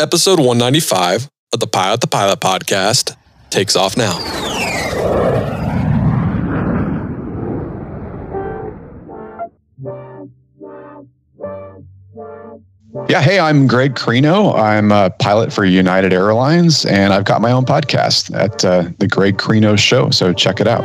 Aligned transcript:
Episode 0.00 0.38
195 0.38 1.28
of 1.52 1.58
the 1.58 1.66
Pilot 1.66 2.00
the 2.00 2.06
Pilot 2.06 2.38
podcast 2.38 3.16
takes 3.50 3.74
off 3.74 3.96
now. 3.96 4.16
Yeah, 13.08 13.22
hey, 13.22 13.40
I'm 13.40 13.66
Greg 13.66 13.96
Creno. 13.96 14.56
I'm 14.56 14.92
a 14.92 15.10
pilot 15.10 15.52
for 15.52 15.64
United 15.64 16.12
Airlines, 16.12 16.84
and 16.84 17.12
I've 17.12 17.24
got 17.24 17.40
my 17.40 17.50
own 17.50 17.64
podcast 17.64 18.32
at 18.32 18.64
uh, 18.64 18.90
the 18.98 19.08
Greg 19.08 19.36
Creno 19.36 19.76
Show. 19.76 20.10
So 20.10 20.32
check 20.32 20.60
it 20.60 20.68
out. 20.68 20.84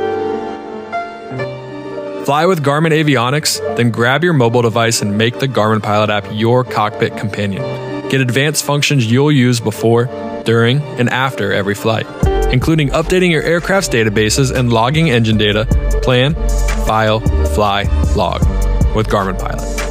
Fly 2.25 2.47
with 2.47 2.63
Garmin 2.63 2.91
Avionics, 2.93 3.59
then 3.77 3.91
grab 3.91 4.23
your 4.23 4.33
mobile 4.33 4.63
device 4.63 5.03
and 5.03 5.19
make 5.19 5.37
the 5.37 5.47
Garmin 5.47 5.83
Pilot 5.83 6.09
app 6.09 6.25
your 6.31 6.63
cockpit 6.63 7.15
companion. 7.15 7.92
Get 8.09 8.21
advanced 8.21 8.63
functions 8.63 9.09
you'll 9.09 9.31
use 9.31 9.59
before, 9.59 10.05
during, 10.45 10.81
and 10.81 11.09
after 11.09 11.51
every 11.51 11.75
flight, 11.75 12.05
including 12.51 12.89
updating 12.89 13.31
your 13.31 13.41
aircraft's 13.41 13.89
databases 13.89 14.53
and 14.55 14.71
logging 14.71 15.09
engine 15.09 15.37
data, 15.37 15.65
plan, 16.03 16.35
file, 16.85 17.19
fly, 17.47 17.83
log 18.15 18.41
with 18.95 19.07
Garmin 19.07 19.39
Pilot. 19.39 19.83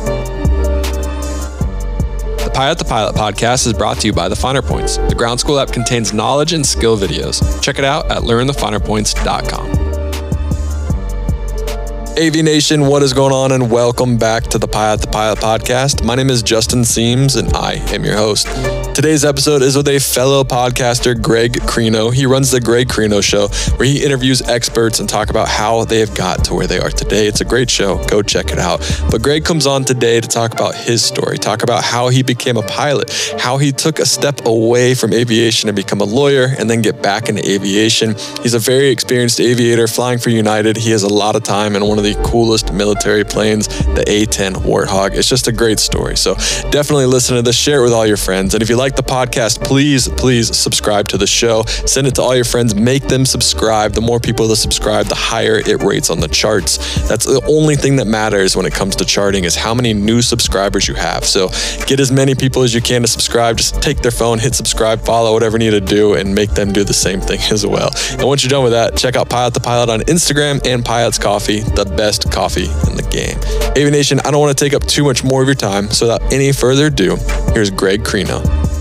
The 2.38 2.50
Pilot 2.54 2.78
the 2.78 2.84
Pilot 2.84 3.16
podcast 3.16 3.66
is 3.66 3.72
brought 3.72 3.98
to 4.00 4.06
you 4.06 4.12
by 4.12 4.28
The 4.28 4.36
Finer 4.36 4.62
Points. 4.62 4.98
The 4.98 5.14
ground 5.14 5.40
school 5.40 5.58
app 5.58 5.72
contains 5.72 6.12
knowledge 6.12 6.52
and 6.52 6.64
skill 6.66 6.98
videos. 6.98 7.62
Check 7.62 7.78
it 7.78 7.84
out 7.84 8.10
at 8.10 8.22
learnthefinerpoints.com. 8.22 9.81
AV 12.18 12.44
Nation, 12.44 12.86
what 12.86 13.02
is 13.02 13.14
going 13.14 13.32
on? 13.32 13.52
And 13.52 13.70
welcome 13.70 14.18
back 14.18 14.42
to 14.48 14.58
the 14.58 14.68
Pilot 14.68 15.00
the 15.00 15.06
Pilot 15.06 15.38
podcast. 15.38 16.04
My 16.04 16.14
name 16.14 16.28
is 16.28 16.42
Justin 16.42 16.80
Siems, 16.80 17.38
and 17.38 17.56
I 17.56 17.74
am 17.94 18.04
your 18.04 18.16
host. 18.16 18.48
Today's 18.94 19.24
episode 19.24 19.62
is 19.62 19.74
with 19.74 19.88
a 19.88 19.98
fellow 19.98 20.44
podcaster, 20.44 21.20
Greg 21.20 21.54
Creno. 21.54 22.12
He 22.12 22.26
runs 22.26 22.50
the 22.50 22.60
Greg 22.60 22.88
Creno 22.88 23.22
Show, 23.22 23.48
where 23.78 23.88
he 23.88 24.04
interviews 24.04 24.42
experts 24.42 25.00
and 25.00 25.08
talk 25.08 25.30
about 25.30 25.48
how 25.48 25.86
they 25.86 26.00
have 26.00 26.14
got 26.14 26.44
to 26.44 26.54
where 26.54 26.66
they 26.66 26.78
are 26.78 26.90
today. 26.90 27.26
It's 27.26 27.40
a 27.40 27.44
great 27.46 27.70
show. 27.70 28.04
Go 28.08 28.20
check 28.20 28.50
it 28.50 28.58
out. 28.58 28.80
But 29.10 29.22
Greg 29.22 29.46
comes 29.46 29.66
on 29.66 29.84
today 29.84 30.20
to 30.20 30.28
talk 30.28 30.52
about 30.52 30.74
his 30.74 31.02
story, 31.02 31.38
talk 31.38 31.62
about 31.62 31.82
how 31.82 32.10
he 32.10 32.22
became 32.22 32.58
a 32.58 32.62
pilot, 32.64 33.10
how 33.38 33.56
he 33.56 33.72
took 33.72 33.98
a 33.98 34.04
step 34.04 34.44
away 34.44 34.94
from 34.94 35.14
aviation 35.14 35.70
and 35.70 35.76
become 35.76 36.02
a 36.02 36.04
lawyer, 36.04 36.48
and 36.58 36.68
then 36.68 36.82
get 36.82 37.00
back 37.00 37.30
into 37.30 37.42
aviation. 37.50 38.14
He's 38.42 38.52
a 38.52 38.58
very 38.58 38.90
experienced 38.90 39.40
aviator 39.40 39.88
flying 39.88 40.18
for 40.18 40.28
United. 40.28 40.76
He 40.76 40.90
has 40.90 41.02
a 41.02 41.08
lot 41.08 41.34
of 41.34 41.42
time 41.44 41.76
in 41.76 41.86
one 41.86 41.96
of 41.96 42.04
the 42.04 42.14
coolest 42.26 42.74
military 42.74 43.24
planes, 43.24 43.68
the 43.68 44.04
A-10 44.06 44.52
Warthog. 44.56 45.14
It's 45.14 45.30
just 45.30 45.48
a 45.48 45.52
great 45.52 45.80
story. 45.80 46.18
So 46.18 46.34
definitely 46.70 47.06
listen 47.06 47.36
to 47.36 47.42
this, 47.42 47.56
share 47.56 47.80
it 47.80 47.84
with 47.84 47.94
all 47.94 48.06
your 48.06 48.18
friends. 48.18 48.52
And 48.52 48.62
if 48.62 48.68
you 48.68 48.81
like 48.82 48.96
the 48.96 49.02
podcast, 49.02 49.62
please, 49.62 50.08
please 50.08 50.56
subscribe 50.56 51.06
to 51.06 51.16
the 51.16 51.26
show. 51.26 51.62
Send 51.86 52.08
it 52.08 52.16
to 52.16 52.22
all 52.22 52.34
your 52.34 52.44
friends. 52.44 52.74
Make 52.74 53.04
them 53.04 53.24
subscribe. 53.24 53.92
The 53.92 54.00
more 54.00 54.18
people 54.18 54.48
that 54.48 54.56
subscribe, 54.56 55.06
the 55.06 55.14
higher 55.14 55.58
it 55.64 55.84
rates 55.84 56.10
on 56.10 56.18
the 56.18 56.26
charts. 56.26 56.78
That's 57.08 57.24
the 57.24 57.40
only 57.46 57.76
thing 57.76 57.94
that 57.96 58.08
matters 58.08 58.56
when 58.56 58.66
it 58.66 58.74
comes 58.74 58.96
to 58.96 59.04
charting 59.04 59.44
is 59.44 59.54
how 59.54 59.72
many 59.72 59.94
new 59.94 60.20
subscribers 60.20 60.88
you 60.88 60.94
have. 60.94 61.24
So 61.24 61.46
get 61.86 62.00
as 62.00 62.10
many 62.10 62.34
people 62.34 62.62
as 62.62 62.74
you 62.74 62.80
can 62.80 63.02
to 63.02 63.06
subscribe. 63.06 63.58
Just 63.58 63.80
take 63.80 63.98
their 63.98 64.10
phone, 64.10 64.40
hit 64.40 64.56
subscribe, 64.56 65.00
follow, 65.02 65.32
whatever 65.32 65.58
you 65.58 65.70
need 65.70 65.78
to 65.78 65.94
do, 65.94 66.14
and 66.14 66.34
make 66.34 66.50
them 66.50 66.72
do 66.72 66.82
the 66.82 66.92
same 66.92 67.20
thing 67.20 67.38
as 67.52 67.64
well. 67.64 67.90
And 68.18 68.24
once 68.24 68.42
you're 68.42 68.50
done 68.50 68.64
with 68.64 68.72
that, 68.72 68.96
check 68.96 69.14
out 69.14 69.28
Pilot 69.28 69.54
the 69.54 69.60
Pilot 69.60 69.90
on 69.90 70.00
Instagram 70.00 70.60
and 70.66 70.84
Pilot's 70.84 71.18
Coffee, 71.18 71.60
the 71.60 71.84
best 71.84 72.32
coffee 72.32 72.66
in 72.90 72.96
the 72.96 73.06
game. 73.12 73.38
Aviation, 73.76 74.18
I 74.24 74.32
don't 74.32 74.40
want 74.40 74.58
to 74.58 74.64
take 74.64 74.74
up 74.74 74.84
too 74.88 75.04
much 75.04 75.22
more 75.22 75.40
of 75.40 75.46
your 75.46 75.54
time. 75.54 75.88
So 75.90 76.06
without 76.06 76.32
any 76.32 76.50
further 76.50 76.86
ado, 76.86 77.16
here's 77.54 77.70
Greg 77.70 78.02
Creno. 78.02 78.71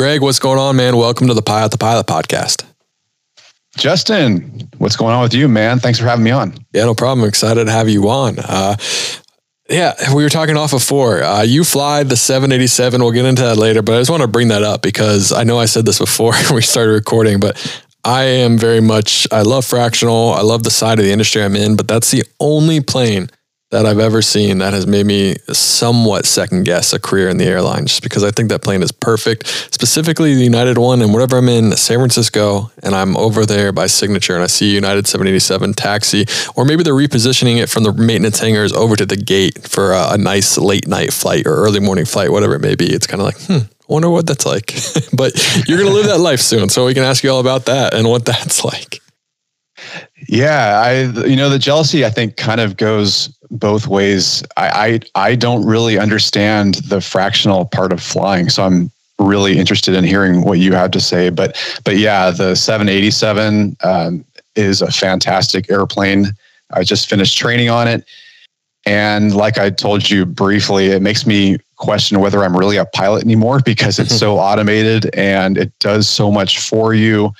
Greg, 0.00 0.22
what's 0.22 0.38
going 0.38 0.58
on, 0.58 0.76
man? 0.76 0.96
Welcome 0.96 1.26
to 1.26 1.34
the 1.34 1.42
Pilot 1.42 1.72
the 1.72 1.76
Pilot 1.76 2.06
podcast. 2.06 2.64
Justin, 3.76 4.66
what's 4.78 4.96
going 4.96 5.14
on 5.14 5.20
with 5.20 5.34
you, 5.34 5.46
man? 5.46 5.78
Thanks 5.78 5.98
for 5.98 6.06
having 6.06 6.24
me 6.24 6.30
on. 6.30 6.54
Yeah, 6.72 6.86
no 6.86 6.94
problem. 6.94 7.28
Excited 7.28 7.66
to 7.66 7.70
have 7.70 7.86
you 7.86 8.08
on. 8.08 8.38
Uh, 8.38 8.76
yeah, 9.68 9.92
we 10.14 10.22
were 10.22 10.30
talking 10.30 10.56
off 10.56 10.70
before. 10.70 11.22
Uh, 11.22 11.42
you 11.42 11.64
fly 11.64 12.02
the 12.02 12.16
787. 12.16 13.02
We'll 13.02 13.12
get 13.12 13.26
into 13.26 13.42
that 13.42 13.58
later, 13.58 13.82
but 13.82 13.94
I 13.94 13.98
just 13.98 14.08
want 14.08 14.22
to 14.22 14.26
bring 14.26 14.48
that 14.48 14.62
up 14.62 14.80
because 14.80 15.32
I 15.32 15.42
know 15.42 15.58
I 15.58 15.66
said 15.66 15.84
this 15.84 15.98
before 15.98 16.32
we 16.50 16.62
started 16.62 16.92
recording, 16.92 17.38
but 17.38 17.82
I 18.02 18.22
am 18.22 18.56
very 18.56 18.80
much, 18.80 19.26
I 19.30 19.42
love 19.42 19.66
fractional. 19.66 20.32
I 20.32 20.40
love 20.40 20.62
the 20.62 20.70
side 20.70 20.98
of 20.98 21.04
the 21.04 21.12
industry 21.12 21.44
I'm 21.44 21.56
in, 21.56 21.76
but 21.76 21.88
that's 21.88 22.10
the 22.10 22.24
only 22.40 22.80
plane 22.80 23.28
that 23.70 23.86
I've 23.86 24.00
ever 24.00 24.20
seen 24.20 24.58
that 24.58 24.72
has 24.72 24.86
made 24.86 25.06
me 25.06 25.36
somewhat 25.52 26.26
second 26.26 26.64
guess 26.64 26.92
a 26.92 26.98
career 26.98 27.28
in 27.28 27.36
the 27.36 27.44
airline 27.44 27.86
just 27.86 28.02
because 28.02 28.24
I 28.24 28.32
think 28.32 28.48
that 28.50 28.62
plane 28.62 28.82
is 28.82 28.90
perfect. 28.90 29.46
Specifically, 29.46 30.34
the 30.34 30.42
United 30.42 30.76
one, 30.76 31.00
and 31.00 31.14
whenever 31.14 31.38
I'm 31.38 31.48
in 31.48 31.72
San 31.76 31.98
Francisco 31.98 32.72
and 32.82 32.96
I'm 32.96 33.16
over 33.16 33.46
there 33.46 33.72
by 33.72 33.86
signature 33.86 34.34
and 34.34 34.42
I 34.42 34.48
see 34.48 34.74
United 34.74 35.06
787 35.06 35.74
taxi, 35.74 36.26
or 36.56 36.64
maybe 36.64 36.82
they're 36.82 36.94
repositioning 36.94 37.62
it 37.62 37.68
from 37.68 37.84
the 37.84 37.92
maintenance 37.92 38.40
hangars 38.40 38.72
over 38.72 38.96
to 38.96 39.06
the 39.06 39.16
gate 39.16 39.68
for 39.68 39.92
a, 39.92 40.14
a 40.14 40.18
nice 40.18 40.58
late 40.58 40.88
night 40.88 41.12
flight 41.12 41.46
or 41.46 41.54
early 41.54 41.78
morning 41.78 42.04
flight, 42.04 42.32
whatever 42.32 42.56
it 42.56 42.60
may 42.60 42.74
be. 42.74 42.86
It's 42.86 43.06
kind 43.06 43.20
of 43.20 43.26
like, 43.26 43.40
hmm, 43.42 43.72
wonder 43.86 44.10
what 44.10 44.26
that's 44.26 44.46
like. 44.46 44.74
but 45.12 45.32
you're 45.68 45.78
going 45.78 45.88
to 45.88 45.94
live 45.94 46.06
that 46.06 46.18
life 46.18 46.40
soon. 46.40 46.68
So 46.70 46.86
we 46.86 46.94
can 46.94 47.04
ask 47.04 47.22
you 47.22 47.30
all 47.30 47.40
about 47.40 47.66
that 47.66 47.94
and 47.94 48.08
what 48.08 48.24
that's 48.24 48.64
like. 48.64 49.00
Yeah, 50.28 50.82
I 50.84 51.26
you 51.26 51.36
know 51.36 51.48
the 51.48 51.58
jealousy 51.58 52.04
I 52.04 52.10
think 52.10 52.36
kind 52.36 52.60
of 52.60 52.76
goes 52.76 53.34
both 53.50 53.86
ways. 53.86 54.42
I, 54.56 55.00
I 55.14 55.30
I 55.30 55.34
don't 55.34 55.64
really 55.64 55.98
understand 55.98 56.74
the 56.76 57.00
fractional 57.00 57.64
part 57.66 57.92
of 57.92 58.02
flying, 58.02 58.48
so 58.48 58.64
I'm 58.64 58.90
really 59.18 59.58
interested 59.58 59.94
in 59.94 60.04
hearing 60.04 60.42
what 60.42 60.58
you 60.58 60.72
have 60.72 60.90
to 60.92 61.00
say. 61.00 61.30
But 61.30 61.56
but 61.84 61.96
yeah, 61.96 62.30
the 62.30 62.54
787 62.54 63.76
um, 63.82 64.24
is 64.54 64.82
a 64.82 64.90
fantastic 64.90 65.70
airplane. 65.70 66.26
I 66.72 66.84
just 66.84 67.08
finished 67.08 67.36
training 67.36 67.70
on 67.70 67.88
it, 67.88 68.04
and 68.86 69.34
like 69.34 69.58
I 69.58 69.70
told 69.70 70.08
you 70.08 70.24
briefly, 70.24 70.86
it 70.86 71.02
makes 71.02 71.26
me 71.26 71.58
question 71.76 72.20
whether 72.20 72.44
I'm 72.44 72.56
really 72.56 72.76
a 72.76 72.84
pilot 72.84 73.24
anymore 73.24 73.60
because 73.64 73.98
it's 73.98 74.16
so 74.16 74.38
automated 74.38 75.10
and 75.14 75.58
it 75.58 75.76
does 75.80 76.08
so 76.08 76.30
much 76.30 76.60
for 76.60 76.94
you. 76.94 77.32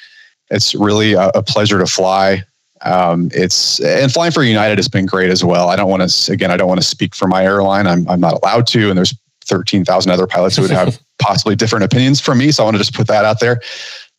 It's 0.50 0.75
really 0.75 1.12
a, 1.12 1.28
a 1.28 1.43
pleasure 1.43 1.78
to 1.78 1.87
fly. 1.87 2.43
Um, 2.83 3.31
it's 3.35 3.81
and 3.81 4.13
flying 4.13 4.33
for 4.33 4.43
United 4.43 4.79
has 4.79 4.89
been 4.89 5.07
great 5.07 5.31
as 5.31 5.45
well. 5.45 5.69
I 5.69 5.77
don't 5.77 5.91
want 5.91 6.09
to 6.09 6.33
again. 6.33 6.51
I 6.51 6.57
don't 6.57 6.69
want 6.69 6.81
to 6.81 6.87
speak 6.87 7.15
for 7.15 7.29
my 7.29 7.45
airline. 7.45 7.87
I'm 7.87 8.09
I'm 8.09 8.21
not 8.21 8.35
allowed 8.35 8.67
to, 8.69 8.89
and 8.89 8.97
there's 8.97 9.15
thirteen 9.45 9.85
thousand 9.85 10.13
other 10.13 10.27
pilots 10.27 10.57
who 10.57 10.63
would 10.63 10.71
have 10.71 10.99
possibly 11.19 11.55
different 11.55 11.85
opinions 11.85 12.21
from 12.21 12.39
me. 12.39 12.51
So 12.53 12.63
I 12.63 12.67
want 12.67 12.77
to 12.77 12.79
just 12.79 12.95
put 12.95 13.07
that 13.09 13.25
out 13.25 13.41
there. 13.41 13.61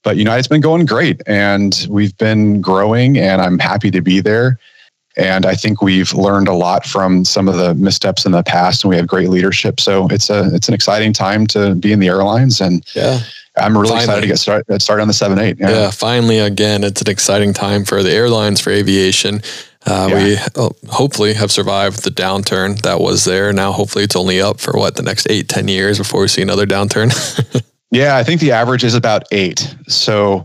But 0.03 0.17
United's 0.17 0.47
been 0.47 0.61
going 0.61 0.85
great, 0.85 1.21
and 1.27 1.87
we've 1.89 2.15
been 2.17 2.61
growing, 2.61 3.17
and 3.17 3.41
I'm 3.41 3.59
happy 3.59 3.91
to 3.91 4.01
be 4.01 4.19
there. 4.19 4.59
And 5.17 5.45
I 5.45 5.55
think 5.55 5.81
we've 5.81 6.13
learned 6.13 6.47
a 6.47 6.53
lot 6.53 6.85
from 6.85 7.25
some 7.25 7.49
of 7.49 7.57
the 7.57 7.75
missteps 7.75 8.25
in 8.25 8.31
the 8.31 8.43
past, 8.43 8.83
and 8.83 8.89
we 8.89 8.95
have 8.95 9.07
great 9.07 9.29
leadership. 9.29 9.79
So 9.79 10.07
it's 10.09 10.29
a 10.29 10.53
it's 10.53 10.67
an 10.67 10.73
exciting 10.73 11.13
time 11.13 11.47
to 11.47 11.75
be 11.75 11.91
in 11.91 11.99
the 11.99 12.07
airlines, 12.07 12.61
and 12.61 12.85
yeah. 12.95 13.19
I'm 13.57 13.77
really 13.77 13.89
finally. 13.89 14.03
excited 14.03 14.21
to 14.21 14.27
get 14.27 14.39
started, 14.39 14.67
get 14.67 14.81
started 14.81 15.01
on 15.01 15.07
the 15.07 15.13
7 15.13 15.37
8. 15.37 15.57
Yeah. 15.59 15.69
yeah. 15.69 15.91
finally, 15.91 16.39
again, 16.39 16.83
it's 16.83 17.01
an 17.01 17.09
exciting 17.09 17.53
time 17.53 17.83
for 17.83 18.01
the 18.01 18.11
airlines, 18.11 18.61
for 18.61 18.69
aviation. 18.69 19.41
Uh, 19.85 20.07
yeah. 20.09 20.23
We 20.23 20.37
oh, 20.55 20.71
hopefully 20.89 21.33
have 21.33 21.51
survived 21.51 22.03
the 22.03 22.11
downturn 22.11 22.81
that 22.81 22.99
was 22.99 23.25
there. 23.25 23.51
Now, 23.51 23.71
hopefully, 23.71 24.03
it's 24.03 24.15
only 24.15 24.39
up 24.39 24.59
for 24.59 24.73
what 24.73 24.95
the 24.95 25.01
next 25.01 25.27
eight, 25.29 25.49
10 25.49 25.67
years 25.67 25.97
before 25.97 26.21
we 26.21 26.27
see 26.27 26.41
another 26.41 26.65
downturn. 26.65 27.11
yeah, 27.91 28.15
I 28.15 28.23
think 28.23 28.39
the 28.41 28.51
average 28.51 28.83
is 28.83 28.95
about 28.95 29.23
eight. 29.31 29.75
So 29.87 30.43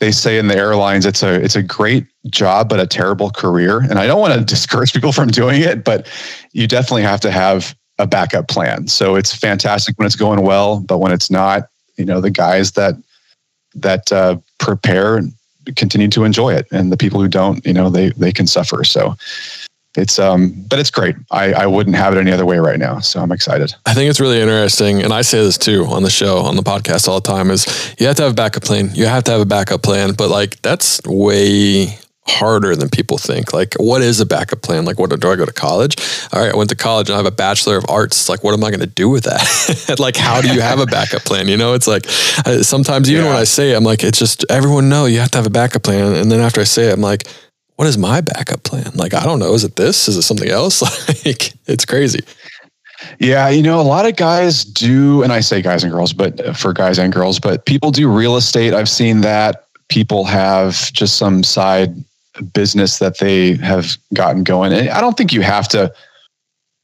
they 0.00 0.10
say 0.10 0.38
in 0.38 0.48
the 0.48 0.56
airlines, 0.56 1.04
it's 1.04 1.22
a 1.22 1.34
it's 1.34 1.56
a 1.56 1.62
great 1.62 2.06
job, 2.30 2.68
but 2.68 2.80
a 2.80 2.86
terrible 2.86 3.30
career. 3.30 3.80
And 3.80 3.98
I 3.98 4.06
don't 4.06 4.20
want 4.20 4.34
to 4.34 4.40
discourage 4.44 4.92
people 4.92 5.12
from 5.12 5.28
doing 5.28 5.60
it, 5.60 5.84
but 5.84 6.08
you 6.52 6.66
definitely 6.66 7.02
have 7.02 7.20
to 7.20 7.30
have 7.30 7.76
a 7.98 8.06
backup 8.06 8.48
plan. 8.48 8.88
So 8.88 9.14
it's 9.14 9.34
fantastic 9.34 9.98
when 9.98 10.06
it's 10.06 10.16
going 10.16 10.40
well, 10.40 10.80
but 10.80 10.98
when 10.98 11.12
it's 11.12 11.30
not, 11.30 11.64
you 12.00 12.06
know 12.06 12.20
the 12.20 12.30
guys 12.30 12.72
that 12.72 12.94
that 13.74 14.10
uh, 14.10 14.36
prepare 14.58 15.20
continue 15.76 16.08
to 16.08 16.24
enjoy 16.24 16.54
it. 16.54 16.66
And 16.72 16.90
the 16.90 16.96
people 16.96 17.20
who 17.20 17.28
don't 17.28 17.64
you 17.64 17.72
know 17.72 17.90
they 17.90 18.10
they 18.10 18.32
can 18.32 18.46
suffer. 18.46 18.84
So 18.84 19.14
it's 19.96 20.18
um 20.18 20.54
but 20.68 20.78
it's 20.78 20.90
great. 20.90 21.16
I 21.30 21.52
i 21.52 21.66
wouldn't 21.66 21.96
have 21.96 22.14
it 22.14 22.20
any 22.20 22.32
other 22.32 22.46
way 22.46 22.58
right 22.58 22.78
now. 22.78 23.00
So 23.00 23.20
i'm 23.20 23.32
excited. 23.32 23.74
I 23.86 23.94
think 23.94 24.08
it's 24.10 24.20
really 24.20 24.40
interesting. 24.40 25.02
And 25.02 25.12
i 25.12 25.22
say 25.22 25.42
this 25.42 25.58
too 25.58 25.84
on 25.86 26.02
the 26.02 26.10
show 26.10 26.38
on 26.38 26.56
the 26.56 26.62
podcast 26.62 27.08
all 27.08 27.20
the 27.20 27.28
time 27.28 27.50
is 27.50 27.66
you 27.98 28.06
have 28.06 28.16
to 28.16 28.22
have 28.22 28.32
a 28.32 28.34
backup 28.42 28.62
plan. 28.62 28.90
You 28.94 29.06
have 29.06 29.24
to 29.24 29.32
have 29.32 29.40
a 29.40 29.46
backup 29.46 29.82
plan 29.82 30.14
but 30.14 30.30
like 30.30 30.60
that's 30.62 31.00
way 31.06 31.98
harder 32.26 32.76
than 32.76 32.88
people 32.88 33.18
think. 33.18 33.52
Like, 33.52 33.74
what 33.74 34.02
is 34.02 34.20
a 34.20 34.26
backup 34.26 34.62
plan? 34.62 34.84
Like, 34.84 34.98
what 34.98 35.10
do 35.10 35.30
I 35.30 35.36
go 35.36 35.44
to 35.44 35.52
college? 35.52 35.96
All 36.32 36.40
right, 36.40 36.52
I 36.52 36.56
went 36.56 36.70
to 36.70 36.76
college 36.76 37.08
and 37.08 37.14
I 37.14 37.16
have 37.16 37.26
a 37.26 37.30
bachelor 37.30 37.76
of 37.76 37.84
arts. 37.88 38.28
Like, 38.28 38.44
what 38.44 38.54
am 38.54 38.62
I 38.62 38.70
going 38.70 38.80
to 38.80 38.86
do 38.86 39.08
with 39.08 39.24
that? 39.24 39.96
like, 39.98 40.16
how 40.16 40.40
do 40.40 40.52
you 40.52 40.60
have 40.60 40.78
a 40.78 40.86
backup 40.86 41.22
plan? 41.22 41.48
You 41.48 41.56
know, 41.56 41.74
it's 41.74 41.86
like 41.86 42.06
sometimes 42.06 43.10
even 43.10 43.24
yeah. 43.24 43.30
when 43.30 43.40
I 43.40 43.44
say 43.44 43.72
it, 43.72 43.76
I'm 43.76 43.84
like, 43.84 44.04
it's 44.04 44.18
just 44.18 44.44
everyone 44.50 44.88
know 44.88 45.06
you 45.06 45.18
have 45.20 45.30
to 45.32 45.38
have 45.38 45.46
a 45.46 45.50
backup 45.50 45.82
plan. 45.82 46.14
And 46.14 46.30
then 46.30 46.40
after 46.40 46.60
I 46.60 46.64
say 46.64 46.88
it, 46.88 46.92
I'm 46.92 47.00
like, 47.00 47.26
what 47.76 47.88
is 47.88 47.96
my 47.96 48.20
backup 48.20 48.62
plan? 48.62 48.90
Like, 48.94 49.14
I 49.14 49.24
don't 49.24 49.38
know. 49.38 49.54
Is 49.54 49.64
it 49.64 49.76
this? 49.76 50.06
Is 50.06 50.16
it 50.16 50.22
something 50.22 50.50
else? 50.50 50.82
like, 51.26 51.54
it's 51.66 51.86
crazy. 51.86 52.20
Yeah, 53.18 53.48
you 53.48 53.62
know, 53.62 53.80
a 53.80 53.82
lot 53.82 54.06
of 54.06 54.16
guys 54.16 54.64
do, 54.64 55.22
and 55.22 55.32
I 55.32 55.40
say 55.40 55.62
guys 55.62 55.82
and 55.82 55.90
girls, 55.90 56.12
but 56.12 56.38
uh, 56.40 56.52
for 56.52 56.74
guys 56.74 56.98
and 56.98 57.10
girls, 57.10 57.40
but 57.40 57.64
people 57.64 57.90
do 57.90 58.10
real 58.10 58.36
estate. 58.36 58.74
I've 58.74 58.90
seen 58.90 59.22
that. 59.22 59.64
People 59.88 60.24
have 60.24 60.92
just 60.92 61.16
some 61.16 61.42
side 61.42 61.94
business 62.40 62.98
that 62.98 63.18
they 63.18 63.54
have 63.56 63.96
gotten 64.14 64.44
going. 64.44 64.72
And 64.72 64.88
I 64.90 65.00
don't 65.00 65.16
think 65.16 65.32
you 65.32 65.42
have 65.42 65.68
to 65.68 65.92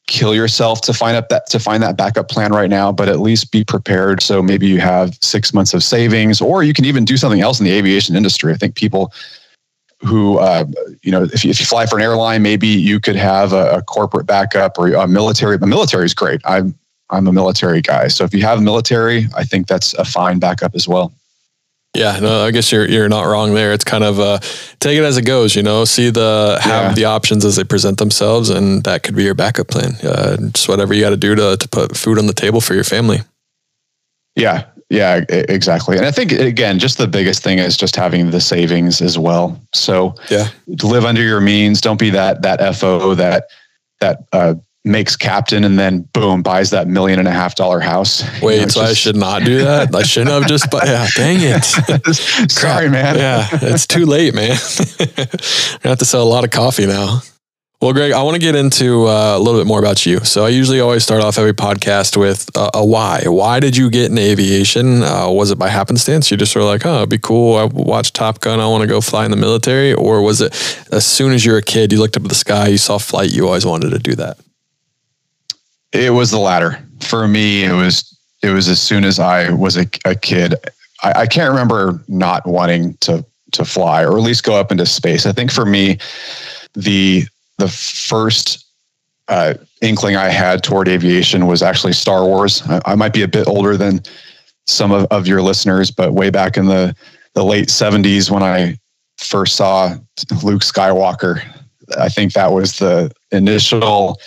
kill 0.06 0.34
yourself 0.34 0.80
to 0.82 0.92
find 0.92 1.16
up 1.16 1.28
that 1.30 1.46
to 1.50 1.58
find 1.58 1.82
that 1.82 1.96
backup 1.96 2.28
plan 2.28 2.52
right 2.52 2.70
now, 2.70 2.92
but 2.92 3.08
at 3.08 3.18
least 3.18 3.50
be 3.50 3.64
prepared. 3.64 4.22
So 4.22 4.42
maybe 4.42 4.66
you 4.66 4.80
have 4.80 5.18
six 5.20 5.52
months 5.52 5.74
of 5.74 5.82
savings, 5.82 6.40
or 6.40 6.62
you 6.62 6.72
can 6.72 6.84
even 6.84 7.04
do 7.04 7.16
something 7.16 7.40
else 7.40 7.58
in 7.58 7.66
the 7.66 7.72
aviation 7.72 8.14
industry. 8.16 8.52
I 8.52 8.56
think 8.56 8.76
people 8.76 9.12
who, 10.00 10.38
uh, 10.38 10.64
you 11.02 11.10
know, 11.10 11.24
if 11.24 11.44
you, 11.44 11.50
if 11.50 11.58
you 11.58 11.66
fly 11.66 11.86
for 11.86 11.96
an 11.96 12.02
airline, 12.02 12.42
maybe 12.42 12.68
you 12.68 13.00
could 13.00 13.16
have 13.16 13.52
a, 13.52 13.76
a 13.76 13.82
corporate 13.82 14.26
backup 14.26 14.78
or 14.78 14.92
a 14.92 15.08
military. 15.08 15.56
The 15.56 15.66
military 15.66 16.04
is 16.04 16.14
great. 16.14 16.40
I'm 16.44 16.74
I'm 17.10 17.26
a 17.28 17.32
military 17.32 17.80
guy, 17.80 18.08
so 18.08 18.24
if 18.24 18.34
you 18.34 18.42
have 18.42 18.60
military, 18.60 19.26
I 19.36 19.44
think 19.44 19.68
that's 19.68 19.94
a 19.94 20.04
fine 20.04 20.38
backup 20.40 20.74
as 20.74 20.88
well. 20.88 21.12
Yeah, 21.96 22.18
no, 22.20 22.44
I 22.44 22.50
guess 22.50 22.70
you're 22.70 22.86
you're 22.86 23.08
not 23.08 23.22
wrong 23.22 23.54
there. 23.54 23.72
It's 23.72 23.84
kind 23.84 24.04
of 24.04 24.20
uh, 24.20 24.38
take 24.80 24.98
it 24.98 25.04
as 25.04 25.16
it 25.16 25.22
goes, 25.22 25.56
you 25.56 25.62
know. 25.62 25.86
See 25.86 26.10
the 26.10 26.58
have 26.60 26.90
yeah. 26.90 26.92
the 26.92 27.04
options 27.06 27.44
as 27.44 27.56
they 27.56 27.64
present 27.64 27.98
themselves, 27.98 28.50
and 28.50 28.84
that 28.84 29.02
could 29.02 29.16
be 29.16 29.24
your 29.24 29.34
backup 29.34 29.68
plan. 29.68 29.94
Uh, 30.02 30.36
just 30.52 30.68
whatever 30.68 30.92
you 30.92 31.00
got 31.00 31.10
to 31.10 31.16
do 31.16 31.34
to 31.34 31.56
to 31.56 31.68
put 31.68 31.96
food 31.96 32.18
on 32.18 32.26
the 32.26 32.34
table 32.34 32.60
for 32.60 32.74
your 32.74 32.84
family. 32.84 33.20
Yeah, 34.34 34.66
yeah, 34.90 35.24
exactly. 35.28 35.96
And 35.96 36.04
I 36.04 36.10
think 36.10 36.32
again, 36.32 36.78
just 36.78 36.98
the 36.98 37.08
biggest 37.08 37.42
thing 37.42 37.58
is 37.58 37.78
just 37.78 37.96
having 37.96 38.30
the 38.30 38.42
savings 38.42 39.00
as 39.00 39.18
well. 39.18 39.58
So 39.72 40.14
yeah, 40.30 40.48
live 40.66 41.06
under 41.06 41.22
your 41.22 41.40
means. 41.40 41.80
Don't 41.80 41.98
be 41.98 42.10
that 42.10 42.42
that 42.42 42.76
fo 42.76 43.14
that 43.14 43.48
that 44.00 44.18
uh, 44.32 44.54
makes 44.86 45.16
captain 45.16 45.64
and 45.64 45.78
then 45.78 46.02
boom 46.12 46.42
buys 46.42 46.70
that 46.70 46.86
million 46.86 47.18
and 47.18 47.28
a 47.28 47.32
half 47.32 47.54
dollar 47.54 47.80
house. 47.80 48.22
Wait, 48.40 48.54
you 48.60 48.62
know, 48.62 48.68
so 48.68 48.80
just... 48.80 48.90
I 48.90 48.94
should 48.94 49.16
not 49.16 49.42
do 49.44 49.64
that. 49.64 49.94
I 49.94 50.02
shouldn't 50.02 50.30
have 50.30 50.46
just. 50.46 50.70
But 50.70 50.86
yeah, 50.86 51.06
dang 51.14 51.38
it. 51.40 51.64
Sorry, 52.50 52.88
man. 52.88 53.16
Yeah, 53.16 53.48
it's 53.52 53.86
too 53.86 54.06
late, 54.06 54.34
man. 54.34 54.52
I 55.84 55.88
have 55.88 55.98
to 55.98 56.04
sell 56.04 56.22
a 56.22 56.28
lot 56.28 56.44
of 56.44 56.50
coffee 56.50 56.86
now. 56.86 57.20
Well, 57.82 57.92
Greg, 57.92 58.12
I 58.12 58.22
want 58.22 58.36
to 58.36 58.40
get 58.40 58.54
into 58.54 59.06
uh, 59.06 59.36
a 59.36 59.38
little 59.38 59.60
bit 59.60 59.66
more 59.66 59.78
about 59.78 60.06
you. 60.06 60.20
So 60.20 60.46
I 60.46 60.48
usually 60.48 60.80
always 60.80 61.02
start 61.02 61.22
off 61.22 61.36
every 61.36 61.52
podcast 61.52 62.16
with 62.16 62.48
uh, 62.56 62.70
a 62.72 62.84
why. 62.84 63.24
Why 63.26 63.60
did 63.60 63.76
you 63.76 63.90
get 63.90 64.10
in 64.10 64.16
aviation? 64.16 65.02
Uh, 65.02 65.28
was 65.28 65.50
it 65.50 65.58
by 65.58 65.68
happenstance? 65.68 66.30
You 66.30 66.38
just 66.38 66.56
were 66.56 66.62
like, 66.62 66.86
oh, 66.86 66.96
it'd 66.96 67.10
be 67.10 67.18
cool. 67.18 67.56
I 67.56 67.64
watched 67.64 68.14
Top 68.14 68.40
Gun. 68.40 68.60
I 68.60 68.66
want 68.66 68.80
to 68.80 68.86
go 68.86 69.02
fly 69.02 69.26
in 69.26 69.30
the 69.30 69.36
military. 69.36 69.92
Or 69.92 70.22
was 70.22 70.40
it 70.40 70.54
as 70.90 71.04
soon 71.04 71.32
as 71.32 71.44
you 71.44 71.52
were 71.52 71.58
a 71.58 71.62
kid, 71.62 71.92
you 71.92 71.98
looked 71.98 72.16
up 72.16 72.22
at 72.22 72.30
the 72.30 72.34
sky, 72.34 72.68
you 72.68 72.78
saw 72.78 72.96
flight, 72.96 73.30
you 73.30 73.46
always 73.46 73.66
wanted 73.66 73.90
to 73.90 73.98
do 73.98 74.14
that? 74.14 74.38
It 75.96 76.10
was 76.10 76.30
the 76.30 76.38
latter. 76.38 76.78
For 77.00 77.26
me, 77.26 77.64
it 77.64 77.72
was 77.72 78.16
it 78.42 78.50
was 78.50 78.68
as 78.68 78.80
soon 78.80 79.04
as 79.04 79.18
I 79.18 79.50
was 79.50 79.76
a, 79.76 79.86
a 80.04 80.14
kid. 80.14 80.54
I, 81.02 81.20
I 81.20 81.26
can't 81.26 81.50
remember 81.50 82.02
not 82.08 82.46
wanting 82.46 82.96
to 82.98 83.24
to 83.52 83.64
fly 83.64 84.04
or 84.04 84.16
at 84.16 84.22
least 84.22 84.44
go 84.44 84.54
up 84.56 84.70
into 84.70 84.86
space. 84.86 85.26
I 85.26 85.32
think 85.32 85.50
for 85.50 85.64
me, 85.64 85.98
the 86.74 87.24
the 87.58 87.68
first 87.68 88.66
uh, 89.28 89.54
inkling 89.80 90.16
I 90.16 90.28
had 90.28 90.62
toward 90.62 90.88
aviation 90.88 91.46
was 91.46 91.62
actually 91.62 91.92
Star 91.92 92.24
Wars. 92.24 92.62
I, 92.68 92.80
I, 92.86 92.94
might 92.94 93.12
be 93.12 93.22
a 93.22 93.28
bit 93.28 93.48
older 93.48 93.76
than 93.76 94.00
some 94.66 94.92
of, 94.92 95.06
of 95.06 95.26
your 95.26 95.42
listeners, 95.42 95.90
but 95.90 96.12
way 96.12 96.30
back 96.30 96.56
in 96.56 96.66
the, 96.66 96.94
the 97.34 97.44
late 97.44 97.68
70s 97.68 98.30
when 98.30 98.42
I 98.42 98.78
first 99.16 99.56
saw 99.56 99.96
Luke 100.44 100.62
Skywalker, 100.62 101.42
I 101.98 102.08
think 102.08 102.34
that 102.34 102.52
was 102.52 102.78
the 102.78 103.10
initial 103.32 104.20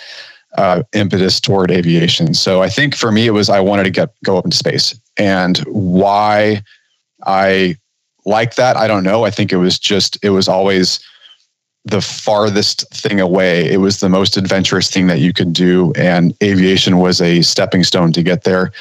uh, 0.57 0.83
impetus 0.93 1.39
toward 1.39 1.71
aviation. 1.71 2.33
So 2.33 2.61
I 2.61 2.69
think 2.69 2.95
for 2.95 3.11
me, 3.11 3.27
it 3.27 3.31
was 3.31 3.49
I 3.49 3.59
wanted 3.59 3.83
to 3.83 3.91
get 3.91 4.09
go 4.23 4.37
up 4.37 4.45
into 4.45 4.57
space, 4.57 4.99
and 5.17 5.57
why 5.67 6.63
I 7.25 7.75
like 8.25 8.55
that, 8.55 8.77
I 8.77 8.87
don't 8.87 9.03
know. 9.03 9.25
I 9.25 9.31
think 9.31 9.51
it 9.51 9.57
was 9.57 9.79
just 9.79 10.17
it 10.23 10.29
was 10.29 10.47
always 10.47 10.99
the 11.85 12.01
farthest 12.01 12.87
thing 12.93 13.19
away. 13.19 13.71
It 13.71 13.77
was 13.77 13.99
the 13.99 14.09
most 14.09 14.37
adventurous 14.37 14.91
thing 14.91 15.07
that 15.07 15.19
you 15.19 15.33
could 15.33 15.53
do, 15.53 15.93
and 15.95 16.33
aviation 16.43 16.97
was 16.97 17.21
a 17.21 17.41
stepping 17.41 17.83
stone 17.83 18.11
to 18.13 18.23
get 18.23 18.43
there. 18.43 18.71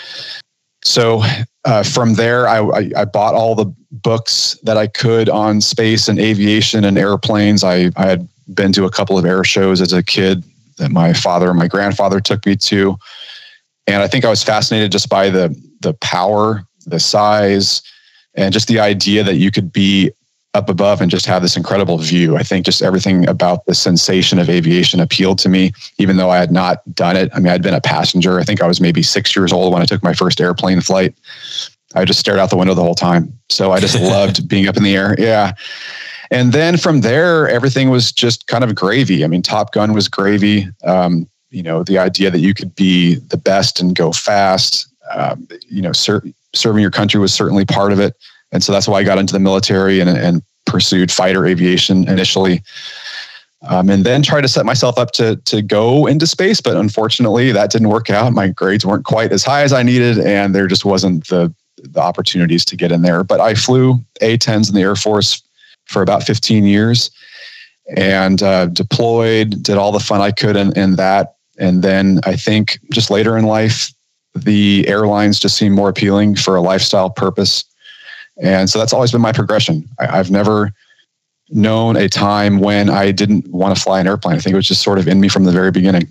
So 0.85 1.23
uh, 1.65 1.83
from 1.83 2.15
there, 2.15 2.49
I, 2.49 2.59
I, 2.61 2.91
I, 2.97 3.05
bought 3.05 3.35
all 3.35 3.57
the 3.57 3.67
books 3.91 4.57
that 4.63 4.77
I 4.77 4.87
could 4.87 5.29
on 5.29 5.61
space 5.61 6.09
and 6.09 6.19
aviation 6.19 6.85
and 6.85 6.97
airplanes. 6.97 7.65
I, 7.65 7.91
I 7.97 8.07
had 8.07 8.29
been 8.55 8.73
to 8.75 8.85
a 8.85 8.91
couple 8.91 9.19
of 9.19 9.25
air 9.25 9.43
shows 9.43 9.81
as 9.81 9.93
a 9.93 10.03
kid 10.03 10.45
that 10.79 10.91
my 10.91 11.13
father 11.13 11.51
and 11.51 11.59
my 11.59 11.69
grandfather 11.69 12.21
took 12.21 12.45
me 12.47 12.57
to. 12.57 12.97
And 13.87 14.03
I 14.03 14.09
think 14.09 14.25
I 14.25 14.31
was 14.31 14.43
fascinated 14.43 14.93
just 14.93 15.09
by 15.09 15.31
the 15.31 15.55
the 15.81 15.95
power, 15.95 16.65
the 16.87 16.99
size, 16.99 17.83
and 18.35 18.53
just 18.53 18.69
the 18.69 18.81
idea 18.81 19.23
that 19.23 19.37
you 19.37 19.51
could 19.51 19.73
be 19.73 20.11
up 20.55 20.69
above 20.69 21.01
and 21.01 21.11
just 21.11 21.27
have 21.27 21.43
this 21.43 21.57
incredible 21.57 21.99
view. 21.99 22.37
I 22.37 22.43
think 22.43 22.65
just 22.65 22.83
everything 22.83 23.29
about 23.29 23.67
the 23.67 23.75
sensation 23.75 24.39
of 24.39 24.49
aviation 24.49 24.99
appealed 24.99 25.39
to 25.41 25.49
me, 25.49 25.73
even 25.99 26.17
though 26.17 26.31
I 26.31 26.39
had 26.39 26.51
not 26.51 26.79
done 26.95 27.17
it. 27.17 27.31
I 27.35 27.39
mean, 27.39 27.53
I'd 27.53 27.63
been 27.63 27.75
a 27.75 27.81
passenger. 27.81 28.41
I 28.41 28.45
think 28.45 28.63
I 28.63 28.67
was 28.67 28.81
maybe 28.81 29.03
six 29.03 29.37
years 29.37 29.53
old 29.53 29.73
when 29.73 29.83
I 29.83 29.85
took 29.85 30.03
my 30.03 30.15
first 30.15 30.41
airplane 30.41 30.81
flight. 30.81 31.15
I 31.95 32.05
just 32.05 32.19
stared 32.19 32.39
out 32.39 32.51
the 32.51 32.57
window 32.57 32.75
the 32.75 32.83
whole 32.83 32.95
time. 32.95 33.33
So 33.51 33.73
I 33.73 33.81
just 33.81 33.95
loved 34.01 34.49
being 34.49 34.69
up 34.69 34.77
in 34.77 34.83
the 34.83 34.97
air. 34.97 35.15
Yeah. 35.19 35.53
And 36.31 36.53
then 36.53 36.77
from 36.77 37.01
there, 37.01 37.49
everything 37.49 37.91
was 37.91 38.13
just 38.13 38.47
kind 38.47 38.65
of 38.65 38.75
gravy. 38.75 39.25
I 39.25 39.29
mean, 39.29 39.43
Top 39.43 39.73
Gun 39.73 39.93
was 39.93 40.09
gravy. 40.09 40.69
Um, 40.85 41.29
you 41.51 41.63
know, 41.63 41.83
the 41.83 41.99
idea 41.99 42.31
that 42.31 42.41
you 42.41 42.55
could 42.55 42.75
be 42.75 43.15
the 43.17 43.37
best 43.37 43.81
and 43.81 43.95
go 43.95 44.13
fast, 44.13 44.87
um, 45.15 45.49
you 45.69 45.81
know, 45.81 45.93
ser- 45.93 46.23
serving 46.55 46.83
your 46.83 46.91
country 46.91 47.19
was 47.21 47.33
certainly 47.33 47.65
part 47.65 47.93
of 47.93 48.01
it. 48.01 48.15
And 48.53 48.63
so 48.63 48.73
that's 48.73 48.89
why 48.89 48.99
I 48.99 49.05
got 49.05 49.19
into 49.19 49.33
the 49.33 49.41
military 49.41 50.01
and, 50.01 50.11
and 50.11 50.43
pursued 50.67 51.11
fighter 51.11 51.47
aviation 51.47 52.07
initially. 52.09 52.63
Um, 53.63 53.91
and 53.91 54.05
then 54.05 54.23
tried 54.23 54.43
to 54.43 54.49
set 54.49 54.65
myself 54.65 54.99
up 54.99 55.11
to 55.13 55.35
to 55.37 55.63
go 55.63 56.07
into 56.07 56.29
space, 56.29 56.61
but 56.61 56.77
unfortunately 56.77 57.51
that 57.51 57.73
didn't 57.73 57.89
work 57.89 58.09
out. 58.09 58.33
My 58.33 58.49
grades 58.49 58.87
weren't 58.87 59.05
quite 59.05 59.33
as 59.33 59.43
high 59.43 59.63
as 59.63 59.73
I 59.73 59.83
needed, 59.83 60.19
and 60.21 60.55
there 60.55 60.69
just 60.69 60.85
wasn't 60.85 61.27
the 61.27 61.53
the 61.83 62.01
opportunities 62.01 62.65
to 62.67 62.77
get 62.77 62.93
in 62.93 63.03
there. 63.03 63.25
But 63.25 63.41
I 63.41 63.55
flew 63.55 63.95
A-10s 64.21 64.69
in 64.69 64.75
the 64.75 64.83
Air 64.83 64.97
Force 64.97 65.43
for 65.89 66.03
about 66.03 66.23
15 66.23 66.65
years 66.65 67.11
and 67.97 68.43
uh, 68.43 68.67
deployed, 68.67 69.63
did 69.63 69.77
all 69.77 69.93
the 69.93 70.01
fun 70.01 70.21
I 70.21 70.31
could 70.31 70.57
in, 70.57 70.77
in 70.77 70.97
that. 70.97 71.35
And 71.59 71.83
then 71.83 72.21
I 72.25 72.37
think 72.37 72.79
just 72.93 73.11
later 73.11 73.37
in 73.37 73.45
life, 73.45 73.93
the 74.35 74.87
airlines 74.87 75.41
just 75.41 75.57
seemed 75.57 75.75
more 75.75 75.89
appealing 75.89 76.37
for 76.37 76.55
a 76.55 76.61
lifestyle 76.61 77.11
purpose. 77.11 77.65
And 78.41 78.71
so 78.71 78.79
that's 78.79 78.93
always 78.93 79.11
been 79.11 79.21
my 79.21 79.33
progression. 79.33 79.89
I, 79.99 80.19
I've 80.19 80.31
never 80.31 80.73
known 81.51 81.97
a 81.97 82.09
time 82.09 82.61
when 82.61 82.91
I 82.91 83.11
didn't 83.11 83.49
want 83.49 83.75
to 83.77 83.83
fly 83.83 84.01
an 84.01 84.07
airplane. 84.07 84.37
I 84.37 84.39
think 84.39 84.53
it 84.53 84.57
was 84.57 84.69
just 84.69 84.83
sort 84.83 84.99
of 84.99 85.09
in 85.09 85.21
me 85.21 85.29
from 85.29 85.45
the 85.45 85.53
very 85.53 85.71
beginning. 85.71 86.07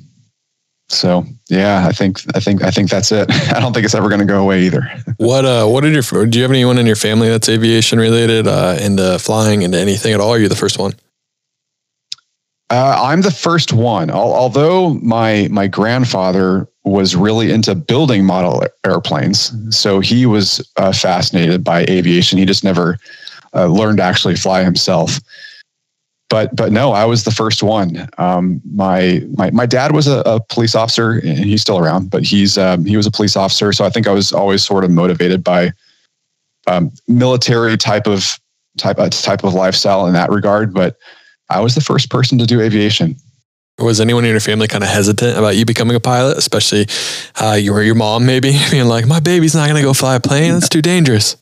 So 0.90 1.26
yeah, 1.50 1.86
I 1.88 1.92
think 1.92 2.22
I 2.34 2.40
think 2.40 2.64
I 2.64 2.72
think 2.72 2.90
that's 2.90 3.12
it. 3.12 3.30
I 3.54 3.60
don't 3.60 3.74
think 3.74 3.86
it's 3.86 3.96
ever 3.96 4.08
going 4.08 4.22
to 4.22 4.26
go 4.26 4.42
away 4.42 4.64
either. 4.64 4.90
what 5.18 5.46
uh, 5.46 5.66
what 5.66 5.82
did 5.82 5.94
your 5.94 6.26
do 6.26 6.38
you 6.38 6.44
have 6.44 6.52
anyone 6.52 6.78
in 6.78 6.86
your 6.86 6.96
family 6.96 7.28
that's 7.28 7.50
aviation 7.50 8.00
related, 8.00 8.48
uh, 8.48 8.78
into 8.80 9.20
flying, 9.20 9.64
into 9.64 9.78
anything 9.78 10.14
at 10.14 10.20
all? 10.20 10.30
Are 10.30 10.40
you 10.40 10.48
the 10.48 10.56
first 10.56 10.80
one? 10.80 10.94
Uh, 12.70 13.00
I'm 13.02 13.22
the 13.22 13.32
first 13.32 13.74
one. 13.74 14.10
Although 14.10 14.96
my 14.96 15.48
my 15.52 15.68
grandfather 15.68 16.68
was 16.84 17.16
really 17.16 17.52
into 17.52 17.76
building 17.76 18.26
model 18.26 18.64
airplanes, 18.86 19.54
so 19.76 20.00
he 20.00 20.26
was 20.26 20.70
uh, 20.78 20.94
fascinated 20.94 21.64
by 21.64 21.84
aviation. 21.90 22.38
He 22.38 22.46
just 22.46 22.64
never 22.64 22.98
uh, 23.54 23.68
learned 23.68 23.98
to 23.98 24.04
actually 24.04 24.36
fly 24.36 24.64
himself 24.64 25.20
but 26.30 26.56
but 26.56 26.72
no, 26.72 26.92
I 26.92 27.06
was 27.06 27.24
the 27.24 27.32
first 27.32 27.64
one. 27.64 28.08
Um, 28.18 28.62
my 28.74 29.24
my 29.36 29.50
my 29.52 29.66
dad 29.66 29.94
was 29.94 30.08
a, 30.08 30.20
a, 30.26 30.42
police 30.42 30.76
officer, 30.76 31.20
and 31.20 31.40
he's 31.40 31.62
still 31.62 31.78
around, 31.80 32.10
but 32.10 32.24
he's 32.24 32.58
um, 32.58 32.84
he 32.86 32.98
was 32.98 33.06
a 33.06 33.12
police 33.12 33.36
officer. 33.36 33.72
So 33.72 33.86
I 33.86 33.90
think 33.90 34.08
I 34.08 34.12
was 34.12 34.34
always 34.34 34.66
sort 34.66 34.84
of 34.84 34.92
motivated 34.92 35.44
by 35.44 35.72
um, 36.68 36.92
military 37.08 37.78
type 37.78 38.08
of 38.08 38.26
type 38.78 39.00
uh, 39.00 39.10
type 39.10 39.44
of 39.44 39.54
lifestyle 39.54 40.06
in 40.06 40.14
that 40.14 40.30
regard. 40.30 40.74
But 40.74 40.98
I 41.50 41.62
was 41.62 41.76
the 41.76 41.82
first 41.82 42.10
person 42.10 42.38
to 42.40 42.46
do 42.46 42.60
aviation. 42.60 43.16
Was 43.80 44.02
anyone 44.02 44.26
in 44.26 44.32
your 44.32 44.40
family 44.40 44.68
kind 44.68 44.84
of 44.84 44.90
hesitant 44.90 45.38
about 45.38 45.56
you 45.56 45.64
becoming 45.64 45.96
a 45.96 46.00
pilot, 46.00 46.38
especially 46.38 46.88
uh, 47.36 47.54
you 47.54 47.72
or 47.74 47.84
your 47.84 47.96
mom, 47.96 48.26
maybe 48.26 48.52
being 48.72 48.88
like, 48.88 49.08
"My 49.08 49.22
baby's 49.22 49.56
not 49.56 49.70
going 49.70 49.78
to 49.78 49.84
go 49.88 49.94
fly 49.94 50.16
a 50.16 50.20
plane; 50.20 50.56
it's 50.56 50.68
too 50.68 50.82
dangerous." 50.82 51.38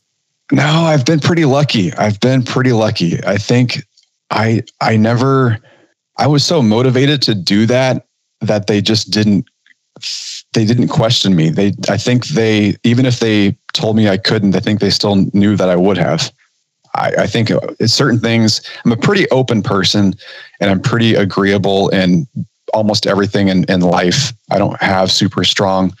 No, 0.52 0.62
I've 0.64 1.04
been 1.04 1.18
pretty 1.18 1.44
lucky. 1.44 1.92
I've 1.94 2.20
been 2.20 2.44
pretty 2.44 2.72
lucky. 2.72 3.18
I 3.24 3.36
think 3.36 3.82
I 4.30 4.62
I 4.80 4.96
never 4.96 5.58
I 6.18 6.26
was 6.26 6.44
so 6.44 6.62
motivated 6.62 7.22
to 7.22 7.34
do 7.34 7.66
that 7.66 8.06
that 8.40 8.66
they 8.66 8.80
just 8.80 9.10
didn't 9.10 9.46
they 10.52 10.64
didn't 10.64 10.88
question 10.88 11.34
me. 11.34 11.50
They 11.50 11.72
I 11.88 11.96
think 11.96 12.26
they 12.28 12.76
even 12.84 13.06
if 13.06 13.20
they 13.20 13.56
told 13.72 13.96
me 13.96 14.08
I 14.08 14.16
couldn't, 14.16 14.56
I 14.56 14.60
think 14.60 14.80
they 14.80 14.90
still 14.90 15.16
knew 15.32 15.56
that 15.56 15.68
I 15.68 15.76
would 15.76 15.98
have. 15.98 16.32
I, 16.94 17.12
I 17.18 17.26
think 17.26 17.50
it's 17.78 17.92
certain 17.92 18.18
things. 18.18 18.62
I'm 18.84 18.92
a 18.92 18.96
pretty 18.96 19.28
open 19.30 19.62
person, 19.62 20.14
and 20.60 20.70
I'm 20.70 20.80
pretty 20.80 21.14
agreeable 21.14 21.90
in 21.90 22.26
almost 22.72 23.06
everything 23.06 23.48
in, 23.48 23.64
in 23.64 23.80
life. 23.80 24.32
I 24.50 24.58
don't 24.58 24.80
have 24.82 25.10
super 25.12 25.44
strong, 25.44 25.94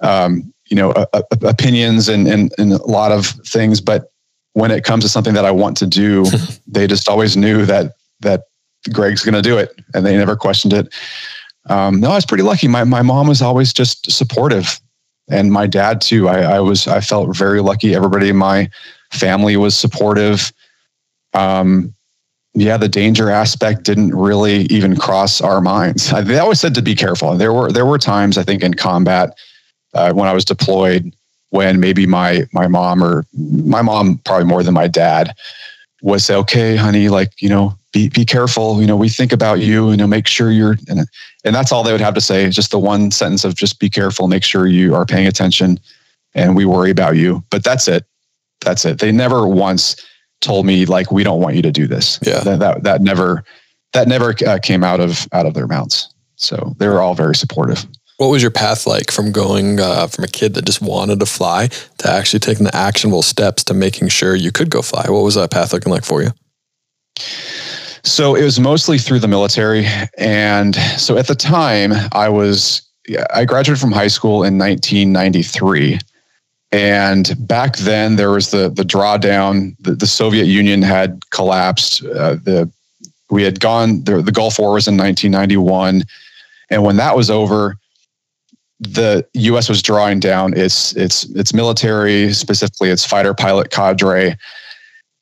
um, 0.00 0.52
you 0.66 0.76
know, 0.76 0.90
uh, 0.92 1.22
opinions 1.42 2.08
and, 2.08 2.26
and, 2.26 2.52
and 2.58 2.72
a 2.72 2.82
lot 2.86 3.12
of 3.12 3.26
things, 3.26 3.80
but 3.80 4.11
when 4.54 4.70
it 4.70 4.84
comes 4.84 5.04
to 5.04 5.08
something 5.08 5.34
that 5.34 5.44
I 5.44 5.50
want 5.50 5.76
to 5.78 5.86
do, 5.86 6.24
they 6.66 6.86
just 6.86 7.08
always 7.08 7.36
knew 7.36 7.64
that, 7.66 7.92
that 8.20 8.44
Greg's 8.92 9.24
going 9.24 9.34
to 9.34 9.42
do 9.42 9.58
it 9.58 9.74
and 9.94 10.04
they 10.04 10.16
never 10.16 10.36
questioned 10.36 10.72
it. 10.72 10.92
Um, 11.66 12.00
no, 12.00 12.10
I 12.10 12.16
was 12.16 12.26
pretty 12.26 12.42
lucky. 12.42 12.68
My, 12.68 12.84
my 12.84 13.02
mom 13.02 13.28
was 13.28 13.40
always 13.40 13.72
just 13.72 14.10
supportive 14.10 14.80
and 15.28 15.52
my 15.52 15.66
dad 15.66 16.00
too. 16.00 16.28
I, 16.28 16.56
I 16.56 16.60
was, 16.60 16.88
I 16.88 17.00
felt 17.00 17.36
very 17.36 17.60
lucky. 17.60 17.94
Everybody 17.94 18.28
in 18.28 18.36
my 18.36 18.68
family 19.12 19.56
was 19.56 19.76
supportive. 19.76 20.52
Um, 21.34 21.94
yeah, 22.54 22.76
the 22.76 22.88
danger 22.88 23.30
aspect 23.30 23.84
didn't 23.84 24.14
really 24.14 24.62
even 24.64 24.96
cross 24.96 25.40
our 25.40 25.60
minds. 25.60 26.10
They 26.24 26.38
always 26.38 26.60
said 26.60 26.74
to 26.74 26.82
be 26.82 26.94
careful. 26.94 27.34
There 27.36 27.52
were 27.52 27.72
there 27.72 27.86
were 27.86 27.98
times 27.98 28.36
I 28.36 28.42
think 28.42 28.62
in 28.62 28.74
combat 28.74 29.38
uh, 29.94 30.12
when 30.12 30.28
I 30.28 30.34
was 30.34 30.44
deployed 30.44 31.14
when 31.52 31.80
maybe 31.80 32.06
my 32.06 32.46
my 32.52 32.66
mom 32.66 33.04
or 33.04 33.24
my 33.36 33.82
mom 33.82 34.18
probably 34.24 34.46
more 34.46 34.62
than 34.62 34.72
my 34.72 34.88
dad 34.88 35.34
would 36.00 36.22
say, 36.22 36.34
"Okay, 36.34 36.76
honey, 36.76 37.10
like 37.10 37.30
you 37.40 37.48
know, 37.48 37.76
be 37.92 38.08
be 38.08 38.24
careful. 38.24 38.80
You 38.80 38.86
know, 38.86 38.96
we 38.96 39.10
think 39.10 39.32
about 39.32 39.60
you. 39.60 39.90
You 39.90 39.98
know, 39.98 40.06
make 40.06 40.26
sure 40.26 40.50
you're." 40.50 40.76
And, 40.88 41.06
and 41.44 41.54
that's 41.54 41.70
all 41.70 41.82
they 41.82 41.92
would 41.92 42.00
have 42.00 42.14
to 42.14 42.22
say. 42.22 42.48
Just 42.48 42.70
the 42.70 42.78
one 42.78 43.10
sentence 43.10 43.44
of 43.44 43.54
just 43.54 43.78
be 43.78 43.90
careful, 43.90 44.28
make 44.28 44.44
sure 44.44 44.66
you 44.66 44.94
are 44.94 45.04
paying 45.04 45.26
attention, 45.26 45.78
and 46.34 46.56
we 46.56 46.64
worry 46.64 46.90
about 46.90 47.16
you. 47.16 47.44
But 47.50 47.62
that's 47.62 47.86
it. 47.86 48.06
That's 48.62 48.86
it. 48.86 48.98
They 48.98 49.12
never 49.12 49.46
once 49.46 49.96
told 50.40 50.64
me 50.64 50.86
like 50.86 51.12
we 51.12 51.22
don't 51.22 51.40
want 51.40 51.54
you 51.56 51.62
to 51.62 51.70
do 51.70 51.86
this. 51.86 52.18
Yeah, 52.22 52.40
that 52.40 52.60
that, 52.60 52.82
that 52.84 53.00
never 53.02 53.44
that 53.92 54.08
never 54.08 54.34
uh, 54.46 54.58
came 54.62 54.82
out 54.82 55.00
of 55.00 55.28
out 55.32 55.44
of 55.44 55.52
their 55.52 55.66
mouths. 55.66 56.08
So 56.36 56.74
they 56.78 56.88
were 56.88 57.02
all 57.02 57.14
very 57.14 57.36
supportive. 57.36 57.86
What 58.18 58.28
was 58.28 58.42
your 58.42 58.50
path 58.50 58.86
like 58.86 59.10
from 59.10 59.32
going 59.32 59.80
uh, 59.80 60.06
from 60.06 60.24
a 60.24 60.28
kid 60.28 60.54
that 60.54 60.64
just 60.64 60.80
wanted 60.80 61.18
to 61.20 61.26
fly 61.26 61.68
to 61.98 62.10
actually 62.10 62.40
taking 62.40 62.64
the 62.64 62.76
actionable 62.76 63.22
steps 63.22 63.64
to 63.64 63.74
making 63.74 64.08
sure 64.08 64.36
you 64.36 64.52
could 64.52 64.70
go 64.70 64.82
fly? 64.82 65.04
What 65.08 65.24
was 65.24 65.34
that 65.34 65.50
path 65.50 65.72
looking 65.72 65.92
like 65.92 66.04
for 66.04 66.22
you? 66.22 66.30
So 68.04 68.34
it 68.34 68.44
was 68.44 68.58
mostly 68.58 68.98
through 68.98 69.20
the 69.20 69.28
military, 69.28 69.86
and 70.18 70.74
so 70.74 71.16
at 71.18 71.28
the 71.28 71.34
time 71.34 71.92
I 72.12 72.28
was 72.28 72.82
I 73.32 73.44
graduated 73.44 73.80
from 73.80 73.92
high 73.92 74.08
school 74.08 74.44
in 74.44 74.58
1993. 74.58 75.98
And 76.70 77.34
back 77.46 77.76
then, 77.78 78.16
there 78.16 78.30
was 78.30 78.50
the 78.50 78.70
the 78.70 78.82
drawdown. 78.82 79.76
The, 79.80 79.94
the 79.94 80.06
Soviet 80.06 80.46
Union 80.46 80.82
had 80.82 81.22
collapsed. 81.30 82.04
Uh, 82.04 82.34
the 82.34 82.70
we 83.30 83.42
had 83.42 83.60
gone. 83.60 84.04
The, 84.04 84.22
the 84.22 84.32
Gulf 84.32 84.58
War 84.58 84.72
was 84.72 84.88
in 84.88 84.96
1991, 84.96 86.02
and 86.70 86.82
when 86.82 86.96
that 86.96 87.16
was 87.16 87.30
over, 87.30 87.76
the 88.82 89.26
U.S. 89.34 89.68
was 89.68 89.82
drawing 89.82 90.20
down 90.20 90.54
its 90.56 90.94
its 90.96 91.24
its 91.30 91.54
military, 91.54 92.32
specifically 92.32 92.90
its 92.90 93.04
fighter 93.04 93.34
pilot 93.34 93.70
cadre. 93.70 94.36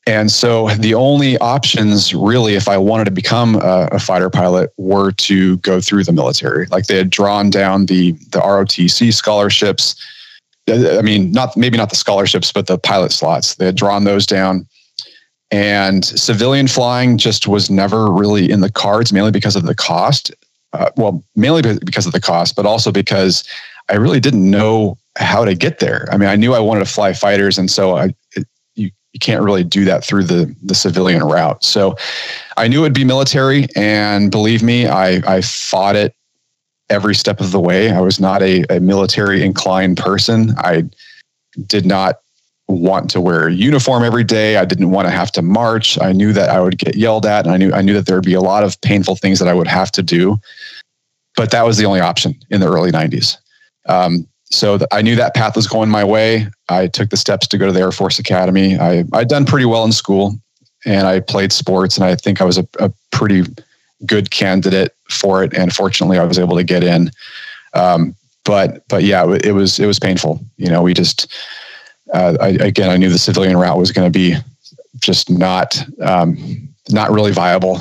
And 0.07 0.31
so 0.31 0.71
the 0.71 0.95
only 0.95 1.37
options, 1.39 2.15
really, 2.15 2.55
if 2.55 2.69
I 2.69 2.79
wanted 2.79 3.05
to 3.05 3.11
become 3.11 3.57
a, 3.57 3.89
a, 3.93 3.99
fighter 3.99 4.31
pilot, 4.31 4.73
were 4.79 5.13
to 5.13 5.59
go 5.59 5.81
through 5.81 6.05
the 6.05 6.13
military. 6.13 6.67
Like 6.67 6.87
they 6.87 6.97
had 6.97 7.11
drawn 7.11 7.51
down 7.51 7.87
the 7.87 8.13
the 8.33 8.41
ROTC 8.41 9.13
scholarships 9.13 9.95
uh, 10.69 10.75
uh, 10.75 10.99
I 10.99 11.03
mean, 11.03 11.33
not 11.33 11.57
maybe 11.57 11.77
not 11.77 11.91
the 11.91 11.97
scholarships, 11.97 12.53
but 12.53 12.67
the 12.67 12.79
pilot 12.79 13.13
slots. 13.13 13.57
They 13.57 13.67
had 13.67 13.77
drawn 13.77 14.05
those 14.05 14.27
down. 14.27 14.67
And 15.53 16.05
civilian 16.05 16.69
flying 16.69 17.19
just 17.19 17.49
was 17.49 17.71
never 17.71 18.11
really 18.11 18.51
in 18.51 18.61
the 18.61 18.71
cards, 18.71 19.13
mainly 19.13 19.33
because 19.33 19.57
of 19.57 19.65
the 19.65 19.75
cost. 19.75 20.33
Uh, 20.73 20.91
well, 20.97 21.25
mainly 21.35 21.63
because 21.79 22.07
of 22.07 22.13
the 22.13 22.21
cost, 22.21 22.55
but 22.55 22.65
also 22.65 22.93
because 22.93 23.45
I 23.89 23.97
really 23.97 24.21
didn't 24.21 24.49
know 24.49 24.97
how 25.19 25.45
to 25.45 25.55
get 25.55 25.81
there. 25.81 26.07
I 26.13 26.17
mean, 26.17 26.29
I 26.29 26.37
knew 26.37 26.55
I 26.55 26.61
wanted 26.61 26.81
to 26.81 26.93
fly 26.93 27.13
fighters, 27.13 27.59
and 27.59 27.71
so 27.71 27.97
I, 27.97 28.15
it, 28.37 28.47
you 28.77 28.91
you 29.13 29.19
can't 29.19 29.43
really 29.43 29.65
do 29.65 29.85
that 29.85 30.05
through 30.05 30.25
the 30.25 30.55
the 30.63 30.75
civilian 30.75 31.25
route. 31.25 31.65
So 31.65 31.97
I 32.57 32.69
knew 32.69 32.83
it'd 32.83 32.95
be 32.95 33.05
military, 33.05 33.67
and 33.75 34.31
believe 34.31 34.63
me, 34.63 34.87
I 34.87 35.21
I 35.27 35.41
fought 35.41 35.97
it 35.97 36.15
every 36.89 37.15
step 37.15 37.41
of 37.41 37.51
the 37.53 37.61
way. 37.61 37.91
I 37.91 38.01
was 38.01 38.21
not 38.21 38.43
a, 38.43 38.65
a 38.69 38.81
military 38.81 39.43
inclined 39.43 39.97
person. 39.97 40.55
I 40.59 40.89
did 41.67 41.87
not 41.87 42.21
want 42.71 43.11
to 43.11 43.21
wear 43.21 43.49
a 43.49 43.53
uniform 43.53 44.05
every 44.05 44.25
day. 44.25 44.57
I 44.57 44.65
didn't 44.65 44.91
want 44.91 45.07
to 45.07 45.11
have 45.11 45.33
to 45.33 45.43
march. 45.43 46.01
I 46.01 46.13
knew 46.13 46.33
that 46.33 46.51
I 46.51 46.61
would 46.61 46.79
get 46.79 46.97
yelled 46.97 47.27
at 47.27 47.45
and 47.45 47.55
I 47.55 47.57
knew 47.57 47.73
I 47.73 47.83
knew 47.83 47.95
that 47.95 48.07
there 48.07 48.17
would 48.17 48.25
be 48.25 48.35
a 48.35 48.41
lot 48.41 48.65
of 48.65 48.81
painful 48.81 49.17
things 49.17 49.39
that 49.39 49.49
I 49.49 49.55
would 49.55 49.67
have 49.67 49.91
to 49.93 50.03
do. 50.03 50.39
But 51.37 51.51
that 51.51 51.65
was 51.65 51.77
the 51.77 51.87
only 51.87 52.01
option 52.01 52.35
in 52.51 52.61
the 52.61 52.69
early 52.69 52.91
90s. 52.91 53.37
Um, 53.87 54.27
so 54.45 54.79
the, 54.79 54.89
I 54.93 55.01
knew 55.01 55.15
that 55.17 55.35
path 55.35 55.55
was 55.57 55.67
going 55.67 55.89
my 55.89 56.05
way. 56.05 56.49
I 56.69 56.89
took 56.89 57.11
the 57.11 57.17
steps 57.17 57.47
to 57.49 57.59
go 57.59 57.67
to 57.67 57.73
the 57.73 57.81
Air 57.81 57.93
Force 57.93 58.19
Academy. 58.19 58.79
I, 58.79 59.05
I'd 59.13 59.29
done 59.29 59.45
pretty 59.45 59.65
well 59.65 59.85
in 59.85 59.93
school 59.93 60.35
and 60.85 61.07
I 61.07 61.21
played 61.21 61.53
sports 61.53 61.97
and 61.97 62.05
I 62.05 62.17
think 62.17 62.41
I 62.41 62.45
was 62.45 62.59
a, 62.59 62.67
a 62.79 62.93
pretty 63.13 63.45
good 64.07 64.31
candidate 64.31 64.95
for 65.09 65.43
it, 65.43 65.55
and 65.55 65.73
fortunately, 65.73 66.19
I 66.19 66.25
was 66.25 66.39
able 66.39 66.57
to 66.57 66.65
get 66.65 66.83
in. 66.83 67.11
Um, 67.75 68.15
but 68.45 68.87
but 68.89 69.05
yeah, 69.05 69.25
it 69.45 69.53
was 69.53 69.79
it 69.79 69.87
was 69.87 69.99
painful. 69.99 70.41
You 70.57 70.71
know, 70.71 70.83
we 70.83 70.95
just 70.95 71.33
uh, 72.13 72.37
I, 72.41 72.49
again, 72.49 72.91
I 72.91 72.97
knew 72.97 73.09
the 73.09 73.19
civilian 73.19 73.57
route 73.57 73.79
was 73.79 73.93
going 73.93 74.11
to 74.11 74.17
be 74.17 74.37
just 74.99 75.31
not 75.31 75.83
um, 76.03 76.69
not 76.91 77.11
really 77.11 77.33
viable, 77.33 77.81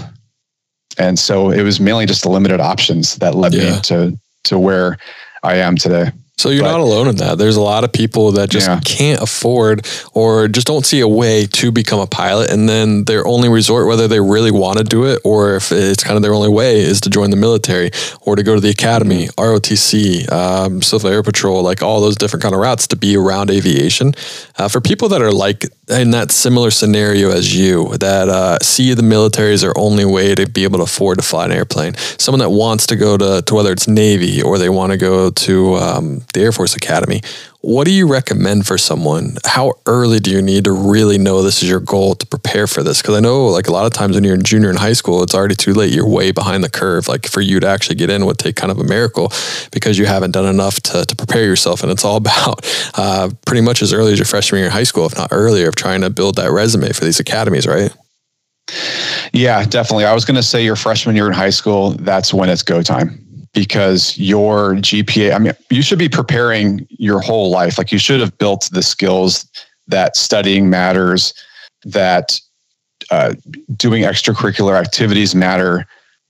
and 0.97 1.17
so 1.17 1.51
it 1.51 1.63
was 1.63 1.79
mainly 1.79 2.05
just 2.05 2.23
the 2.23 2.29
limited 2.29 2.59
options 2.59 3.15
that 3.17 3.35
led 3.35 3.53
yeah. 3.53 3.75
me 3.75 3.81
to 3.81 4.19
to 4.43 4.59
where 4.59 4.97
I 5.43 5.55
am 5.55 5.75
today. 5.75 6.11
So 6.39 6.49
you're 6.49 6.63
but, 6.63 6.71
not 6.71 6.79
alone 6.79 7.09
in 7.09 7.17
that. 7.17 7.37
There's 7.37 7.57
a 7.57 7.61
lot 7.61 7.83
of 7.83 7.91
people 7.91 8.31
that 8.33 8.49
just 8.49 8.67
yeah. 8.67 8.79
can't 8.85 9.21
afford 9.21 9.85
or 10.13 10.47
just 10.47 10.65
don't 10.65 10.85
see 10.85 11.01
a 11.01 11.07
way 11.07 11.45
to 11.47 11.69
become 11.69 11.99
a 11.99 12.07
pilot. 12.07 12.49
And 12.49 12.69
then 12.69 13.03
their 13.03 13.27
only 13.27 13.49
resort, 13.49 13.87
whether 13.87 14.07
they 14.07 14.21
really 14.21 14.51
want 14.51 14.77
to 14.77 14.85
do 14.85 15.03
it 15.03 15.19
or 15.25 15.55
if 15.55 15.73
it's 15.73 16.01
kind 16.01 16.15
of 16.15 16.21
their 16.21 16.33
only 16.33 16.47
way, 16.47 16.79
is 16.79 17.01
to 17.01 17.09
join 17.09 17.29
the 17.29 17.35
military 17.35 17.91
or 18.21 18.37
to 18.37 18.43
go 18.43 18.55
to 18.55 18.61
the 18.61 18.69
academy, 18.69 19.27
ROTC, 19.37 20.31
um, 20.31 20.81
Civil 20.81 21.09
Air 21.09 21.23
Patrol, 21.23 21.61
like 21.61 21.83
all 21.83 21.99
those 21.99 22.15
different 22.15 22.41
kind 22.41 22.55
of 22.55 22.61
routes 22.61 22.87
to 22.87 22.95
be 22.95 23.17
around 23.17 23.51
aviation. 23.51 24.13
Uh, 24.57 24.69
for 24.69 24.79
people 24.79 25.09
that 25.09 25.21
are 25.21 25.33
like 25.33 25.65
in 25.89 26.11
that 26.11 26.31
similar 26.31 26.71
scenario 26.71 27.31
as 27.31 27.55
you, 27.55 27.97
that 27.97 28.29
uh, 28.29 28.59
see 28.61 28.93
the 28.93 29.03
military 29.03 29.53
as 29.53 29.61
their 29.61 29.77
only 29.77 30.05
way 30.05 30.35
to 30.35 30.47
be 30.47 30.63
able 30.63 30.77
to 30.77 30.83
afford 30.83 31.17
to 31.17 31.23
fly 31.23 31.45
an 31.45 31.51
airplane, 31.51 31.95
someone 32.17 32.39
that 32.39 32.49
wants 32.49 32.85
to 32.87 32.95
go 32.95 33.17
to, 33.17 33.41
to 33.41 33.55
whether 33.55 33.71
it's 33.71 33.87
Navy 33.87 34.41
or 34.41 34.57
they 34.57 34.69
want 34.69 34.91
to 34.91 34.97
go 34.97 35.31
to 35.31 35.75
um, 35.75 36.21
the 36.33 36.41
Air 36.41 36.51
Force 36.51 36.75
Academy. 36.75 37.21
What 37.61 37.85
do 37.85 37.91
you 37.91 38.07
recommend 38.07 38.65
for 38.65 38.77
someone? 38.77 39.35
How 39.45 39.73
early 39.85 40.19
do 40.19 40.31
you 40.31 40.41
need 40.41 40.63
to 40.63 40.71
really 40.71 41.17
know 41.17 41.41
this 41.41 41.61
is 41.61 41.69
your 41.69 41.81
goal 41.81 42.15
to 42.15 42.25
prepare 42.25 42.67
for 42.67 42.83
this? 42.83 43.01
Because 43.01 43.17
I 43.17 43.19
know, 43.19 43.47
like 43.47 43.67
a 43.67 43.73
lot 43.73 43.85
of 43.85 43.91
times 43.91 44.15
when 44.15 44.23
you're 44.23 44.35
in 44.35 44.43
junior 44.43 44.69
in 44.69 44.77
high 44.77 44.93
school, 44.93 45.23
it's 45.23 45.35
already 45.35 45.55
too 45.55 45.73
late. 45.73 45.93
You're 45.93 46.07
way 46.07 46.31
behind 46.31 46.63
the 46.63 46.69
curve. 46.69 47.09
Like 47.09 47.27
for 47.27 47.41
you 47.41 47.59
to 47.59 47.67
actually 47.67 47.97
get 47.97 48.09
in 48.09 48.25
would 48.25 48.37
take 48.37 48.55
kind 48.55 48.71
of 48.71 48.79
a 48.79 48.85
miracle 48.85 49.33
because 49.73 49.99
you 49.99 50.05
haven't 50.05 50.31
done 50.31 50.45
enough 50.45 50.79
to, 50.83 51.03
to 51.03 51.15
prepare 51.17 51.43
yourself. 51.43 51.83
And 51.83 51.91
it's 51.91 52.05
all 52.05 52.15
about 52.25 52.65
uh, 52.97 53.29
pretty 53.45 53.61
much 53.61 53.81
as 53.81 53.91
early 53.91 54.13
as 54.13 54.19
your 54.19 54.25
freshman 54.25 54.59
year 54.59 54.67
in 54.67 54.71
high 54.71 54.83
school, 54.83 55.05
if 55.05 55.17
not 55.17 55.27
earlier, 55.33 55.67
of 55.67 55.75
trying 55.75 55.99
to 55.99 56.09
build 56.09 56.37
that 56.37 56.51
resume 56.51 56.93
for 56.93 57.03
these 57.03 57.19
academies, 57.19 57.67
right? 57.67 57.93
Yeah, 59.33 59.65
definitely. 59.65 60.05
I 60.05 60.13
was 60.13 60.23
going 60.23 60.37
to 60.37 60.43
say 60.43 60.63
your 60.63 60.77
freshman 60.77 61.13
year 61.13 61.27
in 61.27 61.33
high 61.33 61.49
school, 61.49 61.91
that's 61.91 62.33
when 62.33 62.47
it's 62.47 62.63
go 62.63 62.81
time 62.81 63.28
because 63.53 64.17
your 64.17 64.75
GPA, 64.75 65.35
I 65.35 65.39
mean, 65.39 65.53
you 65.69 65.81
should 65.81 65.99
be 65.99 66.09
preparing 66.09 66.87
your 66.91 67.19
whole 67.19 67.49
life. 67.49 67.77
Like 67.77 67.91
you 67.91 67.99
should 67.99 68.19
have 68.19 68.37
built 68.37 68.69
the 68.71 68.83
skills 68.83 69.47
that 69.87 70.15
studying 70.15 70.69
matters, 70.69 71.33
that 71.83 72.39
uh, 73.11 73.33
doing 73.75 74.03
extracurricular 74.03 74.79
activities 74.79 75.33
matter. 75.33 75.85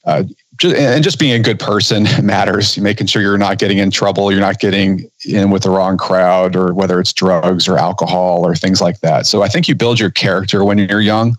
Uh, 0.06 0.24
just, 0.58 0.76
and 0.76 1.04
just 1.04 1.20
being 1.20 1.34
a 1.34 1.44
good 1.44 1.60
person 1.60 2.08
matters. 2.24 2.78
Making 2.78 3.08
sure 3.08 3.22
you're 3.22 3.38
not 3.38 3.60
getting 3.60 3.78
in 3.78 3.92
trouble, 3.92 4.32
you're 4.32 4.42
not 4.42 4.60
getting 4.60 5.10
in 5.26 5.52
with 5.52 5.64
the 5.64 5.70
wrong 5.70 5.98
crowd, 5.98 6.56
or 6.56 6.74
whether 6.74 7.00
it's 7.00 7.14
drugs 7.14 7.68
or 7.68 7.78
alcohol 7.78 8.46
or 8.46 8.56
things 8.56 8.82
like 8.82 9.00
that. 9.02 9.26
So 9.26 9.42
I 9.42 9.48
think 9.50 9.68
you 9.68 9.76
build 9.76 10.00
your 10.00 10.12
character 10.12 10.64
when 10.64 10.78
you're 10.78 11.02
young. 11.02 11.38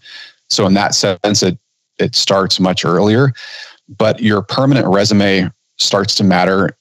So 0.48 0.66
in 0.66 0.74
that 0.74 0.94
sense, 0.94 1.42
it 1.42 1.58
it 1.98 2.14
starts 2.14 2.58
much 2.58 2.84
earlier. 2.84 3.32
But 3.98 4.20
your 4.20 4.42
permanent 4.42 4.86
resume 4.86 5.50
starts 5.80 6.14
to 6.16 6.24
matter 6.24 6.76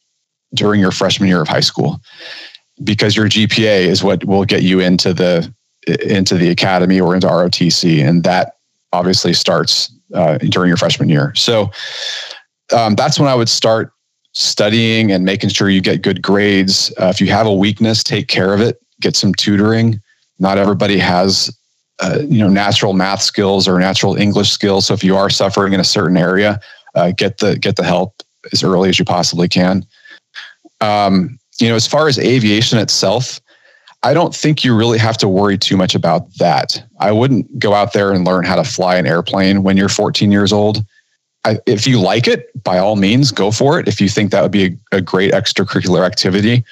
during 0.53 0.79
your 0.79 0.91
freshman 0.91 1.29
year 1.29 1.41
of 1.41 1.47
high 1.47 1.59
school 1.59 1.99
because 2.83 3.15
your 3.15 3.27
GPA 3.27 3.85
is 3.85 4.03
what 4.03 4.23
will 4.25 4.45
get 4.45 4.63
you 4.63 4.79
into 4.79 5.13
the 5.13 5.51
into 5.87 6.35
the 6.35 6.49
academy 6.49 6.99
or 6.99 7.15
into 7.15 7.27
ROTC, 7.27 8.05
and 8.05 8.23
that 8.23 8.57
obviously 8.93 9.33
starts 9.33 9.91
uh, 10.13 10.37
during 10.37 10.67
your 10.67 10.77
freshman 10.77 11.09
year. 11.09 11.33
So 11.35 11.71
um, 12.75 12.95
that's 12.95 13.19
when 13.19 13.29
I 13.29 13.35
would 13.35 13.49
start 13.49 13.91
studying 14.33 15.11
and 15.11 15.25
making 15.25 15.49
sure 15.49 15.69
you 15.69 15.81
get 15.81 16.01
good 16.01 16.21
grades. 16.21 16.93
Uh, 16.99 17.05
if 17.05 17.19
you 17.19 17.27
have 17.27 17.47
a 17.47 17.53
weakness, 17.53 18.03
take 18.03 18.27
care 18.27 18.53
of 18.53 18.61
it. 18.61 18.79
Get 19.01 19.15
some 19.15 19.33
tutoring. 19.33 19.99
Not 20.37 20.57
everybody 20.57 20.97
has 20.99 21.55
uh, 21.99 22.19
you 22.21 22.39
know 22.39 22.49
natural 22.49 22.93
math 22.93 23.21
skills 23.21 23.67
or 23.67 23.79
natural 23.79 24.15
English 24.15 24.49
skills. 24.49 24.87
So 24.87 24.93
if 24.93 25.03
you 25.03 25.15
are 25.15 25.29
suffering 25.29 25.73
in 25.73 25.79
a 25.79 25.85
certain 25.85 26.17
area, 26.17 26.59
uh, 26.95 27.11
get 27.11 27.37
the 27.37 27.57
get 27.57 27.75
the 27.75 27.83
help 27.83 28.21
as 28.51 28.63
early 28.63 28.89
as 28.89 28.99
you 28.99 29.05
possibly 29.05 29.47
can. 29.47 29.85
Um, 30.81 31.39
you 31.59 31.67
know, 31.67 31.75
as 31.75 31.87
far 31.87 32.07
as 32.07 32.17
aviation 32.17 32.79
itself, 32.79 33.39
I 34.03 34.13
don't 34.13 34.33
think 34.33 34.63
you 34.63 34.75
really 34.75 34.97
have 34.97 35.17
to 35.17 35.27
worry 35.27 35.57
too 35.57 35.75
much 35.75 35.93
about 35.93 36.33
that. 36.35 36.81
I 36.99 37.11
wouldn't 37.11 37.59
go 37.59 37.73
out 37.73 37.91
there 37.93 38.13
and 38.13 38.25
learn 38.25 38.45
how 38.45 38.55
to 38.55 38.63
fly 38.63 38.95
an 38.95 39.05
airplane 39.05 39.63
when 39.63 39.75
you're 39.75 39.89
14 39.89 40.31
years 40.31 40.53
old. 40.53 40.83
I, 41.45 41.59
if 41.65 41.85
you 41.85 41.99
like 41.99 42.27
it, 42.27 42.51
by 42.63 42.77
all 42.77 42.95
means, 42.95 43.31
go 43.31 43.51
for 43.51 43.79
it. 43.79 43.87
If 43.87 43.99
you 43.99 44.07
think 44.07 44.31
that 44.31 44.41
would 44.41 44.51
be 44.51 44.77
a, 44.91 44.97
a 44.97 45.01
great 45.01 45.33
extracurricular 45.33 46.05
activity 46.05 46.63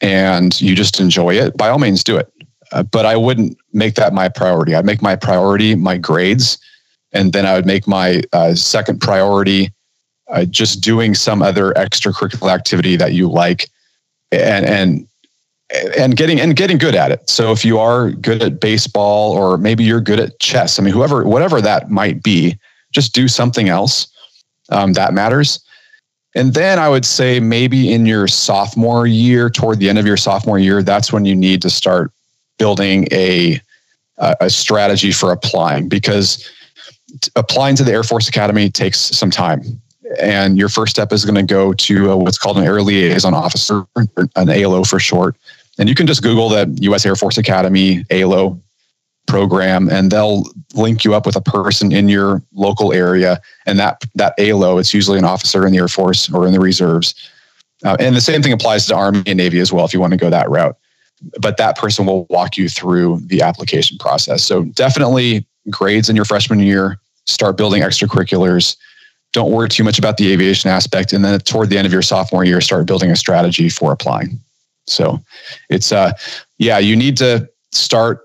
and 0.00 0.58
you 0.60 0.74
just 0.74 1.00
enjoy 1.00 1.34
it, 1.34 1.56
by 1.56 1.68
all 1.68 1.78
means, 1.78 2.04
do 2.04 2.16
it. 2.16 2.32
Uh, 2.72 2.82
but 2.84 3.04
I 3.04 3.16
wouldn't 3.16 3.56
make 3.72 3.96
that 3.96 4.12
my 4.12 4.28
priority. 4.28 4.74
I'd 4.74 4.84
make 4.84 5.02
my 5.02 5.16
priority 5.16 5.74
my 5.74 5.98
grades, 5.98 6.58
and 7.12 7.32
then 7.32 7.44
I 7.44 7.54
would 7.54 7.66
make 7.66 7.88
my 7.88 8.22
uh, 8.32 8.54
second 8.54 9.00
priority 9.00 9.72
uh, 10.30 10.44
just 10.44 10.80
doing 10.80 11.14
some 11.14 11.42
other 11.42 11.72
extracurricular 11.72 12.52
activity 12.52 12.96
that 12.96 13.12
you 13.12 13.28
like, 13.28 13.68
and 14.32 14.64
and 14.64 15.06
and 15.96 16.16
getting 16.16 16.40
and 16.40 16.56
getting 16.56 16.78
good 16.78 16.94
at 16.94 17.10
it. 17.10 17.28
So 17.28 17.52
if 17.52 17.64
you 17.64 17.78
are 17.78 18.10
good 18.10 18.42
at 18.42 18.60
baseball 18.60 19.32
or 19.32 19.58
maybe 19.58 19.84
you're 19.84 20.00
good 20.00 20.20
at 20.20 20.38
chess, 20.38 20.78
I 20.78 20.82
mean, 20.82 20.94
whoever 20.94 21.24
whatever 21.24 21.60
that 21.60 21.90
might 21.90 22.22
be, 22.22 22.58
just 22.92 23.14
do 23.14 23.28
something 23.28 23.68
else 23.68 24.08
um, 24.70 24.92
that 24.94 25.12
matters. 25.12 25.60
And 26.34 26.54
then 26.54 26.78
I 26.78 26.88
would 26.88 27.04
say 27.04 27.40
maybe 27.40 27.92
in 27.92 28.06
your 28.06 28.28
sophomore 28.28 29.06
year, 29.06 29.50
toward 29.50 29.80
the 29.80 29.88
end 29.88 29.98
of 29.98 30.06
your 30.06 30.16
sophomore 30.16 30.60
year, 30.60 30.80
that's 30.82 31.12
when 31.12 31.24
you 31.24 31.34
need 31.34 31.60
to 31.62 31.70
start 31.70 32.12
building 32.58 33.08
a 33.10 33.60
a 34.40 34.50
strategy 34.50 35.12
for 35.12 35.32
applying 35.32 35.88
because 35.88 36.46
applying 37.36 37.74
to 37.76 37.82
the 37.82 37.90
Air 37.90 38.02
Force 38.02 38.28
Academy 38.28 38.68
takes 38.68 38.98
some 38.98 39.30
time. 39.30 39.62
And 40.18 40.58
your 40.58 40.68
first 40.68 40.90
step 40.90 41.12
is 41.12 41.24
going 41.24 41.36
to 41.36 41.42
go 41.42 41.72
to 41.72 42.16
what's 42.16 42.38
called 42.38 42.58
an 42.58 42.64
Air 42.64 42.82
Liaison 42.82 43.34
Officer, 43.34 43.86
an 44.36 44.48
ALO 44.50 44.84
for 44.84 44.98
short. 44.98 45.36
And 45.78 45.88
you 45.88 45.94
can 45.94 46.06
just 46.06 46.22
Google 46.22 46.48
the 46.48 46.76
U.S. 46.82 47.06
Air 47.06 47.16
Force 47.16 47.38
Academy 47.38 48.04
ALO 48.10 48.60
program, 49.26 49.88
and 49.88 50.10
they'll 50.10 50.44
link 50.74 51.04
you 51.04 51.14
up 51.14 51.26
with 51.26 51.36
a 51.36 51.40
person 51.40 51.92
in 51.92 52.08
your 52.08 52.42
local 52.52 52.92
area. 52.92 53.40
And 53.66 53.78
that 53.78 54.02
that 54.16 54.34
ALO, 54.38 54.78
it's 54.78 54.92
usually 54.92 55.18
an 55.18 55.24
officer 55.24 55.66
in 55.66 55.72
the 55.72 55.78
Air 55.78 55.88
Force 55.88 56.32
or 56.32 56.46
in 56.46 56.52
the 56.52 56.60
reserves. 56.60 57.14
Uh, 57.84 57.96
and 58.00 58.14
the 58.14 58.20
same 58.20 58.42
thing 58.42 58.52
applies 58.52 58.86
to 58.86 58.94
Army 58.94 59.22
and 59.26 59.38
Navy 59.38 59.60
as 59.60 59.72
well, 59.72 59.84
if 59.84 59.94
you 59.94 60.00
want 60.00 60.12
to 60.12 60.18
go 60.18 60.28
that 60.28 60.50
route 60.50 60.76
but 61.38 61.56
that 61.56 61.76
person 61.76 62.06
will 62.06 62.26
walk 62.30 62.56
you 62.56 62.68
through 62.68 63.20
the 63.26 63.42
application 63.42 63.98
process. 63.98 64.42
So 64.42 64.64
definitely 64.64 65.46
grades 65.68 66.08
in 66.08 66.16
your 66.16 66.24
freshman 66.24 66.60
year, 66.60 66.98
start 67.26 67.56
building 67.56 67.82
extracurriculars. 67.82 68.76
Don't 69.32 69.52
worry 69.52 69.68
too 69.68 69.84
much 69.84 69.98
about 69.98 70.16
the 70.16 70.32
aviation 70.32 70.70
aspect. 70.70 71.12
And 71.12 71.24
then 71.24 71.38
toward 71.40 71.70
the 71.70 71.78
end 71.78 71.86
of 71.86 71.92
your 71.92 72.02
sophomore 72.02 72.44
year, 72.44 72.60
start 72.60 72.86
building 72.86 73.10
a 73.10 73.16
strategy 73.16 73.68
for 73.68 73.92
applying. 73.92 74.40
So 74.86 75.20
it's, 75.68 75.92
uh, 75.92 76.12
yeah, 76.58 76.78
you 76.78 76.96
need 76.96 77.16
to 77.18 77.48
start 77.70 78.22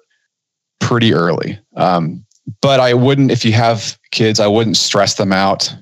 pretty 0.80 1.14
early. 1.14 1.60
Um, 1.76 2.26
but 2.62 2.80
I 2.80 2.94
wouldn't, 2.94 3.32
if 3.32 3.46
you 3.46 3.54
have 3.54 3.98
kids, 4.12 4.40
I 4.40 4.48
wouldn't 4.48 4.78
stress 4.78 5.16
them 5.16 5.32
out. 5.32 5.74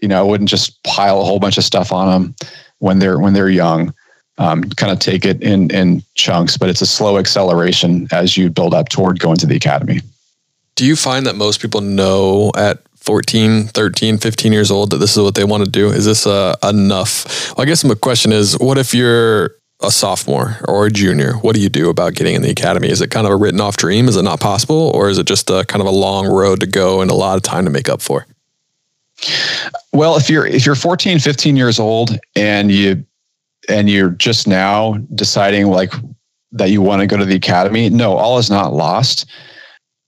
You 0.00 0.08
know, 0.08 0.18
I 0.18 0.22
wouldn't 0.22 0.50
just 0.50 0.82
pile 0.84 1.20
a 1.20 1.24
whole 1.24 1.40
bunch 1.40 1.58
of 1.58 1.64
stuff 1.64 1.92
on 1.92 2.08
them 2.08 2.34
when 2.78 2.98
they're, 2.98 3.18
when 3.18 3.32
they're 3.32 3.48
young 3.48 3.92
um, 4.38 4.62
kind 4.70 4.92
of 4.92 4.98
take 4.98 5.24
it 5.24 5.42
in 5.42 5.70
in 5.70 6.02
chunks, 6.14 6.56
but 6.56 6.68
it's 6.68 6.80
a 6.80 6.86
slow 6.86 7.18
acceleration 7.18 8.08
as 8.12 8.36
you 8.36 8.50
build 8.50 8.74
up 8.74 8.88
toward 8.88 9.18
going 9.20 9.36
to 9.38 9.46
the 9.46 9.56
academy. 9.56 10.00
Do 10.74 10.86
you 10.86 10.96
find 10.96 11.26
that 11.26 11.36
most 11.36 11.60
people 11.60 11.80
know 11.80 12.50
at 12.56 12.82
14, 13.02 13.66
13, 13.68 14.18
15 14.18 14.52
years 14.52 14.70
old 14.70 14.90
that 14.90 14.98
this 14.98 15.16
is 15.16 15.22
what 15.22 15.34
they 15.34 15.44
want 15.44 15.64
to 15.64 15.70
do? 15.70 15.88
Is 15.88 16.04
this 16.04 16.26
uh, 16.26 16.56
enough? 16.62 17.50
Well, 17.56 17.62
I 17.62 17.66
guess 17.66 17.84
my 17.84 17.94
question 17.94 18.32
is 18.32 18.56
what 18.58 18.78
if 18.78 18.94
you're 18.94 19.56
a 19.82 19.90
sophomore 19.90 20.58
or 20.68 20.86
a 20.86 20.90
junior? 20.90 21.34
What 21.34 21.56
do 21.56 21.60
you 21.60 21.68
do 21.68 21.90
about 21.90 22.14
getting 22.14 22.34
in 22.34 22.42
the 22.42 22.50
academy? 22.50 22.88
Is 22.88 23.00
it 23.00 23.10
kind 23.10 23.26
of 23.26 23.32
a 23.32 23.36
written 23.36 23.60
off 23.60 23.76
dream? 23.76 24.08
Is 24.08 24.16
it 24.16 24.22
not 24.22 24.40
possible? 24.40 24.92
Or 24.94 25.10
is 25.10 25.18
it 25.18 25.26
just 25.26 25.50
a 25.50 25.64
kind 25.66 25.80
of 25.80 25.88
a 25.88 25.90
long 25.90 26.26
road 26.26 26.60
to 26.60 26.66
go 26.66 27.00
and 27.00 27.10
a 27.10 27.14
lot 27.14 27.36
of 27.36 27.42
time 27.42 27.64
to 27.64 27.70
make 27.70 27.88
up 27.88 28.00
for? 28.00 28.26
Well, 29.92 30.16
if 30.16 30.30
you're 30.30 30.46
if 30.46 30.64
you're 30.64 30.74
14, 30.74 31.18
15 31.18 31.56
years 31.56 31.78
old 31.78 32.18
and 32.34 32.70
you 32.70 33.04
and 33.68 33.88
you're 33.88 34.10
just 34.10 34.46
now 34.46 34.94
deciding 35.14 35.66
like 35.66 35.92
that 36.52 36.70
you 36.70 36.82
want 36.82 37.00
to 37.00 37.06
go 37.06 37.16
to 37.16 37.24
the 37.24 37.36
academy, 37.36 37.88
no, 37.90 38.16
all 38.16 38.38
is 38.38 38.50
not 38.50 38.72
lost. 38.72 39.26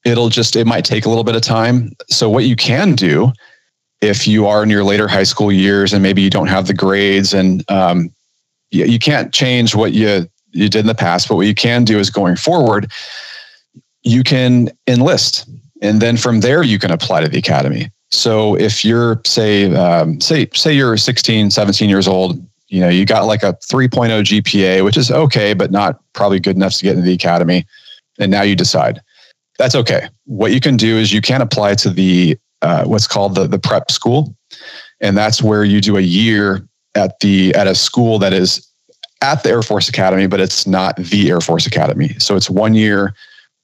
It'll 0.04 0.28
just, 0.28 0.56
it 0.56 0.66
might 0.66 0.84
take 0.84 1.06
a 1.06 1.08
little 1.08 1.24
bit 1.24 1.34
of 1.34 1.42
time. 1.42 1.92
So, 2.08 2.28
what 2.28 2.44
you 2.44 2.56
can 2.56 2.94
do 2.94 3.32
if 4.00 4.26
you 4.26 4.46
are 4.46 4.62
in 4.62 4.70
your 4.70 4.84
later 4.84 5.08
high 5.08 5.22
school 5.22 5.50
years 5.50 5.92
and 5.92 6.02
maybe 6.02 6.20
you 6.20 6.30
don't 6.30 6.48
have 6.48 6.66
the 6.66 6.74
grades 6.74 7.32
and 7.32 7.68
um, 7.70 8.10
you, 8.70 8.84
you 8.84 8.98
can't 8.98 9.32
change 9.32 9.74
what 9.74 9.92
you, 9.92 10.28
you 10.50 10.68
did 10.68 10.80
in 10.80 10.86
the 10.86 10.94
past, 10.94 11.28
but 11.28 11.36
what 11.36 11.46
you 11.46 11.54
can 11.54 11.84
do 11.84 11.98
is 11.98 12.10
going 12.10 12.36
forward, 12.36 12.90
you 14.02 14.22
can 14.22 14.70
enlist. 14.86 15.48
And 15.80 16.00
then 16.00 16.16
from 16.16 16.40
there, 16.40 16.62
you 16.62 16.78
can 16.78 16.90
apply 16.90 17.22
to 17.22 17.28
the 17.28 17.38
academy. 17.38 17.90
So 18.10 18.56
if 18.56 18.84
you're 18.84 19.20
say 19.26 19.74
um, 19.74 20.20
say 20.20 20.48
say 20.54 20.72
you're 20.72 20.96
16, 20.96 21.50
17 21.50 21.88
years 21.88 22.06
old, 22.06 22.46
you 22.68 22.80
know, 22.80 22.88
you 22.88 23.04
got 23.04 23.26
like 23.26 23.42
a 23.42 23.54
3.0 23.54 23.90
GPA, 24.22 24.84
which 24.84 24.96
is 24.96 25.10
okay, 25.10 25.52
but 25.52 25.70
not 25.70 26.00
probably 26.12 26.38
good 26.38 26.56
enough 26.56 26.74
to 26.74 26.84
get 26.84 26.92
into 26.92 27.06
the 27.06 27.14
academy. 27.14 27.66
And 28.18 28.30
now 28.30 28.42
you 28.42 28.54
decide 28.54 29.00
that's 29.58 29.74
okay. 29.74 30.08
What 30.24 30.52
you 30.52 30.60
can 30.60 30.76
do 30.76 30.96
is 30.96 31.12
you 31.12 31.20
can 31.20 31.40
apply 31.40 31.74
to 31.76 31.90
the 31.90 32.38
uh, 32.62 32.84
what's 32.84 33.06
called 33.06 33.34
the 33.34 33.46
the 33.46 33.58
prep 33.58 33.90
school, 33.90 34.34
and 35.00 35.16
that's 35.16 35.42
where 35.42 35.64
you 35.64 35.80
do 35.80 35.96
a 35.96 36.02
year 36.02 36.66
at 36.94 37.18
the 37.20 37.54
at 37.54 37.66
a 37.66 37.74
school 37.74 38.18
that 38.18 38.32
is 38.32 38.66
at 39.22 39.42
the 39.42 39.50
Air 39.50 39.62
Force 39.62 39.88
Academy, 39.88 40.26
but 40.26 40.40
it's 40.40 40.66
not 40.66 40.96
the 40.96 41.30
Air 41.30 41.40
Force 41.40 41.66
Academy. 41.66 42.10
So 42.18 42.36
it's 42.36 42.50
one 42.50 42.74
year 42.74 43.14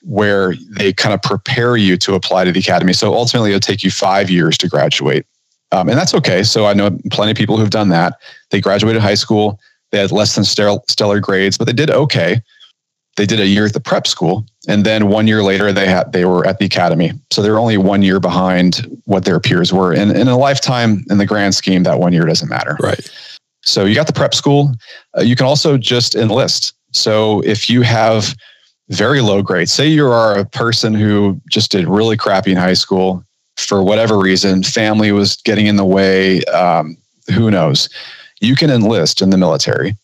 where 0.03 0.55
they 0.71 0.93
kind 0.93 1.13
of 1.13 1.21
prepare 1.21 1.77
you 1.77 1.97
to 1.99 2.15
apply 2.15 2.45
to 2.45 2.53
the 2.53 2.61
academy. 2.61 2.95
So 2.95 3.13
ultimately, 3.13 3.51
it'll 3.51 3.61
take 3.61 3.85
you 3.85 3.91
five 3.91 4.31
years 4.31 4.57
to 4.59 4.69
graduate. 4.69 5.27
Um, 5.73 5.89
and 5.89 5.99
that's 5.99 6.15
okay. 6.15 6.43
So 6.43 6.67
I 6.67 6.73
know 6.73 6.99
plenty 7.11 7.33
of 7.33 7.37
people 7.37 7.57
who've 7.57 7.71
done 7.71 7.91
that. 7.91 8.15
They 8.51 8.61
graduated 8.61 9.03
high 9.03 9.15
school, 9.15 9.61
they 9.91 9.99
had 9.99 10.13
less 10.13 10.35
than 10.35 10.45
stellar 10.45 11.21
grades, 11.21 11.59
but 11.59 11.67
they 11.67 11.73
did 11.73 11.91
okay. 11.91 12.41
They 13.21 13.27
did 13.27 13.39
a 13.39 13.47
year 13.47 13.67
at 13.67 13.75
the 13.75 13.81
prep 13.81 14.07
school, 14.07 14.47
and 14.67 14.87
then 14.87 15.09
one 15.09 15.27
year 15.27 15.43
later 15.43 15.75
they 15.75 15.87
had 15.87 16.11
they 16.15 16.25
were 16.25 16.47
at 16.47 16.59
the 16.59 16.65
academy. 16.65 17.13
So 17.31 17.43
they're 17.43 17.59
only 17.59 17.77
one 17.77 18.01
year 18.01 18.19
behind 18.19 18.99
what 19.05 19.27
their 19.27 19.39
peers 19.39 19.75
were. 19.75 19.93
And 19.93 20.11
in 20.13 20.27
a 20.27 20.39
lifetime, 20.39 21.05
in 21.11 21.19
the 21.19 21.27
grand 21.27 21.55
scheme, 21.55 21.83
that 21.83 21.99
one 21.99 22.15
year 22.15 22.25
doesn't 22.25 22.49
matter. 22.49 22.79
Right. 22.81 23.07
So 23.61 23.85
you 23.85 23.95
got 23.95 24.07
the 24.07 24.15
prep 24.15 24.33
school. 24.33 24.75
Uh, 25.15 25.21
you 25.21 25.37
can 25.37 25.45
also 25.45 25.77
just 25.77 26.15
enlist. 26.15 26.73
So 26.93 27.43
if 27.43 27.69
you 27.69 27.83
have 27.83 28.35
very 28.89 29.21
low 29.21 29.43
grades, 29.43 29.71
say 29.71 29.87
you 29.87 30.07
are 30.07 30.39
a 30.39 30.47
person 30.47 30.95
who 30.95 31.39
just 31.51 31.71
did 31.71 31.87
really 31.87 32.17
crappy 32.17 32.53
in 32.53 32.57
high 32.57 32.73
school, 32.73 33.23
for 33.59 33.83
whatever 33.83 34.19
reason, 34.19 34.63
family 34.63 35.13
was 35.13 35.37
getting 35.43 35.67
in 35.67 35.77
the 35.77 35.85
way, 35.85 36.43
um, 36.45 36.97
who 37.35 37.51
knows? 37.51 37.91
You 38.41 38.57
can 38.57 38.71
enlist 38.71 39.21
in 39.21 39.29
the 39.29 39.37
military. 39.37 39.95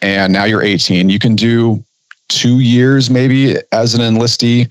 And 0.00 0.32
now 0.32 0.44
you're 0.44 0.62
18. 0.62 1.10
You 1.10 1.18
can 1.18 1.36
do 1.36 1.84
two 2.28 2.60
years 2.60 3.10
maybe 3.10 3.56
as 3.72 3.94
an 3.94 4.00
enlistee. 4.00 4.70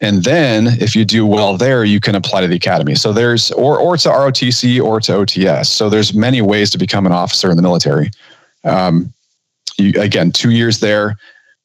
And 0.00 0.22
then 0.24 0.68
if 0.80 0.94
you 0.94 1.04
do 1.04 1.26
well 1.26 1.56
there, 1.56 1.84
you 1.84 1.98
can 1.98 2.14
apply 2.14 2.42
to 2.42 2.46
the 2.46 2.56
academy. 2.56 2.94
So 2.94 3.12
there's 3.12 3.50
or 3.52 3.78
or 3.78 3.96
to 3.96 4.08
ROTC 4.08 4.80
or 4.82 5.00
to 5.00 5.12
OTS. 5.12 5.66
So 5.66 5.90
there's 5.90 6.14
many 6.14 6.40
ways 6.40 6.70
to 6.70 6.78
become 6.78 7.04
an 7.06 7.12
officer 7.12 7.50
in 7.50 7.56
the 7.56 7.62
military. 7.62 8.10
Um, 8.64 9.12
you, 9.76 10.00
again, 10.00 10.30
two 10.30 10.50
years 10.50 10.80
there, 10.80 11.16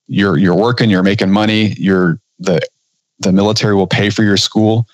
you're 0.08 0.38
you're 0.38 0.56
working, 0.56 0.90
you're 0.90 1.04
making 1.04 1.30
money, 1.30 1.74
you're 1.78 2.20
the 2.40 2.60
the 3.20 3.32
military 3.32 3.76
will 3.76 3.88
pay 3.88 4.10
for 4.10 4.24
your 4.24 4.38
school 4.38 4.88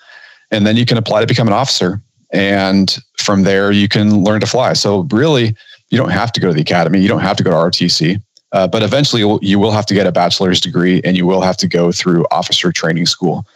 and 0.50 0.66
then 0.66 0.76
you 0.76 0.84
can 0.84 0.98
apply 0.98 1.20
to 1.20 1.26
become 1.26 1.46
an 1.46 1.54
officer. 1.54 2.00
And 2.32 2.96
from 3.18 3.42
there, 3.42 3.72
you 3.72 3.88
can 3.88 4.24
learn 4.24 4.40
to 4.40 4.46
fly. 4.46 4.72
So 4.74 5.06
really, 5.10 5.54
you 5.90 5.98
don't 5.98 6.10
have 6.10 6.32
to 6.32 6.40
go 6.40 6.48
to 6.48 6.54
the 6.54 6.60
academy. 6.60 7.00
You 7.00 7.08
don't 7.08 7.20
have 7.20 7.36
to 7.38 7.42
go 7.42 7.50
to 7.50 7.56
ROTC. 7.56 8.20
Uh, 8.52 8.66
but 8.66 8.82
eventually, 8.82 9.22
you 9.42 9.58
will 9.58 9.70
have 9.70 9.86
to 9.86 9.94
get 9.94 10.06
a 10.06 10.12
bachelor's 10.12 10.60
degree, 10.60 11.00
and 11.04 11.16
you 11.16 11.26
will 11.26 11.40
have 11.40 11.56
to 11.58 11.68
go 11.68 11.92
through 11.92 12.26
officer 12.30 12.72
training 12.72 13.06
school. 13.06 13.46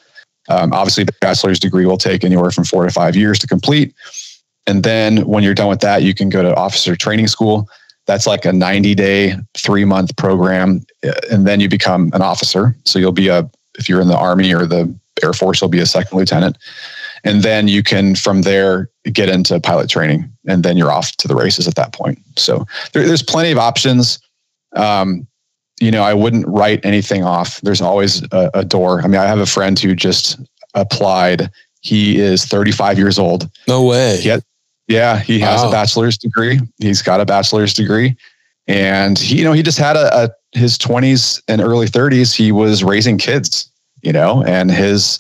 Um, 0.49 0.73
obviously, 0.73 1.05
the 1.05 1.15
bachelor's 1.21 1.59
degree 1.59 1.87
will 1.87 1.99
take 1.99 2.23
anywhere 2.23 2.51
from 2.51 2.65
four 2.65 2.85
to 2.85 2.93
five 2.93 3.17
years 3.17 3.39
to 3.41 3.47
complete. 3.47 3.95
And 4.67 4.83
then 4.83 5.27
when 5.27 5.43
you're 5.43 5.55
done 5.55 5.69
with 5.69 5.81
that, 5.81 6.03
you 6.03 6.15
can 6.15 6.29
go 6.29 6.43
to 6.43 6.55
officer 6.55 6.97
training 6.97 7.29
school. 7.29 7.69
That's 8.07 8.27
like 8.27 8.45
a 8.45 8.53
90 8.53 8.95
day, 8.95 9.35
three 9.57 9.85
month 9.85 10.17
program. 10.17 10.85
Uh, 11.07 11.13
and 11.31 11.47
then 11.47 11.61
you 11.61 11.69
become 11.69 12.11
an 12.13 12.23
officer. 12.23 12.77
So 12.85 12.99
you'll 12.99 13.13
be 13.13 13.29
a, 13.29 13.49
if 13.79 13.89
you're 13.89 14.01
in 14.01 14.09
the 14.09 14.17
Army 14.17 14.55
or 14.55 14.67
the 14.67 14.95
Air 15.23 15.33
Force 15.33 15.61
you'll 15.61 15.71
be 15.71 15.81
a 15.81 15.87
second 15.87 16.17
lieutenant. 16.17 16.59
And 17.23 17.43
then 17.43 17.69
you 17.69 17.83
can, 17.83 18.15
from 18.15 18.43
there, 18.43 18.91
get 19.05 19.31
into 19.31 19.59
pilot 19.61 19.89
training. 19.89 20.31
And 20.47 20.63
then 20.63 20.77
you're 20.77 20.93
off 20.93 21.13
to 21.17 21.29
the 21.29 21.35
races 21.35 21.67
at 21.67 21.75
that 21.77 21.93
point. 21.93 22.19
So 22.37 22.67
there, 22.93 23.07
there's 23.07 23.23
plenty 23.23 23.51
of 23.51 23.59
options. 23.59 24.19
Um, 24.75 25.27
you 25.81 25.91
know, 25.91 26.03
I 26.03 26.15
wouldn't 26.15 26.47
write 26.47 26.85
anything 26.85 27.25
off. 27.25 27.61
There's 27.63 27.81
always 27.81 28.23
a, 28.33 28.51
a 28.55 28.65
door. 28.65 29.01
I 29.03 29.09
mean, 29.09 29.21
I 29.21 29.27
have 29.27 29.41
a 29.41 29.47
friend 29.47 29.79
who 29.79 29.95
just 29.95 30.39
applied. 30.75 31.51
He 31.81 32.19
is 32.19 32.45
35 32.45 32.99
years 32.99 33.19
old. 33.19 33.49
No 33.67 33.83
way. 33.85 34.19
He 34.21 34.29
had, 34.29 34.43
Yeah, 34.89 35.19
he 35.19 35.39
has 35.41 35.63
wow. 35.63 35.69
a 35.69 35.73
bachelor's 35.73 36.17
degree. 36.17 36.61
He's 36.79 37.03
got 37.03 37.21
a 37.21 37.27
bachelor's 37.27 37.75
degree, 37.75 38.17
and 38.67 39.19
he, 39.19 39.39
you 39.39 39.45
know, 39.45 39.53
he 39.53 39.63
just 39.63 39.79
had 39.79 39.97
a, 39.97 40.25
a 40.25 40.31
his 40.53 40.79
twenties 40.79 41.43
and 41.49 41.61
early 41.61 41.89
thirties. 41.89 42.33
He 42.35 42.53
was 42.53 42.85
raising 42.85 43.19
kids, 43.19 43.71
you 44.03 44.13
know, 44.13 44.45
and 44.45 44.71
his, 44.71 45.19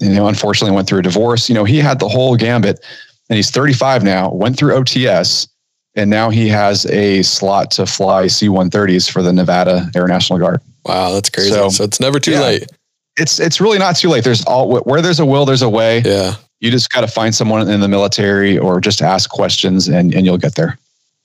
you 0.00 0.08
know, 0.14 0.26
unfortunately 0.26 0.74
went 0.74 0.88
through 0.88 1.00
a 1.00 1.02
divorce. 1.02 1.48
You 1.48 1.54
know, 1.54 1.64
he 1.64 1.78
had 1.78 1.98
the 2.00 2.08
whole 2.08 2.36
gambit, 2.36 2.80
and 3.28 3.36
he's 3.36 3.50
35 3.50 4.02
now. 4.02 4.32
Went 4.32 4.56
through 4.56 4.72
OTS, 4.74 5.46
and 5.94 6.10
now 6.10 6.30
he 6.30 6.48
has 6.48 6.86
a 6.86 7.22
slot 7.22 7.70
to 7.72 7.86
fly 7.86 8.26
C-130s 8.26 9.10
for 9.10 9.22
the 9.22 9.32
Nevada 9.32 9.90
Air 9.94 10.06
National 10.06 10.38
Guard. 10.38 10.60
Wow, 10.84 11.12
that's 11.12 11.30
crazy. 11.30 11.50
So, 11.50 11.68
so 11.68 11.84
it's 11.84 12.00
never 12.00 12.18
too 12.18 12.32
yeah, 12.32 12.40
late. 12.40 12.72
It's 13.16 13.38
it's 13.38 13.60
really 13.60 13.78
not 13.78 13.96
too 13.96 14.08
late. 14.08 14.24
There's 14.24 14.44
all 14.44 14.80
where 14.80 15.02
there's 15.02 15.20
a 15.20 15.26
will, 15.26 15.44
there's 15.44 15.62
a 15.62 15.68
way. 15.68 16.00
Yeah 16.00 16.34
you 16.62 16.70
just 16.70 16.90
got 16.90 17.00
to 17.00 17.08
find 17.08 17.34
someone 17.34 17.68
in 17.68 17.80
the 17.80 17.88
military 17.88 18.56
or 18.56 18.80
just 18.80 19.02
ask 19.02 19.28
questions 19.28 19.88
and, 19.88 20.14
and 20.14 20.24
you'll 20.24 20.38
get 20.38 20.54
there. 20.54 20.78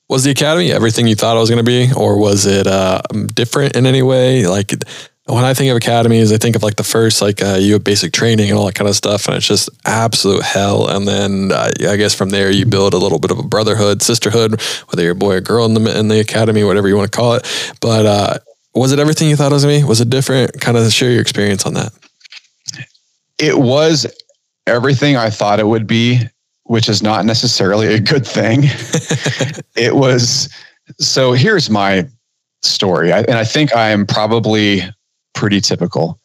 Was 0.10 0.24
the 0.24 0.32
academy 0.32 0.72
everything 0.72 1.08
you 1.08 1.16
thought 1.16 1.38
it 1.38 1.40
was 1.40 1.50
going 1.50 1.64
to 1.64 1.70
be, 1.70 1.90
or 1.96 2.20
was 2.20 2.46
it 2.46 2.66
uh, 2.66 3.02
different 3.36 3.76
in 3.76 3.86
any 3.86 4.02
way? 4.02 4.48
Like 4.48 4.74
when 5.28 5.44
I 5.44 5.54
think 5.54 5.70
of 5.70 5.78
academies, 5.78 6.32
I 6.32 6.38
think 6.38 6.56
of 6.56 6.64
like 6.64 6.78
the 6.78 6.84
first, 6.84 7.22
like 7.22 7.44
uh, 7.44 7.58
you 7.60 7.74
have 7.74 7.84
basic 7.84 8.14
training 8.14 8.50
and 8.50 8.58
all 8.58 8.66
that 8.68 8.76
kind 8.76 8.88
of 8.88 8.96
stuff, 8.96 9.28
and 9.28 9.36
it's 9.36 9.48
just 9.48 9.70
absolute 9.86 10.44
hell. 10.44 10.88
And 10.88 11.06
then 11.06 11.52
uh, 11.52 11.72
I 11.90 11.98
guess 11.98 12.16
from 12.16 12.30
there 12.30 12.50
you 12.50 12.66
build 12.66 12.94
a 12.94 12.98
little 12.98 13.20
bit 13.20 13.32
of 13.32 13.40
a 13.40 13.44
brotherhood, 13.44 14.02
sisterhood, 14.02 14.62
whether 14.88 15.04
you're 15.04 15.12
a 15.12 15.16
boy 15.16 15.36
or 15.36 15.42
girl 15.42 15.66
in 15.66 15.74
the 15.74 16.00
in 16.00 16.08
the 16.08 16.22
academy, 16.22 16.64
whatever 16.64 16.88
you 16.88 16.96
want 16.96 17.12
to 17.12 17.16
call 17.16 17.34
it. 17.34 17.76
But 17.82 18.06
uh, 18.06 18.38
was 18.74 18.94
it 18.94 19.00
everything 19.00 19.30
you 19.30 19.36
thought 19.36 19.52
it 19.52 19.56
was 19.56 19.66
going 19.66 19.82
to 19.82 19.86
be? 19.86 19.90
Was 19.90 20.00
it 20.00 20.10
different? 20.10 20.62
Kind 20.62 20.78
of 20.78 20.92
share 20.94 21.12
your 21.12 21.22
experience 21.22 21.66
on 21.66 21.74
that. 21.74 21.92
It 23.38 23.58
was 23.58 24.06
everything 24.66 25.18
I 25.18 25.30
thought 25.30 25.60
it 25.60 25.68
would 25.68 25.88
be, 25.88 26.22
which 26.64 26.88
is 26.88 27.04
not 27.04 27.26
necessarily 27.26 27.94
a 27.94 28.00
good 28.00 28.26
thing. 28.26 28.62
it 29.76 29.94
was 29.94 30.50
so 31.00 31.34
here's 31.34 31.70
my 31.70 32.08
story. 32.62 33.12
I, 33.12 33.20
and 33.20 33.34
I 33.34 33.44
think 33.44 33.76
I 33.76 33.90
am 33.90 34.06
probably 34.06 34.84
pretty 35.38 35.62
typical. 35.62 36.20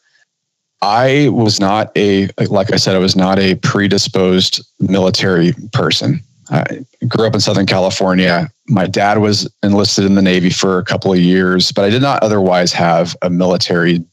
I 0.81 1.29
was 1.29 1.61
not 1.61 1.97
a, 1.97 2.29
like 2.49 2.73
I 2.73 2.77
said, 2.77 2.97
I 2.97 2.99
was 2.99 3.15
not 3.15 3.39
a 3.39 3.55
predisposed 3.57 4.61
military 4.81 5.53
person. 5.73 6.21
I 6.51 6.85
grew 7.07 7.27
up 7.27 7.35
in 7.35 7.41
Southern 7.41 7.67
California. 7.67 8.51
My 8.67 8.87
dad 8.87 9.19
was 9.19 9.49
enlisted 9.63 10.05
in 10.05 10.17
the 10.17 10.23
Navy 10.23 10.51
for 10.51 10.79
a 10.79 10.85
couple 10.85 11.13
of 11.13 11.21
years, 11.21 11.71
but 11.71 11.85
I 11.85 11.91
did 11.91 12.03
not 12.03 12.23
otherwise 12.23 12.73
have 12.73 13.17
a 13.23 13.31
military 13.31 14.05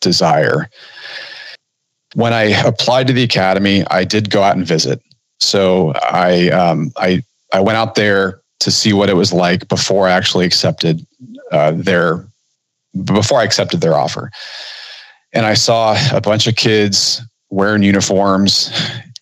desire 0.00 0.68
when 2.14 2.32
I 2.32 2.42
applied 2.66 3.06
to 3.08 3.12
the 3.12 3.22
academy, 3.22 3.84
I 3.90 4.04
did 4.04 4.30
go 4.30 4.42
out 4.42 4.56
and 4.56 4.66
visit. 4.66 5.02
So 5.40 5.92
I 5.94 6.48
um, 6.48 6.92
I 6.96 7.22
I 7.52 7.60
went 7.60 7.76
out 7.76 7.94
there 7.94 8.40
to 8.60 8.70
see 8.70 8.92
what 8.92 9.10
it 9.10 9.14
was 9.14 9.32
like 9.32 9.68
before 9.68 10.08
I 10.08 10.12
actually 10.12 10.46
accepted 10.46 11.04
uh, 11.52 11.72
their 11.72 12.26
before 13.02 13.40
I 13.40 13.44
accepted 13.44 13.80
their 13.80 13.94
offer. 13.94 14.30
And 15.32 15.46
I 15.46 15.54
saw 15.54 15.96
a 16.12 16.20
bunch 16.20 16.46
of 16.46 16.56
kids 16.56 17.20
wearing 17.50 17.82
uniforms, 17.82 18.72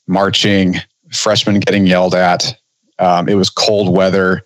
marching, 0.06 0.76
freshmen 1.10 1.60
getting 1.60 1.86
yelled 1.86 2.14
at. 2.14 2.54
Um, 2.98 3.28
it 3.28 3.34
was 3.34 3.48
cold 3.48 3.94
weather 3.94 4.44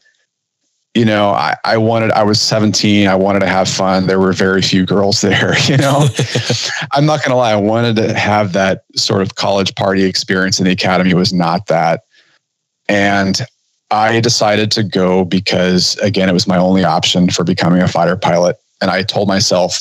you 0.96 1.04
know, 1.04 1.28
I, 1.28 1.54
I 1.64 1.76
wanted, 1.76 2.10
I 2.12 2.22
was 2.22 2.40
17. 2.40 3.06
I 3.06 3.14
wanted 3.14 3.40
to 3.40 3.46
have 3.46 3.68
fun. 3.68 4.06
There 4.06 4.18
were 4.18 4.32
very 4.32 4.62
few 4.62 4.86
girls 4.86 5.20
there, 5.20 5.54
you 5.66 5.76
know, 5.76 6.08
I'm 6.92 7.04
not 7.04 7.20
going 7.20 7.30
to 7.30 7.36
lie. 7.36 7.52
I 7.52 7.56
wanted 7.56 7.96
to 7.96 8.14
have 8.14 8.54
that 8.54 8.84
sort 8.96 9.20
of 9.20 9.34
college 9.34 9.74
party 9.74 10.04
experience 10.04 10.58
in 10.58 10.64
the 10.64 10.72
academy. 10.72 11.12
Was 11.12 11.34
not 11.34 11.66
that. 11.66 12.00
And 12.88 13.42
I 13.90 14.20
decided 14.20 14.70
to 14.72 14.82
go 14.82 15.26
because 15.26 15.96
again, 15.98 16.30
it 16.30 16.32
was 16.32 16.46
my 16.46 16.56
only 16.56 16.82
option 16.82 17.28
for 17.28 17.44
becoming 17.44 17.82
a 17.82 17.88
fighter 17.88 18.16
pilot. 18.16 18.56
And 18.80 18.90
I 18.90 19.02
told 19.02 19.28
myself, 19.28 19.80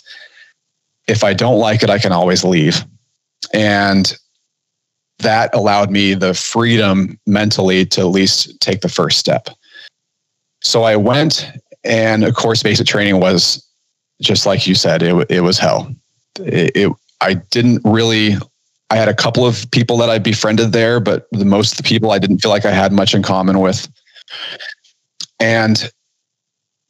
if 1.07 1.23
I 1.23 1.33
don't 1.33 1.59
like 1.59 1.83
it, 1.83 1.89
I 1.89 1.99
can 1.99 2.11
always 2.11 2.43
leave. 2.43 2.83
And 3.53 4.15
that 5.19 5.53
allowed 5.53 5.91
me 5.91 6.13
the 6.13 6.33
freedom 6.33 7.19
mentally 7.25 7.85
to 7.85 8.01
at 8.01 8.07
least 8.07 8.59
take 8.59 8.81
the 8.81 8.89
first 8.89 9.17
step. 9.17 9.49
So 10.61 10.83
I 10.83 10.95
went, 10.95 11.47
and 11.83 12.23
of 12.23 12.35
course, 12.35 12.63
basic 12.63 12.87
training 12.87 13.19
was 13.19 13.65
just 14.21 14.45
like 14.45 14.65
you 14.65 14.75
said, 14.75 15.03
it, 15.03 15.29
it 15.29 15.41
was 15.41 15.57
hell. 15.57 15.93
It, 16.39 16.71
it, 16.75 16.91
I 17.21 17.35
didn't 17.35 17.81
really, 17.85 18.35
I 18.89 18.95
had 18.95 19.07
a 19.07 19.13
couple 19.13 19.45
of 19.45 19.69
people 19.71 19.97
that 19.97 20.09
I 20.09 20.19
befriended 20.19 20.71
there, 20.71 20.99
but 20.99 21.27
the 21.31 21.45
most 21.45 21.73
of 21.73 21.77
the 21.77 21.83
people 21.83 22.11
I 22.11 22.19
didn't 22.19 22.39
feel 22.39 22.51
like 22.51 22.65
I 22.65 22.71
had 22.71 22.91
much 22.91 23.13
in 23.13 23.23
common 23.23 23.59
with. 23.59 23.87
And 25.39 25.91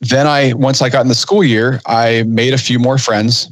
then 0.09 0.27
I, 0.27 0.53
once 0.53 0.81
I 0.81 0.89
got 0.89 1.01
in 1.01 1.07
the 1.07 1.15
school 1.15 1.43
year, 1.43 1.81
I 1.85 2.23
made 2.23 2.53
a 2.53 2.57
few 2.57 2.79
more 2.79 2.97
friends. 2.97 3.51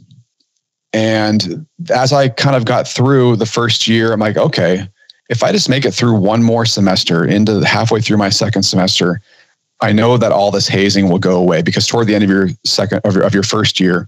And 0.93 1.65
as 1.89 2.13
I 2.13 2.29
kind 2.29 2.55
of 2.55 2.65
got 2.65 2.87
through 2.87 3.37
the 3.37 3.45
first 3.45 3.87
year, 3.87 4.13
I'm 4.13 4.19
like, 4.19 4.37
okay, 4.37 4.87
if 5.29 5.43
I 5.43 5.51
just 5.51 5.69
make 5.69 5.85
it 5.85 5.93
through 5.93 6.15
one 6.19 6.43
more 6.43 6.65
semester 6.65 7.25
into 7.25 7.61
halfway 7.65 8.01
through 8.01 8.17
my 8.17 8.29
second 8.29 8.63
semester, 8.63 9.19
I 9.81 9.91
know 9.91 10.17
that 10.17 10.31
all 10.31 10.51
this 10.51 10.67
hazing 10.67 11.09
will 11.09 11.19
go 11.19 11.37
away 11.37 11.61
because 11.63 11.87
toward 11.87 12.07
the 12.07 12.15
end 12.15 12.23
of 12.23 12.29
your 12.29 12.49
second 12.65 13.01
of 13.03 13.15
your, 13.15 13.23
of 13.23 13.33
your 13.33 13.43
first 13.43 13.79
year, 13.79 14.07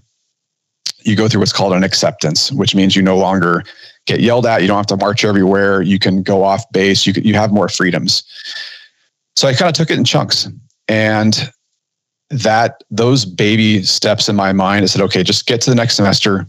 you 1.02 1.16
go 1.16 1.28
through 1.28 1.40
what's 1.40 1.52
called 1.52 1.72
an 1.72 1.82
acceptance, 1.84 2.52
which 2.52 2.74
means 2.74 2.94
you 2.94 3.02
no 3.02 3.16
longer 3.16 3.64
get 4.06 4.20
yelled 4.20 4.46
at. 4.46 4.62
You 4.62 4.68
don't 4.68 4.76
have 4.76 4.86
to 4.86 4.96
march 4.96 5.24
everywhere. 5.24 5.82
You 5.82 5.98
can 5.98 6.22
go 6.22 6.44
off 6.44 6.64
base. 6.72 7.06
You 7.06 7.12
you 7.16 7.34
have 7.34 7.52
more 7.52 7.68
freedoms. 7.68 8.22
So 9.34 9.48
I 9.48 9.54
kind 9.54 9.68
of 9.68 9.74
took 9.74 9.90
it 9.90 9.98
in 9.98 10.04
chunks, 10.04 10.48
and 10.88 11.50
that 12.30 12.82
those 12.90 13.24
baby 13.24 13.82
steps 13.82 14.28
in 14.28 14.36
my 14.36 14.52
mind, 14.52 14.82
I 14.82 14.86
said, 14.86 15.02
okay, 15.02 15.22
just 15.22 15.46
get 15.46 15.60
to 15.62 15.70
the 15.70 15.76
next 15.76 15.96
semester, 15.96 16.46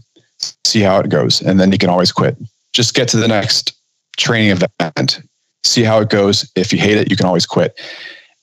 see 0.64 0.80
how 0.80 0.98
it 0.98 1.08
goes, 1.08 1.40
and 1.40 1.60
then 1.60 1.72
you 1.72 1.78
can 1.78 1.90
always 1.90 2.12
quit. 2.12 2.36
Just 2.72 2.94
get 2.94 3.08
to 3.08 3.16
the 3.16 3.28
next 3.28 3.72
training 4.16 4.50
event, 4.50 5.20
see 5.64 5.82
how 5.82 6.00
it 6.00 6.10
goes. 6.10 6.50
If 6.56 6.72
you 6.72 6.78
hate 6.78 6.96
it, 6.98 7.10
you 7.10 7.16
can 7.16 7.26
always 7.26 7.46
quit 7.46 7.78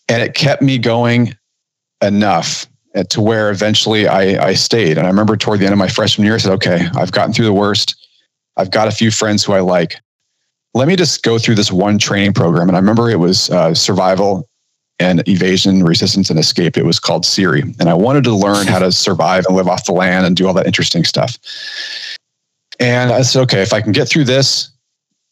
and 0.08 0.22
it 0.22 0.34
kept 0.34 0.62
me 0.62 0.78
going 0.78 1.36
enough 2.02 2.68
to 3.10 3.22
where 3.22 3.50
eventually 3.50 4.08
I, 4.08 4.48
I 4.48 4.54
stayed. 4.54 4.98
And 4.98 5.06
I 5.06 5.10
remember 5.10 5.36
toward 5.36 5.60
the 5.60 5.66
end 5.66 5.74
of 5.74 5.80
my 5.80 5.88
freshman 5.88 6.26
year, 6.26 6.36
I 6.36 6.38
said, 6.38 6.54
okay, 6.54 6.88
I've 6.96 7.12
gotten 7.12 7.34
through 7.34 7.46
the 7.46 7.54
worst. 7.54 7.96
I've 8.58 8.72
got 8.72 8.88
a 8.88 8.92
few 8.92 9.12
friends 9.12 9.44
who 9.44 9.54
I 9.54 9.60
like. 9.60 9.98
Let 10.74 10.88
me 10.88 10.96
just 10.96 11.24
go 11.24 11.38
through 11.38 11.56
this 11.56 11.72
one 11.72 11.98
training 11.98 12.34
program. 12.34 12.68
And 12.70 12.78
I 12.78 12.80
remember 12.80 13.10
it 13.10 13.20
was 13.20 13.50
uh, 13.50 13.74
survival 13.74 14.48
and 15.00 15.28
evasion, 15.28 15.84
resistance, 15.84 16.30
and 16.30 16.40
escape. 16.40 16.78
It 16.78 16.86
was 16.86 17.00
called 17.00 17.26
SERE. 17.26 17.56
And 17.80 17.90
I 17.90 17.94
wanted 17.94 18.24
to 18.26 18.36
learn 18.36 18.68
how 18.68 18.80
to 18.80 18.92
survive 18.92 19.46
and 19.46 19.56
live 19.56 19.68
off 19.68 19.86
the 19.86 19.92
land 19.92 20.26
and 20.26 20.36
do 20.36 20.48
all 20.48 20.54
that 20.54 20.66
interesting 20.66 21.04
stuff. 21.04 21.38
And 22.80 23.12
I 23.12 23.22
said, 23.22 23.42
okay, 23.44 23.62
if 23.62 23.74
I 23.74 23.82
can 23.82 23.92
get 23.92 24.08
through 24.08 24.26
this, 24.26 24.70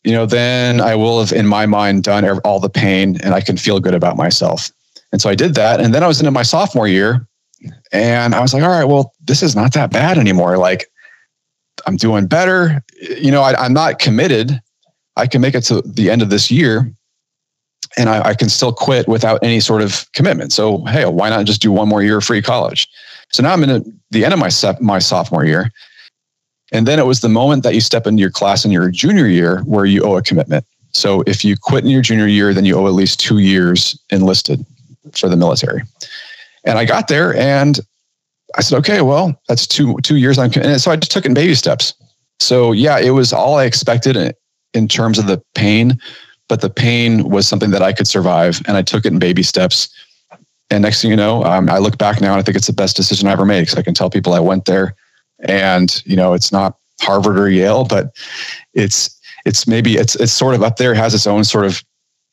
you 0.03 0.11
know, 0.11 0.25
then 0.25 0.81
I 0.81 0.95
will 0.95 1.19
have, 1.21 1.31
in 1.31 1.47
my 1.47 1.65
mind, 1.65 2.03
done 2.03 2.25
all 2.39 2.59
the 2.59 2.69
pain 2.69 3.17
and 3.23 3.33
I 3.33 3.41
can 3.41 3.55
feel 3.55 3.79
good 3.79 3.93
about 3.93 4.17
myself. 4.17 4.69
And 5.11 5.21
so 5.21 5.29
I 5.29 5.35
did 5.35 5.55
that. 5.55 5.79
And 5.79 5.93
then 5.93 6.03
I 6.03 6.07
was 6.07 6.19
into 6.19 6.31
my 6.31 6.43
sophomore 6.43 6.87
year 6.87 7.25
and 7.91 8.35
I 8.35 8.41
was 8.41 8.53
like, 8.53 8.63
all 8.63 8.69
right, 8.69 8.83
well, 8.83 9.13
this 9.25 9.41
is 9.41 9.55
not 9.55 9.73
that 9.73 9.91
bad 9.91 10.17
anymore. 10.17 10.57
Like, 10.57 10.87
I'm 11.85 11.95
doing 11.95 12.27
better. 12.27 12.83
You 13.01 13.31
know, 13.31 13.41
I, 13.41 13.65
am 13.65 13.73
not 13.73 13.99
committed. 13.99 14.61
I 15.15 15.27
can 15.27 15.41
make 15.41 15.55
it 15.55 15.61
to 15.65 15.81
the 15.81 16.09
end 16.09 16.21
of 16.21 16.29
this 16.29 16.51
year 16.51 16.93
and 17.97 18.09
I, 18.09 18.29
I, 18.29 18.33
can 18.33 18.49
still 18.49 18.73
quit 18.73 19.07
without 19.07 19.43
any 19.43 19.59
sort 19.59 19.81
of 19.81 20.11
commitment. 20.13 20.51
So, 20.51 20.83
hey, 20.85 21.05
why 21.05 21.29
not 21.29 21.45
just 21.45 21.61
do 21.61 21.71
one 21.71 21.87
more 21.87 22.01
year 22.01 22.17
of 22.17 22.23
free 22.23 22.41
college? 22.41 22.87
So 23.31 23.43
now 23.43 23.53
I'm 23.53 23.63
in 23.63 23.69
a, 23.69 23.81
the 24.11 24.25
end 24.25 24.33
of 24.33 24.39
my, 24.39 24.49
my 24.81 24.99
sophomore 24.99 25.45
year 25.45 25.71
and 26.73 26.87
then 26.87 26.99
it 26.99 27.05
was 27.05 27.21
the 27.21 27.29
moment 27.29 27.63
that 27.63 27.75
you 27.75 27.81
step 27.81 28.07
into 28.07 28.19
your 28.19 28.31
class 28.31 28.65
in 28.65 28.71
your 28.71 28.89
junior 28.89 29.27
year 29.27 29.59
where 29.61 29.85
you 29.85 30.01
owe 30.03 30.17
a 30.17 30.23
commitment. 30.23 30.65
So 30.91 31.23
if 31.27 31.45
you 31.45 31.55
quit 31.55 31.83
in 31.83 31.91
your 31.91 32.01
junior 32.01 32.27
year, 32.27 32.53
then 32.53 32.65
you 32.65 32.75
owe 32.75 32.87
at 32.87 32.93
least 32.93 33.19
two 33.19 33.37
years 33.37 33.97
enlisted 34.09 34.65
for 35.13 35.29
the 35.29 35.37
military. 35.37 35.83
And 36.65 36.79
I 36.79 36.85
got 36.85 37.07
there 37.07 37.35
and 37.35 37.79
I 38.55 38.61
said, 38.61 38.77
okay, 38.79 39.01
well, 39.01 39.39
that's 39.47 39.67
two 39.67 39.97
two 40.01 40.17
years. 40.17 40.37
I'm 40.37 40.51
and 40.55 40.81
so 40.81 40.91
I 40.91 40.95
just 40.95 41.11
took 41.11 41.25
it 41.25 41.29
in 41.29 41.33
baby 41.35 41.55
steps. 41.55 41.93
So 42.39 42.71
yeah, 42.71 42.99
it 42.99 43.11
was 43.11 43.33
all 43.33 43.55
I 43.55 43.65
expected 43.65 44.35
in 44.73 44.87
terms 44.87 45.19
of 45.19 45.27
the 45.27 45.41
pain, 45.53 45.99
but 46.53 46.61
the 46.61 46.69
pain 46.69 47.27
was 47.29 47.47
something 47.47 47.71
that 47.71 47.81
I 47.81 47.93
could 47.93 48.07
survive, 48.07 48.61
and 48.67 48.77
I 48.77 48.83
took 48.83 49.05
it 49.05 49.11
in 49.11 49.17
baby 49.17 49.41
steps. 49.41 49.89
And 50.69 50.83
next 50.83 51.01
thing 51.01 51.09
you 51.09 51.17
know, 51.17 51.43
um, 51.45 51.67
I 51.67 51.79
look 51.79 51.97
back 51.97 52.21
now 52.21 52.33
and 52.33 52.39
I 52.39 52.43
think 52.43 52.55
it's 52.55 52.67
the 52.67 52.73
best 52.73 52.95
decision 52.95 53.27
I 53.27 53.31
ever 53.31 53.43
made 53.43 53.61
because 53.61 53.75
I 53.75 53.81
can 53.81 53.95
tell 53.95 54.11
people 54.11 54.33
I 54.33 54.39
went 54.39 54.65
there 54.65 54.93
and 55.39 55.99
you 56.05 56.15
know 56.15 56.33
it's 56.33 56.51
not 56.51 56.77
Harvard 57.01 57.39
or 57.39 57.49
Yale, 57.49 57.85
but 57.85 58.15
it's 58.75 59.19
it's 59.47 59.65
maybe 59.65 59.95
it's 59.95 60.15
it's 60.17 60.31
sort 60.31 60.53
of 60.53 60.61
up 60.61 60.77
there, 60.77 60.93
has 60.93 61.15
its 61.15 61.25
own 61.25 61.43
sort 61.43 61.65
of 61.65 61.83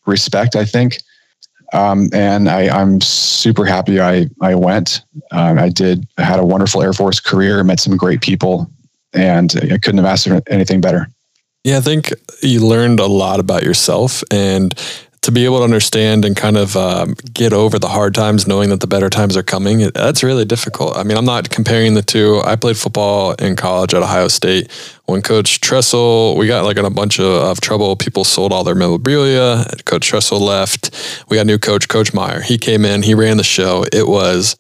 respect, 0.04 0.54
I 0.54 0.66
think. 0.66 0.98
Um, 1.72 2.10
and 2.12 2.50
I, 2.50 2.68
I'm 2.68 3.00
super 3.00 3.64
happy 3.64 4.02
I 4.02 4.26
I 4.42 4.54
went. 4.54 5.02
Um, 5.30 5.58
I 5.58 5.70
did 5.70 6.06
I 6.18 6.24
had 6.24 6.38
a 6.38 6.44
wonderful 6.44 6.82
Air 6.82 6.92
Force 6.92 7.20
career, 7.20 7.64
met 7.64 7.80
some 7.80 7.96
great 7.96 8.20
people, 8.20 8.70
and 9.14 9.50
I 9.62 9.78
couldn't 9.78 9.96
have 9.96 10.12
asked 10.12 10.28
for 10.28 10.42
anything 10.46 10.82
better. 10.82 11.08
Yeah, 11.64 11.78
I 11.78 11.80
think 11.80 12.12
you 12.42 12.66
learned 12.66 13.00
a 13.00 13.06
lot 13.06 13.38
about 13.38 13.62
yourself 13.62 14.22
and 14.30 14.74
to 15.22 15.30
be 15.30 15.44
able 15.44 15.58
to 15.58 15.64
understand 15.64 16.24
and 16.24 16.34
kind 16.34 16.56
of 16.56 16.74
um, 16.76 17.14
get 17.34 17.52
over 17.52 17.78
the 17.78 17.88
hard 17.88 18.14
times, 18.14 18.46
knowing 18.46 18.70
that 18.70 18.80
the 18.80 18.86
better 18.86 19.10
times 19.10 19.36
are 19.36 19.42
coming, 19.42 19.90
that's 19.94 20.22
really 20.22 20.46
difficult. 20.46 20.96
I 20.96 21.02
mean, 21.02 21.18
I'm 21.18 21.26
not 21.26 21.50
comparing 21.50 21.92
the 21.92 22.02
two. 22.02 22.40
I 22.42 22.56
played 22.56 22.78
football 22.78 23.32
in 23.32 23.56
college 23.56 23.92
at 23.92 24.02
Ohio 24.02 24.28
State. 24.28 24.72
When 25.04 25.20
Coach 25.20 25.60
Tressel, 25.60 26.36
we 26.38 26.46
got 26.46 26.64
like 26.64 26.78
in 26.78 26.86
a 26.86 26.90
bunch 26.90 27.18
of, 27.18 27.26
of 27.26 27.60
trouble. 27.60 27.94
People 27.96 28.24
sold 28.24 28.52
all 28.52 28.64
their 28.64 28.74
memorabilia. 28.74 29.66
Coach 29.84 30.06
Tressel 30.08 30.40
left. 30.40 31.24
We 31.28 31.36
got 31.36 31.46
new 31.46 31.58
coach, 31.58 31.88
Coach 31.88 32.14
Meyer. 32.14 32.40
He 32.40 32.56
came 32.56 32.86
in, 32.86 33.02
he 33.02 33.12
ran 33.12 33.36
the 33.36 33.44
show. 33.44 33.84
It 33.92 34.08
was 34.08 34.56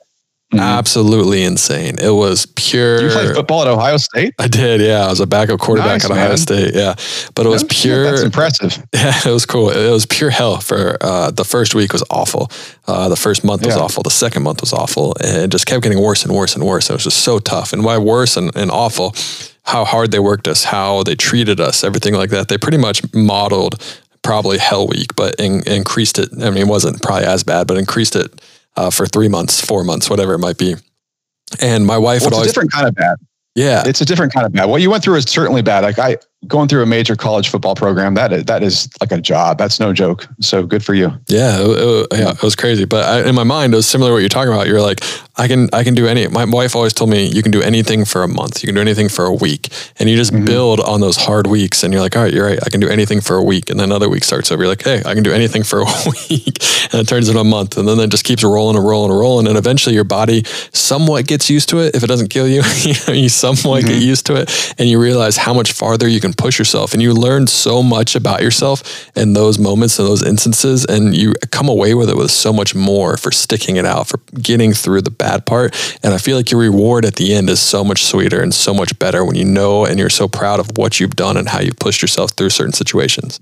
Mm-hmm. 0.52 0.58
Absolutely 0.58 1.44
insane. 1.44 1.94
It 2.00 2.10
was 2.10 2.46
pure. 2.56 3.00
You 3.00 3.10
played 3.10 3.36
football 3.36 3.62
at 3.62 3.68
Ohio 3.68 3.98
State? 3.98 4.34
I 4.36 4.48
did. 4.48 4.80
Yeah, 4.80 5.06
I 5.06 5.08
was 5.08 5.20
a 5.20 5.26
backup 5.26 5.60
quarterback 5.60 6.02
nice, 6.02 6.04
at 6.06 6.10
Ohio 6.10 6.28
man. 6.30 6.36
State. 6.38 6.74
Yeah, 6.74 6.96
but 7.36 7.46
it 7.46 7.50
was 7.50 7.62
pure. 7.62 8.02
That's 8.02 8.22
impressive. 8.22 8.76
Yeah, 8.92 9.12
it 9.24 9.30
was 9.30 9.46
cool. 9.46 9.70
It 9.70 9.90
was 9.90 10.06
pure 10.06 10.30
hell. 10.30 10.58
For 10.58 10.96
uh, 11.00 11.30
the 11.30 11.44
first 11.44 11.74
week 11.76 11.92
was 11.92 12.02
awful. 12.10 12.50
Uh, 12.86 13.08
the 13.08 13.16
first 13.16 13.44
month 13.44 13.64
was 13.64 13.76
awful. 13.76 14.02
The 14.02 14.10
second 14.10 14.42
month 14.42 14.60
was 14.60 14.72
awful, 14.72 15.14
and 15.22 15.36
it 15.38 15.50
just 15.50 15.66
kept 15.66 15.84
getting 15.84 16.02
worse 16.02 16.24
and 16.24 16.34
worse 16.34 16.56
and 16.56 16.64
worse. 16.64 16.90
It 16.90 16.94
was 16.94 17.04
just 17.04 17.18
so 17.18 17.38
tough. 17.38 17.72
And 17.72 17.84
why 17.84 17.96
worse 17.98 18.36
and, 18.36 18.54
and 18.56 18.70
awful? 18.72 19.14
How 19.62 19.84
hard 19.84 20.10
they 20.10 20.18
worked 20.18 20.48
us, 20.48 20.64
how 20.64 21.04
they 21.04 21.14
treated 21.14 21.60
us, 21.60 21.84
everything 21.84 22.14
like 22.14 22.30
that. 22.30 22.48
They 22.48 22.58
pretty 22.58 22.78
much 22.78 23.02
modeled 23.14 23.80
probably 24.22 24.58
hell 24.58 24.88
week, 24.88 25.14
but 25.14 25.36
in, 25.38 25.62
increased 25.66 26.18
it. 26.18 26.30
I 26.42 26.50
mean, 26.50 26.62
it 26.62 26.66
wasn't 26.66 27.00
probably 27.02 27.26
as 27.26 27.44
bad, 27.44 27.68
but 27.68 27.78
increased 27.78 28.16
it 28.16 28.40
uh, 28.76 28.90
for 28.90 29.06
three 29.06 29.28
months, 29.28 29.64
four 29.64 29.84
months, 29.84 30.08
whatever 30.08 30.34
it 30.34 30.38
might 30.38 30.58
be. 30.58 30.76
And 31.60 31.86
my 31.86 31.98
wife 31.98 32.20
well, 32.20 32.30
would 32.30 32.34
always 32.34 32.48
different 32.48 32.72
kind 32.72 32.86
of 32.86 32.94
bad. 32.94 33.16
Yeah, 33.54 33.82
it's 33.84 34.00
a 34.00 34.04
different 34.04 34.32
kind 34.32 34.46
of 34.46 34.52
bad. 34.52 34.66
What 34.66 34.80
you 34.80 34.90
went 34.90 35.02
through 35.02 35.16
is 35.16 35.24
certainly 35.24 35.62
bad. 35.62 35.82
Like 35.82 35.98
I 35.98 36.18
going 36.46 36.68
through 36.68 36.82
a 36.82 36.86
major 36.86 37.16
college 37.16 37.48
football 37.48 37.74
program, 37.74 38.14
that 38.14 38.32
is, 38.32 38.44
that 38.44 38.62
is 38.62 38.88
like 39.00 39.12
a 39.12 39.20
job. 39.20 39.58
That's 39.58 39.78
no 39.78 39.92
joke. 39.92 40.26
So 40.40 40.64
good 40.64 40.84
for 40.84 40.94
you. 40.94 41.12
Yeah, 41.26 41.58
it, 41.60 41.66
it, 41.68 42.06
yeah, 42.18 42.30
it 42.30 42.42
was 42.42 42.56
crazy. 42.56 42.84
But 42.84 43.04
I, 43.04 43.28
in 43.28 43.34
my 43.34 43.44
mind, 43.44 43.72
it 43.74 43.76
was 43.76 43.88
similar 43.88 44.10
to 44.10 44.14
what 44.14 44.20
you're 44.20 44.28
talking 44.28 44.52
about. 44.52 44.66
You're 44.66 44.80
like, 44.80 45.02
I 45.40 45.48
can 45.48 45.68
I 45.72 45.84
can 45.84 45.94
do 45.94 46.06
any. 46.06 46.28
My 46.28 46.44
wife 46.44 46.76
always 46.76 46.92
told 46.92 47.08
me 47.08 47.26
you 47.26 47.42
can 47.42 47.50
do 47.50 47.62
anything 47.62 48.04
for 48.04 48.22
a 48.22 48.28
month. 48.28 48.62
You 48.62 48.66
can 48.66 48.74
do 48.74 48.80
anything 48.82 49.08
for 49.08 49.24
a 49.24 49.32
week, 49.32 49.68
and 49.98 50.08
you 50.08 50.16
just 50.16 50.32
mm-hmm. 50.32 50.44
build 50.44 50.80
on 50.80 51.00
those 51.00 51.16
hard 51.16 51.46
weeks. 51.46 51.82
And 51.82 51.94
you're 51.94 52.02
like, 52.02 52.14
all 52.14 52.22
right, 52.22 52.32
you're 52.32 52.44
right. 52.44 52.58
I 52.62 52.68
can 52.68 52.78
do 52.78 52.88
anything 52.88 53.22
for 53.22 53.36
a 53.36 53.42
week, 53.42 53.70
and 53.70 53.80
then 53.80 53.88
another 53.88 54.10
week 54.10 54.22
starts 54.22 54.52
over. 54.52 54.62
You're 54.62 54.72
like, 54.72 54.84
hey, 54.84 55.02
I 55.06 55.14
can 55.14 55.22
do 55.22 55.32
anything 55.32 55.62
for 55.62 55.80
a 55.80 55.84
week, 56.28 56.58
and 56.92 57.00
it 57.00 57.08
turns 57.08 57.28
into 57.28 57.40
a 57.40 57.44
month, 57.44 57.78
and 57.78 57.88
then 57.88 57.98
it 58.00 58.10
just 58.10 58.24
keeps 58.24 58.44
rolling 58.44 58.76
and 58.76 58.84
rolling 58.84 59.10
and 59.10 59.18
rolling, 59.18 59.46
and 59.46 59.56
eventually 59.56 59.94
your 59.94 60.04
body 60.04 60.44
somewhat 60.72 61.26
gets 61.26 61.48
used 61.48 61.70
to 61.70 61.78
it. 61.78 61.94
If 61.94 62.02
it 62.02 62.08
doesn't 62.08 62.28
kill 62.28 62.46
you, 62.46 62.62
you, 62.82 62.94
know, 63.08 63.14
you 63.14 63.30
somewhat 63.30 63.84
mm-hmm. 63.84 63.94
get 63.94 64.02
used 64.02 64.26
to 64.26 64.34
it, 64.34 64.74
and 64.76 64.90
you 64.90 65.00
realize 65.00 65.38
how 65.38 65.54
much 65.54 65.72
farther 65.72 66.06
you 66.06 66.20
can 66.20 66.29
push 66.36 66.58
yourself, 66.58 66.92
and 66.92 67.02
you 67.02 67.12
learn 67.12 67.46
so 67.46 67.82
much 67.82 68.14
about 68.14 68.42
yourself 68.42 69.08
in 69.16 69.32
those 69.32 69.58
moments 69.58 69.98
and 69.98 70.08
those 70.08 70.22
instances, 70.22 70.84
and 70.84 71.16
you 71.16 71.34
come 71.50 71.68
away 71.68 71.94
with 71.94 72.10
it 72.10 72.16
with 72.16 72.30
so 72.30 72.52
much 72.52 72.74
more 72.74 73.16
for 73.16 73.30
sticking 73.32 73.76
it 73.76 73.84
out, 73.84 74.08
for 74.08 74.18
getting 74.40 74.72
through 74.72 75.02
the 75.02 75.10
bad 75.10 75.46
part. 75.46 75.74
And 76.02 76.14
I 76.14 76.18
feel 76.18 76.36
like 76.36 76.50
your 76.50 76.60
reward 76.60 77.04
at 77.04 77.16
the 77.16 77.34
end 77.34 77.50
is 77.50 77.60
so 77.60 77.84
much 77.84 78.04
sweeter 78.04 78.40
and 78.40 78.54
so 78.54 78.74
much 78.74 78.98
better 78.98 79.24
when 79.24 79.36
you 79.36 79.44
know 79.44 79.84
and 79.84 79.98
you're 79.98 80.10
so 80.10 80.28
proud 80.28 80.60
of 80.60 80.70
what 80.76 81.00
you've 81.00 81.16
done 81.16 81.36
and 81.36 81.48
how 81.48 81.60
you've 81.60 81.78
pushed 81.78 82.02
yourself 82.02 82.32
through 82.32 82.50
certain 82.50 82.72
situations. 82.72 83.40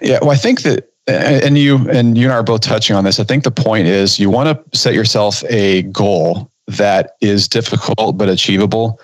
Yeah, 0.00 0.18
well, 0.22 0.30
I 0.30 0.36
think 0.36 0.62
that 0.62 0.90
and 1.06 1.58
you 1.58 1.88
and 1.90 2.16
you 2.16 2.24
and 2.24 2.32
I 2.32 2.36
are 2.36 2.42
both 2.42 2.60
touching 2.60 2.94
on 2.94 3.04
this. 3.04 3.18
I 3.18 3.24
think 3.24 3.44
the 3.44 3.50
point 3.50 3.86
is 3.86 4.18
you 4.18 4.30
want 4.30 4.48
to 4.48 4.78
set 4.78 4.94
yourself 4.94 5.42
a 5.48 5.82
goal 5.82 6.50
that 6.66 7.16
is 7.20 7.48
difficult 7.48 8.16
but 8.16 8.28
achievable. 8.28 9.00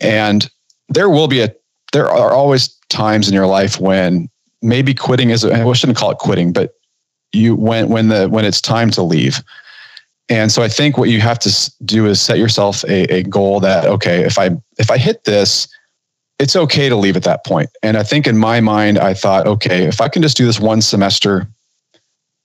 And 0.00 0.50
there 0.88 1.08
will 1.08 1.28
be 1.28 1.40
a 1.40 1.54
there 1.94 2.10
are 2.10 2.32
always 2.32 2.68
times 2.88 3.28
in 3.28 3.34
your 3.34 3.46
life 3.46 3.80
when 3.80 4.28
maybe 4.60 4.92
quitting 4.92 5.30
is 5.30 5.44
I 5.44 5.72
shouldn't 5.72 5.96
call 5.96 6.10
it 6.10 6.18
quitting, 6.18 6.52
but 6.52 6.74
you 7.32 7.54
when 7.54 7.88
when 7.88 8.08
the 8.08 8.28
when 8.28 8.44
it's 8.44 8.60
time 8.60 8.90
to 8.90 9.02
leave. 9.02 9.42
And 10.28 10.50
so 10.50 10.62
I 10.62 10.68
think 10.68 10.98
what 10.98 11.08
you 11.08 11.20
have 11.20 11.38
to 11.40 11.72
do 11.84 12.06
is 12.06 12.20
set 12.20 12.38
yourself 12.38 12.82
a, 12.84 13.04
a 13.14 13.22
goal 13.22 13.60
that 13.60 13.84
okay, 13.86 14.24
if 14.24 14.38
I 14.38 14.50
if 14.76 14.90
I 14.90 14.98
hit 14.98 15.24
this, 15.24 15.68
it's 16.40 16.56
okay 16.56 16.88
to 16.88 16.96
leave 16.96 17.16
at 17.16 17.22
that 17.22 17.44
point. 17.46 17.70
And 17.82 17.96
I 17.96 18.02
think 18.02 18.26
in 18.26 18.36
my 18.36 18.60
mind, 18.60 18.98
I 18.98 19.14
thought, 19.14 19.46
okay, 19.46 19.84
if 19.84 20.00
I 20.00 20.08
can 20.08 20.20
just 20.20 20.36
do 20.36 20.46
this 20.46 20.58
one 20.58 20.82
semester, 20.82 21.46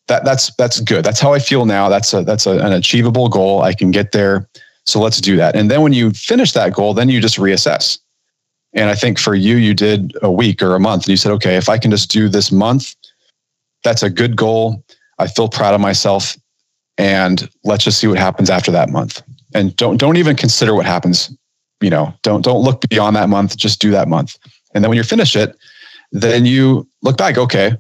that 0.10 0.26
that's 0.26 0.54
that's 0.58 0.80
good. 0.80 1.04
That's 1.04 1.20
how 1.20 1.34
I 1.34 1.40
feel 1.40 1.66
now. 1.66 1.90
That's 1.90 2.14
a 2.14 2.24
that's 2.24 2.46
a, 2.46 2.60
an 2.60 2.74
achievable 2.74 3.30
goal. 3.30 3.64
I 3.64 3.74
can 3.74 3.90
get 3.90 4.12
there. 4.12 4.48
So 4.86 5.00
let's 5.00 5.20
do 5.20 5.38
that. 5.38 5.56
And 5.56 5.72
then 5.72 5.82
when 5.82 5.94
you 5.94 6.12
finish 6.12 6.52
that 6.52 6.74
goal, 6.74 6.94
then 6.94 7.10
you 7.10 7.20
just 7.20 7.38
reassess. 7.38 7.98
And 8.74 8.90
I 8.90 8.96
think 8.96 9.20
for 9.20 9.36
you, 9.36 9.56
you 9.58 9.74
did 9.74 10.14
a 10.22 10.32
week 10.32 10.62
or 10.62 10.76
a 10.76 10.80
month 10.80 11.04
and 11.04 11.10
you 11.10 11.18
said, 11.18 11.32
okay, 11.34 11.56
if 11.56 11.70
I 11.70 11.78
can 11.78 11.92
just 11.92 12.12
do 12.12 12.30
this 12.30 12.52
month, 12.52 12.96
that's 13.84 14.04
a 14.04 14.10
good 14.10 14.36
goal. 14.36 14.84
I 15.18 15.28
feel 15.28 15.50
proud 15.50 15.74
of 15.74 15.82
myself. 15.82 16.38
And 16.98 17.50
let's 17.64 17.84
just 17.84 18.00
see 18.00 18.08
what 18.08 18.18
happens 18.18 18.50
after 18.50 18.72
that 18.72 18.90
month. 18.90 19.22
And 19.54 19.76
don't 19.76 19.98
don't 19.98 20.18
even 20.18 20.36
consider 20.36 20.76
what 20.76 20.86
happens. 20.86 21.36
You 21.82 21.90
know, 21.90 22.14
don't 22.22 22.44
don't 22.44 22.62
look 22.62 22.88
beyond 22.90 23.16
that 23.16 23.30
month. 23.30 23.58
Just 23.58 23.82
do 23.82 23.90
that 23.92 24.08
month. 24.08 24.38
And 24.74 24.84
then 24.84 24.90
when 24.90 24.98
you 24.98 25.04
finish 25.04 25.36
it, 25.36 25.56
then 26.12 26.46
you 26.46 26.88
look 27.02 27.18
back, 27.18 27.38
okay, 27.38 27.76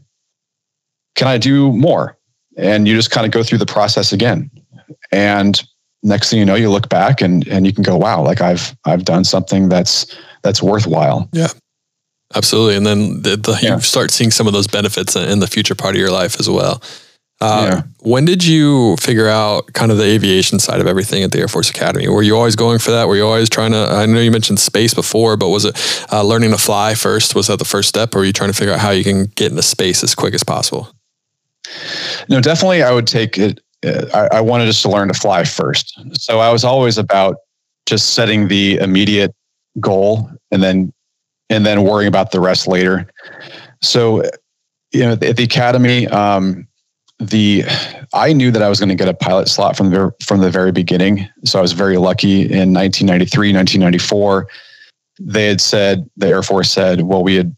can 1.15 1.27
I 1.27 1.37
do 1.37 1.71
more? 1.73 2.17
And 2.57 2.87
you 2.87 2.95
just 2.95 3.11
kind 3.11 3.25
of 3.25 3.31
go 3.31 3.43
through 3.43 3.57
the 3.59 3.65
process 3.65 4.11
again. 4.11 4.49
And 5.11 5.61
next 6.01 6.29
thing 6.29 6.39
you 6.39 6.45
know, 6.45 6.55
you 6.55 6.69
look 6.69 6.89
back 6.89 7.21
and 7.21 7.47
and 7.47 7.67
you 7.67 7.73
can 7.73 7.83
go, 7.83 7.97
wow, 7.97 8.23
like 8.23 8.41
I've 8.41 8.75
I've 8.85 9.05
done 9.05 9.25
something 9.25 9.69
that's 9.69 10.15
that's 10.41 10.61
worthwhile. 10.61 11.29
Yeah. 11.31 11.49
Absolutely. 12.35 12.75
And 12.75 12.85
then 12.85 13.21
the, 13.23 13.37
the, 13.37 13.59
yeah. 13.61 13.75
you 13.75 13.81
start 13.81 14.11
seeing 14.11 14.29
some 14.29 14.45
of 14.45 14.53
those 14.53 14.67
benefits 14.67 15.15
in 15.15 15.39
the 15.39 15.47
future 15.47 15.75
part 15.75 15.95
of 15.95 15.99
your 15.99 16.11
life 16.11 16.39
as 16.39 16.49
well. 16.49 16.81
Uh, 17.41 17.69
yeah. 17.71 17.81
When 18.01 18.25
did 18.25 18.45
you 18.45 18.97
figure 18.97 19.27
out 19.27 19.71
kind 19.73 19.91
of 19.91 19.97
the 19.97 20.03
aviation 20.03 20.59
side 20.59 20.81
of 20.81 20.87
everything 20.87 21.23
at 21.23 21.31
the 21.31 21.39
Air 21.39 21.47
Force 21.47 21.69
Academy? 21.69 22.07
Were 22.07 22.21
you 22.21 22.35
always 22.35 22.55
going 22.55 22.79
for 22.79 22.91
that? 22.91 23.07
Were 23.07 23.15
you 23.15 23.25
always 23.25 23.49
trying 23.49 23.71
to? 23.71 23.77
I 23.77 24.05
know 24.05 24.19
you 24.19 24.29
mentioned 24.29 24.59
space 24.59 24.93
before, 24.93 25.37
but 25.37 25.47
was 25.47 25.63
it 25.63 26.05
uh, 26.11 26.21
learning 26.21 26.51
to 26.51 26.57
fly 26.57 26.95
first? 26.95 27.35
Was 27.35 27.47
that 27.47 27.57
the 27.57 27.65
first 27.65 27.87
step, 27.87 28.13
or 28.13 28.19
were 28.19 28.25
you 28.25 28.33
trying 28.33 28.51
to 28.51 28.55
figure 28.55 28.73
out 28.73 28.81
how 28.81 28.91
you 28.91 29.05
can 29.05 29.25
get 29.35 29.51
into 29.51 29.61
space 29.61 30.03
as 30.03 30.13
quick 30.15 30.33
as 30.33 30.43
possible? 30.43 30.89
No, 32.27 32.41
definitely. 32.41 32.83
I 32.83 32.91
would 32.91 33.07
take 33.07 33.37
it. 33.37 33.61
Uh, 33.85 34.05
I, 34.13 34.37
I 34.37 34.41
wanted 34.41 34.65
just 34.65 34.81
to 34.81 34.89
learn 34.89 35.07
to 35.07 35.13
fly 35.13 35.45
first, 35.45 35.97
so 36.15 36.39
I 36.39 36.51
was 36.51 36.65
always 36.65 36.97
about 36.97 37.37
just 37.85 38.15
setting 38.15 38.49
the 38.49 38.75
immediate 38.79 39.33
goal 39.79 40.29
and 40.51 40.61
then 40.61 40.93
and 41.49 41.65
then 41.65 41.83
worrying 41.83 42.07
about 42.07 42.31
the 42.31 42.39
rest 42.39 42.67
later. 42.67 43.09
So, 43.81 44.23
you 44.91 45.01
know, 45.01 45.13
at 45.13 45.37
the 45.37 45.43
academy, 45.43 46.07
um, 46.07 46.67
the 47.19 47.63
I 48.13 48.33
knew 48.33 48.51
that 48.51 48.61
I 48.61 48.69
was 48.69 48.79
going 48.79 48.89
to 48.89 48.95
get 48.95 49.07
a 49.07 49.13
pilot 49.13 49.49
slot 49.49 49.75
from 49.75 49.89
the 49.89 50.11
from 50.23 50.39
the 50.39 50.49
very 50.49 50.71
beginning. 50.71 51.27
So 51.43 51.59
I 51.59 51.61
was 51.61 51.73
very 51.73 51.97
lucky 51.97 52.41
in 52.41 52.73
1993, 52.73 53.53
1994. 53.53 54.47
They 55.19 55.47
had 55.47 55.59
said 55.59 56.09
the 56.15 56.27
Air 56.27 56.43
Force 56.43 56.71
said, 56.71 57.01
well, 57.01 57.23
we 57.23 57.35
had 57.35 57.55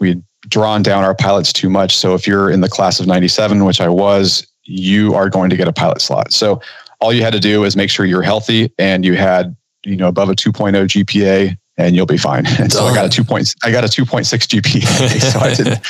we 0.00 0.08
had 0.10 0.24
drawn 0.48 0.82
down 0.82 1.04
our 1.04 1.14
pilots 1.14 1.52
too 1.52 1.70
much. 1.70 1.96
So 1.96 2.14
if 2.14 2.26
you're 2.26 2.50
in 2.50 2.60
the 2.60 2.68
class 2.68 3.00
of 3.00 3.06
97, 3.06 3.64
which 3.64 3.80
I 3.80 3.88
was, 3.88 4.46
you 4.64 5.14
are 5.14 5.30
going 5.30 5.48
to 5.50 5.56
get 5.56 5.68
a 5.68 5.72
pilot 5.72 6.00
slot. 6.00 6.32
So 6.32 6.60
all 7.00 7.12
you 7.12 7.22
had 7.22 7.32
to 7.32 7.40
do 7.40 7.64
is 7.64 7.76
make 7.76 7.90
sure 7.90 8.04
you're 8.04 8.22
healthy 8.22 8.72
and 8.78 9.04
you 9.04 9.14
had 9.14 9.54
you 9.84 9.96
know 9.96 10.08
above 10.08 10.28
a 10.28 10.34
2.0 10.34 10.72
GPA 10.86 11.56
and 11.76 11.96
you'll 11.96 12.06
be 12.06 12.18
fine. 12.18 12.46
And 12.58 12.72
so 12.72 12.84
I 12.84 12.94
got 12.94 13.06
a 13.06 13.08
two 13.08 13.24
point 13.24 13.54
I 13.62 13.70
got 13.70 13.84
a 13.84 13.88
2.6 13.88 14.24
GPA. 14.60 15.32
so 15.32 15.38
I 15.40 15.54
did 15.54 15.80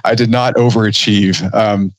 I 0.04 0.14
did 0.14 0.30
not 0.30 0.54
overachieve. 0.54 1.52
Um, 1.54 1.92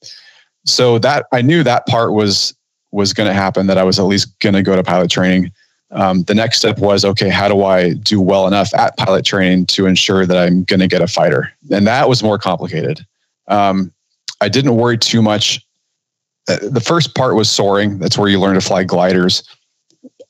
so 0.66 1.00
that 1.00 1.26
I 1.32 1.42
knew 1.42 1.64
that 1.64 1.88
part 1.88 2.14
was 2.14 2.56
was 2.92 3.14
going 3.14 3.28
to 3.28 3.34
happen 3.34 3.68
that 3.68 3.78
I 3.78 3.84
was 3.84 4.00
at 4.00 4.04
least 4.04 4.38
going 4.40 4.54
to 4.54 4.62
go 4.62 4.76
to 4.76 4.84
pilot 4.84 5.10
training. 5.10 5.52
Um, 5.92 6.24
the 6.24 6.36
next 6.36 6.58
step 6.58 6.80
was 6.80 7.04
okay, 7.04 7.30
how 7.30 7.48
do 7.48 7.64
I 7.64 7.94
do 7.94 8.22
well 8.22 8.48
enough 8.48 8.74
at 8.74 8.98
pilot 8.98 9.26
training 9.26 9.66
to 9.68 9.88
ensure 9.88 10.26
that 10.26 10.38
I'm 10.38 10.64
going 10.64 10.80
to 10.80 10.88
get 10.88 11.02
a 11.02 11.08
fighter? 11.08 11.52
And 11.70 11.86
that 11.88 12.08
was 12.08 12.24
more 12.24 12.38
complicated. 12.38 13.06
Um, 13.48 13.92
I 14.40 14.48
didn't 14.48 14.76
worry 14.76 14.98
too 14.98 15.22
much. 15.22 15.66
Uh, 16.50 16.58
the 16.62 16.80
first 16.80 17.14
part 17.14 17.36
was 17.36 17.50
soaring. 17.50 18.00
That's 18.00 18.18
where 18.18 18.30
you 18.30 18.40
learn 18.40 18.56
to 18.56 18.62
fly 18.62 18.84
gliders 18.84 19.44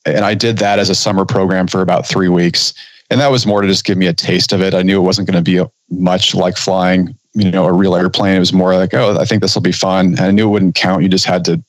and 0.06 0.26
I 0.26 0.34
did 0.34 0.58
that 0.58 0.80
as 0.80 0.90
a 0.90 0.96
summer 0.96 1.26
program 1.26 1.68
for 1.68 1.82
about 1.82 2.08
three 2.08 2.30
weeks. 2.30 2.74
And 3.10 3.20
that 3.20 3.32
was 3.32 3.46
more 3.46 3.62
to 3.62 3.68
just 3.68 3.86
give 3.86 3.98
me 3.98 4.08
a 4.08 4.14
taste 4.14 4.54
of 4.54 4.62
it. 4.62 4.74
I 4.74 4.82
knew 4.82 5.00
it 5.00 5.06
wasn't 5.06 5.30
going 5.30 5.44
to 5.44 5.52
be 5.52 5.64
much 5.90 6.34
like 6.34 6.58
flying, 6.58 7.16
you 7.34 7.52
know, 7.52 7.66
a 7.66 7.74
real 7.74 7.96
airplane. 7.96 8.38
It 8.38 8.40
was 8.40 8.54
more 8.54 8.74
like, 8.76 8.94
oh, 8.94 9.18
I 9.20 9.26
think 9.26 9.42
this 9.42 9.54
will 9.54 9.62
be 9.62 9.74
fun. 9.74 10.08
And 10.08 10.22
I 10.22 10.32
knew 10.32 10.48
it 10.48 10.52
wouldn't 10.52 10.76
count. 10.76 11.04
You 11.04 11.10
just 11.10 11.26
had 11.26 11.44
to 11.46 11.62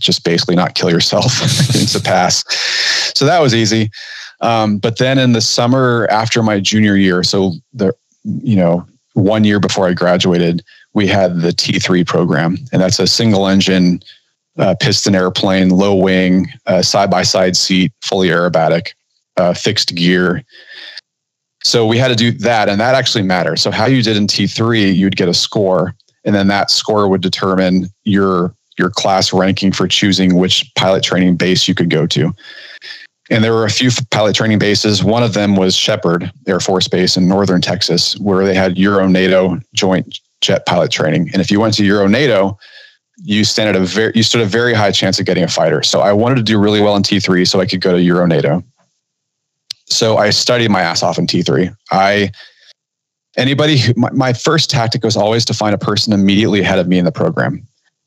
just 0.00 0.24
basically 0.24 0.56
not 0.56 0.74
kill 0.74 0.90
yourself 0.90 1.38
to 1.92 2.00
pass. 2.02 2.44
So 3.16 3.24
that 3.26 3.40
was 3.40 3.54
easy. 3.54 3.90
Um, 4.40 4.78
but 4.78 4.98
then 4.98 5.18
in 5.18 5.32
the 5.32 5.40
summer 5.40 6.06
after 6.10 6.42
my 6.42 6.60
junior 6.60 6.96
year, 6.96 7.22
so 7.22 7.54
the, 7.72 7.92
you 8.24 8.56
know, 8.56 8.86
one 9.14 9.44
year 9.44 9.58
before 9.58 9.88
I 9.88 9.94
graduated, 9.94 10.62
we 10.94 11.06
had 11.06 11.40
the 11.40 11.50
T3 11.50 12.06
program, 12.06 12.56
and 12.72 12.80
that's 12.80 12.98
a 12.98 13.06
single 13.06 13.48
engine 13.48 14.00
uh, 14.58 14.74
piston 14.80 15.14
airplane, 15.14 15.70
low 15.70 15.94
wing, 15.94 16.48
side 16.82 17.10
by 17.10 17.22
side 17.22 17.56
seat, 17.56 17.92
fully 18.02 18.28
aerobatic, 18.28 18.92
uh, 19.38 19.54
fixed 19.54 19.94
gear. 19.94 20.44
So 21.64 21.86
we 21.86 21.98
had 21.98 22.08
to 22.08 22.14
do 22.14 22.32
that, 22.32 22.68
and 22.68 22.80
that 22.80 22.94
actually 22.94 23.22
matters. 23.22 23.62
So 23.62 23.70
how 23.70 23.86
you 23.86 24.02
did 24.02 24.16
in 24.16 24.26
T3, 24.26 24.94
you'd 24.94 25.16
get 25.16 25.28
a 25.28 25.34
score, 25.34 25.94
and 26.24 26.34
then 26.34 26.48
that 26.48 26.70
score 26.70 27.08
would 27.08 27.20
determine 27.20 27.86
your 28.04 28.54
your 28.78 28.90
class 28.90 29.32
ranking 29.32 29.72
for 29.72 29.88
choosing 29.88 30.36
which 30.36 30.70
pilot 30.76 31.02
training 31.02 31.34
base 31.34 31.66
you 31.66 31.74
could 31.74 31.90
go 31.90 32.06
to. 32.06 32.32
And 33.28 33.42
there 33.42 33.52
were 33.52 33.64
a 33.64 33.70
few 33.70 33.90
pilot 34.12 34.36
training 34.36 34.60
bases. 34.60 35.02
One 35.02 35.24
of 35.24 35.34
them 35.34 35.56
was 35.56 35.74
Sheppard 35.74 36.30
Air 36.46 36.60
Force 36.60 36.86
Base 36.86 37.16
in 37.16 37.26
northern 37.26 37.60
Texas, 37.60 38.16
where 38.18 38.44
they 38.44 38.54
had 38.54 38.78
Euro 38.78 39.08
NATO 39.08 39.58
joint 39.74 40.20
jet 40.40 40.64
pilot 40.64 40.92
training. 40.92 41.28
And 41.32 41.42
if 41.42 41.50
you 41.50 41.58
went 41.58 41.74
to 41.74 41.84
Euro 41.84 42.06
NATO, 42.06 42.56
you 43.22 43.44
stand 43.44 43.68
at 43.68 43.76
a 43.76 43.84
very 43.84 44.12
you 44.14 44.22
stood 44.22 44.40
a 44.40 44.46
very 44.46 44.74
high 44.74 44.90
chance 44.90 45.18
of 45.18 45.26
getting 45.26 45.44
a 45.44 45.48
fighter. 45.48 45.82
So 45.82 46.00
I 46.00 46.12
wanted 46.12 46.36
to 46.36 46.42
do 46.42 46.58
really 46.58 46.80
well 46.80 46.96
in 46.96 47.02
T3 47.02 47.46
so 47.46 47.60
I 47.60 47.66
could 47.66 47.80
go 47.80 47.92
to 47.92 48.02
Euro 48.02 48.26
NATO. 48.26 48.62
So 49.86 50.18
I 50.18 50.30
studied 50.30 50.70
my 50.70 50.82
ass 50.82 51.02
off 51.02 51.18
in 51.18 51.26
T3. 51.26 51.74
I 51.90 52.30
anybody 53.36 53.78
my, 53.96 54.10
my 54.10 54.32
first 54.32 54.70
tactic 54.70 55.04
was 55.04 55.16
always 55.16 55.44
to 55.46 55.54
find 55.54 55.74
a 55.74 55.78
person 55.78 56.12
immediately 56.12 56.60
ahead 56.60 56.78
of 56.78 56.88
me 56.88 56.98
in 56.98 57.04
the 57.04 57.12
program. 57.12 57.66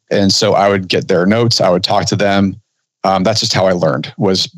And 0.09 0.31
so 0.31 0.53
I 0.53 0.69
would 0.69 0.87
get 0.87 1.07
their 1.07 1.25
notes, 1.25 1.61
I 1.61 1.69
would 1.69 1.83
talk 1.83 2.05
to 2.07 2.15
them. 2.15 2.55
Um, 3.03 3.23
that's 3.23 3.39
just 3.39 3.53
how 3.53 3.65
I 3.65 3.71
learned 3.71 4.13
was 4.17 4.53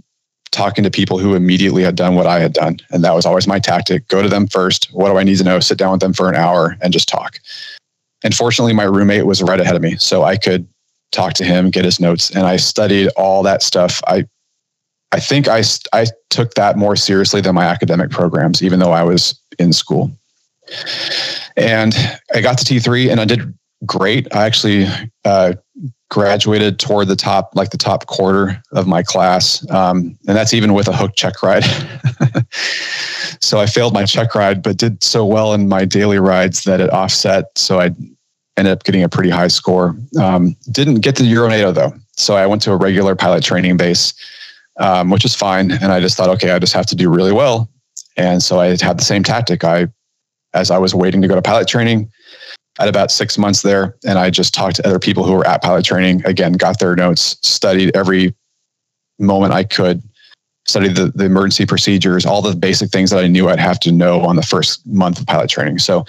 talking 0.52 0.84
to 0.84 0.92
people 0.92 1.18
who 1.18 1.34
immediately 1.34 1.84
had 1.84 1.96
done 1.96 2.16
what 2.16 2.28
I 2.28 2.40
had 2.40 2.54
done. 2.54 2.78
And 2.92 3.04
that 3.04 3.16
was 3.16 3.26
always 3.26 3.48
my 3.48 3.60
tactic. 3.60 4.08
Go 4.08 4.22
to 4.22 4.30
them 4.30 4.48
first. 4.48 4.90
What 4.94 5.10
do 5.10 5.18
I 5.18 5.24
need 5.24 5.38
to 5.38 5.44
know? 5.44 5.60
Sit 5.60 5.78
down 5.78 5.94
with 5.94 6.02
them 6.02 6.14
for 6.14 6.30
an 6.30 6.36
hour 6.36 6.78
and 6.82 6.94
just 6.94 7.08
talk. 7.08 7.40
And 8.24 8.34
fortunately, 8.34 8.74
my 8.74 8.84
roommate 8.84 9.26
was 9.26 9.42
right 9.42 9.60
ahead 9.60 9.76
of 9.76 9.82
me. 9.82 9.98
So 9.98 10.24
I 10.24 10.38
could 10.38 10.68
talk 11.12 11.34
to 11.34 11.44
him, 11.44 11.70
get 11.70 11.86
his 11.86 12.00
notes, 12.00 12.30
and 12.32 12.46
I 12.46 12.58
studied 12.58 13.10
all 13.16 13.44
that 13.44 13.62
stuff. 13.62 14.02
I 14.08 14.26
I 15.14 15.20
think 15.20 15.48
I, 15.48 15.62
I 15.94 16.08
took 16.32 16.56
that 16.56 16.76
more 16.76 16.96
seriously 16.96 17.40
than 17.40 17.54
my 17.54 17.66
academic 17.66 18.10
programs, 18.10 18.64
even 18.64 18.80
though 18.80 18.92
I 18.92 19.04
was 19.04 19.40
in 19.60 19.72
school. 19.72 20.12
And 21.56 21.96
I 22.34 22.42
got 22.42 22.58
to 22.58 22.66
T3 22.66 23.12
and 23.12 23.22
I 23.22 23.26
did 23.26 23.54
great. 23.86 24.28
I 24.34 24.46
actually 24.46 24.88
uh, 25.24 25.54
graduated 26.14 26.78
toward 26.78 27.08
the 27.08 27.16
top, 27.16 27.50
like 27.56 27.72
the 27.72 27.78
top 27.78 28.06
quarter 28.06 28.62
of 28.72 28.86
my 28.86 29.02
class. 29.02 29.68
Um, 29.72 30.16
and 30.28 30.38
that's 30.38 30.54
even 30.54 30.76
with 30.76 30.88
a 30.88 30.96
hook 30.96 31.14
check 31.16 31.42
ride. 31.42 31.64
so 33.42 33.60
I 33.60 33.66
failed 33.66 33.96
my 33.96 34.06
check 34.06 34.36
ride, 34.36 34.62
but 34.62 34.78
did 34.78 35.04
so 35.04 35.26
well 35.26 35.56
in 35.56 35.68
my 35.68 35.86
daily 35.86 36.20
rides 36.20 36.66
that 36.66 36.80
it 36.80 36.94
offset. 36.94 37.46
So 37.58 37.80
I 37.80 37.86
ended 38.58 38.74
up 38.74 38.84
getting 38.84 39.02
a 39.02 39.10
pretty 39.10 39.32
high 39.32 39.48
score. 39.48 39.98
Um, 40.22 40.56
didn't 40.72 41.00
get 41.00 41.16
to 41.16 41.26
Euro 41.26 41.50
NATO 41.50 41.72
though. 41.72 41.94
So 42.16 42.36
I 42.36 42.46
went 42.46 42.62
to 42.62 42.74
a 42.74 42.78
regular 42.78 43.16
pilot 43.16 43.44
training 43.44 43.78
base, 43.78 44.14
um, 44.78 45.10
which 45.10 45.26
is 45.26 45.34
fine. 45.34 45.72
And 45.72 45.92
I 45.92 46.00
just 46.00 46.16
thought, 46.16 46.30
okay, 46.30 46.52
I 46.52 46.60
just 46.60 46.74
have 46.74 46.86
to 46.86 46.96
do 46.96 47.10
really 47.10 47.34
well. 47.34 47.72
And 48.18 48.44
so 48.44 48.60
I 48.60 48.68
had 48.68 49.00
the 49.00 49.04
same 49.04 49.24
tactic. 49.24 49.64
I, 49.64 49.88
as 50.54 50.70
I 50.70 50.78
was 50.78 50.94
waiting 50.94 51.24
to 51.24 51.28
go 51.28 51.34
to 51.34 51.42
pilot 51.42 51.68
training, 51.68 52.12
Had 52.80 52.90
about 52.90 53.12
six 53.12 53.38
months 53.38 53.62
there, 53.62 53.96
and 54.06 54.18
I 54.18 54.32
just 54.32 54.54
talked 54.54 54.78
to 54.78 54.88
other 54.88 55.00
people 55.00 55.24
who 55.24 55.34
were 55.34 55.46
at 55.46 55.62
pilot 55.62 55.86
training. 55.86 56.26
Again, 56.26 56.54
got 56.54 56.80
their 56.80 56.96
notes, 56.96 57.38
studied 57.42 57.96
every 57.96 58.34
moment 59.20 59.54
I 59.54 59.64
could, 59.64 60.02
studied 60.66 60.96
the, 60.96 61.12
the 61.14 61.26
emergency 61.26 61.68
procedures, 61.68 62.26
all 62.26 62.42
the 62.42 62.56
basic 62.56 62.90
things 62.90 63.12
that 63.12 63.24
I 63.24 63.28
knew 63.28 63.48
I'd 63.48 63.60
have 63.60 63.80
to 63.82 63.92
know 63.92 64.22
on 64.22 64.38
the 64.38 64.42
first 64.42 64.86
month 64.88 65.20
of 65.20 65.28
pilot 65.28 65.50
training. 65.50 65.80
So, 65.80 66.06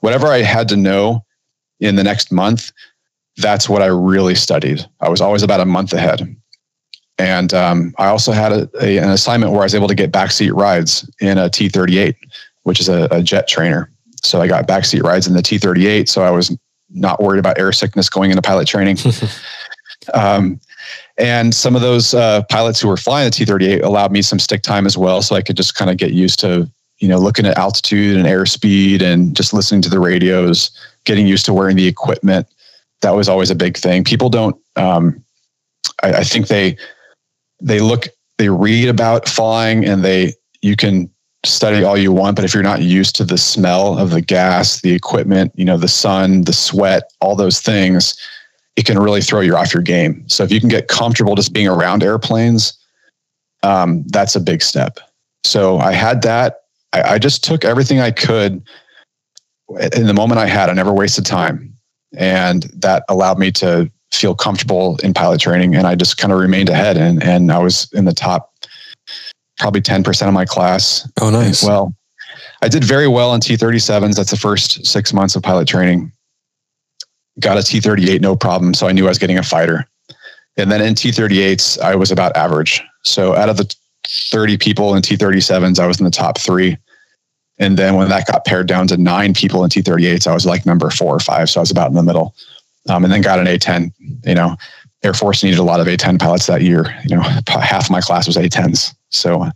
whatever 0.00 0.26
I 0.26 0.38
had 0.38 0.68
to 0.70 0.76
know 0.76 1.24
in 1.78 1.94
the 1.94 2.04
next 2.04 2.32
month, 2.32 2.72
that's 3.36 3.68
what 3.68 3.82
I 3.82 3.86
really 3.86 4.34
studied. 4.34 4.84
I 5.00 5.08
was 5.08 5.20
always 5.20 5.42
about 5.42 5.60
a 5.60 5.64
month 5.64 5.92
ahead. 5.92 6.36
And 7.18 7.52
um, 7.52 7.94
I 7.98 8.06
also 8.06 8.32
had 8.32 8.52
a, 8.52 8.68
a, 8.80 8.98
an 8.98 9.10
assignment 9.10 9.52
where 9.52 9.60
I 9.60 9.64
was 9.64 9.74
able 9.74 9.88
to 9.88 9.94
get 9.94 10.10
backseat 10.10 10.54
rides 10.54 11.08
in 11.20 11.36
a 11.36 11.50
T 11.50 11.68
38, 11.68 12.16
which 12.62 12.80
is 12.80 12.88
a, 12.88 13.08
a 13.10 13.22
jet 13.22 13.46
trainer. 13.46 13.92
So 14.22 14.40
I 14.40 14.46
got 14.46 14.66
backseat 14.66 15.02
rides 15.02 15.26
in 15.26 15.34
the 15.34 15.42
T 15.42 15.58
38. 15.58 16.08
So 16.08 16.22
I 16.22 16.30
was 16.30 16.56
not 16.90 17.22
worried 17.22 17.38
about 17.38 17.58
air 17.58 17.72
sickness 17.72 18.08
going 18.08 18.30
into 18.30 18.42
pilot 18.42 18.66
training. 18.66 18.98
um, 20.14 20.60
and 21.18 21.54
some 21.54 21.76
of 21.76 21.82
those 21.82 22.14
uh, 22.14 22.42
pilots 22.50 22.80
who 22.80 22.88
were 22.88 22.96
flying 22.96 23.26
the 23.26 23.30
T 23.30 23.44
38 23.44 23.82
allowed 23.82 24.12
me 24.12 24.22
some 24.22 24.38
stick 24.38 24.62
time 24.62 24.86
as 24.86 24.96
well. 24.96 25.22
So 25.22 25.36
I 25.36 25.42
could 25.42 25.56
just 25.56 25.74
kind 25.74 25.90
of 25.90 25.96
get 25.96 26.12
used 26.12 26.40
to, 26.40 26.70
you 26.98 27.08
know, 27.08 27.18
looking 27.18 27.46
at 27.46 27.58
altitude 27.58 28.16
and 28.16 28.26
airspeed 28.26 29.02
and 29.02 29.36
just 29.36 29.52
listening 29.52 29.82
to 29.82 29.90
the 29.90 30.00
radios, 30.00 30.70
getting 31.04 31.26
used 31.26 31.44
to 31.46 31.54
wearing 31.54 31.76
the 31.76 31.86
equipment. 31.86 32.46
That 33.02 33.12
was 33.12 33.28
always 33.28 33.50
a 33.50 33.54
big 33.54 33.76
thing. 33.76 34.04
People 34.04 34.28
don't, 34.28 34.56
um, 34.76 35.22
I, 36.02 36.14
I 36.14 36.24
think 36.24 36.48
they, 36.48 36.76
they 37.60 37.80
look, 37.80 38.08
they 38.38 38.48
read 38.48 38.88
about 38.88 39.28
flying 39.28 39.84
and 39.84 40.04
they, 40.04 40.34
you 40.62 40.76
can 40.76 41.10
study 41.44 41.82
all 41.82 41.96
you 41.96 42.12
want, 42.12 42.36
but 42.36 42.44
if 42.44 42.52
you're 42.52 42.62
not 42.62 42.82
used 42.82 43.16
to 43.16 43.24
the 43.24 43.38
smell 43.38 43.98
of 43.98 44.10
the 44.10 44.20
gas, 44.20 44.80
the 44.82 44.92
equipment, 44.92 45.52
you 45.54 45.64
know, 45.64 45.78
the 45.78 45.88
sun, 45.88 46.42
the 46.42 46.52
sweat, 46.52 47.10
all 47.20 47.34
those 47.34 47.60
things, 47.60 48.16
it 48.76 48.84
can 48.84 48.98
really 48.98 49.22
throw 49.22 49.40
you 49.40 49.56
off 49.56 49.72
your 49.72 49.82
game. 49.82 50.28
So 50.28 50.44
if 50.44 50.52
you 50.52 50.60
can 50.60 50.68
get 50.68 50.88
comfortable 50.88 51.34
just 51.34 51.52
being 51.52 51.68
around 51.68 52.02
airplanes, 52.02 52.78
um, 53.62 54.04
that's 54.08 54.36
a 54.36 54.40
big 54.40 54.62
step. 54.62 54.98
So 55.44 55.78
I 55.78 55.92
had 55.92 56.22
that. 56.22 56.60
I, 56.92 57.02
I 57.02 57.18
just 57.18 57.42
took 57.42 57.64
everything 57.64 58.00
I 58.00 58.10
could 58.10 58.62
in 59.94 60.06
the 60.06 60.14
moment 60.14 60.40
I 60.40 60.46
had. 60.46 60.68
I 60.68 60.72
never 60.74 60.92
wasted 60.92 61.24
time, 61.24 61.74
and 62.16 62.64
that 62.74 63.04
allowed 63.08 63.38
me 63.38 63.50
to 63.52 63.90
feel 64.12 64.34
comfortable 64.34 64.98
in 65.02 65.14
pilot 65.14 65.40
training. 65.40 65.74
And 65.74 65.86
I 65.86 65.94
just 65.94 66.18
kind 66.18 66.32
of 66.32 66.38
remained 66.38 66.68
ahead, 66.68 66.96
and 66.96 67.22
and 67.22 67.52
I 67.52 67.58
was 67.58 67.90
in 67.92 68.04
the 68.04 68.14
top 68.14 68.49
probably 69.60 69.82
10% 69.82 70.26
of 70.26 70.34
my 70.34 70.44
class. 70.44 71.08
Oh, 71.20 71.30
nice. 71.30 71.62
Well, 71.62 71.94
I 72.62 72.68
did 72.68 72.82
very 72.82 73.06
well 73.06 73.34
in 73.34 73.40
T37s. 73.40 74.16
That's 74.16 74.30
the 74.30 74.36
first 74.36 74.84
six 74.86 75.12
months 75.12 75.36
of 75.36 75.42
pilot 75.42 75.68
training. 75.68 76.12
Got 77.38 77.58
a 77.58 77.60
T38, 77.60 78.20
no 78.20 78.34
problem. 78.34 78.74
So 78.74 78.88
I 78.88 78.92
knew 78.92 79.06
I 79.06 79.08
was 79.08 79.18
getting 79.18 79.38
a 79.38 79.42
fighter. 79.42 79.86
And 80.56 80.70
then 80.70 80.80
in 80.82 80.94
T38s, 80.94 81.78
I 81.80 81.94
was 81.94 82.10
about 82.10 82.36
average. 82.36 82.82
So 83.04 83.34
out 83.34 83.48
of 83.48 83.56
the 83.56 83.72
30 84.06 84.58
people 84.58 84.94
in 84.94 85.02
T37s, 85.02 85.78
I 85.78 85.86
was 85.86 86.00
in 86.00 86.04
the 86.04 86.10
top 86.10 86.38
three. 86.38 86.76
And 87.58 87.78
then 87.78 87.94
when 87.94 88.08
that 88.08 88.26
got 88.26 88.46
pared 88.46 88.66
down 88.66 88.88
to 88.88 88.96
nine 88.96 89.34
people 89.34 89.62
in 89.62 89.70
T38s, 89.70 90.26
I 90.26 90.34
was 90.34 90.46
like 90.46 90.66
number 90.66 90.90
four 90.90 91.14
or 91.14 91.20
five. 91.20 91.48
So 91.50 91.60
I 91.60 91.62
was 91.62 91.70
about 91.70 91.88
in 91.88 91.94
the 91.94 92.02
middle. 92.02 92.34
Um, 92.88 93.04
and 93.04 93.12
then 93.12 93.20
got 93.20 93.38
an 93.38 93.46
A10. 93.46 93.92
You 94.24 94.34
know, 94.34 94.56
Air 95.02 95.12
Force 95.12 95.44
needed 95.44 95.58
a 95.58 95.62
lot 95.62 95.80
of 95.80 95.86
A10 95.86 96.18
pilots 96.18 96.46
that 96.46 96.62
year. 96.62 96.94
You 97.04 97.16
know, 97.16 97.22
half 97.46 97.90
my 97.90 98.00
class 98.00 98.26
was 98.26 98.36
A10s. 98.36 98.94
So 99.10 99.44
it 99.44 99.52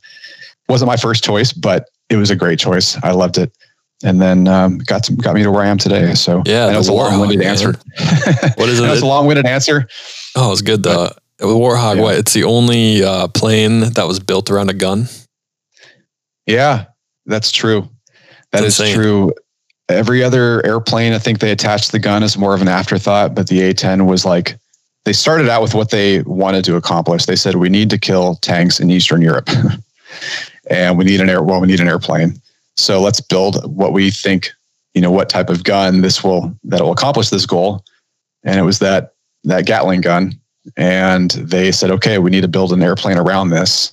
wasn't 0.69 0.89
my 0.89 0.97
first 0.97 1.25
choice, 1.25 1.53
but 1.53 1.89
it 2.11 2.17
was 2.17 2.31
a 2.31 2.37
great 2.37 2.59
choice. 2.59 2.97
I 3.03 3.13
loved 3.13 3.39
it. 3.39 3.57
And 4.03 4.21
then 4.21 4.49
um, 4.49 4.79
got 4.79 5.05
to, 5.05 5.15
got 5.15 5.35
me 5.35 5.43
to 5.43 5.51
where 5.51 5.63
I 5.63 5.69
am 5.69 5.79
today. 5.79 6.15
So 6.15 6.43
yeah, 6.45 6.67
that 6.67 6.77
was 6.77 6.89
a 6.89 6.93
long-winded 6.93 7.41
answer. 7.41 7.73
what 8.57 8.69
is 8.69 8.79
it? 8.79 8.83
That's 8.83 9.03
a 9.03 9.07
long-winded 9.07 9.47
answer. 9.47 9.89
Oh, 10.37 10.53
it's 10.53 10.63
good. 10.63 10.83
The 10.83 11.15
Warthog. 11.41 11.97
Yeah. 11.97 12.03
What? 12.03 12.17
It's 12.17 12.33
the 12.33 12.45
only 12.45 13.03
uh, 13.03 13.29
plane 13.29 13.81
that 13.81 14.07
was 14.07 14.21
built 14.21 14.51
around 14.51 14.71
a 14.71 14.75
gun. 14.75 15.07
Yeah, 16.47 16.87
that's 17.27 17.51
true. 17.51 17.89
That 18.53 18.61
that's 18.63 18.79
is 18.79 18.81
insane. 18.81 18.95
true. 18.97 19.33
Every 19.89 20.23
other 20.23 20.65
airplane, 20.65 21.13
I 21.13 21.19
think 21.19 21.41
they 21.41 21.51
attached 21.51 21.93
the 21.93 21.99
gun 21.99 22.23
as 22.23 22.39
more 22.39 22.55
of 22.55 22.63
an 22.63 22.69
afterthought, 22.69 23.35
but 23.35 23.49
the 23.49 23.61
A10 23.61 24.07
was 24.07 24.25
like 24.25 24.59
they 25.05 25.13
started 25.13 25.49
out 25.49 25.63
with 25.63 25.75
what 25.75 25.91
they 25.91 26.23
wanted 26.23 26.65
to 26.65 26.77
accomplish. 26.77 27.27
They 27.27 27.37
said 27.37 27.57
we 27.57 27.69
need 27.69 27.91
to 27.91 27.99
kill 27.99 28.37
tanks 28.37 28.81
in 28.81 28.91
Eastern 28.91 29.23
Europe, 29.23 29.49
and 30.71 30.97
we 30.99 31.05
need 31.05 31.21
an 31.21 31.29
air. 31.29 31.43
Well, 31.43 31.61
we 31.61 31.67
need 31.67 31.81
an 31.81 31.89
airplane. 31.89 32.41
So 32.77 33.01
let's 33.01 33.21
build 33.21 33.65
what 33.77 33.93
we 33.93 34.11
think. 34.11 34.51
You 34.95 35.01
know 35.01 35.11
what 35.11 35.29
type 35.29 35.51
of 35.51 35.65
gun 35.65 36.03
this 36.03 36.23
will 36.23 36.57
that 36.65 36.81
will 36.81 36.93
accomplish 36.93 37.31
this 37.31 37.47
goal, 37.47 37.85
and 38.45 38.59
it 38.59 38.63
was 38.63 38.79
that 38.79 39.15
that 39.45 39.67
Gatling 39.67 40.01
gun. 40.01 40.39
And 40.77 41.31
they 41.33 41.73
said, 41.73 41.91
okay, 41.91 42.19
we 42.19 42.31
need 42.31 42.41
to 42.41 42.49
build 42.49 42.73
an 42.73 42.83
airplane 42.83 43.19
around 43.19 43.51
this 43.51 43.93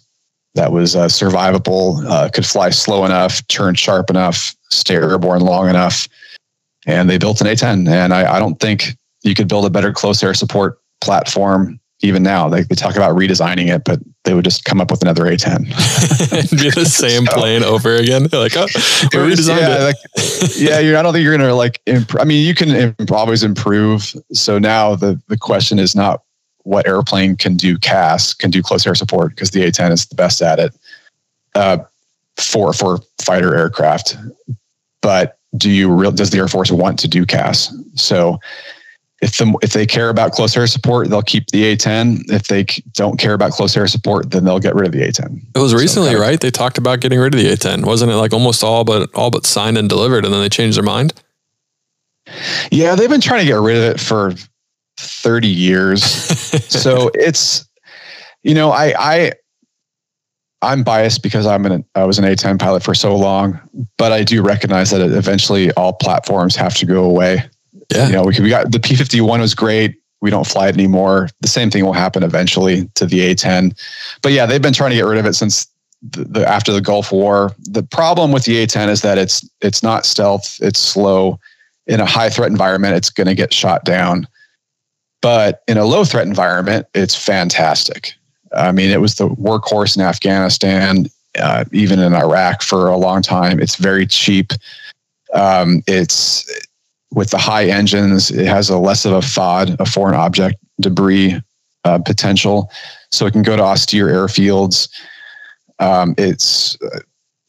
that 0.56 0.71
was 0.71 0.95
uh, 0.95 1.08
survivable, 1.08 2.06
uh, 2.08 2.30
could 2.30 2.45
fly 2.45 2.69
slow 2.69 3.06
enough, 3.06 3.45
turn 3.47 3.76
sharp 3.76 4.10
enough, 4.10 4.56
stay 4.69 4.95
airborne 4.95 5.41
long 5.41 5.69
enough. 5.69 6.08
And 6.86 7.10
they 7.10 7.17
built 7.17 7.41
an 7.41 7.47
A10. 7.47 7.88
And 7.89 8.13
I, 8.13 8.36
I 8.36 8.39
don't 8.39 8.60
think 8.60 8.97
you 9.24 9.36
could 9.36 9.47
build 9.47 9.65
a 9.65 9.69
better 9.69 9.93
close 9.93 10.24
air 10.24 10.34
support 10.34 10.80
platform 11.02 11.80
even 12.04 12.24
now. 12.24 12.49
They, 12.49 12.64
they 12.64 12.76
talk 12.76 12.95
about 12.95 13.16
redesigning 13.16 13.74
it, 13.74 13.84
but 13.84 13.99
they 14.24 14.34
would 14.34 14.43
just 14.43 14.66
come 14.66 14.82
up 14.82 14.91
with 14.91 15.02
another 15.02 15.26
A10. 15.26 15.66
be 16.52 16.70
the 16.76 16.86
same 16.86 17.26
so, 17.28 17.38
plane 17.38 17.64
over 17.64 17.95
again. 17.95 18.28
They're 18.28 18.39
like, 18.39 18.56
oh, 18.56 18.66
we 18.66 19.34
redesigned 19.34 19.60
yeah, 19.60 19.80
it. 19.80 19.84
Like, 19.84 19.95
yeah, 20.58 20.80
you're, 20.80 20.97
I 20.97 21.02
don't 21.02 21.14
think 21.14 21.24
you're 21.24 21.38
going 21.38 21.47
to 21.47 21.56
like, 21.56 21.82
imp- 21.86 22.20
I 22.20 22.24
mean, 22.24 22.45
you 22.45 22.56
can 22.56 22.70
imp- 22.70 23.12
always 23.12 23.43
improve. 23.43 24.14
So 24.34 24.60
now 24.60 24.95
the, 24.95 25.22
the 25.28 25.38
question 25.38 25.80
is 25.80 25.95
not 25.95 26.24
what 26.64 26.88
airplane 26.88 27.36
can 27.36 27.56
do 27.56 27.78
CAS, 27.78 28.34
can 28.34 28.52
do 28.52 28.62
close 28.62 28.86
air 28.86 28.95
support, 28.95 29.32
because 29.32 29.52
the 29.52 29.62
A10 29.62 29.91
is 29.91 30.06
the 30.06 30.16
best 30.16 30.41
at 30.41 30.60
it 30.60 30.74
uh, 31.56 31.80
for, 32.38 32.74
for 32.74 32.99
fighter 33.22 33.56
aircraft. 33.56 34.18
But 35.02 35.38
do 35.58 35.70
you 35.70 35.91
real, 35.91 36.12
does 36.12 36.30
the 36.30 36.38
Air 36.38 36.47
Force 36.47 36.72
want 36.72 36.99
to 36.99 37.08
do 37.08 37.26
CAS? 37.26 37.76
So 37.95 38.39
if 39.22 39.38
the, 39.38 39.55
if 39.61 39.74
they 39.74 39.86
care 39.86 40.09
about 40.09 40.32
close 40.32 40.57
air 40.57 40.65
support, 40.65 41.09
they'll 41.09 41.22
keep 41.22 41.47
the 41.47 41.76
A10. 41.76 42.32
If 42.32 42.47
they 42.47 42.63
don't 42.93 43.19
care 43.19 43.34
about 43.34 43.51
close 43.51 43.78
air 43.78 43.88
support, 43.88 44.32
then 44.32 44.45
they'll 44.45 44.59
get 44.59 44.74
rid 44.74 44.88
of 44.88 44.91
the 44.93 45.01
A10. 45.01 45.43
It 45.55 45.59
was 45.59 45.76
recently, 45.76 46.13
so, 46.13 46.19
right? 46.19 46.39
They 46.41 46.49
talked 46.49 46.80
about 46.80 47.01
getting 47.01 47.19
rid 47.19 47.36
of 47.36 47.39
the 47.39 47.47
A10. 47.47 47.86
Wasn't 47.86 48.11
it 48.11 48.15
like 48.15 48.34
almost 48.34 48.63
all 48.63 48.84
but 48.84 49.13
all 49.13 49.30
but 49.30 49.45
signed 49.45 49.78
and 49.78 49.88
delivered, 49.88 50.26
and 50.26 50.34
then 50.34 50.41
they 50.41 50.49
changed 50.49 50.78
their 50.78 50.84
mind? 50.84 51.13
Yeah, 52.72 52.95
they've 52.95 53.09
been 53.09 53.22
trying 53.22 53.41
to 53.41 53.45
get 53.45 53.59
rid 53.59 53.78
of 53.78 53.84
it 53.84 53.99
for 53.99 54.34
30 54.97 55.47
years. 55.47 56.03
so 56.69 57.11
it's, 57.13 57.67
you 58.43 58.55
know, 58.55 58.72
I, 58.72 58.93
I, 58.97 59.32
I'm 60.63 60.84
biased 60.84 61.22
because 61.22 61.45
I'm 61.45 61.65
an 61.65 61.86
I 61.95 62.05
was 62.05 62.19
an 62.19 62.26
A10 62.26 62.59
pilot 62.59 62.84
for 62.84 62.93
so 62.93 63.15
long, 63.15 63.59
but 63.97 64.11
I 64.11 64.24
do 64.24 64.41
recognize 64.43 64.91
that 64.91 65.01
eventually 65.01 65.72
all 65.74 65.93
platforms 65.93 66.55
have 66.55 66.76
to 66.76 66.86
go 66.86 67.03
away. 67.03 67.49
Yeah. 67.91 68.07
You 68.07 68.13
know, 68.13 68.23
we, 68.23 68.39
we 68.39 68.49
got 68.49 68.71
the 68.71 68.79
P51 68.79 69.39
was 69.39 69.53
great. 69.53 69.95
We 70.21 70.29
don't 70.29 70.45
fly 70.45 70.67
it 70.67 70.75
anymore. 70.75 71.29
The 71.41 71.47
same 71.47 71.69
thing 71.71 71.83
will 71.83 71.93
happen 71.93 72.23
eventually 72.23 72.87
to 72.95 73.05
the 73.05 73.33
A10. 73.33 73.77
But 74.21 74.31
yeah, 74.31 74.45
they've 74.45 74.61
been 74.61 74.73
trying 74.73 74.91
to 74.91 74.95
get 74.95 75.05
rid 75.05 75.17
of 75.17 75.25
it 75.25 75.33
since 75.33 75.67
the, 76.01 76.23
the 76.23 76.47
after 76.47 76.71
the 76.71 76.81
Gulf 76.81 77.11
War. 77.11 77.51
The 77.59 77.83
problem 77.83 78.31
with 78.31 78.45
the 78.45 78.65
A10 78.65 78.89
is 78.89 79.01
that 79.01 79.17
it's 79.17 79.47
it's 79.61 79.83
not 79.83 80.05
stealth. 80.05 80.57
It's 80.61 80.79
slow. 80.79 81.39
In 81.87 81.99
a 81.99 82.05
high 82.05 82.29
threat 82.29 82.51
environment, 82.51 82.95
it's 82.95 83.09
going 83.09 83.27
to 83.27 83.35
get 83.35 83.53
shot 83.53 83.83
down. 83.83 84.27
But 85.21 85.61
in 85.67 85.77
a 85.77 85.85
low 85.85 86.05
threat 86.05 86.27
environment, 86.27 86.87
it's 86.93 87.15
fantastic. 87.15 88.13
I 88.55 88.71
mean, 88.71 88.91
it 88.91 89.01
was 89.01 89.15
the 89.15 89.29
workhorse 89.29 89.95
in 89.95 90.03
Afghanistan, 90.03 91.07
uh, 91.39 91.65
even 91.71 91.99
in 91.99 92.13
Iraq 92.13 92.61
for 92.61 92.87
a 92.87 92.97
long 92.97 93.21
time. 93.21 93.59
It's 93.59 93.75
very 93.75 94.05
cheap. 94.05 94.51
Um, 95.33 95.81
it's 95.87 96.49
with 97.14 97.30
the 97.32 97.38
high 97.38 97.66
engines, 97.66 98.32
it 98.32 98.47
has 98.47 98.70
a 98.70 98.78
less 98.78 99.05
of 99.05 99.12
a 99.14 99.20
FOD, 99.20 99.80
a 99.80 99.86
foreign 99.86 100.16
object 100.16 100.57
debris 100.80 101.39
uh, 101.84 101.99
potential, 101.99 102.72
so 103.12 103.26
it 103.26 103.32
can 103.32 103.41
go 103.41 103.55
to 103.55 103.64
austere 103.64 104.07
airfields. 104.07 104.89
Um, 105.80 106.16
it's 106.18 106.78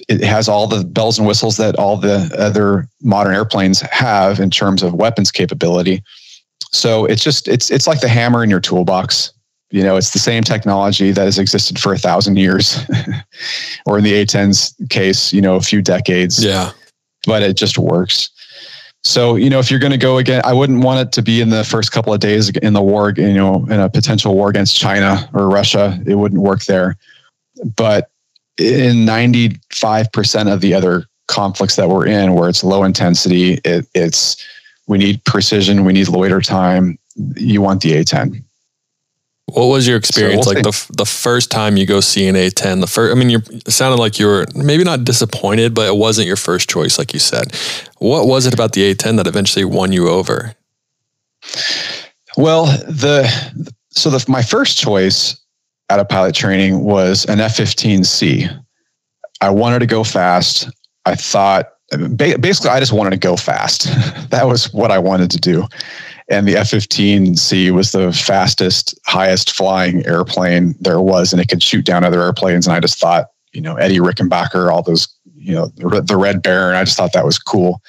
it 0.09 0.23
has 0.23 0.49
all 0.49 0.67
the 0.67 0.85
bells 0.85 1.19
and 1.19 1.29
whistles 1.29 1.57
that 1.59 1.77
all 1.77 1.97
the 1.97 2.35
other 2.37 2.89
modern 3.03 3.35
airplanes 3.35 3.81
have 3.81 4.41
in 4.41 4.51
terms 4.51 4.83
of 4.83 4.95
weapons 4.95 5.31
capability. 5.31 6.03
So 6.73 7.05
it's 7.05 7.23
just 7.23 7.49
it's 7.49 7.71
it's 7.71 7.87
like 7.87 8.01
the 8.01 8.09
hammer 8.09 8.43
in 8.43 8.51
your 8.51 8.61
toolbox. 8.61 9.33
You 9.71 9.83
know, 9.83 9.97
it's 9.97 10.11
the 10.11 10.19
same 10.19 10.43
technology 10.43 11.13
that 11.13 11.25
has 11.25 11.39
existed 11.39 11.79
for 11.79 11.95
a 11.95 11.99
thousand 11.99 12.37
years, 12.37 12.79
or 13.87 13.99
in 13.99 14.05
the 14.05 14.13
A10's 14.13 14.75
case, 14.91 15.33
you 15.33 15.41
know, 15.41 15.57
a 15.57 15.63
few 15.63 15.81
decades. 15.81 16.45
Yeah. 16.45 16.73
But 17.27 17.43
it 17.43 17.57
just 17.57 17.79
works. 17.79 18.32
So, 19.05 19.35
you 19.35 19.51
know, 19.51 19.59
if 19.59 19.71
you're 19.71 19.81
going 19.81 19.93
to 19.93 19.99
go 19.99 20.19
again, 20.19 20.43
I 20.45 20.53
wouldn't 20.53 20.85
want 20.85 21.01
it 21.01 21.13
to 21.13 21.23
be 21.23 21.41
in 21.41 21.51
the 21.51 21.65
first 21.65 21.91
couple 21.91 22.15
of 22.15 22.21
days 22.21 22.51
in 22.51 22.73
the 22.73 22.83
war, 22.83 23.13
you 23.17 23.35
know, 23.35 23.67
in 23.67 23.81
a 23.81 23.91
potential 23.91 24.35
war 24.35 24.49
against 24.49 24.77
China 24.79 25.29
or 25.35 25.49
Russia. 25.49 26.01
It 26.07 26.15
wouldn't 26.15 26.41
work 26.41 26.65
there. 26.65 26.97
But 27.77 28.11
in 28.59 29.05
95% 29.05 30.53
of 30.53 30.61
the 30.61 30.75
other 30.75 31.05
conflicts 31.27 31.77
that 31.77 31.89
we're 31.89 32.07
in, 32.07 32.35
where 32.35 32.49
it's 32.49 32.63
low 32.63 32.85
intensity, 32.85 33.55
it, 33.65 33.87
it's 33.95 34.37
we 34.87 34.99
need 34.99 35.25
precision, 35.25 35.85
we 35.85 35.93
need 35.93 36.09
loiter 36.09 36.41
time. 36.41 36.99
You 37.37 37.61
want 37.61 37.83
the 37.83 37.93
A10. 37.93 38.43
What 39.55 39.67
was 39.67 39.87
your 39.87 39.99
experience 39.99 40.45
so 40.45 40.51
we'll 40.51 40.63
like 40.63 40.65
the 40.65 40.95
the 40.97 41.05
first 41.05 41.51
time 41.51 41.77
you 41.77 41.85
go 41.85 42.01
see 42.01 42.27
an 42.27 42.37
A10? 42.37 42.81
The 42.81 42.87
first, 42.87 43.15
I 43.15 43.19
mean, 43.19 43.29
you 43.29 43.43
sounded 43.69 44.01
like 44.01 44.19
you 44.19 44.27
were 44.27 44.47
maybe 44.55 44.83
not 44.83 45.05
disappointed, 45.05 45.75
but 45.75 45.87
it 45.87 45.97
wasn't 45.97 46.27
your 46.27 46.37
first 46.37 46.71
choice, 46.71 46.99
like 46.99 47.13
you 47.13 47.21
said. 47.21 47.55
What 47.99 48.27
was 48.27 48.47
it 48.47 48.55
about 48.55 48.73
the 48.73 48.95
A10 48.95 49.17
that 49.17 49.27
eventually 49.27 49.67
won 49.67 49.93
you 49.93 50.09
over? 50.09 50.55
Well, 52.39 52.67
the 52.89 53.29
so 53.91 54.09
the 54.09 54.25
my 54.27 54.41
first 54.41 54.79
choice 54.79 55.39
out 55.91 56.01
of 56.01 56.09
pilot 56.09 56.35
training 56.35 56.83
was 56.85 57.27
an 57.27 57.39
F-15C. 57.39 58.49
I 59.43 59.51
wanted 59.51 59.81
to 59.81 59.87
go 59.87 60.03
fast. 60.03 60.71
I 61.05 61.15
thought 61.15 61.73
basically 62.17 62.71
I 62.71 62.81
just 62.81 62.93
wanted 62.93 63.11
to 63.11 63.19
go 63.19 63.37
fast. 63.37 63.85
that 64.31 64.47
was 64.47 64.73
what 64.73 64.91
I 64.91 64.99
wanted 64.99 65.31
to 65.33 65.39
do 65.39 65.67
and 66.33 66.49
the 66.49 66.57
F-15C 66.57 67.71
was 67.73 67.93
the 67.93 68.11
fastest, 68.11 68.99
highest 69.07 69.53
flying 69.53 70.05
airplane 70.07 70.75
there 70.81 71.01
was, 71.01 71.31
and 71.33 71.43
it 71.43 71.49
could 71.49 71.63
shoot 71.63 71.85
down 71.85 72.05
other 72.05 72.23
airplanes. 72.23 72.67
And 72.67 72.75
I 72.75 72.81
just 72.81 72.99
thought, 72.99 73.27
you 73.53 73.61
know, 73.61 73.77
Eddie 73.77 73.99
Rickenbacker, 73.99 74.73
all 74.73 74.83
those, 74.83 75.07
you 75.37 75.55
know, 75.55 75.67
the 75.77 76.17
Red 76.17 76.43
Baron. 76.43 76.75
I 76.75 76.85
just 76.85 76.97
thought 76.97 77.13
that 77.13 77.27
was 77.27 77.39
cool. 77.39 77.83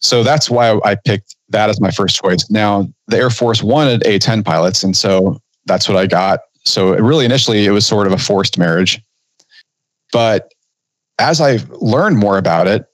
So 0.00 0.24
that's 0.24 0.50
why 0.50 0.80
I 0.84 0.96
picked 0.96 1.36
that 1.50 1.70
as 1.70 1.80
my 1.80 1.92
first 1.92 2.20
choice. 2.20 2.50
Now 2.50 2.88
the 3.06 3.18
Air 3.18 3.30
Force 3.30 3.62
wanted 3.62 4.04
A-10 4.04 4.44
pilots, 4.44 4.82
and 4.82 4.96
so 4.96 5.40
that's 5.66 5.88
what 5.88 5.96
I 5.96 6.06
got. 6.06 6.40
So 6.64 6.94
really 6.96 7.24
initially 7.24 7.66
it 7.66 7.70
was 7.70 7.86
sort 7.86 8.08
of 8.08 8.12
a 8.12 8.18
forced 8.18 8.58
marriage, 8.58 9.00
but 10.12 10.52
as 11.20 11.40
I 11.40 11.58
learned 11.80 12.18
more 12.18 12.36
about 12.36 12.66
it, 12.66 12.84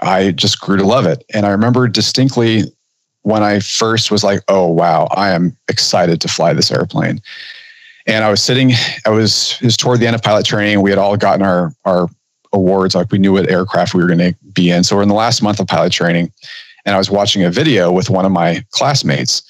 I 0.00 0.30
just 0.30 0.58
grew 0.60 0.78
to 0.78 0.86
love 0.86 1.04
it. 1.04 1.22
And 1.34 1.44
I 1.44 1.50
remember 1.50 1.86
distinctly 1.86 2.64
when 3.22 3.42
I 3.42 3.60
first 3.60 4.10
was 4.10 4.24
like, 4.24 4.40
oh, 4.48 4.66
wow, 4.66 5.08
I 5.12 5.30
am 5.30 5.56
excited 5.68 6.20
to 6.22 6.28
fly 6.28 6.52
this 6.52 6.70
airplane. 6.70 7.20
And 8.06 8.24
I 8.24 8.30
was 8.30 8.42
sitting, 8.42 8.72
I 9.06 9.10
was, 9.10 9.58
it 9.60 9.66
was 9.66 9.76
toward 9.76 10.00
the 10.00 10.06
end 10.06 10.16
of 10.16 10.22
pilot 10.22 10.46
training. 10.46 10.80
We 10.80 10.90
had 10.90 10.98
all 10.98 11.16
gotten 11.16 11.42
our, 11.42 11.72
our 11.84 12.08
awards, 12.52 12.94
like 12.94 13.12
we 13.12 13.18
knew 13.18 13.34
what 13.34 13.50
aircraft 13.50 13.94
we 13.94 14.02
were 14.02 14.08
going 14.08 14.18
to 14.18 14.34
be 14.52 14.70
in. 14.70 14.84
So 14.84 14.96
we're 14.96 15.02
in 15.02 15.08
the 15.08 15.14
last 15.14 15.42
month 15.42 15.60
of 15.60 15.66
pilot 15.66 15.92
training. 15.92 16.32
And 16.84 16.94
I 16.94 16.98
was 16.98 17.10
watching 17.10 17.44
a 17.44 17.50
video 17.50 17.92
with 17.92 18.08
one 18.08 18.24
of 18.24 18.32
my 18.32 18.64
classmates. 18.70 19.42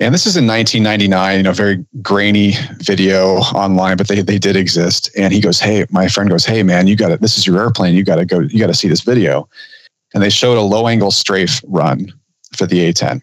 And 0.00 0.14
this 0.14 0.26
is 0.26 0.36
in 0.36 0.46
1999, 0.46 1.36
you 1.36 1.42
know, 1.42 1.52
very 1.52 1.84
grainy 2.02 2.54
video 2.78 3.36
online, 3.54 3.96
but 3.96 4.08
they, 4.08 4.22
they 4.22 4.38
did 4.38 4.56
exist. 4.56 5.10
And 5.16 5.32
he 5.32 5.40
goes, 5.40 5.60
Hey, 5.60 5.84
my 5.90 6.08
friend 6.08 6.28
goes, 6.28 6.44
Hey, 6.44 6.62
man, 6.62 6.86
you 6.86 6.96
got 6.96 7.12
it. 7.12 7.20
This 7.20 7.38
is 7.38 7.46
your 7.46 7.58
airplane. 7.58 7.94
You 7.94 8.02
got 8.02 8.16
to 8.16 8.24
go, 8.24 8.40
you 8.40 8.58
got 8.58 8.68
to 8.68 8.74
see 8.74 8.88
this 8.88 9.02
video. 9.02 9.48
And 10.12 10.22
they 10.22 10.30
showed 10.30 10.58
a 10.58 10.62
low 10.62 10.88
angle 10.88 11.10
strafe 11.10 11.62
run 11.66 12.12
for 12.56 12.66
the 12.66 12.92
A10. 12.92 13.22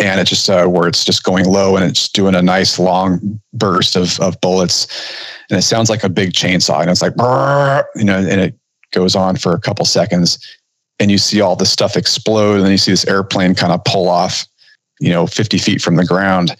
And 0.00 0.20
it 0.20 0.26
just 0.26 0.50
uh, 0.50 0.66
where 0.66 0.88
it's 0.88 1.04
just 1.04 1.22
going 1.22 1.44
low 1.44 1.76
and 1.76 1.84
it's 1.84 2.08
doing 2.08 2.34
a 2.34 2.42
nice 2.42 2.78
long 2.78 3.40
burst 3.52 3.96
of, 3.96 4.18
of 4.20 4.40
bullets. 4.40 4.86
And 5.50 5.58
it 5.58 5.62
sounds 5.62 5.88
like 5.88 6.02
a 6.02 6.08
big 6.08 6.32
chainsaw. 6.32 6.80
And 6.80 6.90
it's 6.90 7.02
like, 7.02 7.14
you 7.94 8.04
know, 8.04 8.18
and 8.18 8.40
it 8.40 8.58
goes 8.92 9.14
on 9.14 9.36
for 9.36 9.52
a 9.52 9.60
couple 9.60 9.84
seconds. 9.84 10.38
And 10.98 11.10
you 11.10 11.18
see 11.18 11.40
all 11.40 11.54
this 11.54 11.70
stuff 11.70 11.96
explode. 11.96 12.56
And 12.56 12.64
then 12.64 12.72
you 12.72 12.78
see 12.78 12.92
this 12.92 13.06
airplane 13.06 13.54
kind 13.54 13.72
of 13.72 13.84
pull 13.84 14.08
off, 14.08 14.46
you 15.00 15.10
know, 15.10 15.26
50 15.26 15.58
feet 15.58 15.80
from 15.80 15.96
the 15.96 16.04
ground. 16.04 16.56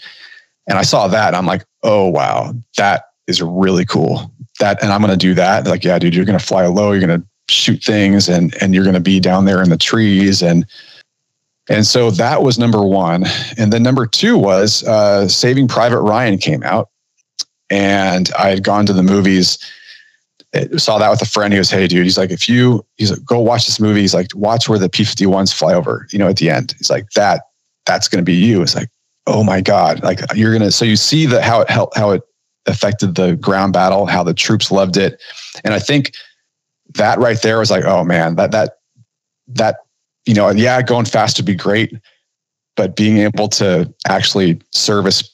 And 0.69 0.79
I 0.79 0.83
saw 0.83 1.09
that 1.09 1.29
and 1.29 1.37
I'm 1.37 1.47
like, 1.47 1.65
oh, 1.83 2.09
wow, 2.09 2.55
that 2.77 3.07
is 3.27 3.43
really 3.43 3.85
cool. 3.85 4.33
That, 4.61 4.83
and 4.83 4.93
I'm 4.93 5.01
going 5.01 5.11
to 5.11 5.17
do 5.17 5.35
that. 5.35 5.67
Like, 5.67 5.83
yeah, 5.83 5.99
dude, 5.99 6.15
you're 6.15 6.25
going 6.25 6.39
to 6.39 6.45
fly 6.45 6.67
low. 6.67 6.93
You're 6.93 7.07
going 7.07 7.21
to 7.21 7.27
shoot 7.49 7.83
things 7.83 8.29
and, 8.29 8.55
and 8.63 8.75
you're 8.75 8.85
going 8.85 8.95
to 8.95 9.01
be 9.01 9.19
down 9.19 9.45
there 9.45 9.63
in 9.63 9.71
the 9.71 9.77
trees. 9.77 10.41
And, 10.41 10.67
and 11.69 11.87
so 11.87 12.11
that 12.11 12.43
was 12.43 12.59
number 12.59 12.83
one. 12.83 13.25
And 13.57 13.73
then 13.73 13.83
number 13.83 14.07
two 14.07 14.37
was 14.37 14.85
uh, 14.85 15.29
Saving 15.29 15.69
Private 15.69 16.01
Ryan 16.03 16.39
came 16.39 16.63
out. 16.63 16.91
And 17.71 18.31
I 18.39 18.51
had 18.51 18.63
gone 18.63 18.85
to 18.87 18.93
the 18.93 19.03
movies, 19.03 19.59
saw 20.77 20.99
that 20.99 21.11
with 21.11 21.23
a 21.23 21.27
friend. 21.27 21.53
He 21.53 21.59
was, 21.59 21.71
Hey, 21.71 21.89
dude, 21.89 22.05
he's 22.05 22.19
like, 22.19 22.31
if 22.31 22.49
you, 22.49 22.85
he's 22.97 23.11
like, 23.11 23.25
go 23.25 23.41
watch 23.41 23.65
this 23.65 23.81
movie. 23.81 24.03
He's 24.03 24.15
like, 24.15 24.29
watch 24.35 24.69
where 24.69 24.79
the 24.79 24.91
P 24.91 25.03
51s 25.03 25.55
fly 25.55 25.73
over, 25.73 26.07
you 26.13 26.19
know, 26.19 26.29
at 26.29 26.37
the 26.37 26.51
end. 26.51 26.75
He's 26.77 26.91
like, 26.91 27.11
that, 27.11 27.43
that's 27.87 28.09
going 28.09 28.23
to 28.23 28.25
be 28.25 28.35
you. 28.35 28.61
It's 28.61 28.75
like, 28.75 28.91
oh 29.27 29.43
my 29.43 29.63
God. 29.63 30.03
Like 30.03 30.21
you're 30.35 30.53
going 30.53 30.63
to, 30.63 30.71
so 30.71 30.85
you 30.85 30.97
see 30.97 31.25
that 31.27 31.43
how 31.43 31.63
it 31.63 31.71
helped, 31.71 31.97
how 31.97 32.11
it 32.11 32.23
affected 32.67 33.15
the 33.15 33.37
ground 33.37 33.73
battle, 33.73 34.05
how 34.05 34.23
the 34.23 34.35
troops 34.35 34.71
loved 34.71 34.99
it. 34.99 35.21
And 35.65 35.73
I 35.73 35.79
think 35.79 36.13
that 36.95 37.19
right 37.19 37.41
there 37.41 37.59
was 37.59 37.71
like, 37.71 37.85
oh 37.85 38.05
man, 38.05 38.37
that, 38.37 38.51
that, 38.53 38.79
that 39.49 39.84
you 40.27 40.35
know, 40.35 40.51
yeah, 40.51 40.81
going 40.83 41.05
fast 41.05 41.39
would 41.39 41.47
be 41.47 41.55
great, 41.55 41.93
but 42.77 42.97
being 42.97 43.19
able 43.19 43.49
to 43.49 43.93
actually 44.09 44.61
service 44.73 45.31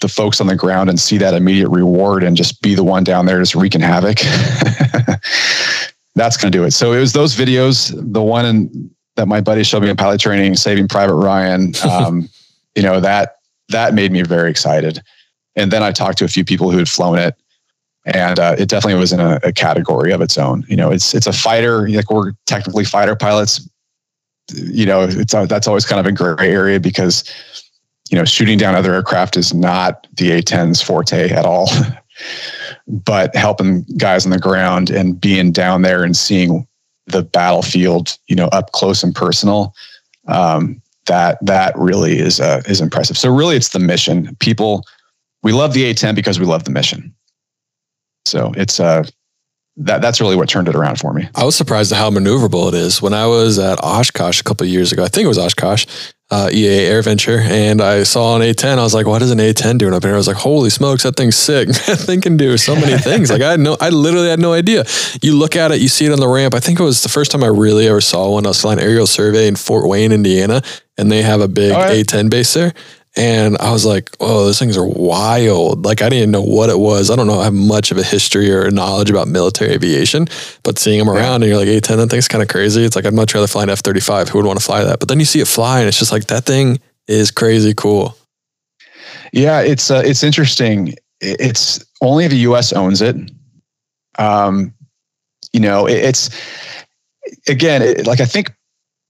the 0.00 0.08
folks 0.08 0.40
on 0.40 0.46
the 0.46 0.56
ground 0.56 0.90
and 0.90 1.00
see 1.00 1.16
that 1.18 1.34
immediate 1.34 1.70
reward 1.70 2.22
and 2.22 2.36
just 2.36 2.60
be 2.60 2.74
the 2.74 2.84
one 2.84 3.02
down 3.02 3.26
there 3.26 3.38
just 3.38 3.54
wreaking 3.54 3.80
havoc, 3.80 4.18
that's 6.14 6.36
going 6.36 6.52
to 6.52 6.58
do 6.58 6.64
it. 6.64 6.72
So 6.72 6.92
it 6.92 7.00
was 7.00 7.12
those 7.12 7.34
videos, 7.34 7.94
the 8.12 8.22
one 8.22 8.44
in, 8.44 8.90
that 9.16 9.26
my 9.26 9.40
buddy 9.40 9.62
showed 9.62 9.82
me 9.82 9.88
in 9.88 9.96
pilot 9.96 10.20
training, 10.20 10.56
Saving 10.56 10.88
Private 10.88 11.14
Ryan. 11.14 11.72
Um, 11.84 12.28
you 12.76 12.82
know 12.82 13.00
that 13.00 13.38
that 13.70 13.94
made 13.94 14.12
me 14.12 14.22
very 14.22 14.50
excited. 14.50 15.02
And 15.56 15.72
then 15.72 15.82
I 15.82 15.90
talked 15.90 16.18
to 16.18 16.24
a 16.24 16.28
few 16.28 16.44
people 16.44 16.70
who 16.70 16.78
had 16.78 16.88
flown 16.88 17.18
it, 17.18 17.34
and 18.04 18.38
uh, 18.38 18.54
it 18.58 18.68
definitely 18.68 19.00
was 19.00 19.12
in 19.12 19.20
a, 19.20 19.40
a, 19.42 19.52
category 19.52 20.12
of 20.12 20.20
its 20.20 20.36
own. 20.36 20.64
You 20.68 20.76
know, 20.76 20.90
it's 20.90 21.14
it's 21.14 21.26
a 21.26 21.32
fighter. 21.32 21.88
Like 21.88 22.10
we're 22.10 22.32
technically 22.46 22.84
fighter 22.84 23.16
pilots, 23.16 23.66
you 24.52 24.86
know, 24.86 25.02
it's 25.02 25.34
uh, 25.34 25.46
that's 25.46 25.66
always 25.66 25.84
kind 25.84 26.00
of 26.00 26.06
a 26.06 26.12
gray 26.12 26.50
area 26.50 26.80
because 26.80 27.24
you 28.10 28.18
know 28.18 28.24
shooting 28.24 28.58
down 28.58 28.74
other 28.74 28.94
aircraft 28.94 29.36
is 29.36 29.52
not 29.52 30.06
the 30.14 30.32
A-10's 30.32 30.80
forte 30.82 31.30
at 31.30 31.44
all. 31.44 31.68
but 32.86 33.34
helping 33.34 33.82
guys 33.96 34.24
on 34.24 34.30
the 34.30 34.38
ground 34.38 34.90
and 34.90 35.20
being 35.20 35.52
down 35.52 35.82
there 35.82 36.04
and 36.04 36.16
seeing 36.16 36.66
the 37.06 37.22
battlefield, 37.22 38.16
you 38.26 38.36
know, 38.36 38.46
up 38.48 38.72
close 38.72 39.02
and 39.02 39.14
personal, 39.14 39.74
um, 40.28 40.80
that 41.06 41.38
that 41.44 41.76
really 41.76 42.18
is 42.18 42.40
uh, 42.40 42.62
is 42.66 42.80
impressive. 42.80 43.16
So 43.16 43.32
really, 43.32 43.56
it's 43.56 43.70
the 43.70 43.78
mission. 43.78 44.34
People, 44.40 44.84
we 45.42 45.52
love 45.52 45.72
the 45.72 45.84
A-10 45.84 46.14
because 46.14 46.40
we 46.40 46.46
love 46.46 46.64
the 46.64 46.70
mission. 46.70 47.14
So 48.24 48.52
it's 48.56 48.80
uh, 48.80 49.04
that 49.78 50.00
that's 50.00 50.20
really 50.20 50.36
what 50.36 50.48
turned 50.48 50.68
it 50.68 50.74
around 50.74 50.98
for 50.98 51.12
me. 51.12 51.28
I 51.34 51.44
was 51.44 51.54
surprised 51.54 51.92
at 51.92 51.98
how 51.98 52.10
maneuverable 52.10 52.68
it 52.68 52.74
is. 52.74 53.02
When 53.02 53.12
I 53.12 53.26
was 53.26 53.58
at 53.58 53.78
Oshkosh 53.82 54.40
a 54.40 54.44
couple 54.44 54.66
years 54.66 54.92
ago, 54.92 55.04
I 55.04 55.08
think 55.08 55.26
it 55.26 55.28
was 55.28 55.38
Oshkosh, 55.38 55.86
uh, 56.30 56.48
EAA 56.50 56.88
AirVenture, 56.88 57.40
and 57.40 57.82
I 57.82 58.02
saw 58.02 58.36
an 58.36 58.42
A10. 58.42 58.78
I 58.78 58.82
was 58.82 58.94
like, 58.94 59.06
"What 59.06 59.20
is 59.20 59.30
an 59.30 59.38
A10 59.38 59.78
doing 59.78 59.92
up 59.92 60.02
here?" 60.02 60.14
I 60.14 60.16
was 60.16 60.26
like, 60.26 60.36
"Holy 60.36 60.70
smokes, 60.70 61.02
that 61.02 61.16
thing's 61.16 61.36
sick! 61.36 61.68
that 61.86 61.98
thing 61.98 62.22
can 62.22 62.36
do 62.38 62.56
so 62.56 62.74
many 62.74 62.96
things." 62.98 63.30
like 63.30 63.42
I 63.42 63.52
had 63.52 63.60
no, 63.60 63.76
I 63.80 63.90
literally 63.90 64.30
had 64.30 64.40
no 64.40 64.54
idea. 64.54 64.84
You 65.20 65.36
look 65.36 65.56
at 65.56 65.70
it, 65.70 65.80
you 65.80 65.88
see 65.88 66.06
it 66.06 66.12
on 66.12 66.20
the 66.20 66.28
ramp. 66.28 66.54
I 66.54 66.60
think 66.60 66.80
it 66.80 66.84
was 66.84 67.02
the 67.02 67.10
first 67.10 67.30
time 67.30 67.44
I 67.44 67.48
really 67.48 67.86
ever 67.86 68.00
saw 68.00 68.30
one. 68.30 68.46
I 68.46 68.50
was 68.50 68.60
flying 68.60 68.80
aerial 68.80 69.06
survey 69.06 69.46
in 69.46 69.56
Fort 69.56 69.88
Wayne, 69.88 70.10
Indiana, 70.10 70.62
and 70.96 71.12
they 71.12 71.22
have 71.22 71.42
a 71.42 71.48
big 71.48 71.74
A10 71.74 72.30
base 72.30 72.54
there. 72.54 72.72
And 73.16 73.56
I 73.58 73.72
was 73.72 73.86
like, 73.86 74.10
oh, 74.20 74.44
those 74.44 74.58
things 74.58 74.76
are 74.76 74.86
wild. 74.86 75.86
Like, 75.86 76.02
I 76.02 76.10
didn't 76.10 76.30
know 76.30 76.42
what 76.42 76.68
it 76.68 76.78
was. 76.78 77.10
I 77.10 77.16
don't 77.16 77.26
know, 77.26 77.40
I 77.40 77.44
have 77.44 77.54
much 77.54 77.90
of 77.90 77.96
a 77.96 78.02
history 78.02 78.52
or 78.52 78.70
knowledge 78.70 79.08
about 79.08 79.26
military 79.26 79.72
aviation, 79.72 80.28
but 80.62 80.78
seeing 80.78 80.98
them 80.98 81.08
around 81.08 81.42
and 81.42 81.46
you're 81.46 81.56
like, 81.56 81.66
A10, 81.68 81.96
that 81.96 82.10
thing's 82.10 82.28
kind 82.28 82.42
of 82.42 82.48
crazy. 82.48 82.84
It's 82.84 82.94
like, 82.94 83.06
I'd 83.06 83.14
much 83.14 83.34
rather 83.34 83.46
fly 83.46 83.62
an 83.62 83.70
F 83.70 83.80
35. 83.80 84.28
Who 84.28 84.38
would 84.38 84.46
want 84.46 84.58
to 84.58 84.64
fly 84.64 84.84
that? 84.84 84.98
But 84.98 85.08
then 85.08 85.18
you 85.18 85.24
see 85.24 85.40
it 85.40 85.48
fly 85.48 85.80
and 85.80 85.88
it's 85.88 85.98
just 85.98 86.12
like, 86.12 86.26
that 86.26 86.44
thing 86.44 86.78
is 87.08 87.30
crazy 87.30 87.72
cool. 87.74 88.16
Yeah, 89.32 89.60
it's 89.60 89.90
uh, 89.90 90.02
it's 90.04 90.22
interesting. 90.22 90.94
It's 91.20 91.84
only 92.00 92.28
the 92.28 92.36
U.S. 92.36 92.72
owns 92.72 93.02
it. 93.02 93.16
Um, 94.18 94.72
you 95.52 95.60
know, 95.60 95.86
it, 95.86 95.96
it's 95.96 96.30
again, 97.48 97.82
it, 97.82 98.06
like 98.06 98.20
I 98.20 98.24
think 98.24 98.52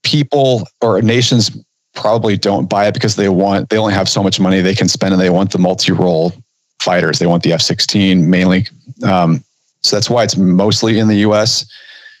people 0.03 0.67
or 0.81 1.01
nations 1.01 1.51
probably 1.97 2.37
don't 2.37 2.69
buy 2.69 2.87
it 2.87 2.93
because 2.93 3.15
they 3.15 3.27
want 3.27 3.69
they 3.69 3.77
only 3.77 3.93
have 3.93 4.07
so 4.07 4.23
much 4.23 4.39
money 4.39 4.61
they 4.61 4.75
can 4.75 4.87
spend 4.87 5.13
and 5.13 5.21
they 5.21 5.29
want 5.29 5.51
the 5.51 5.57
multi-role 5.57 6.31
fighters. 6.79 7.19
They 7.19 7.25
want 7.25 7.43
the 7.43 7.53
F-16 7.53 8.25
mainly. 8.25 8.67
Um, 9.03 9.43
so 9.81 9.95
that's 9.95 10.09
why 10.09 10.23
it's 10.23 10.37
mostly 10.37 10.99
in 10.99 11.07
the 11.07 11.17
U.S. 11.17 11.65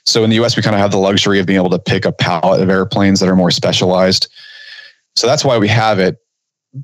So 0.05 0.23
in 0.23 0.29
the 0.29 0.35
U.S. 0.37 0.57
we 0.57 0.63
kind 0.63 0.75
of 0.75 0.81
have 0.81 0.91
the 0.91 0.97
luxury 0.97 1.39
of 1.39 1.45
being 1.45 1.57
able 1.57 1.69
to 1.69 1.79
pick 1.79 2.05
a 2.05 2.11
palette 2.11 2.61
of 2.61 2.69
airplanes 2.69 3.19
that 3.19 3.29
are 3.29 3.35
more 3.35 3.51
specialized. 3.51 4.27
So 5.15 5.27
that's 5.27 5.45
why 5.45 5.57
we 5.57 5.67
have 5.67 5.99
it. 5.99 6.17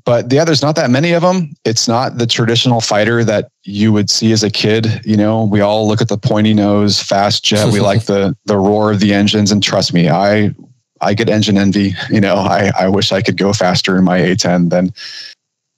But 0.04 0.32
yeah, 0.32 0.44
there's 0.44 0.62
not 0.62 0.76
that 0.76 0.90
many 0.90 1.12
of 1.12 1.22
them. 1.22 1.52
It's 1.64 1.86
not 1.86 2.18
the 2.18 2.26
traditional 2.26 2.80
fighter 2.80 3.22
that 3.24 3.50
you 3.64 3.92
would 3.92 4.08
see 4.10 4.32
as 4.32 4.42
a 4.42 4.50
kid. 4.50 5.00
You 5.04 5.16
know, 5.16 5.44
we 5.44 5.60
all 5.60 5.86
look 5.86 6.00
at 6.00 6.08
the 6.08 6.18
pointy 6.18 6.54
nose, 6.54 7.00
fast 7.00 7.44
jet. 7.44 7.72
we 7.72 7.80
like 7.80 8.04
the 8.06 8.36
the 8.46 8.56
roar 8.56 8.90
of 8.90 9.00
the 9.00 9.12
engines, 9.12 9.52
and 9.52 9.62
trust 9.62 9.92
me, 9.92 10.08
I 10.08 10.54
I 11.00 11.14
get 11.14 11.28
engine 11.28 11.58
envy. 11.58 11.92
You 12.10 12.20
know, 12.20 12.36
I, 12.36 12.70
I 12.78 12.88
wish 12.88 13.12
I 13.12 13.22
could 13.22 13.36
go 13.36 13.52
faster 13.52 13.96
in 13.96 14.04
my 14.04 14.20
A10 14.20 14.70
than 14.70 14.92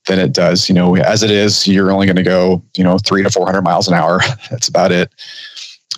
than 0.06 0.18
it 0.18 0.32
does. 0.32 0.68
You 0.68 0.74
know, 0.74 0.96
as 0.96 1.22
it 1.22 1.30
is, 1.30 1.66
you're 1.66 1.90
only 1.90 2.06
going 2.06 2.16
to 2.16 2.22
go, 2.22 2.62
you 2.76 2.84
know, 2.84 2.98
three 2.98 3.22
to 3.22 3.30
400 3.30 3.62
miles 3.62 3.88
an 3.88 3.94
hour. 3.94 4.20
That's 4.50 4.68
about 4.68 4.92
it. 4.92 5.10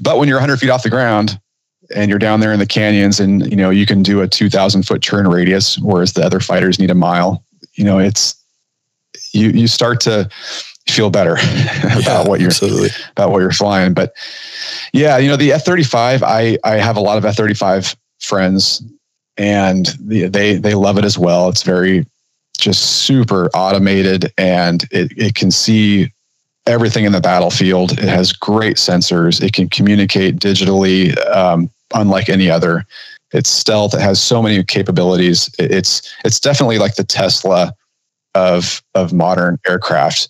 But 0.00 0.18
when 0.18 0.28
you're 0.28 0.38
100 0.38 0.58
feet 0.58 0.70
off 0.70 0.82
the 0.82 0.90
ground 0.90 1.38
and 1.94 2.10
you're 2.10 2.18
down 2.18 2.40
there 2.40 2.52
in 2.52 2.58
the 2.58 2.66
canyons 2.66 3.20
and, 3.20 3.48
you 3.50 3.56
know, 3.56 3.70
you 3.70 3.86
can 3.86 4.02
do 4.02 4.20
a 4.20 4.28
2000 4.28 4.84
foot 4.84 5.02
turn 5.02 5.28
radius, 5.28 5.78
whereas 5.78 6.12
the 6.12 6.24
other 6.24 6.40
fighters 6.40 6.78
need 6.78 6.90
a 6.90 6.94
mile, 6.94 7.44
you 7.74 7.84
know, 7.84 7.98
it's, 7.98 8.34
you, 9.32 9.50
you 9.50 9.66
start 9.66 10.00
to 10.00 10.28
feel 10.88 11.10
better 11.10 11.32
about 11.82 12.02
yeah, 12.04 12.28
what 12.28 12.40
you're, 12.40 12.50
absolutely. 12.50 12.90
about 13.12 13.30
what 13.30 13.40
you're 13.40 13.52
flying. 13.52 13.94
But 13.94 14.12
yeah, 14.92 15.18
you 15.18 15.28
know, 15.28 15.36
the 15.36 15.52
F 15.52 15.64
35, 15.64 16.22
I, 16.22 16.58
I 16.64 16.76
have 16.76 16.96
a 16.96 17.00
lot 17.00 17.18
of 17.18 17.24
F 17.24 17.36
35 17.36 17.96
friends 18.20 18.82
and 19.38 19.86
they 20.00 20.56
they 20.56 20.74
love 20.74 20.98
it 20.98 21.04
as 21.04 21.16
well. 21.16 21.48
It's 21.48 21.62
very 21.62 22.04
just 22.58 23.04
super 23.04 23.48
automated, 23.54 24.32
and 24.36 24.82
it 24.90 25.12
it 25.16 25.34
can 25.34 25.50
see 25.50 26.12
everything 26.66 27.04
in 27.04 27.12
the 27.12 27.20
battlefield. 27.20 27.92
It 27.92 28.08
has 28.08 28.32
great 28.32 28.76
sensors. 28.76 29.42
It 29.42 29.54
can 29.54 29.68
communicate 29.68 30.36
digitally, 30.36 31.16
um, 31.34 31.70
unlike 31.94 32.28
any 32.28 32.50
other. 32.50 32.84
It's 33.32 33.48
stealth. 33.48 33.94
It 33.94 34.00
has 34.00 34.20
so 34.20 34.42
many 34.42 34.62
capabilities. 34.64 35.54
It's 35.58 36.14
it's 36.24 36.40
definitely 36.40 36.78
like 36.78 36.96
the 36.96 37.04
Tesla 37.04 37.72
of 38.34 38.82
of 38.94 39.12
modern 39.12 39.58
aircraft. 39.66 40.28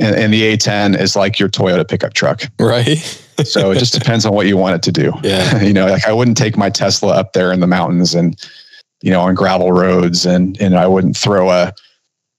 And, 0.00 0.16
and 0.16 0.32
the 0.32 0.56
A10 0.56 0.98
is 0.98 1.14
like 1.14 1.38
your 1.38 1.48
Toyota 1.48 1.86
pickup 1.86 2.14
truck. 2.14 2.42
Right. 2.58 2.98
so 3.44 3.70
it 3.70 3.78
just 3.78 3.92
depends 3.98 4.24
on 4.24 4.34
what 4.34 4.46
you 4.46 4.56
want 4.56 4.76
it 4.76 4.82
to 4.84 4.92
do. 4.92 5.12
Yeah. 5.22 5.60
you 5.62 5.72
know, 5.72 5.86
like 5.86 6.06
I 6.06 6.12
wouldn't 6.12 6.36
take 6.36 6.56
my 6.56 6.70
Tesla 6.70 7.14
up 7.14 7.32
there 7.34 7.52
in 7.52 7.60
the 7.60 7.66
mountains 7.66 8.14
and, 8.14 8.36
you 9.02 9.10
know, 9.10 9.20
on 9.20 9.34
gravel 9.34 9.72
roads 9.72 10.26
and, 10.26 10.60
and 10.60 10.76
I 10.76 10.86
wouldn't 10.86 11.16
throw 11.16 11.50
a, 11.50 11.72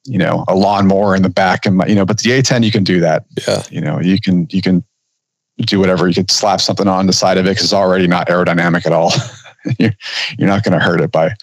you 0.06 0.18
know, 0.18 0.44
a 0.48 0.56
lawnmower 0.56 1.16
in 1.16 1.22
the 1.22 1.30
back 1.30 1.66
and 1.66 1.78
my, 1.78 1.86
you 1.86 1.96
know, 1.96 2.06
but 2.06 2.20
the 2.20 2.32
A10, 2.32 2.64
you 2.64 2.72
can 2.72 2.84
do 2.84 3.00
that. 3.00 3.26
Yeah. 3.48 3.64
You 3.70 3.82
know, 3.82 4.00
you 4.02 4.20
can, 4.20 4.48
you 4.50 4.62
can 4.62 4.84
do 5.60 5.80
whatever. 5.80 6.08
You 6.08 6.16
could 6.16 6.32
slap 6.32 6.60
something 6.60 6.88
on 6.88 7.06
the 7.06 7.14
side 7.14 7.38
of 7.38 7.46
it 7.46 7.50
because 7.50 7.66
it's 7.66 7.74
already 7.74 8.08
not 8.08 8.28
aerodynamic 8.28 8.86
at 8.88 8.94
all. 8.94 9.14
you're, 9.80 9.94
you're 10.38 10.48
not 10.48 10.64
going 10.64 10.78
to 10.78 10.84
hurt 10.84 11.02
it 11.02 11.12
by, 11.12 11.36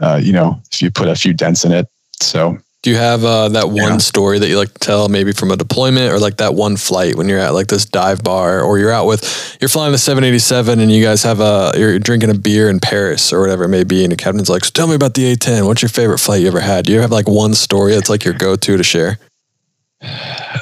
uh, 0.00 0.20
you 0.20 0.32
know, 0.32 0.60
if 0.72 0.82
you 0.82 0.90
put 0.90 1.08
a 1.08 1.14
few 1.14 1.32
dents 1.32 1.64
in 1.64 1.70
it. 1.70 1.86
So 2.20 2.58
do 2.86 2.92
you 2.92 2.98
have 2.98 3.24
uh, 3.24 3.48
that 3.48 3.66
one 3.66 3.94
yeah. 3.94 3.96
story 3.96 4.38
that 4.38 4.46
you 4.46 4.56
like 4.56 4.72
to 4.72 4.78
tell, 4.78 5.08
maybe 5.08 5.32
from 5.32 5.50
a 5.50 5.56
deployment 5.56 6.12
or 6.12 6.20
like 6.20 6.36
that 6.36 6.54
one 6.54 6.76
flight 6.76 7.16
when 7.16 7.28
you're 7.28 7.40
at 7.40 7.52
like 7.52 7.66
this 7.66 7.84
dive 7.84 8.22
bar 8.22 8.60
or 8.62 8.78
you're 8.78 8.92
out 8.92 9.08
with, 9.08 9.58
you're 9.60 9.68
flying 9.68 9.90
the 9.90 9.98
787 9.98 10.78
and 10.78 10.92
you 10.92 11.02
guys 11.02 11.24
have 11.24 11.40
a, 11.40 11.72
you're 11.76 11.98
drinking 11.98 12.30
a 12.30 12.34
beer 12.34 12.70
in 12.70 12.78
Paris 12.78 13.32
or 13.32 13.40
whatever 13.40 13.64
it 13.64 13.70
may 13.70 13.82
be. 13.82 14.04
And 14.04 14.12
the 14.12 14.16
captain's 14.16 14.48
like, 14.48 14.64
so 14.64 14.70
tell 14.70 14.86
me 14.86 14.94
about 14.94 15.14
the 15.14 15.34
A10. 15.34 15.66
What's 15.66 15.82
your 15.82 15.88
favorite 15.88 16.18
flight 16.18 16.42
you 16.42 16.46
ever 16.46 16.60
had? 16.60 16.84
Do 16.84 16.92
you 16.92 17.00
have 17.00 17.10
like 17.10 17.26
one 17.26 17.54
story 17.54 17.92
that's 17.92 18.08
like 18.08 18.24
your 18.24 18.34
go 18.34 18.54
to 18.54 18.76
to 18.76 18.84
share? 18.84 19.18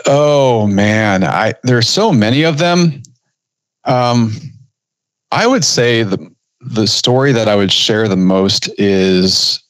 Oh 0.06 0.66
man, 0.66 1.24
I, 1.24 1.52
there's 1.62 1.90
so 1.90 2.10
many 2.10 2.44
of 2.44 2.56
them. 2.56 3.02
Um, 3.84 4.32
I 5.30 5.46
would 5.46 5.62
say 5.62 6.04
the, 6.04 6.34
the 6.62 6.86
story 6.86 7.32
that 7.32 7.48
I 7.48 7.54
would 7.54 7.70
share 7.70 8.08
the 8.08 8.16
most 8.16 8.70
is 8.78 9.63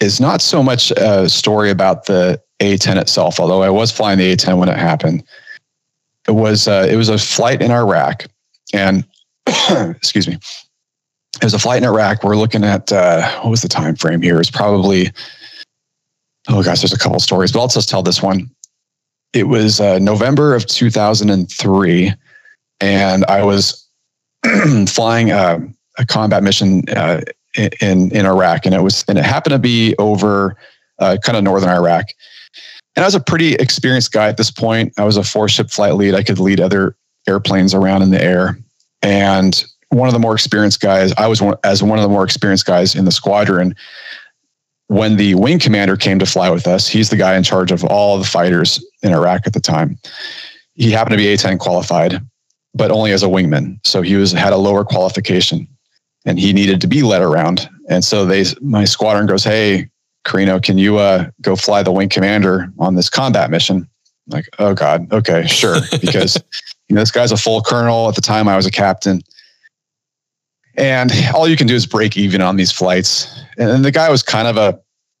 is 0.00 0.20
not 0.20 0.40
so 0.40 0.62
much 0.62 0.90
a 0.92 1.28
story 1.28 1.70
about 1.70 2.06
the 2.06 2.40
A10 2.60 3.00
itself, 3.00 3.38
although 3.38 3.62
I 3.62 3.70
was 3.70 3.92
flying 3.92 4.18
the 4.18 4.34
A10 4.34 4.58
when 4.58 4.68
it 4.68 4.76
happened. 4.76 5.22
It 6.26 6.32
was 6.32 6.68
uh, 6.68 6.86
it 6.90 6.96
was 6.96 7.08
a 7.08 7.18
flight 7.18 7.62
in 7.62 7.70
Iraq, 7.70 8.26
and 8.74 9.04
excuse 9.70 10.28
me, 10.28 10.34
it 10.34 11.44
was 11.44 11.54
a 11.54 11.58
flight 11.58 11.82
in 11.82 11.88
Iraq. 11.88 12.22
We're 12.22 12.36
looking 12.36 12.64
at 12.64 12.92
uh, 12.92 13.40
what 13.40 13.50
was 13.50 13.62
the 13.62 13.68
time 13.68 13.96
frame 13.96 14.22
here? 14.22 14.40
It's 14.40 14.50
probably 14.50 15.10
oh 16.48 16.62
gosh, 16.62 16.80
there's 16.80 16.92
a 16.92 16.98
couple 16.98 17.18
stories, 17.20 17.52
but 17.52 17.60
I'll 17.60 17.68
just 17.68 17.88
tell 17.88 18.02
this 18.02 18.22
one. 18.22 18.50
It 19.32 19.44
was 19.44 19.80
uh, 19.80 19.98
November 19.98 20.54
of 20.54 20.66
2003, 20.66 22.12
and 22.80 23.24
I 23.26 23.42
was 23.44 23.88
flying 24.88 25.30
a, 25.30 25.60
a 25.98 26.06
combat 26.06 26.42
mission 26.42 26.88
uh, 26.90 27.20
in 27.56 28.10
in 28.12 28.26
Iraq, 28.26 28.66
and 28.66 28.74
it 28.74 28.82
was 28.82 29.04
and 29.08 29.18
it 29.18 29.24
happened 29.24 29.52
to 29.52 29.58
be 29.58 29.94
over 29.98 30.56
uh, 30.98 31.16
kind 31.22 31.36
of 31.36 31.44
northern 31.44 31.70
Iraq. 31.70 32.06
And 32.96 33.04
I 33.04 33.06
was 33.06 33.14
a 33.14 33.20
pretty 33.20 33.54
experienced 33.54 34.12
guy 34.12 34.28
at 34.28 34.36
this 34.36 34.50
point. 34.50 34.92
I 34.98 35.04
was 35.04 35.16
a 35.16 35.24
four 35.24 35.48
ship 35.48 35.70
flight 35.70 35.94
lead. 35.94 36.14
I 36.14 36.22
could 36.22 36.38
lead 36.38 36.60
other 36.60 36.96
airplanes 37.28 37.74
around 37.74 38.02
in 38.02 38.10
the 38.10 38.22
air, 38.22 38.58
and 39.02 39.64
one 39.90 40.08
of 40.08 40.12
the 40.12 40.20
more 40.20 40.34
experienced 40.34 40.80
guys. 40.80 41.12
I 41.16 41.26
was 41.26 41.42
one, 41.42 41.56
as 41.64 41.82
one 41.82 41.98
of 41.98 42.02
the 42.02 42.08
more 42.08 42.24
experienced 42.24 42.66
guys 42.66 42.94
in 42.94 43.04
the 43.04 43.12
squadron. 43.12 43.74
When 44.86 45.16
the 45.16 45.36
wing 45.36 45.60
commander 45.60 45.96
came 45.96 46.18
to 46.18 46.26
fly 46.26 46.50
with 46.50 46.66
us, 46.66 46.88
he's 46.88 47.10
the 47.10 47.16
guy 47.16 47.36
in 47.36 47.44
charge 47.44 47.70
of 47.70 47.84
all 47.84 48.18
the 48.18 48.24
fighters 48.24 48.84
in 49.04 49.12
Iraq 49.12 49.46
at 49.46 49.52
the 49.52 49.60
time. 49.60 49.96
He 50.74 50.90
happened 50.90 51.12
to 51.12 51.16
be 51.16 51.26
A10 51.26 51.60
qualified, 51.60 52.20
but 52.74 52.90
only 52.90 53.12
as 53.12 53.22
a 53.22 53.26
wingman. 53.26 53.78
So 53.86 54.02
he 54.02 54.16
was 54.16 54.32
had 54.32 54.52
a 54.52 54.56
lower 54.56 54.84
qualification 54.84 55.68
and 56.24 56.38
he 56.38 56.52
needed 56.52 56.80
to 56.80 56.86
be 56.86 57.02
led 57.02 57.22
around. 57.22 57.68
And 57.88 58.04
so 58.04 58.24
they, 58.24 58.44
my 58.60 58.84
squadron 58.84 59.26
goes, 59.26 59.44
Hey, 59.44 59.88
Carino, 60.24 60.60
can 60.60 60.78
you 60.78 60.98
uh, 60.98 61.30
go 61.40 61.56
fly 61.56 61.82
the 61.82 61.92
wing 61.92 62.08
commander 62.08 62.72
on 62.78 62.94
this 62.94 63.08
combat 63.08 63.50
mission? 63.50 63.76
I'm 63.78 64.36
like, 64.36 64.48
oh 64.58 64.74
God, 64.74 65.12
okay, 65.12 65.46
sure. 65.46 65.78
Because 66.00 66.36
you 66.88 66.94
know, 66.94 67.00
this 67.00 67.10
guy's 67.10 67.32
a 67.32 67.36
full 67.36 67.62
colonel. 67.62 68.08
At 68.08 68.14
the 68.14 68.20
time 68.20 68.48
I 68.48 68.56
was 68.56 68.66
a 68.66 68.70
captain. 68.70 69.22
And 70.76 71.12
all 71.34 71.48
you 71.48 71.56
can 71.56 71.66
do 71.66 71.74
is 71.74 71.86
break 71.86 72.16
even 72.16 72.40
on 72.40 72.56
these 72.56 72.72
flights. 72.72 73.42
And 73.58 73.84
the 73.84 73.90
guy 73.90 74.10
was 74.10 74.22
kind 74.22 74.48
of 74.48 74.56
a, 74.56 74.78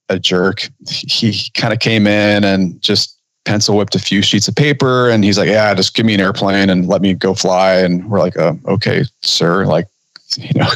a 0.08 0.18
jerk. 0.18 0.68
He 0.88 1.50
kind 1.54 1.72
of 1.72 1.80
came 1.80 2.06
in 2.06 2.44
and 2.44 2.80
just 2.80 3.16
pencil 3.44 3.76
whipped 3.76 3.94
a 3.94 3.98
few 3.98 4.22
sheets 4.22 4.48
of 4.48 4.54
paper 4.54 5.08
and 5.08 5.24
he's 5.24 5.38
like, 5.38 5.48
yeah, 5.48 5.72
just 5.74 5.94
give 5.94 6.04
me 6.06 6.14
an 6.14 6.20
airplane 6.20 6.68
and 6.68 6.88
let 6.88 7.00
me 7.00 7.14
go 7.14 7.34
fly. 7.34 7.74
And 7.76 8.08
we're 8.10 8.18
like, 8.18 8.36
uh, 8.36 8.54
okay, 8.66 9.04
sir, 9.22 9.64
like 9.64 9.86
you 10.38 10.50
know, 10.54 10.68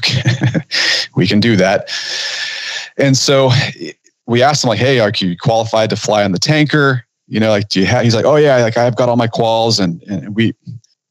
we 1.17 1.27
can 1.27 1.41
do 1.41 1.57
that. 1.57 1.91
And 2.97 3.17
so 3.17 3.51
we 4.27 4.43
asked 4.43 4.65
him 4.65 4.69
like, 4.69 4.79
Hey, 4.79 5.01
are 5.01 5.13
you 5.17 5.37
qualified 5.37 5.91
to 5.91 5.97
fly 5.97 6.25
on 6.25 6.33
the 6.33 6.39
tanker? 6.39 7.05
You 7.27 7.41
know, 7.41 7.51
like, 7.51 7.69
do 7.69 7.81
you 7.81 7.87
have, 7.87 8.05
he's 8.05 8.15
like, 8.15 8.25
Oh 8.25 8.37
yeah, 8.37 8.59
like 8.59 8.77
I've 8.77 8.97
got 8.97 9.09
all 9.09 9.17
my 9.17 9.29
quals. 9.29 9.81
And, 9.81 10.03
and 10.05 10.35
we, 10.35 10.55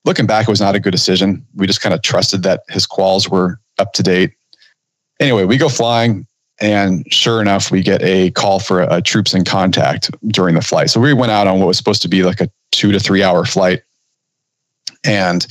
looking 0.06 0.26
back, 0.26 0.48
it 0.48 0.52
was 0.52 0.62
not 0.62 0.76
a 0.76 0.80
good 0.80 0.92
decision. 0.92 1.46
We 1.56 1.68
just 1.68 1.82
kind 1.82 1.94
of 1.94 2.02
trusted 2.02 2.44
that 2.44 2.64
his 2.70 2.86
quals 2.86 3.30
were 3.30 3.60
up 3.78 3.94
to 3.94 4.04
date. 4.04 4.34
Anyway, 5.20 5.46
we 5.46 5.58
go 5.58 5.70
flying 5.70 6.28
and 6.60 7.06
sure 7.12 7.42
enough, 7.42 7.72
we 7.72 7.82
get 7.82 8.02
a 8.04 8.32
call 8.32 8.60
for 8.60 8.82
a, 8.82 8.98
a 8.98 9.02
troops 9.02 9.34
in 9.34 9.44
contact 9.44 10.12
during 10.28 10.56
the 10.56 10.62
flight. 10.62 10.90
So 10.90 11.00
we 11.00 11.14
went 11.14 11.32
out 11.32 11.48
on 11.48 11.60
what 11.60 11.68
was 11.68 11.78
supposed 11.78 12.02
to 12.04 12.08
be 12.08 12.24
like 12.24 12.42
a 12.42 12.50
two 12.72 12.92
to 12.92 13.00
three 13.00 13.24
hour 13.24 13.46
flight 13.46 13.82
And 15.04 15.46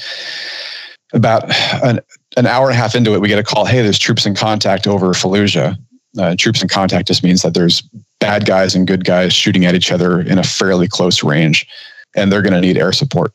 about 1.12 1.50
an, 1.82 2.00
an 2.36 2.46
hour 2.46 2.68
and 2.68 2.74
a 2.74 2.80
half 2.80 2.94
into 2.94 3.14
it, 3.14 3.20
we 3.20 3.28
get 3.28 3.38
a 3.38 3.42
call 3.42 3.64
hey, 3.64 3.82
there's 3.82 3.98
troops 3.98 4.26
in 4.26 4.34
contact 4.34 4.86
over 4.86 5.08
Fallujah. 5.08 5.76
Uh, 6.18 6.36
troops 6.36 6.60
in 6.60 6.68
contact 6.68 7.08
just 7.08 7.24
means 7.24 7.40
that 7.42 7.54
there's 7.54 7.80
bad 8.20 8.44
guys 8.44 8.74
and 8.74 8.86
good 8.86 9.04
guys 9.04 9.32
shooting 9.32 9.64
at 9.64 9.74
each 9.74 9.90
other 9.90 10.20
in 10.20 10.38
a 10.38 10.42
fairly 10.42 10.86
close 10.86 11.22
range, 11.22 11.66
and 12.14 12.30
they're 12.30 12.42
going 12.42 12.52
to 12.52 12.60
need 12.60 12.76
air 12.76 12.92
support. 12.92 13.32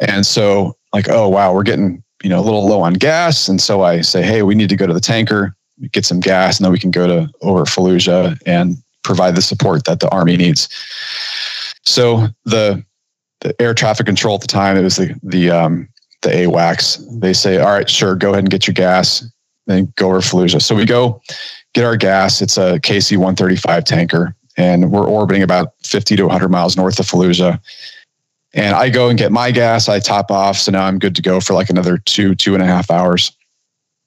And 0.00 0.26
so, 0.26 0.76
like, 0.92 1.08
oh, 1.08 1.28
wow, 1.28 1.54
we're 1.54 1.62
getting 1.62 2.02
you 2.22 2.30
know 2.30 2.38
a 2.38 2.44
little 2.44 2.66
low 2.66 2.82
on 2.82 2.94
gas. 2.94 3.48
And 3.48 3.60
so 3.60 3.82
I 3.82 4.02
say, 4.02 4.22
hey, 4.22 4.42
we 4.42 4.54
need 4.54 4.68
to 4.68 4.76
go 4.76 4.86
to 4.86 4.92
the 4.92 5.00
tanker, 5.00 5.54
get 5.92 6.04
some 6.04 6.20
gas, 6.20 6.58
and 6.58 6.64
then 6.64 6.72
we 6.72 6.78
can 6.78 6.90
go 6.90 7.06
to 7.06 7.30
over 7.40 7.64
Fallujah 7.64 8.38
and 8.46 8.76
provide 9.02 9.36
the 9.36 9.42
support 9.42 9.84
that 9.84 10.00
the 10.00 10.08
army 10.10 10.36
needs. 10.36 10.68
So 11.84 12.26
the 12.44 12.84
the 13.40 13.60
air 13.60 13.74
traffic 13.74 14.06
control 14.06 14.34
at 14.34 14.40
the 14.40 14.48
time, 14.48 14.76
it 14.76 14.82
was 14.82 14.96
the 14.96 15.18
the 15.22 15.50
um, 15.50 15.88
the 16.22 16.30
AWACS. 16.30 17.20
They 17.20 17.32
say, 17.32 17.58
all 17.58 17.72
right, 17.72 17.88
sure, 17.88 18.16
go 18.16 18.30
ahead 18.30 18.44
and 18.44 18.50
get 18.50 18.66
your 18.66 18.74
gas, 18.74 19.24
then 19.66 19.92
go 19.96 20.08
over 20.08 20.20
Fallujah. 20.20 20.62
So 20.62 20.74
we 20.74 20.84
go 20.84 21.20
get 21.74 21.84
our 21.84 21.96
gas. 21.96 22.40
It's 22.40 22.56
a 22.56 22.78
KC 22.80 23.16
135 23.16 23.84
tanker, 23.84 24.34
and 24.56 24.90
we're 24.90 25.06
orbiting 25.06 25.42
about 25.42 25.74
50 25.82 26.16
to 26.16 26.22
100 26.24 26.48
miles 26.48 26.76
north 26.76 26.98
of 26.98 27.06
Fallujah. 27.06 27.60
And 28.54 28.74
I 28.74 28.88
go 28.88 29.08
and 29.08 29.18
get 29.18 29.32
my 29.32 29.50
gas. 29.50 29.88
I 29.88 30.00
top 30.00 30.30
off, 30.30 30.56
so 30.56 30.72
now 30.72 30.84
I'm 30.84 30.98
good 30.98 31.14
to 31.16 31.22
go 31.22 31.40
for 31.40 31.52
like 31.52 31.68
another 31.68 31.98
two 31.98 32.34
two 32.34 32.54
and 32.54 32.62
a 32.62 32.66
half 32.66 32.90
hours. 32.90 33.36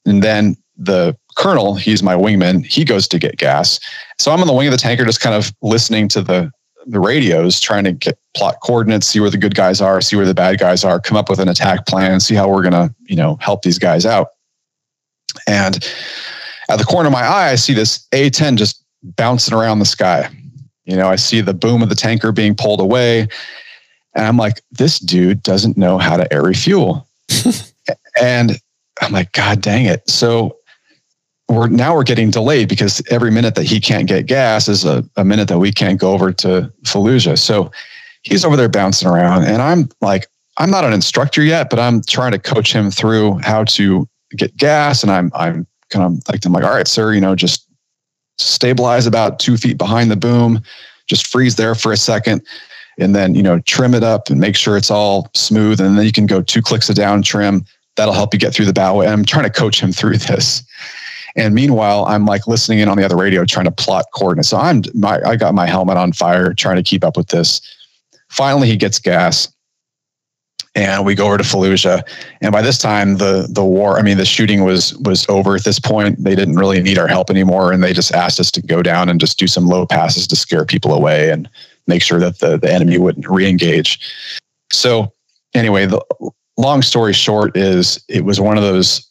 And 0.06 0.24
then 0.24 0.58
the 0.76 1.16
colonel, 1.36 1.76
he's 1.76 2.02
my 2.02 2.16
wingman, 2.16 2.66
he 2.66 2.84
goes 2.84 3.08
to 3.10 3.20
get 3.20 3.38
gas. 3.38 3.80
So 4.18 4.32
I'm 4.32 4.42
on 4.42 4.48
the 4.48 4.54
wing 4.54 4.68
of 4.68 4.72
the 4.72 4.78
tanker, 4.78 5.06
just 5.06 5.22
kind 5.22 5.36
of 5.36 5.54
listening 5.62 6.08
to 6.10 6.22
the 6.22 6.52
the 6.86 7.00
radios, 7.00 7.60
trying 7.60 7.84
to 7.84 7.92
get 7.92 8.18
plot 8.36 8.58
coordinates, 8.64 9.08
see 9.08 9.20
where 9.20 9.30
the 9.30 9.38
good 9.38 9.56
guys 9.56 9.82
are, 9.82 10.02
see 10.02 10.16
where 10.16 10.26
the 10.26 10.34
bad 10.34 10.60
guys 10.60 10.84
are, 10.84 11.00
come 11.00 11.18
up 11.18 11.30
with 11.30 11.40
an 11.40 11.50
attack 11.50 11.86
plan, 11.86 12.20
see 12.20 12.36
how 12.36 12.50
we're 12.50 12.64
gonna, 12.64 12.94
you 13.06 13.16
know, 13.16 13.38
help 13.42 13.64
these 13.64 13.80
guys 13.80 14.06
out. 14.06 14.30
And 15.48 15.86
at 16.70 16.78
the 16.78 16.86
corner 16.86 17.08
of 17.08 17.14
my 17.14 17.24
eye, 17.24 17.52
I 17.52 17.56
see 17.56 17.74
this 17.74 18.08
A10 18.12 18.58
just 18.58 18.84
bouncing 19.04 19.54
around 19.54 19.80
the 19.80 19.86
sky. 19.86 20.30
You 20.86 20.96
know, 20.96 21.08
I 21.08 21.16
see 21.18 21.42
the 21.42 21.54
boom 21.54 21.82
of 21.82 21.90
the 21.90 21.96
tanker 21.96 22.32
being 22.32 22.56
pulled 22.56 22.80
away. 22.80 23.28
And 24.16 24.26
I'm 24.26 24.38
like, 24.38 24.62
this 24.72 25.00
dude 25.00 25.44
doesn't 25.44 25.78
know 25.78 25.98
how 25.98 26.18
to 26.18 26.32
air 26.34 26.44
refuel. 26.44 27.08
and 28.22 28.60
I'm 29.02 29.12
like, 29.12 29.32
God 29.34 29.62
dang 29.62 29.86
it. 29.86 30.08
So 30.10 30.58
we're 31.50 31.68
now 31.68 31.96
we're 31.96 32.04
getting 32.04 32.30
delayed 32.30 32.70
because 32.70 33.02
every 33.10 33.32
minute 33.32 33.56
that 33.56 33.64
he 33.64 33.80
can't 33.80 34.08
get 34.08 34.28
gas 34.28 34.68
is 34.68 34.86
a, 34.86 35.04
a 35.18 35.26
minute 35.26 35.48
that 35.48 35.58
we 35.58 35.72
can't 35.72 36.00
go 36.00 36.14
over 36.14 36.32
to 36.32 36.72
Fallujah. 36.86 37.38
So 37.38 37.72
he's 38.22 38.46
over 38.46 38.56
there 38.56 38.70
bouncing 38.70 39.08
around. 39.08 39.46
And 39.46 39.62
I'm 39.62 39.90
like, 40.02 40.28
I'm 40.58 40.70
not 40.70 40.84
an 40.84 40.94
instructor 40.94 41.42
yet, 41.42 41.70
but 41.70 41.80
I'm 41.80 42.02
trying 42.02 42.34
to 42.34 42.40
coach 42.40 42.74
him 42.74 42.92
through 42.92 43.40
how 43.40 43.64
to 43.66 44.08
get 44.36 44.56
gas. 44.58 45.02
And 45.04 45.12
I'm 45.12 45.32
I'm 45.34 45.66
kind 45.90 46.06
of 46.06 46.22
like 46.30 46.46
I'm 46.46 46.54
like, 46.54 46.64
all 46.64 46.72
right, 46.72 46.88
sir, 46.88 47.14
you 47.14 47.22
know, 47.22 47.36
just 47.36 47.68
stabilize 48.38 49.06
about 49.06 49.40
two 49.40 49.58
feet 49.58 49.78
behind 49.78 50.12
the 50.12 50.16
boom, 50.16 50.62
just 51.08 51.28
freeze 51.28 51.56
there 51.56 51.76
for 51.76 51.92
a 51.92 51.98
second, 51.98 52.42
and 52.98 53.16
then 53.16 53.36
you 53.36 53.44
know 53.44 53.60
trim 53.62 53.94
it 53.94 54.04
up 54.04 54.30
and 54.30 54.40
make 54.40 54.56
sure 54.56 54.78
it's 54.78 54.92
all 54.92 55.30
smooth, 55.36 55.80
and 55.82 55.98
then 55.98 56.06
you 56.06 56.12
can 56.12 56.26
go 56.26 56.42
two 56.42 56.62
clicks 56.62 56.90
of 56.90 56.96
down 56.96 57.22
trim. 57.22 57.66
That'll 57.96 58.14
help 58.14 58.34
you 58.34 58.40
get 58.40 58.54
through 58.54 58.66
the 58.66 58.74
bow. 58.74 59.02
And 59.02 59.10
I'm 59.10 59.26
trying 59.26 59.46
to 59.46 59.50
coach 59.50 59.82
him 59.82 59.92
through 59.92 60.18
this. 60.18 60.64
And 61.36 61.54
meanwhile, 61.54 62.06
I'm 62.06 62.26
like 62.26 62.48
listening 62.48 62.80
in 62.80 62.90
on 62.90 62.98
the 62.98 63.06
other 63.06 63.18
radio, 63.18 63.46
trying 63.46 63.66
to 63.66 63.72
plot 63.72 64.06
coordinates. 64.14 64.50
So 64.50 64.58
I'm 64.58 64.84
my 64.94 65.22
I 65.26 65.36
got 65.36 65.54
my 65.54 65.68
helmet 65.68 65.98
on 65.98 66.14
fire, 66.14 66.54
trying 66.54 66.78
to 66.78 66.84
keep 66.84 67.04
up 67.04 67.18
with 67.18 67.28
this. 67.28 67.62
Finally, 68.30 68.68
he 68.68 68.78
gets 68.78 69.00
gas 69.00 69.52
and 70.76 71.06
we 71.06 71.16
go 71.16 71.26
over 71.26 71.38
to 71.38 71.44
Fallujah. 71.44 72.02
And 72.42 72.52
by 72.52 72.62
this 72.62 72.78
time, 72.78 73.18
the 73.18 73.48
the 73.50 73.64
war, 73.64 73.98
I 73.98 74.02
mean, 74.02 74.18
the 74.18 74.26
shooting 74.26 74.64
was 74.64 74.96
was 75.00 75.28
over 75.30 75.56
at 75.56 75.64
this 75.64 75.80
point. 75.80 76.24
They 76.24 76.36
didn't 76.36 76.56
really 76.56 76.82
need 76.82 76.98
our 76.98 77.08
help 77.08 77.30
anymore, 77.30 77.72
and 77.72 77.84
they 77.84 77.94
just 77.94 78.14
asked 78.14 78.40
us 78.40 78.52
to 78.52 78.62
go 78.62 78.82
down 78.82 79.10
and 79.10 79.20
just 79.20 79.40
do 79.40 79.48
some 79.48 79.68
low 79.68 79.86
passes 79.86 80.28
to 80.28 80.36
scare 80.36 80.66
people 80.66 80.94
away 80.94 81.32
and 81.32 81.50
make 81.88 82.02
sure 82.02 82.20
that 82.20 82.40
the 82.40 82.58
the 82.58 82.72
enemy 82.72 82.98
wouldn't 82.98 83.26
reengage. 83.26 84.00
So 84.72 85.12
anyway, 85.54 85.86
the 85.86 86.04
long 86.58 86.82
story 86.82 87.14
short 87.14 87.58
is 87.58 88.04
it 88.08 88.24
was 88.26 88.40
one 88.40 88.58
of 88.58 88.64
those 88.64 89.09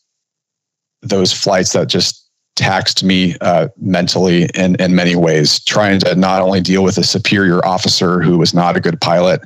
those 1.02 1.32
flights 1.32 1.72
that 1.72 1.88
just 1.88 2.24
taxed 2.56 3.04
me 3.04 3.36
uh, 3.40 3.68
mentally 3.76 4.48
in 4.54 4.74
in 4.76 4.94
many 4.94 5.14
ways, 5.14 5.62
trying 5.64 6.00
to 6.00 6.14
not 6.14 6.42
only 6.42 6.60
deal 6.60 6.82
with 6.82 6.98
a 6.98 7.04
superior 7.04 7.64
officer 7.64 8.20
who 8.20 8.38
was 8.38 8.52
not 8.52 8.76
a 8.76 8.80
good 8.80 9.00
pilot 9.00 9.40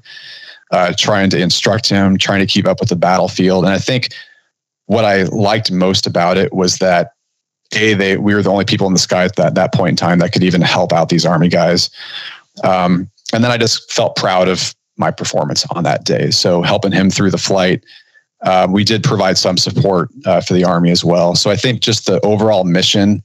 uh, 0.73 0.93
trying 0.97 1.31
to 1.31 1.39
instruct 1.39 1.89
him, 1.89 2.17
trying 2.19 2.41
to 2.41 2.47
keep 2.47 2.67
up 2.67 2.81
with 2.81 2.89
the 2.89 2.97
battlefield. 2.97 3.65
And 3.65 3.73
I 3.73 3.79
think 3.79 4.09
what 4.87 5.05
I 5.05 5.25
liked 5.25 5.71
most 5.71 6.07
about 6.07 6.39
it 6.39 6.53
was 6.53 6.79
that 6.79 7.13
a 7.75 7.95
they 7.95 8.17
we 8.17 8.35
were 8.35 8.43
the 8.43 8.51
only 8.51 8.65
people 8.65 8.87
in 8.87 8.93
the 8.93 8.99
sky 8.99 9.25
at 9.25 9.37
that 9.37 9.55
that 9.55 9.73
point 9.73 9.91
in 9.91 9.97
time 9.97 10.19
that 10.19 10.33
could 10.33 10.43
even 10.43 10.61
help 10.61 10.93
out 10.93 11.09
these 11.09 11.25
army 11.25 11.49
guys. 11.49 11.91
Um, 12.65 13.11
and 13.33 13.45
then 13.45 13.51
I 13.51 13.57
just 13.57 13.91
felt 13.93 14.17
proud 14.17 14.49
of 14.49 14.75
my 14.97 15.11
performance 15.11 15.65
on 15.71 15.85
that 15.85 16.05
day. 16.05 16.31
So 16.31 16.63
helping 16.63 16.93
him 16.93 17.11
through 17.11 17.31
the 17.31 17.39
flight. 17.39 17.85
Uh, 18.43 18.67
we 18.69 18.85
did 18.85 19.05
provide 19.05 19.39
some 19.39 19.57
support 19.57 20.11
uh, 20.27 20.41
for 20.41 20.55
the 20.55 20.65
army 20.65 20.91
as 20.91 21.05
well. 21.05 21.35
So 21.35 21.51
I 21.51 21.57
think 21.57 21.81
just 21.81 22.07
the 22.07 22.21
overall 22.25 22.65
mission 22.65 23.23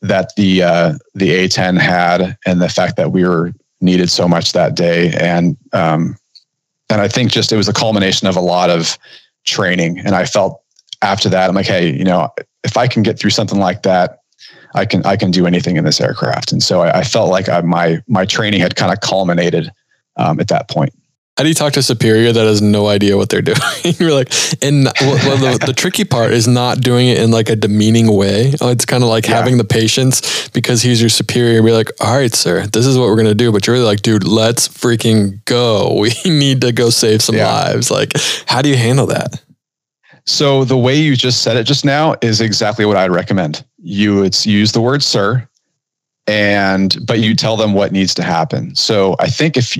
that 0.00 0.34
the 0.36 0.62
uh, 0.62 0.94
the 1.14 1.30
A10 1.30 1.78
had, 1.78 2.36
and 2.46 2.60
the 2.60 2.68
fact 2.68 2.96
that 2.96 3.12
we 3.12 3.24
were 3.24 3.52
needed 3.80 4.10
so 4.10 4.26
much 4.28 4.52
that 4.52 4.74
day, 4.74 5.12
and 5.18 5.56
um, 5.72 6.16
and 6.88 7.00
I 7.00 7.08
think 7.08 7.30
just 7.30 7.52
it 7.52 7.56
was 7.56 7.68
a 7.68 7.72
culmination 7.72 8.26
of 8.26 8.36
a 8.36 8.40
lot 8.40 8.70
of 8.70 8.96
training. 9.44 9.98
And 9.98 10.14
I 10.14 10.24
felt 10.24 10.62
after 11.02 11.28
that, 11.28 11.48
I'm 11.48 11.54
like, 11.54 11.66
hey, 11.66 11.92
you 11.92 12.04
know, 12.04 12.30
if 12.64 12.76
I 12.76 12.86
can 12.86 13.02
get 13.02 13.18
through 13.18 13.30
something 13.30 13.58
like 13.58 13.82
that, 13.82 14.20
I 14.74 14.84
can 14.84 15.04
I 15.04 15.16
can 15.16 15.30
do 15.30 15.46
anything 15.46 15.76
in 15.76 15.84
this 15.84 16.00
aircraft. 16.00 16.52
And 16.52 16.62
so 16.62 16.82
I, 16.82 17.00
I 17.00 17.04
felt 17.04 17.30
like 17.30 17.48
I, 17.48 17.60
my 17.62 18.02
my 18.06 18.24
training 18.24 18.60
had 18.60 18.76
kind 18.76 18.92
of 18.92 19.00
culminated 19.00 19.70
um, 20.16 20.40
at 20.40 20.48
that 20.48 20.68
point. 20.68 20.92
How 21.38 21.44
do 21.44 21.50
you 21.50 21.54
talk 21.54 21.72
to 21.74 21.78
a 21.78 21.84
superior 21.84 22.32
that 22.32 22.44
has 22.44 22.60
no 22.60 22.88
idea 22.88 23.16
what 23.16 23.28
they're 23.28 23.42
doing? 23.42 23.58
You're 23.84 24.12
like, 24.12 24.32
and 24.60 24.88
well, 25.00 25.36
the, 25.36 25.66
the, 25.66 25.72
tricky 25.72 26.04
part 26.04 26.32
is 26.32 26.48
not 26.48 26.80
doing 26.80 27.06
it 27.06 27.18
in 27.18 27.30
like 27.30 27.48
a 27.48 27.54
demeaning 27.54 28.12
way. 28.12 28.54
Oh, 28.60 28.70
it's 28.70 28.84
kind 28.84 29.04
of 29.04 29.08
like 29.08 29.28
yeah. 29.28 29.36
having 29.36 29.56
the 29.56 29.62
patience 29.62 30.48
because 30.48 30.82
he's 30.82 31.00
your 31.00 31.10
superior. 31.10 31.62
Be 31.62 31.70
like, 31.70 31.90
all 32.00 32.16
right, 32.16 32.34
sir, 32.34 32.66
this 32.66 32.86
is 32.86 32.98
what 32.98 33.06
we're 33.06 33.16
gonna 33.16 33.36
do. 33.36 33.52
But 33.52 33.68
you're 33.68 33.74
really 33.74 33.86
like, 33.86 34.02
dude, 34.02 34.26
let's 34.26 34.66
freaking 34.66 35.44
go. 35.44 35.94
We 36.08 36.12
need 36.24 36.62
to 36.62 36.72
go 36.72 36.90
save 36.90 37.22
some 37.22 37.36
yeah. 37.36 37.46
lives. 37.46 37.90
Like, 37.90 38.12
how 38.46 38.60
do 38.60 38.68
you 38.68 38.76
handle 38.76 39.06
that? 39.06 39.40
So 40.26 40.64
the 40.64 40.76
way 40.76 40.96
you 40.96 41.14
just 41.14 41.42
said 41.42 41.56
it 41.56 41.64
just 41.64 41.84
now 41.84 42.16
is 42.20 42.40
exactly 42.40 42.84
what 42.84 42.96
I'd 42.96 43.12
recommend. 43.12 43.64
You 43.78 44.16
would 44.16 44.44
use 44.44 44.72
the 44.72 44.80
word 44.80 45.04
sir, 45.04 45.48
and 46.26 46.96
but 47.06 47.20
you 47.20 47.36
tell 47.36 47.56
them 47.56 47.74
what 47.74 47.92
needs 47.92 48.12
to 48.14 48.24
happen. 48.24 48.74
So 48.74 49.14
I 49.20 49.28
think 49.28 49.56
if 49.56 49.76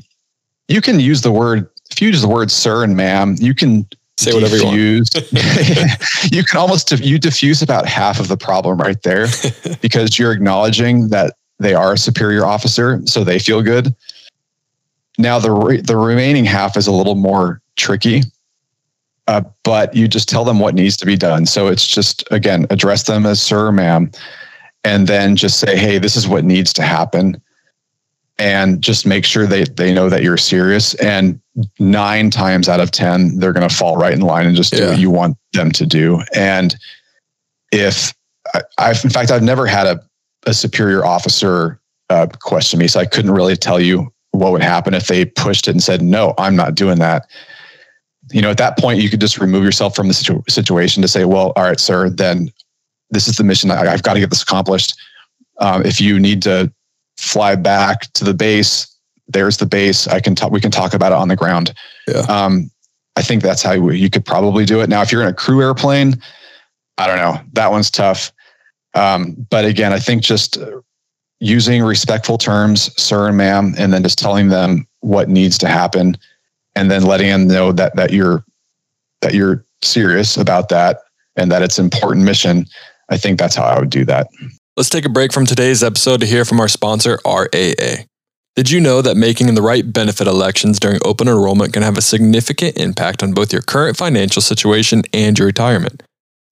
you 0.68 0.80
can 0.80 1.00
use 1.00 1.22
the 1.22 1.32
word 1.32 1.68
if 1.90 2.00
you 2.00 2.08
use 2.08 2.22
the 2.22 2.28
word 2.28 2.50
sir 2.50 2.84
and 2.84 2.96
ma'am, 2.96 3.34
you 3.38 3.54
can 3.54 3.86
say 4.18 4.32
whatever 4.32 4.58
diffuse. 4.58 5.08
you 5.14 5.22
want. 5.32 6.32
you 6.32 6.44
can 6.44 6.58
almost 6.58 6.92
you 7.00 7.18
diffuse 7.18 7.62
about 7.62 7.86
half 7.86 8.20
of 8.20 8.28
the 8.28 8.36
problem 8.36 8.78
right 8.78 9.02
there 9.02 9.26
because 9.80 10.18
you're 10.18 10.32
acknowledging 10.32 11.08
that 11.08 11.36
they 11.58 11.74
are 11.74 11.94
a 11.94 11.98
superior 11.98 12.44
officer, 12.44 13.00
so 13.06 13.24
they 13.24 13.38
feel 13.38 13.62
good. 13.62 13.94
Now 15.16 15.38
the 15.38 15.50
re- 15.50 15.80
the 15.80 15.96
remaining 15.96 16.44
half 16.44 16.76
is 16.76 16.86
a 16.86 16.92
little 16.92 17.16
more 17.16 17.60
tricky, 17.76 18.22
uh, 19.26 19.42
but 19.64 19.94
you 19.96 20.06
just 20.06 20.28
tell 20.28 20.44
them 20.44 20.60
what 20.60 20.74
needs 20.74 20.96
to 20.98 21.06
be 21.06 21.16
done. 21.16 21.46
So 21.46 21.66
it's 21.66 21.86
just 21.86 22.22
again 22.30 22.66
address 22.70 23.04
them 23.04 23.26
as 23.26 23.42
sir, 23.42 23.72
ma'am, 23.72 24.12
and 24.84 25.08
then 25.08 25.34
just 25.34 25.58
say, 25.58 25.76
hey, 25.76 25.98
this 25.98 26.14
is 26.14 26.28
what 26.28 26.44
needs 26.44 26.72
to 26.74 26.82
happen 26.82 27.40
and 28.38 28.80
just 28.80 29.06
make 29.06 29.24
sure 29.24 29.46
they, 29.46 29.64
they 29.64 29.92
know 29.92 30.08
that 30.08 30.22
you're 30.22 30.36
serious. 30.36 30.94
And 30.94 31.40
nine 31.78 32.30
times 32.30 32.68
out 32.68 32.80
of 32.80 32.90
10, 32.90 33.38
they're 33.38 33.52
going 33.52 33.68
to 33.68 33.74
fall 33.74 33.96
right 33.96 34.12
in 34.12 34.20
line 34.20 34.46
and 34.46 34.56
just 34.56 34.72
do 34.72 34.78
yeah. 34.78 34.90
what 34.90 34.98
you 34.98 35.10
want 35.10 35.36
them 35.52 35.72
to 35.72 35.86
do. 35.86 36.22
And 36.34 36.76
if 37.72 38.14
I, 38.78 38.90
in 38.90 39.10
fact, 39.10 39.30
I've 39.30 39.42
never 39.42 39.66
had 39.66 39.86
a, 39.86 40.00
a 40.46 40.54
superior 40.54 41.04
officer 41.04 41.80
uh, 42.10 42.26
question 42.40 42.78
me, 42.78 42.88
so 42.88 43.00
I 43.00 43.06
couldn't 43.06 43.32
really 43.32 43.56
tell 43.56 43.80
you 43.80 44.12
what 44.30 44.52
would 44.52 44.62
happen 44.62 44.94
if 44.94 45.08
they 45.08 45.24
pushed 45.24 45.68
it 45.68 45.72
and 45.72 45.82
said, 45.82 46.00
no, 46.00 46.34
I'm 46.38 46.54
not 46.54 46.74
doing 46.74 46.98
that. 47.00 47.28
You 48.30 48.42
know, 48.42 48.50
at 48.50 48.58
that 48.58 48.78
point, 48.78 49.00
you 49.00 49.10
could 49.10 49.20
just 49.20 49.38
remove 49.38 49.64
yourself 49.64 49.96
from 49.96 50.08
the 50.08 50.14
situ- 50.14 50.42
situation 50.48 51.02
to 51.02 51.08
say, 51.08 51.24
well, 51.24 51.52
all 51.56 51.64
right, 51.64 51.80
sir, 51.80 52.08
then 52.08 52.50
this 53.10 53.26
is 53.26 53.36
the 53.36 53.44
mission. 53.44 53.70
I, 53.70 53.86
have 53.86 54.02
got 54.02 54.14
to 54.14 54.20
get 54.20 54.30
this 54.30 54.42
accomplished. 54.42 54.98
Um, 55.60 55.84
if 55.84 56.00
you 56.00 56.20
need 56.20 56.42
to 56.42 56.72
fly 57.18 57.56
back 57.56 58.12
to 58.14 58.24
the 58.24 58.32
base. 58.32 58.86
There's 59.26 59.58
the 59.58 59.66
base. 59.66 60.06
I 60.06 60.20
can 60.20 60.34
talk. 60.34 60.52
We 60.52 60.60
can 60.60 60.70
talk 60.70 60.94
about 60.94 61.12
it 61.12 61.16
on 61.16 61.28
the 61.28 61.36
ground. 61.36 61.74
Yeah. 62.06 62.20
Um, 62.28 62.70
I 63.16 63.22
think 63.22 63.42
that's 63.42 63.62
how 63.62 63.72
you 63.72 64.08
could 64.08 64.24
probably 64.24 64.64
do 64.64 64.80
it. 64.80 64.88
Now, 64.88 65.02
if 65.02 65.10
you're 65.10 65.22
in 65.22 65.28
a 65.28 65.34
crew 65.34 65.60
airplane, 65.60 66.14
I 66.96 67.06
don't 67.06 67.16
know. 67.16 67.38
That 67.52 67.70
one's 67.70 67.90
tough. 67.90 68.32
Um, 68.94 69.34
but 69.50 69.64
again, 69.64 69.92
I 69.92 69.98
think 69.98 70.22
just 70.22 70.56
using 71.40 71.82
respectful 71.82 72.38
terms, 72.38 72.90
sir 73.00 73.28
and 73.28 73.36
ma'am, 73.36 73.74
and 73.76 73.92
then 73.92 74.02
just 74.02 74.18
telling 74.18 74.48
them 74.48 74.86
what 75.00 75.28
needs 75.28 75.58
to 75.58 75.68
happen, 75.68 76.16
and 76.76 76.90
then 76.90 77.02
letting 77.02 77.28
them 77.28 77.48
know 77.48 77.72
that 77.72 77.96
that 77.96 78.12
you're 78.12 78.44
that 79.20 79.34
you're 79.34 79.64
serious 79.82 80.36
about 80.36 80.68
that 80.68 81.00
and 81.36 81.50
that 81.50 81.62
it's 81.62 81.78
an 81.78 81.84
important 81.84 82.24
mission, 82.24 82.66
I 83.08 83.16
think 83.16 83.38
that's 83.38 83.56
how 83.56 83.64
I 83.64 83.78
would 83.78 83.90
do 83.90 84.04
that. 84.06 84.28
Let's 84.78 84.90
take 84.90 85.04
a 85.04 85.08
break 85.08 85.32
from 85.32 85.44
today's 85.44 85.82
episode 85.82 86.20
to 86.20 86.26
hear 86.26 86.44
from 86.44 86.60
our 86.60 86.68
sponsor, 86.68 87.18
RAA. 87.26 88.04
Did 88.54 88.70
you 88.70 88.78
know 88.78 89.02
that 89.02 89.16
making 89.16 89.52
the 89.52 89.60
right 89.60 89.92
benefit 89.92 90.28
elections 90.28 90.78
during 90.78 91.00
open 91.04 91.26
enrollment 91.26 91.72
can 91.72 91.82
have 91.82 91.98
a 91.98 92.00
significant 92.00 92.76
impact 92.76 93.20
on 93.24 93.32
both 93.32 93.52
your 93.52 93.60
current 93.60 93.96
financial 93.96 94.40
situation 94.40 95.02
and 95.12 95.36
your 95.36 95.46
retirement? 95.46 96.04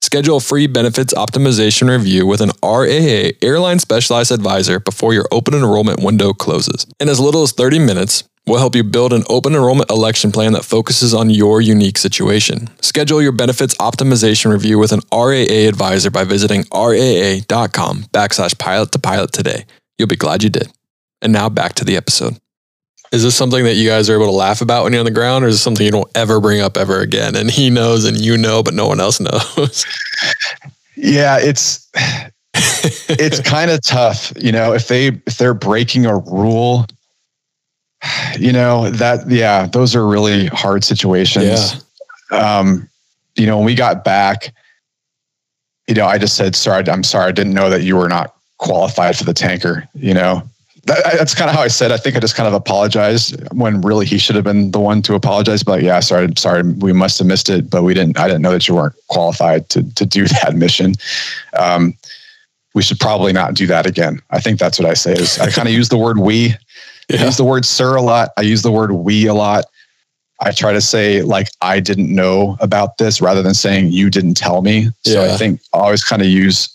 Schedule 0.03 0.39
a 0.39 0.41
free 0.41 0.67
benefits 0.67 1.15
optimization 1.15 1.89
review 1.89 2.27
with 2.27 2.41
an 2.41 2.51
RAA 2.65 3.31
airline 3.43 3.79
specialized 3.79 4.33
advisor 4.33 4.81
before 4.81 5.15
your 5.15 5.29
open 5.31 5.55
enrollment 5.55 6.03
window 6.03 6.33
closes. 6.33 6.85
In 6.99 7.09
as 7.09 7.21
little 7.21 7.45
as 7.45 7.53
30 7.53 7.79
minutes, 7.79 8.25
we'll 8.47 8.59
help 8.59 8.75
you 8.75 8.85
build 8.85 9.13
an 9.13 9.25
open 9.29 9.55
enrollment 9.55 9.91
election 9.91 10.33
plan 10.33 10.53
that 10.53 10.65
focuses 10.65 11.15
on 11.15 11.31
your 11.31 11.61
unique 11.61 11.99
situation. 11.99 12.69
Schedule 12.81 13.23
your 13.23 13.33
benefits 13.33 13.75
optimization 13.77 14.53
review 14.53 14.79
with 14.79 14.93
an 14.93 15.01
RAA 15.13 15.69
advisor 15.69 16.11
by 16.11 16.25
visiting 16.25 16.65
raa.com 16.73 18.03
backslash 18.13 18.59
pilot 18.59 18.93
to 18.93 18.99
pilot 18.99 19.33
today. 19.33 19.65
You'll 19.99 20.09
be 20.09 20.17
glad 20.17 20.43
you 20.43 20.51
did. 20.51 20.71
And 21.23 21.33
now 21.33 21.49
back 21.49 21.75
to 21.75 21.85
the 21.85 21.97
episode. 21.97 22.39
Is 23.13 23.23
this 23.23 23.37
something 23.37 23.65
that 23.65 23.75
you 23.75 23.89
guys 23.89 24.11
are 24.11 24.15
able 24.15 24.27
to 24.27 24.33
laugh 24.33 24.61
about 24.61 24.85
when 24.85 24.93
you're 24.93 25.01
on 25.01 25.07
the 25.07 25.13
ground, 25.13 25.45
or 25.45 25.49
is 25.49 25.55
it 25.55 25.59
something 25.59 25.87
you 25.87 25.93
don't 25.93 26.11
ever 26.17 26.41
bring 26.41 26.61
up 26.61 26.77
ever 26.77 27.01
again? 27.01 27.37
And 27.37 27.51
he 27.51 27.71
knows, 27.71 28.05
and 28.05 28.21
you 28.21 28.37
know, 28.37 28.63
but 28.63 28.75
no 28.75 28.89
one 28.89 29.01
else 29.01 29.21
knows. 29.21 29.87
Yeah, 30.97 31.39
it's 31.39 31.89
it's 32.55 33.41
kind 33.49 33.71
of 33.71 33.83
tough, 33.83 34.33
you 34.37 34.51
know. 34.51 34.73
If 34.73 34.89
they 34.89 35.09
if 35.27 35.39
they're 35.39 35.55
breaking 35.55 36.07
a 36.07 36.17
rule, 36.17 36.87
you 38.39 38.53
know 38.53 38.91
that 38.91 39.29
yeah, 39.31 39.67
those 39.67 39.95
are 39.95 40.07
really 40.07 40.47
hard 40.47 40.85
situations. 40.85 41.85
Yeah. 42.31 42.59
Um, 42.59 42.89
you 43.37 43.47
know, 43.47 43.59
when 43.59 43.67
we 43.67 43.75
got 43.75 44.05
back, 44.05 44.53
you 45.89 45.95
know, 45.95 46.07
I 46.07 46.19
just 46.19 46.37
said, 46.37 46.57
"Sorry, 46.57 46.89
I'm 46.89 47.05
sorry, 47.05 47.29
I 47.29 47.33
didn't 47.33 47.55
know 47.55 47.71
that 47.71 47.83
you 47.83 47.97
were 47.97 48.09
not 48.09 48.35
qualified 48.59 49.17
for 49.17 49.25
the 49.25 49.35
tanker." 49.35 49.89
You 49.95 50.15
know, 50.15 50.43
that, 50.87 51.03
that's 51.17 51.35
kind 51.35 51.51
of 51.51 51.57
how 51.57 51.63
I 51.63 51.69
said. 51.69 51.93
I 51.93 51.97
think 51.97 52.17
I 52.17 52.21
just 52.21 52.35
kind 52.35 52.47
of 52.47 52.55
apologized 52.55 53.41
when 53.53 53.81
really 53.81 54.07
he 54.07 54.19
should 54.19 54.37
have 54.37 54.45
been 54.45 54.71
the 54.71 54.81
one 54.81 55.03
to 55.03 55.15
apologize. 55.15 55.63
But 55.63 55.83
yeah, 55.83 56.01
sorry, 56.01 56.29
sorry, 56.37 56.63
we 56.63 56.93
must 56.93 57.19
have 57.19 57.27
missed 57.27 57.49
it, 57.49 57.71
but 57.71 57.83
we 57.83 57.95
didn't. 57.95 58.19
I 58.19 58.27
didn't 58.27 58.43
know 58.43 58.53
that 58.53 58.67
you 58.67 58.75
weren't 58.75 58.95
qualified 59.09 59.69
to 59.71 59.83
to 59.95 60.07
do 60.07 60.27
that 60.43 60.55
mission. 60.55 60.95
Um, 61.59 61.95
we 62.75 62.83
should 62.83 63.01
probably 63.01 63.33
not 63.33 63.55
do 63.55 63.67
that 63.67 63.87
again. 63.87 64.21
I 64.31 64.41
think 64.41 64.59
that's 64.59 64.79
what 64.79 64.89
I 64.89 64.95
say. 64.95 65.13
Is 65.13 65.39
I 65.39 65.51
kind 65.51 65.67
of 65.67 65.75
use 65.75 65.89
the 65.89 65.99
word 65.99 66.19
we. 66.19 66.55
Yeah. 67.09 67.23
I 67.23 67.25
use 67.27 67.37
the 67.37 67.45
word 67.45 67.65
sir 67.65 67.97
a 67.97 68.03
lot. 68.03 68.31
I 68.37 68.43
use 68.43 68.63
the 68.63 68.73
word 68.73 68.93
we 68.93 69.27
a 69.27 69.35
lot. 69.35 69.65
I 70.41 70.53
try 70.53 70.73
to 70.73 70.81
say 70.81 71.23
like 71.23 71.49
I 71.63 71.81
didn't 71.81 72.15
know 72.15 72.57
about 72.61 72.99
this 72.99 73.21
rather 73.21 73.43
than 73.43 73.55
saying 73.55 73.93
you 73.93 74.11
didn't 74.11 74.35
tell 74.35 74.63
me. 74.63 74.89
So 75.05 75.25
yeah. 75.25 75.33
I 75.33 75.37
think 75.37 75.61
I 75.73 75.79
always 75.79 76.05
kind 76.05 76.21
of 76.21 76.29
use 76.29 76.69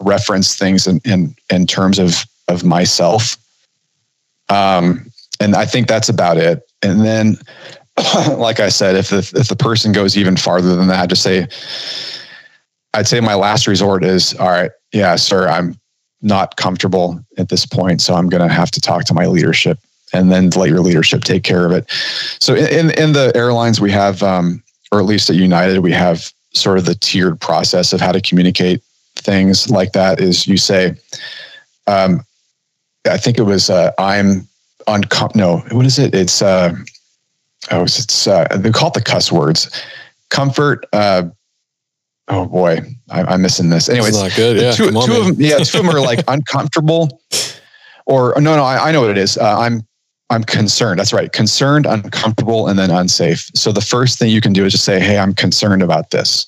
reference 0.00 0.56
things 0.56 0.86
in 0.86 1.00
in 1.04 1.34
in 1.50 1.66
terms 1.66 1.98
of 1.98 2.24
of 2.48 2.64
myself. 2.64 3.36
Um, 4.48 5.10
and 5.40 5.56
I 5.56 5.64
think 5.64 5.88
that's 5.88 6.08
about 6.08 6.36
it. 6.36 6.62
And 6.82 7.04
then, 7.04 7.36
like 8.36 8.60
I 8.60 8.68
said, 8.68 8.96
if 8.96 9.10
the, 9.10 9.18
if 9.36 9.48
the 9.48 9.56
person 9.56 9.92
goes 9.92 10.16
even 10.16 10.36
farther 10.36 10.76
than 10.76 10.88
that, 10.88 11.08
just 11.08 11.22
say, 11.22 11.48
I'd 12.94 13.08
say 13.08 13.20
my 13.20 13.34
last 13.34 13.66
resort 13.66 14.04
is, 14.04 14.34
all 14.34 14.50
right, 14.50 14.70
yeah, 14.92 15.16
sir, 15.16 15.48
I'm 15.48 15.76
not 16.22 16.56
comfortable 16.56 17.22
at 17.38 17.48
this 17.48 17.66
point. 17.66 18.00
So 18.00 18.14
I'm 18.14 18.28
going 18.28 18.46
to 18.46 18.52
have 18.52 18.70
to 18.72 18.80
talk 18.80 19.04
to 19.06 19.14
my 19.14 19.26
leadership 19.26 19.78
and 20.12 20.30
then 20.30 20.50
let 20.50 20.68
your 20.68 20.80
leadership 20.80 21.24
take 21.24 21.42
care 21.42 21.66
of 21.66 21.72
it. 21.72 21.90
So 22.40 22.54
in, 22.54 22.90
in 22.98 23.12
the 23.12 23.32
airlines, 23.34 23.80
we 23.80 23.90
have, 23.90 24.22
um, 24.22 24.62
or 24.90 25.00
at 25.00 25.06
least 25.06 25.30
at 25.30 25.36
United, 25.36 25.80
we 25.80 25.92
have 25.92 26.32
sort 26.54 26.78
of 26.78 26.84
the 26.84 26.94
tiered 26.94 27.40
process 27.40 27.92
of 27.92 28.00
how 28.00 28.12
to 28.12 28.20
communicate 28.20 28.82
things 29.16 29.70
like 29.70 29.92
that 29.92 30.20
is 30.20 30.46
you 30.46 30.56
say, 30.56 30.94
um, 31.86 32.24
I 33.08 33.16
think 33.16 33.38
it 33.38 33.42
was 33.42 33.68
uh, 33.68 33.92
I'm 33.98 34.46
on 34.86 35.02
no 35.34 35.58
what 35.70 35.86
is 35.86 35.98
it 35.98 36.14
it's 36.14 36.42
uh 36.42 36.74
oh 37.70 37.82
it's 37.82 38.26
uh, 38.26 38.46
they 38.56 38.70
call 38.70 38.88
it 38.88 38.94
the 38.94 39.02
CUS 39.02 39.30
words 39.30 39.70
comfort 40.30 40.86
uh 40.92 41.22
oh 42.28 42.46
boy. 42.46 42.80
I, 43.10 43.34
am 43.34 43.42
missing 43.42 43.68
this. 43.68 43.88
Anyways 43.88 44.20
not 44.20 44.34
good. 44.34 44.60
yeah 44.60 44.72
two, 44.72 44.96
on, 44.96 45.06
two 45.06 45.16
of 45.16 45.26
them 45.26 45.36
yeah 45.38 45.58
two 45.58 45.78
of 45.78 45.86
them 45.86 45.94
are 45.94 46.00
like 46.00 46.24
uncomfortable 46.28 47.20
or 48.06 48.34
no 48.40 48.56
no 48.56 48.64
I, 48.64 48.88
I 48.88 48.92
know 48.92 49.00
what 49.02 49.10
it 49.10 49.18
is. 49.18 49.38
Uh, 49.38 49.58
I'm 49.58 49.86
I'm 50.30 50.44
concerned. 50.44 50.98
That's 50.98 51.12
right. 51.12 51.30
Concerned 51.32 51.86
uncomfortable 51.86 52.68
and 52.68 52.78
then 52.78 52.90
unsafe. 52.90 53.50
So 53.54 53.70
the 53.70 53.82
first 53.82 54.18
thing 54.18 54.30
you 54.30 54.40
can 54.40 54.52
do 54.52 54.64
is 54.64 54.72
just 54.72 54.84
say 54.84 55.00
hey 55.00 55.18
I'm 55.18 55.34
concerned 55.34 55.82
about 55.82 56.10
this. 56.10 56.46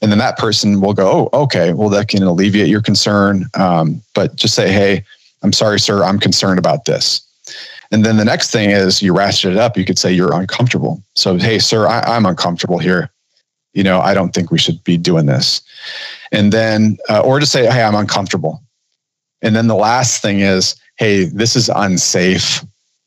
And 0.00 0.10
then 0.10 0.18
that 0.18 0.36
person 0.38 0.80
will 0.80 0.94
go 0.94 1.28
oh 1.32 1.42
okay. 1.42 1.72
Well 1.72 1.88
that 1.90 2.08
can 2.08 2.22
alleviate 2.22 2.68
your 2.68 2.82
concern 2.82 3.46
um, 3.54 4.02
but 4.14 4.36
just 4.36 4.54
say 4.54 4.72
hey 4.72 5.04
I'm 5.42 5.52
sorry, 5.52 5.80
sir, 5.80 6.04
I'm 6.04 6.18
concerned 6.18 6.58
about 6.58 6.84
this. 6.84 7.20
And 7.90 8.04
then 8.04 8.16
the 8.16 8.24
next 8.24 8.50
thing 8.50 8.70
is 8.70 9.02
you 9.02 9.14
ratchet 9.14 9.52
it 9.52 9.58
up. 9.58 9.76
You 9.76 9.84
could 9.84 9.98
say 9.98 10.12
you're 10.12 10.32
uncomfortable. 10.32 11.02
So, 11.14 11.36
hey, 11.36 11.58
sir, 11.58 11.86
I, 11.86 12.16
am 12.16 12.24
uncomfortable 12.24 12.78
here. 12.78 13.10
You 13.74 13.82
know, 13.82 14.00
I 14.00 14.14
don't 14.14 14.34
think 14.34 14.50
we 14.50 14.58
should 14.58 14.82
be 14.84 14.96
doing 14.96 15.26
this. 15.26 15.62
And 16.30 16.52
then, 16.52 16.98
uh, 17.08 17.20
or 17.20 17.40
to 17.40 17.46
say, 17.46 17.66
hey, 17.66 17.82
I'm 17.82 17.94
uncomfortable. 17.94 18.62
And 19.42 19.56
then 19.56 19.66
the 19.66 19.74
last 19.74 20.22
thing 20.22 20.40
is, 20.40 20.76
hey, 20.96 21.24
this 21.24 21.56
is 21.56 21.70
unsafe. 21.74 22.64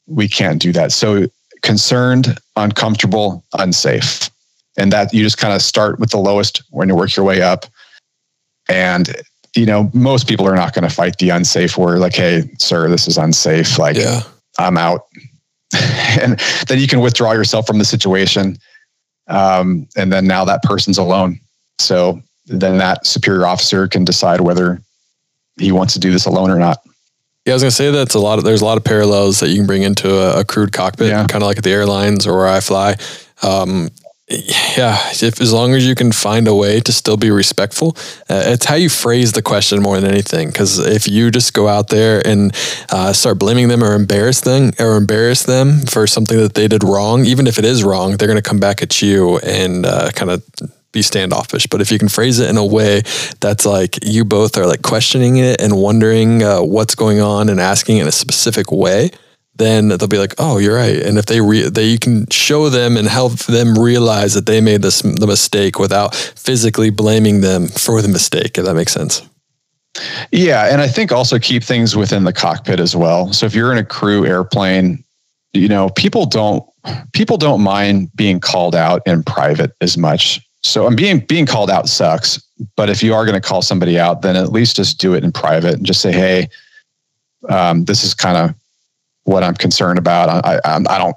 We 0.07 0.27
can't 0.27 0.61
do 0.61 0.71
that. 0.73 0.91
So, 0.91 1.27
concerned, 1.61 2.37
uncomfortable, 2.55 3.43
unsafe. 3.53 4.29
And 4.77 4.91
that 4.91 5.13
you 5.13 5.23
just 5.23 5.37
kind 5.37 5.53
of 5.53 5.61
start 5.61 5.99
with 5.99 6.11
the 6.11 6.17
lowest 6.17 6.61
when 6.71 6.89
you 6.89 6.95
work 6.95 7.15
your 7.15 7.25
way 7.25 7.41
up. 7.41 7.65
And 8.67 9.15
you 9.55 9.65
know, 9.65 9.89
most 9.93 10.27
people 10.27 10.47
are 10.47 10.55
not 10.55 10.73
going 10.73 10.87
to 10.87 10.93
fight 10.93 11.17
the 11.17 11.29
unsafe 11.29 11.77
word 11.77 11.99
like, 11.99 12.13
hey, 12.13 12.43
sir, 12.59 12.89
this 12.89 13.07
is 13.07 13.17
unsafe. 13.17 13.79
Like, 13.79 13.95
yeah. 13.95 14.21
I'm 14.59 14.77
out. 14.77 15.07
and 16.21 16.39
then 16.67 16.79
you 16.79 16.87
can 16.87 16.99
withdraw 16.99 17.31
yourself 17.31 17.65
from 17.65 17.79
the 17.79 17.85
situation. 17.85 18.57
Um, 19.27 19.87
and 19.95 20.11
then 20.11 20.27
now 20.27 20.45
that 20.45 20.63
person's 20.63 20.97
alone. 20.97 21.39
So 21.79 22.21
then 22.45 22.77
that 22.77 23.05
superior 23.05 23.45
officer 23.45 23.87
can 23.87 24.05
decide 24.05 24.41
whether 24.41 24.81
he 25.57 25.71
wants 25.71 25.93
to 25.93 25.99
do 25.99 26.11
this 26.11 26.25
alone 26.25 26.51
or 26.51 26.59
not. 26.59 26.81
Yeah, 27.45 27.53
I 27.53 27.55
was 27.55 27.63
gonna 27.63 27.71
say 27.71 27.91
that's 27.91 28.15
a 28.15 28.19
lot 28.19 28.39
of 28.39 28.43
there's 28.43 28.61
a 28.61 28.65
lot 28.65 28.77
of 28.77 28.83
parallels 28.83 29.39
that 29.39 29.49
you 29.49 29.57
can 29.57 29.67
bring 29.67 29.83
into 29.83 30.09
a, 30.09 30.39
a 30.41 30.45
crewed 30.45 30.71
cockpit, 30.71 31.09
yeah. 31.09 31.25
kind 31.27 31.43
of 31.43 31.47
like 31.47 31.57
at 31.57 31.63
the 31.63 31.71
airlines 31.71 32.25
or 32.25 32.35
where 32.35 32.47
I 32.47 32.59
fly. 32.59 32.95
Um, 33.43 33.89
yeah, 34.27 34.97
if 35.11 35.39
as 35.39 35.53
long 35.53 35.75
as 35.75 35.85
you 35.85 35.93
can 35.93 36.11
find 36.11 36.47
a 36.47 36.55
way 36.55 36.79
to 36.79 36.91
still 36.91 37.15
be 37.15 37.29
respectful, 37.29 37.95
uh, 38.27 38.41
it's 38.47 38.65
how 38.65 38.73
you 38.73 38.89
phrase 38.89 39.33
the 39.33 39.41
question 39.43 39.83
more 39.83 39.99
than 40.01 40.09
anything. 40.09 40.47
Because 40.47 40.79
if 40.79 41.07
you 41.07 41.29
just 41.29 41.53
go 41.53 41.67
out 41.67 41.89
there 41.89 42.25
and 42.25 42.51
uh, 42.89 43.13
start 43.13 43.37
blaming 43.37 43.67
them 43.67 43.83
or 43.83 43.93
embarrass 43.93 44.41
them 44.41 44.71
or 44.79 44.97
embarrass 44.97 45.43
them 45.43 45.81
for 45.81 46.07
something 46.07 46.37
that 46.39 46.55
they 46.55 46.67
did 46.67 46.83
wrong, 46.83 47.23
even 47.25 47.45
if 47.45 47.59
it 47.59 47.65
is 47.65 47.83
wrong, 47.83 48.17
they're 48.17 48.27
going 48.27 48.41
to 48.41 48.49
come 48.49 48.59
back 48.59 48.81
at 48.81 48.99
you 48.99 49.37
and 49.39 49.85
uh, 49.85 50.09
kind 50.11 50.31
of 50.31 50.43
be 50.91 51.03
standoffish. 51.03 51.67
But 51.67 51.81
if 51.81 51.91
you 51.91 51.99
can 51.99 52.09
phrase 52.09 52.39
it 52.39 52.49
in 52.49 52.57
a 52.57 52.65
way 52.65 53.03
that's 53.41 53.63
like 53.63 54.03
you 54.03 54.25
both 54.25 54.57
are 54.57 54.65
like 54.65 54.81
questioning 54.81 55.37
it 55.37 55.61
and 55.61 55.77
wondering 55.77 56.41
uh, 56.41 56.63
what's 56.63 56.95
going 56.95 57.21
on 57.21 57.47
and 57.47 57.59
asking 57.59 57.97
in 57.97 58.07
a 58.07 58.11
specific 58.11 58.71
way, 58.71 59.11
then 59.57 59.89
they'll 59.89 60.07
be 60.07 60.17
like, 60.17 60.35
"Oh, 60.37 60.57
you're 60.57 60.75
right." 60.75 60.97
And 60.97 61.17
if 61.17 61.25
they 61.25 61.41
re- 61.41 61.69
they 61.69 61.85
you 61.85 61.99
can 61.99 62.27
show 62.29 62.69
them 62.69 62.97
and 62.97 63.07
help 63.07 63.33
them 63.45 63.77
realize 63.77 64.33
that 64.33 64.45
they 64.45 64.61
made 64.61 64.81
this 64.81 65.01
the 65.01 65.27
mistake 65.27 65.79
without 65.79 66.15
physically 66.15 66.89
blaming 66.89 67.41
them 67.41 67.67
for 67.67 68.01
the 68.01 68.07
mistake. 68.07 68.57
If 68.57 68.65
that 68.65 68.75
makes 68.75 68.93
sense. 68.93 69.21
Yeah, 70.31 70.65
and 70.71 70.81
I 70.81 70.87
think 70.87 71.11
also 71.11 71.39
keep 71.39 71.63
things 71.63 71.95
within 71.95 72.25
the 72.25 72.33
cockpit 72.33 72.79
as 72.79 72.95
well. 72.95 73.31
So 73.31 73.45
if 73.45 73.55
you're 73.55 73.71
in 73.71 73.77
a 73.77 73.85
crew 73.85 74.25
airplane, 74.25 75.03
you 75.53 75.67
know 75.67 75.89
people 75.89 76.25
don't 76.25 76.63
people 77.13 77.37
don't 77.37 77.61
mind 77.61 78.09
being 78.15 78.39
called 78.39 78.75
out 78.75 79.01
in 79.05 79.23
private 79.23 79.71
as 79.81 79.97
much. 79.97 80.41
So 80.63 80.85
I'm 80.85 80.95
being 80.95 81.19
being 81.19 81.45
called 81.45 81.69
out 81.69 81.87
sucks, 81.87 82.41
but 82.75 82.89
if 82.89 83.01
you 83.01 83.13
are 83.13 83.25
going 83.25 83.39
to 83.39 83.47
call 83.47 83.61
somebody 83.61 83.99
out, 83.99 84.21
then 84.21 84.35
at 84.35 84.51
least 84.51 84.75
just 84.75 84.99
do 84.99 85.13
it 85.13 85.23
in 85.23 85.31
private 85.31 85.75
and 85.75 85.85
just 85.85 86.01
say, 86.01 86.11
"Hey, 86.11 86.49
um, 87.49 87.85
this 87.85 88.03
is 88.03 88.13
kind 88.13 88.37
of 88.37 88.55
what 89.25 89.43
I'm 89.43 89.55
concerned 89.55 89.99
about. 89.99 90.29
I, 90.29 90.59
I, 90.63 90.75
I 90.89 90.97
don't, 90.97 91.15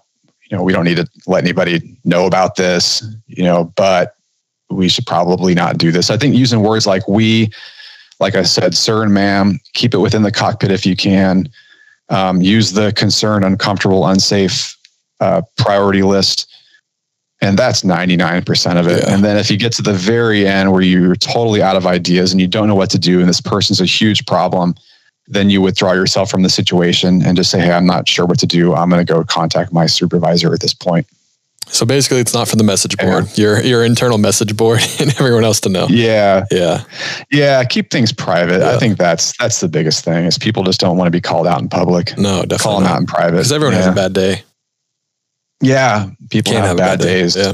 you 0.50 0.56
know, 0.56 0.62
we 0.62 0.72
don't 0.72 0.84
need 0.84 0.96
to 0.96 1.06
let 1.26 1.44
anybody 1.44 1.96
know 2.04 2.26
about 2.26 2.56
this, 2.56 3.04
you 3.26 3.44
know, 3.44 3.72
but 3.76 4.16
we 4.70 4.88
should 4.88 5.06
probably 5.06 5.54
not 5.54 5.78
do 5.78 5.92
this. 5.92 6.10
I 6.10 6.16
think 6.16 6.34
using 6.34 6.62
words 6.62 6.86
like 6.86 7.06
we, 7.06 7.50
like 8.20 8.34
I 8.34 8.42
said, 8.42 8.74
sir 8.74 9.02
and 9.02 9.14
ma'am, 9.14 9.60
keep 9.74 9.94
it 9.94 9.98
within 9.98 10.22
the 10.22 10.32
cockpit 10.32 10.70
if 10.70 10.84
you 10.84 10.96
can. 10.96 11.48
Um, 12.10 12.40
use 12.40 12.72
the 12.72 12.92
concern, 12.92 13.44
uncomfortable, 13.44 14.06
unsafe 14.06 14.76
uh, 15.20 15.42
priority 15.58 16.02
list. 16.02 16.50
And 17.40 17.58
that's 17.58 17.82
99% 17.82 18.80
of 18.80 18.88
it. 18.88 19.04
Yeah. 19.04 19.14
And 19.14 19.22
then 19.22 19.36
if 19.36 19.50
you 19.50 19.56
get 19.56 19.72
to 19.72 19.82
the 19.82 19.92
very 19.92 20.46
end 20.46 20.72
where 20.72 20.80
you're 20.80 21.14
totally 21.14 21.62
out 21.62 21.76
of 21.76 21.86
ideas 21.86 22.32
and 22.32 22.40
you 22.40 22.48
don't 22.48 22.66
know 22.66 22.74
what 22.74 22.90
to 22.90 22.98
do, 22.98 23.20
and 23.20 23.28
this 23.28 23.40
person's 23.40 23.80
a 23.80 23.84
huge 23.84 24.26
problem, 24.26 24.74
then 25.28 25.50
you 25.50 25.60
withdraw 25.60 25.92
yourself 25.92 26.30
from 26.30 26.42
the 26.42 26.48
situation 26.48 27.22
and 27.22 27.36
just 27.36 27.50
say, 27.50 27.60
Hey, 27.60 27.72
I'm 27.72 27.86
not 27.86 28.08
sure 28.08 28.26
what 28.26 28.38
to 28.40 28.46
do. 28.46 28.74
I'm 28.74 28.88
going 28.88 29.04
to 29.04 29.12
go 29.12 29.22
contact 29.24 29.72
my 29.72 29.86
supervisor 29.86 30.52
at 30.52 30.60
this 30.60 30.74
point. 30.74 31.06
So 31.70 31.84
basically, 31.84 32.18
it's 32.18 32.32
not 32.32 32.48
for 32.48 32.56
the 32.56 32.64
message 32.64 32.96
board. 32.96 33.26
Yeah. 33.34 33.42
Your 33.42 33.62
your 33.62 33.84
internal 33.84 34.16
message 34.16 34.56
board 34.56 34.80
and 35.00 35.10
everyone 35.10 35.44
else 35.44 35.60
to 35.60 35.68
know. 35.68 35.86
Yeah, 35.90 36.46
yeah, 36.50 36.84
yeah. 37.30 37.62
Keep 37.64 37.90
things 37.90 38.10
private. 38.10 38.60
Yeah. 38.60 38.74
I 38.74 38.78
think 38.78 38.96
that's 38.96 39.36
that's 39.36 39.60
the 39.60 39.68
biggest 39.68 40.04
thing. 40.04 40.24
Is 40.24 40.38
people 40.38 40.62
just 40.62 40.80
don't 40.80 40.96
want 40.96 41.08
to 41.08 41.10
be 41.10 41.20
called 41.20 41.46
out 41.46 41.60
in 41.60 41.68
public. 41.68 42.16
No, 42.16 42.40
definitely 42.42 42.58
call 42.58 42.80
them 42.80 42.88
out 42.88 43.00
in 43.00 43.06
private 43.06 43.32
because 43.32 43.52
everyone 43.52 43.74
yeah. 43.74 43.82
has 43.82 43.86
a 43.88 43.94
bad 43.94 44.14
day. 44.14 44.42
Yeah, 45.60 46.08
people 46.30 46.52
Can't 46.52 46.64
have, 46.64 46.78
have 46.78 46.78
bad, 46.78 46.98
bad 47.00 47.04
days. 47.04 47.36
Yeah, 47.36 47.52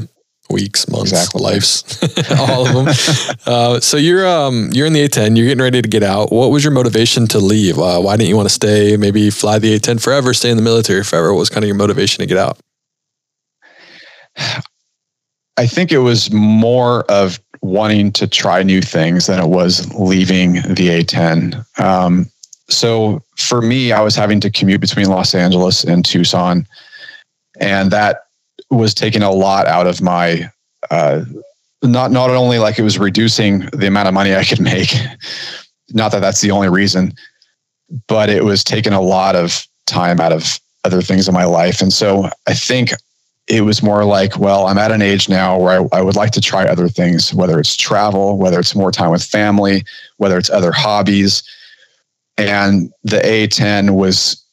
weeks, 0.49 0.87
months, 0.89 1.11
exactly. 1.11 1.41
lives, 1.41 1.83
all 2.39 2.67
of 2.67 2.73
them. 2.73 3.37
uh, 3.45 3.79
so 3.79 3.97
you're 3.97 4.27
um 4.27 4.69
you're 4.71 4.87
in 4.87 4.93
the 4.93 5.07
A10. 5.07 5.37
You're 5.37 5.47
getting 5.47 5.63
ready 5.63 5.81
to 5.81 5.87
get 5.87 6.03
out. 6.03 6.31
What 6.31 6.51
was 6.51 6.63
your 6.63 6.73
motivation 6.73 7.27
to 7.27 7.39
leave? 7.39 7.77
Uh, 7.79 7.99
why 7.99 8.17
didn't 8.17 8.29
you 8.29 8.35
want 8.35 8.49
to 8.49 8.53
stay? 8.53 8.97
Maybe 8.97 9.29
fly 9.29 9.59
the 9.59 9.77
A10 9.77 10.01
forever, 10.01 10.33
stay 10.33 10.49
in 10.49 10.57
the 10.57 10.63
military 10.63 11.03
forever. 11.03 11.33
What 11.33 11.39
was 11.39 11.49
kind 11.49 11.63
of 11.63 11.67
your 11.67 11.77
motivation 11.77 12.21
to 12.21 12.27
get 12.27 12.37
out? 12.37 12.59
I 15.57 15.67
think 15.67 15.93
it 15.93 15.99
was 15.99 16.31
more 16.33 17.03
of 17.09 17.39
wanting 17.61 18.11
to 18.11 18.27
try 18.27 18.61
new 18.61 18.81
things 18.81 19.27
than 19.27 19.39
it 19.39 19.47
was 19.47 19.91
leaving 19.93 20.53
the 20.53 20.89
A10. 20.89 21.79
Um, 21.79 22.25
so 22.69 23.21
for 23.37 23.61
me, 23.61 23.91
I 23.91 24.01
was 24.01 24.15
having 24.15 24.39
to 24.41 24.51
commute 24.51 24.81
between 24.81 25.07
Los 25.07 25.33
Angeles 25.33 25.83
and 25.83 26.03
Tucson, 26.03 26.67
and 27.59 27.89
that 27.91 28.24
was 28.69 28.93
taking 28.93 29.21
a 29.21 29.31
lot 29.31 29.67
out 29.67 29.87
of 29.87 30.01
my. 30.01 30.49
Uh, 30.91 31.25
not 31.83 32.11
not 32.11 32.29
only 32.29 32.57
like 32.57 32.79
it 32.79 32.83
was 32.83 32.97
reducing 32.97 33.59
the 33.73 33.87
amount 33.87 34.07
of 34.07 34.13
money 34.13 34.35
I 34.35 34.43
could 34.43 34.61
make, 34.61 34.93
not 35.89 36.11
that 36.11 36.19
that's 36.19 36.41
the 36.41 36.51
only 36.51 36.69
reason, 36.69 37.13
but 38.07 38.29
it 38.29 38.43
was 38.43 38.63
taking 38.63 38.93
a 38.93 39.01
lot 39.01 39.35
of 39.35 39.65
time 39.85 40.19
out 40.19 40.31
of 40.31 40.59
other 40.83 41.01
things 41.01 41.27
in 41.27 41.33
my 41.33 41.45
life. 41.45 41.81
And 41.81 41.91
so 41.91 42.29
I 42.47 42.53
think 42.53 42.91
it 43.47 43.61
was 43.61 43.83
more 43.83 44.03
like, 44.05 44.39
well, 44.39 44.67
I'm 44.67 44.77
at 44.77 44.91
an 44.91 45.01
age 45.01 45.29
now 45.29 45.59
where 45.59 45.81
I, 45.81 45.97
I, 45.97 46.01
would 46.01 46.15
like 46.15 46.31
to 46.31 46.41
try 46.41 46.65
other 46.65 46.89
things, 46.89 47.33
whether 47.33 47.59
it's 47.59 47.75
travel, 47.75 48.37
whether 48.37 48.59
it's 48.59 48.75
more 48.75 48.91
time 48.91 49.11
with 49.11 49.23
family, 49.23 49.83
whether 50.17 50.37
it's 50.37 50.49
other 50.49 50.71
hobbies. 50.71 51.43
And 52.37 52.91
the 53.03 53.17
A10 53.17 53.91
was 53.91 54.43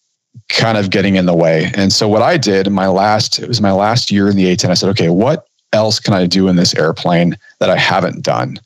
kind 0.48 0.78
of 0.78 0.90
getting 0.90 1.16
in 1.16 1.26
the 1.26 1.34
way. 1.34 1.70
And 1.74 1.92
so 1.92 2.08
what 2.08 2.22
I 2.22 2.36
did 2.36 2.66
in 2.66 2.72
my 2.72 2.88
last, 2.88 3.38
it 3.38 3.48
was 3.48 3.60
my 3.60 3.72
last 3.72 4.10
year 4.10 4.28
in 4.28 4.36
the 4.36 4.44
A10, 4.44 4.70
I 4.70 4.74
said, 4.74 4.88
okay, 4.90 5.08
what 5.08 5.46
else 5.72 5.98
can 5.98 6.14
I 6.14 6.26
do 6.26 6.48
in 6.48 6.56
this 6.56 6.74
airplane 6.74 7.36
that 7.58 7.70
I 7.70 7.76
haven't 7.76 8.22
done? 8.22 8.58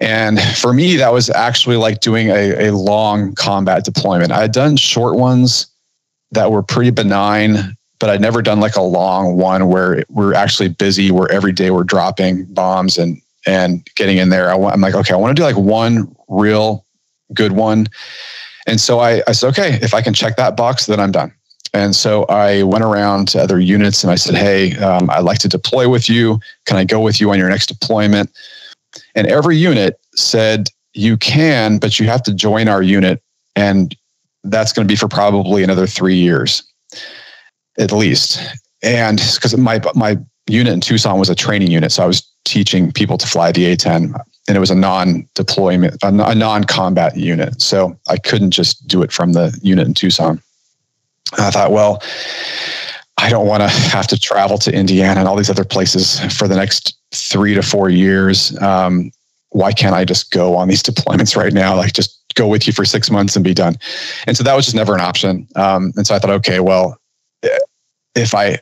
And 0.00 0.40
for 0.40 0.72
me, 0.72 0.96
that 0.96 1.12
was 1.12 1.30
actually 1.30 1.76
like 1.76 2.00
doing 2.00 2.28
a, 2.28 2.68
a 2.68 2.70
long 2.72 3.34
combat 3.34 3.84
deployment. 3.84 4.32
I 4.32 4.40
had 4.40 4.52
done 4.52 4.76
short 4.76 5.16
ones 5.16 5.66
that 6.32 6.50
were 6.50 6.62
pretty 6.62 6.90
benign 6.90 7.76
but 8.02 8.10
I'd 8.10 8.20
never 8.20 8.42
done 8.42 8.58
like 8.58 8.74
a 8.74 8.82
long 8.82 9.36
one 9.36 9.68
where 9.68 10.02
we're 10.08 10.34
actually 10.34 10.70
busy, 10.70 11.12
where 11.12 11.30
every 11.30 11.52
day 11.52 11.70
we're 11.70 11.84
dropping 11.84 12.46
bombs 12.46 12.98
and 12.98 13.22
and 13.46 13.88
getting 13.94 14.16
in 14.16 14.28
there. 14.28 14.50
I 14.50 14.56
I'm 14.56 14.80
like, 14.80 14.96
okay, 14.96 15.14
I 15.14 15.16
want 15.16 15.36
to 15.36 15.40
do 15.40 15.44
like 15.44 15.56
one 15.56 16.12
real 16.28 16.84
good 17.32 17.52
one. 17.52 17.86
And 18.66 18.80
so 18.80 19.00
I, 19.00 19.22
I 19.26 19.32
said, 19.32 19.48
okay, 19.48 19.78
if 19.82 19.94
I 19.94 20.02
can 20.02 20.14
check 20.14 20.36
that 20.36 20.56
box, 20.56 20.86
then 20.86 21.00
I'm 21.00 21.12
done. 21.12 21.32
And 21.74 21.96
so 21.96 22.24
I 22.24 22.62
went 22.64 22.84
around 22.84 23.28
to 23.28 23.40
other 23.40 23.58
units 23.58 24.04
and 24.04 24.10
I 24.10 24.16
said, 24.16 24.34
hey, 24.34 24.76
um, 24.76 25.08
I'd 25.10 25.24
like 25.24 25.38
to 25.38 25.48
deploy 25.48 25.88
with 25.88 26.08
you. 26.08 26.38
Can 26.66 26.76
I 26.76 26.84
go 26.84 27.00
with 27.00 27.20
you 27.20 27.30
on 27.30 27.38
your 27.38 27.48
next 27.48 27.66
deployment? 27.66 28.30
And 29.14 29.26
every 29.26 29.56
unit 29.56 29.98
said, 30.14 30.68
you 30.92 31.16
can, 31.16 31.78
but 31.78 31.98
you 31.98 32.06
have 32.06 32.22
to 32.24 32.34
join 32.34 32.68
our 32.68 32.82
unit. 32.82 33.22
And 33.56 33.96
that's 34.44 34.72
going 34.72 34.86
to 34.86 34.92
be 34.92 34.96
for 34.96 35.08
probably 35.08 35.62
another 35.62 35.86
three 35.86 36.16
years 36.16 36.62
at 37.78 37.92
least. 37.92 38.40
And 38.82 39.18
because 39.34 39.56
my 39.56 39.80
my 39.94 40.18
unit 40.48 40.72
in 40.72 40.80
Tucson 40.80 41.18
was 41.18 41.30
a 41.30 41.34
training 41.34 41.70
unit, 41.70 41.92
so 41.92 42.02
I 42.02 42.06
was 42.06 42.28
teaching 42.44 42.92
people 42.92 43.16
to 43.18 43.26
fly 43.26 43.52
the 43.52 43.76
A10, 43.76 44.20
and 44.48 44.56
it 44.56 44.60
was 44.60 44.70
a 44.70 44.74
non-deployment, 44.74 45.96
a 46.02 46.34
non-combat 46.34 47.16
unit. 47.16 47.62
So 47.62 47.96
I 48.08 48.16
couldn't 48.16 48.50
just 48.50 48.86
do 48.88 49.02
it 49.02 49.12
from 49.12 49.34
the 49.34 49.56
unit 49.62 49.86
in 49.86 49.94
Tucson. 49.94 50.42
And 51.36 51.40
I 51.40 51.50
thought, 51.50 51.70
well, 51.70 52.02
I 53.18 53.30
don't 53.30 53.46
want 53.46 53.62
to 53.62 53.68
have 53.68 54.06
to 54.08 54.18
travel 54.18 54.58
to 54.58 54.74
Indiana 54.74 55.20
and 55.20 55.28
all 55.28 55.36
these 55.36 55.50
other 55.50 55.64
places 55.64 56.20
for 56.36 56.48
the 56.48 56.56
next 56.56 56.98
three 57.12 57.54
to 57.54 57.62
four 57.62 57.88
years. 57.88 58.60
Um, 58.60 59.12
why 59.50 59.72
can't 59.72 59.94
I 59.94 60.04
just 60.04 60.30
go 60.32 60.56
on 60.56 60.68
these 60.68 60.82
deployments 60.90 61.36
right 61.36 61.52
now? 61.52 61.76
Like 61.76 61.92
just 61.92 62.18
go 62.34 62.48
with 62.48 62.66
you 62.66 62.72
for 62.72 62.84
six 62.84 63.10
months 63.10 63.36
and 63.36 63.44
be 63.44 63.54
done. 63.54 63.76
And 64.26 64.36
so 64.36 64.42
that 64.42 64.54
was 64.54 64.64
just 64.64 64.76
never 64.76 64.94
an 64.94 65.00
option. 65.00 65.46
Um, 65.54 65.92
and 65.96 66.06
so 66.06 66.14
I 66.14 66.18
thought, 66.18 66.30
okay, 66.30 66.60
well, 66.60 66.98
if 68.14 68.34
I, 68.34 68.58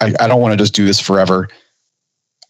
I, 0.00 0.14
I 0.18 0.26
don't 0.26 0.40
want 0.40 0.52
to 0.52 0.56
just 0.56 0.74
do 0.74 0.84
this 0.84 1.00
forever. 1.00 1.48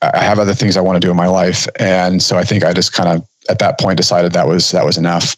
I 0.03 0.22
have 0.22 0.38
other 0.38 0.55
things 0.55 0.76
I 0.76 0.80
want 0.80 0.96
to 0.96 1.00
do 1.00 1.11
in 1.11 1.16
my 1.16 1.28
life. 1.28 1.68
And 1.78 2.22
so 2.22 2.36
I 2.36 2.44
think 2.44 2.64
I 2.64 2.72
just 2.72 2.92
kind 2.92 3.09
of 3.09 3.26
at 3.48 3.59
that 3.61 3.78
point 3.78 3.96
decided 3.96 4.32
that 4.32 4.46
was, 4.46 4.70
that 4.72 4.84
was 4.84 4.98
enough. 4.98 5.36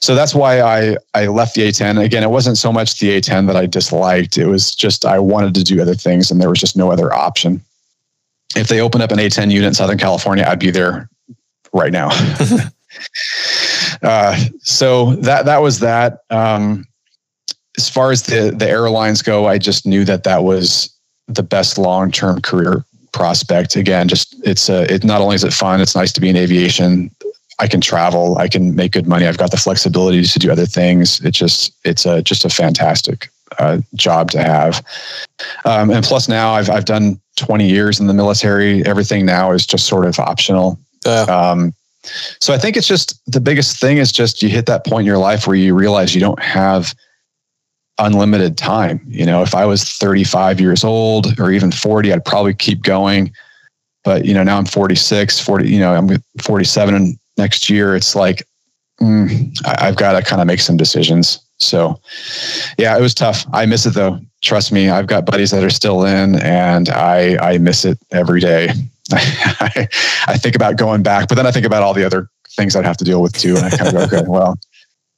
So 0.00 0.14
that's 0.14 0.34
why 0.34 0.60
I, 0.60 0.96
I 1.14 1.26
left 1.26 1.54
the 1.54 1.62
A10. 1.62 2.02
Again, 2.02 2.22
it 2.22 2.30
wasn't 2.30 2.58
so 2.58 2.72
much 2.72 2.98
the 2.98 3.20
A10 3.20 3.46
that 3.46 3.56
I 3.56 3.66
disliked. 3.66 4.36
It 4.36 4.46
was 4.46 4.74
just, 4.74 5.04
I 5.04 5.18
wanted 5.18 5.54
to 5.54 5.64
do 5.64 5.80
other 5.80 5.94
things 5.94 6.30
and 6.30 6.40
there 6.40 6.50
was 6.50 6.60
just 6.60 6.76
no 6.76 6.90
other 6.90 7.12
option. 7.12 7.60
If 8.54 8.68
they 8.68 8.80
opened 8.80 9.02
up 9.02 9.10
an 9.10 9.18
A10 9.18 9.50
unit 9.50 9.68
in 9.68 9.74
Southern 9.74 9.98
California, 9.98 10.44
I'd 10.46 10.60
be 10.60 10.70
there 10.70 11.08
right 11.72 11.92
now. 11.92 12.10
uh, 14.02 14.38
so 14.60 15.16
that, 15.16 15.46
that 15.46 15.58
was 15.62 15.80
that. 15.80 16.20
Um, 16.30 16.86
as 17.76 17.88
far 17.88 18.12
as 18.12 18.22
the 18.22 18.54
the 18.56 18.68
airlines 18.68 19.22
go, 19.22 19.46
I 19.46 19.58
just 19.58 19.86
knew 19.86 20.04
that 20.04 20.24
that 20.24 20.44
was 20.44 20.94
the 21.26 21.42
best 21.42 21.78
long 21.78 22.10
term 22.10 22.40
career 22.40 22.84
prospect. 23.14 23.76
Again, 23.76 24.08
just 24.08 24.34
it's 24.44 24.68
a 24.68 24.92
it 24.92 25.04
not 25.04 25.20
only 25.20 25.36
is 25.36 25.44
it 25.44 25.52
fun, 25.52 25.80
it's 25.80 25.94
nice 25.94 26.12
to 26.12 26.20
be 26.20 26.28
in 26.28 26.36
aviation. 26.36 27.10
I 27.60 27.68
can 27.68 27.80
travel, 27.80 28.36
I 28.36 28.48
can 28.48 28.74
make 28.74 28.90
good 28.92 29.06
money. 29.06 29.28
I've 29.28 29.38
got 29.38 29.52
the 29.52 29.56
flexibility 29.56 30.24
to 30.24 30.38
do 30.40 30.50
other 30.50 30.66
things. 30.66 31.24
It's 31.24 31.38
just 31.38 31.72
it's 31.84 32.04
a 32.04 32.20
just 32.22 32.44
a 32.44 32.48
fantastic 32.50 33.28
uh, 33.58 33.78
job 33.94 34.32
to 34.32 34.42
have. 34.42 34.84
Um, 35.64 35.90
and 35.90 36.04
plus 36.04 36.28
now 36.28 36.52
I've 36.52 36.68
I've 36.68 36.84
done 36.84 37.20
20 37.36 37.68
years 37.68 38.00
in 38.00 38.08
the 38.08 38.14
military. 38.14 38.84
Everything 38.84 39.24
now 39.24 39.52
is 39.52 39.64
just 39.64 39.86
sort 39.86 40.06
of 40.06 40.18
optional. 40.18 40.78
Yeah. 41.06 41.22
Um, 41.22 41.72
so 42.40 42.52
I 42.52 42.58
think 42.58 42.76
it's 42.76 42.88
just 42.88 43.20
the 43.32 43.40
biggest 43.40 43.80
thing 43.80 43.98
is 43.98 44.12
just 44.12 44.42
you 44.42 44.48
hit 44.48 44.66
that 44.66 44.84
point 44.84 45.02
in 45.02 45.06
your 45.06 45.18
life 45.18 45.46
where 45.46 45.56
you 45.56 45.74
realize 45.74 46.14
you 46.14 46.20
don't 46.20 46.42
have 46.42 46.94
unlimited 47.98 48.56
time. 48.56 49.00
You 49.06 49.26
know, 49.26 49.42
if 49.42 49.54
I 49.54 49.66
was 49.66 49.84
35 49.84 50.60
years 50.60 50.84
old 50.84 51.38
or 51.38 51.50
even 51.50 51.70
40, 51.70 52.12
I'd 52.12 52.24
probably 52.24 52.54
keep 52.54 52.82
going. 52.82 53.32
But, 54.02 54.24
you 54.24 54.34
know, 54.34 54.42
now 54.42 54.58
I'm 54.58 54.66
46, 54.66 55.40
40, 55.40 55.68
you 55.68 55.78
know, 55.78 55.94
I'm 55.94 56.08
47 56.42 57.18
next 57.36 57.70
year. 57.70 57.96
It's 57.96 58.14
like, 58.14 58.42
mm, 59.00 59.56
I've 59.64 59.96
got 59.96 60.12
to 60.12 60.22
kind 60.22 60.40
of 60.40 60.46
make 60.46 60.60
some 60.60 60.76
decisions. 60.76 61.40
So, 61.58 62.00
yeah, 62.76 62.96
it 62.98 63.00
was 63.00 63.14
tough. 63.14 63.46
I 63.52 63.64
miss 63.66 63.86
it 63.86 63.94
though. 63.94 64.18
Trust 64.42 64.72
me, 64.72 64.90
I've 64.90 65.06
got 65.06 65.24
buddies 65.24 65.52
that 65.52 65.64
are 65.64 65.70
still 65.70 66.04
in 66.04 66.34
and 66.42 66.90
I, 66.90 67.36
I 67.38 67.58
miss 67.58 67.84
it 67.84 67.98
every 68.10 68.40
day. 68.40 68.68
I 69.12 70.36
think 70.36 70.54
about 70.54 70.76
going 70.76 71.02
back, 71.02 71.28
but 71.28 71.36
then 71.36 71.46
I 71.46 71.50
think 71.50 71.64
about 71.64 71.82
all 71.82 71.94
the 71.94 72.04
other 72.04 72.28
things 72.50 72.76
I'd 72.76 72.84
have 72.84 72.96
to 72.98 73.04
deal 73.04 73.22
with 73.22 73.32
too. 73.32 73.56
And 73.56 73.64
I 73.64 73.70
kind 73.70 73.88
of 73.88 74.10
go, 74.10 74.18
okay, 74.18 74.28
well, 74.28 74.58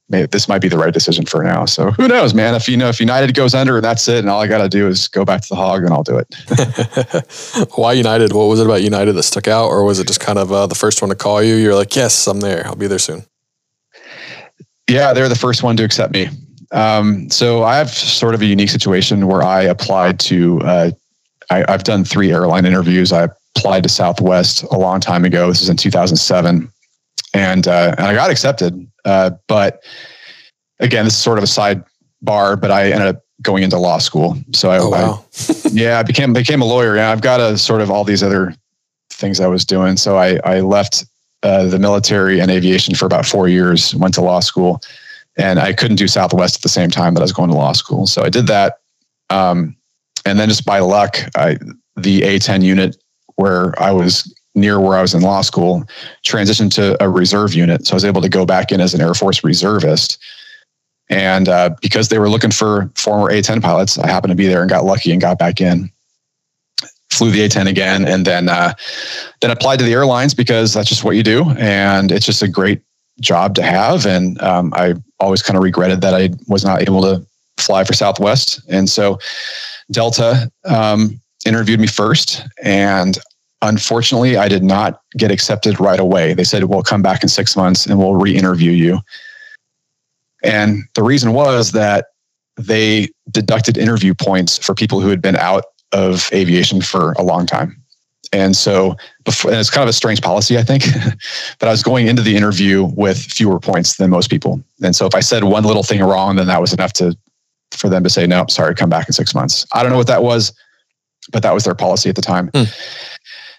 maybe 0.09 0.27
this 0.27 0.49
might 0.49 0.61
be 0.61 0.69
the 0.69 0.79
right 0.79 0.95
decision 0.95 1.27
for 1.27 1.43
now. 1.43 1.65
So 1.65 1.91
who 1.91 2.09
knows, 2.09 2.35
man? 2.35 2.55
If 2.55 2.69
you 2.69 2.77
know, 2.77 2.89
if 2.89 3.01
United 3.01 3.35
goes 3.35 3.55
under 3.55 3.77
and 3.77 3.85
that's 3.85 4.07
it, 4.09 4.19
and 4.19 4.29
all 4.29 4.41
I 4.41 4.47
got 4.47 4.59
to 4.59 4.69
do 4.69 4.87
is 4.89 5.09
go 5.09 5.25
back 5.25 5.43
to 5.43 5.49
the 5.49 5.57
hog, 5.57 5.83
then 5.83 5.93
I'll 5.93 6.03
do 6.03 6.19
it. 6.19 7.71
Why 7.77 7.93
United? 7.93 8.33
What 8.33 8.45
was 8.45 8.61
it 8.61 8.67
about 8.67 8.83
United 8.83 9.13
that 9.15 9.23
stuck 9.25 9.49
out, 9.49 9.69
or 9.69 9.85
was 9.85 9.99
it 9.99 10.07
just 10.07 10.21
kind 10.21 10.39
of 10.39 10.53
uh, 10.53 10.67
the 10.67 10.75
first 10.75 11.03
one 11.03 11.09
to 11.11 11.17
call 11.17 11.43
you? 11.43 11.55
You're 11.55 11.75
like, 11.75 11.95
yes, 11.97 12.27
I'm 12.27 12.41
there. 12.41 12.67
I'll 12.67 12.77
be 12.77 12.87
there 12.87 12.99
soon. 12.99 13.25
Yeah, 14.89 15.13
they're 15.13 15.29
the 15.29 15.35
first 15.35 15.63
one 15.63 15.77
to 15.79 15.85
accept 15.85 16.13
me. 16.13 16.29
Um, 16.71 17.29
so 17.31 17.65
I 17.65 17.77
have 17.77 17.91
sort 17.91 18.35
of 18.35 18.43
a 18.43 18.47
unique 18.47 18.71
situation 18.71 19.27
where 19.27 19.43
I 19.43 19.63
applied 19.63 20.21
to. 20.21 20.61
Uh, 20.61 20.91
I, 21.51 21.65
I've 21.69 21.85
done 21.85 22.05
three 22.05 22.33
airline 22.33 22.67
interviews. 22.67 23.13
I 23.13 23.29
applied 23.57 23.85
to 23.85 23.89
Southwest 23.89 24.65
a 24.65 24.79
long 24.79 25.01
time 25.01 25.25
ago. 25.25 25.49
This 25.49 25.63
is 25.63 25.69
in 25.69 25.77
2007 25.77 26.71
and 27.37 27.69
uh, 27.69 27.95
and 27.99 28.07
I 28.07 28.15
got 28.15 28.31
accepted. 28.31 28.87
Uh, 29.07 29.31
but 29.49 29.83
again, 30.81 31.05
this 31.05 31.15
is 31.15 31.21
sort 31.21 31.39
of 31.39 31.45
a 31.45 31.47
sidebar. 31.47 32.61
But 32.61 32.71
I 32.71 32.91
ended 32.91 33.09
up 33.09 33.23
going 33.43 33.63
into 33.63 33.79
law 33.79 33.99
school. 33.99 34.37
So 34.53 34.71
I, 34.71 34.79
oh, 34.79 34.89
wow. 34.89 35.25
I 35.49 35.55
yeah, 35.73 35.99
I 35.99 36.03
became 36.03 36.33
became 36.33 36.61
a 36.61 36.67
lawyer. 36.67 36.97
Yeah, 36.97 37.11
I've 37.11 37.23
got 37.23 37.41
a 37.41 37.57
sort 37.57 37.81
of 37.81 37.91
all 37.91 38.05
these 38.05 38.23
other 38.23 38.55
things 39.11 39.41
I 39.41 39.47
was 39.47 39.65
doing. 39.65 39.97
So 39.97 40.19
I 40.19 40.39
I 40.45 40.61
left 40.61 41.07
uh, 41.43 41.67
the 41.67 41.79
military 41.79 42.41
and 42.41 42.51
aviation 42.51 42.95
for 42.95 43.07
about 43.07 43.25
four 43.25 43.49
years. 43.49 43.95
Went 43.95 44.15
to 44.15 44.21
law 44.21 44.41
school, 44.41 44.83
and 45.39 45.59
I 45.59 45.73
couldn't 45.73 45.97
do 45.97 46.09
Southwest 46.09 46.57
at 46.57 46.63
the 46.63 46.69
same 46.69 46.91
time 46.91 47.15
that 47.15 47.21
I 47.21 47.25
was 47.25 47.33
going 47.33 47.51
to 47.51 47.57
law 47.57 47.73
school. 47.73 48.07
So 48.07 48.23
I 48.23 48.29
did 48.29 48.47
that. 48.49 48.79
Um, 49.31 49.77
and 50.25 50.39
then 50.39 50.49
just 50.49 50.65
by 50.65 50.81
luck, 50.81 51.19
I 51.37 51.57
the 51.97 52.21
A10 52.23 52.63
unit 52.63 52.97
where 53.37 53.81
I 53.81 53.93
was 53.93 54.35
near 54.57 54.81
where 54.81 54.97
I 54.97 55.03
was 55.03 55.15
in 55.15 55.21
law 55.21 55.43
school, 55.43 55.85
transitioned 56.25 56.73
to 56.75 57.03
a 57.03 57.09
reserve 57.09 57.55
unit. 57.55 57.87
So 57.87 57.93
I 57.93 57.97
was 57.97 58.05
able 58.05 58.23
to 58.23 58.29
go 58.29 58.47
back 58.47 58.73
in 58.73 58.81
as 58.81 58.95
an 58.95 59.01
Air 59.01 59.15
Force 59.15 59.45
reservist. 59.45 60.19
And 61.09 61.49
uh, 61.49 61.71
because 61.81 62.09
they 62.09 62.19
were 62.19 62.29
looking 62.29 62.51
for 62.51 62.91
former 62.97 63.31
A 63.31 63.43
10 63.43 63.61
pilots, 63.61 63.99
I 63.99 64.09
happened 64.09 64.33
to 64.33 64.37
be 64.37 64.49
there 64.49 64.63
and 64.63 64.71
got 64.71 64.85
lucky 64.85 65.13
and 65.13 65.21
got 65.21 65.39
back 65.39 65.61
in. 65.61 65.91
flew 67.11 67.31
the 67.31 67.47
A10 67.47 67.69
again, 67.69 68.05
and 68.05 68.27
then 68.27 68.49
uh, 68.49 68.75
then 69.41 69.51
applied 69.53 69.79
to 69.79 69.85
the 69.85 69.93
airlines 69.93 70.35
because 70.35 70.75
that's 70.75 70.89
just 70.89 71.05
what 71.05 71.15
you 71.15 71.23
do, 71.23 71.49
and 71.59 72.11
it's 72.11 72.27
just 72.27 72.43
a 72.43 72.49
great 72.49 72.83
job 73.21 73.55
to 73.55 73.63
have. 73.63 74.05
And 74.05 74.41
um, 74.43 74.75
I 74.75 74.95
always 75.21 75.43
kind 75.43 75.57
of 75.57 75.63
regretted 75.63 76.01
that 76.01 76.15
I 76.15 76.31
was 76.49 76.65
not 76.65 76.83
able 76.83 77.03
to 77.03 77.25
fly 77.59 77.85
for 77.85 77.93
Southwest, 77.93 78.61
and 78.69 78.91
so 78.91 79.19
Delta 79.93 80.51
um, 80.65 81.21
interviewed 81.47 81.79
me 81.79 81.87
first, 81.87 82.45
and 82.63 83.17
unfortunately, 83.67 84.37
I 84.37 84.49
did 84.49 84.63
not 84.63 85.01
get 85.17 85.31
accepted 85.31 85.79
right 85.81 86.01
away. 86.01 86.35
They 86.35 86.45
said, 86.45 86.65
"We'll 86.65 86.83
come 86.83 87.03
back 87.03 87.23
in 87.23 87.29
six 87.29 87.57
months 87.57 87.87
and 87.87 87.99
we'll 87.99 88.15
re-interview 88.15 88.73
you." 88.73 89.01
And 90.43 90.85
the 90.95 91.03
reason 91.03 91.33
was 91.33 91.73
that 91.73 92.07
they 92.57 93.09
deducted 93.31 93.77
interview 93.77 94.15
points 94.15 94.59
for 94.59 94.75
people 94.75 95.01
who 95.01 95.09
had 95.09 95.21
been 95.21 95.37
out 95.37 95.65
of 95.93 96.29
aviation 96.33 96.81
for 96.81 97.13
a 97.13 97.23
long 97.23 97.47
time. 97.47 97.83
And 98.33 98.57
so 98.57 98.97
before, 99.25 99.51
and 99.51 99.61
it's 99.61 99.71
kind 99.71 99.83
of 99.83 99.89
a 99.89 99.93
strange 99.93 100.21
policy, 100.21 100.59
I 100.59 100.63
think, 100.63 100.85
but 101.59 101.69
I 101.69 101.71
was 101.71 101.83
going 101.83 102.07
into 102.07 102.23
the 102.23 102.37
interview 102.37 102.85
with 102.85 103.19
fewer 103.19 103.61
points 103.61 103.97
than 103.97 104.11
most 104.11 104.31
people. 104.31 104.63
And 104.83 104.97
so 104.97 105.07
if 105.07 105.15
I 105.15 105.21
said 105.21 105.45
one 105.45 105.65
little 105.65 105.83
thing 105.83 106.01
wrong, 106.03 106.37
then 106.37 106.47
that 106.49 106.61
was 106.61 106.73
enough 106.73 106.93
to, 106.95 107.17
for 107.71 107.89
them 107.89 108.03
to 108.03 108.11
say, 108.11 108.27
no, 108.27 108.45
sorry, 108.49 108.75
come 108.75 108.91
back 108.91 109.07
in 109.09 109.13
six 109.13 109.35
months. 109.35 109.67
I 109.73 109.83
don't 109.83 109.93
know 109.93 109.99
what 109.99 110.09
that 110.09 110.23
was, 110.23 110.53
but 111.31 111.43
that 111.43 111.55
was 111.55 111.65
their 111.65 111.75
policy 111.75 112.09
at 112.09 112.17
the 112.17 112.23
time. 112.23 112.51
Hmm. 112.55 112.65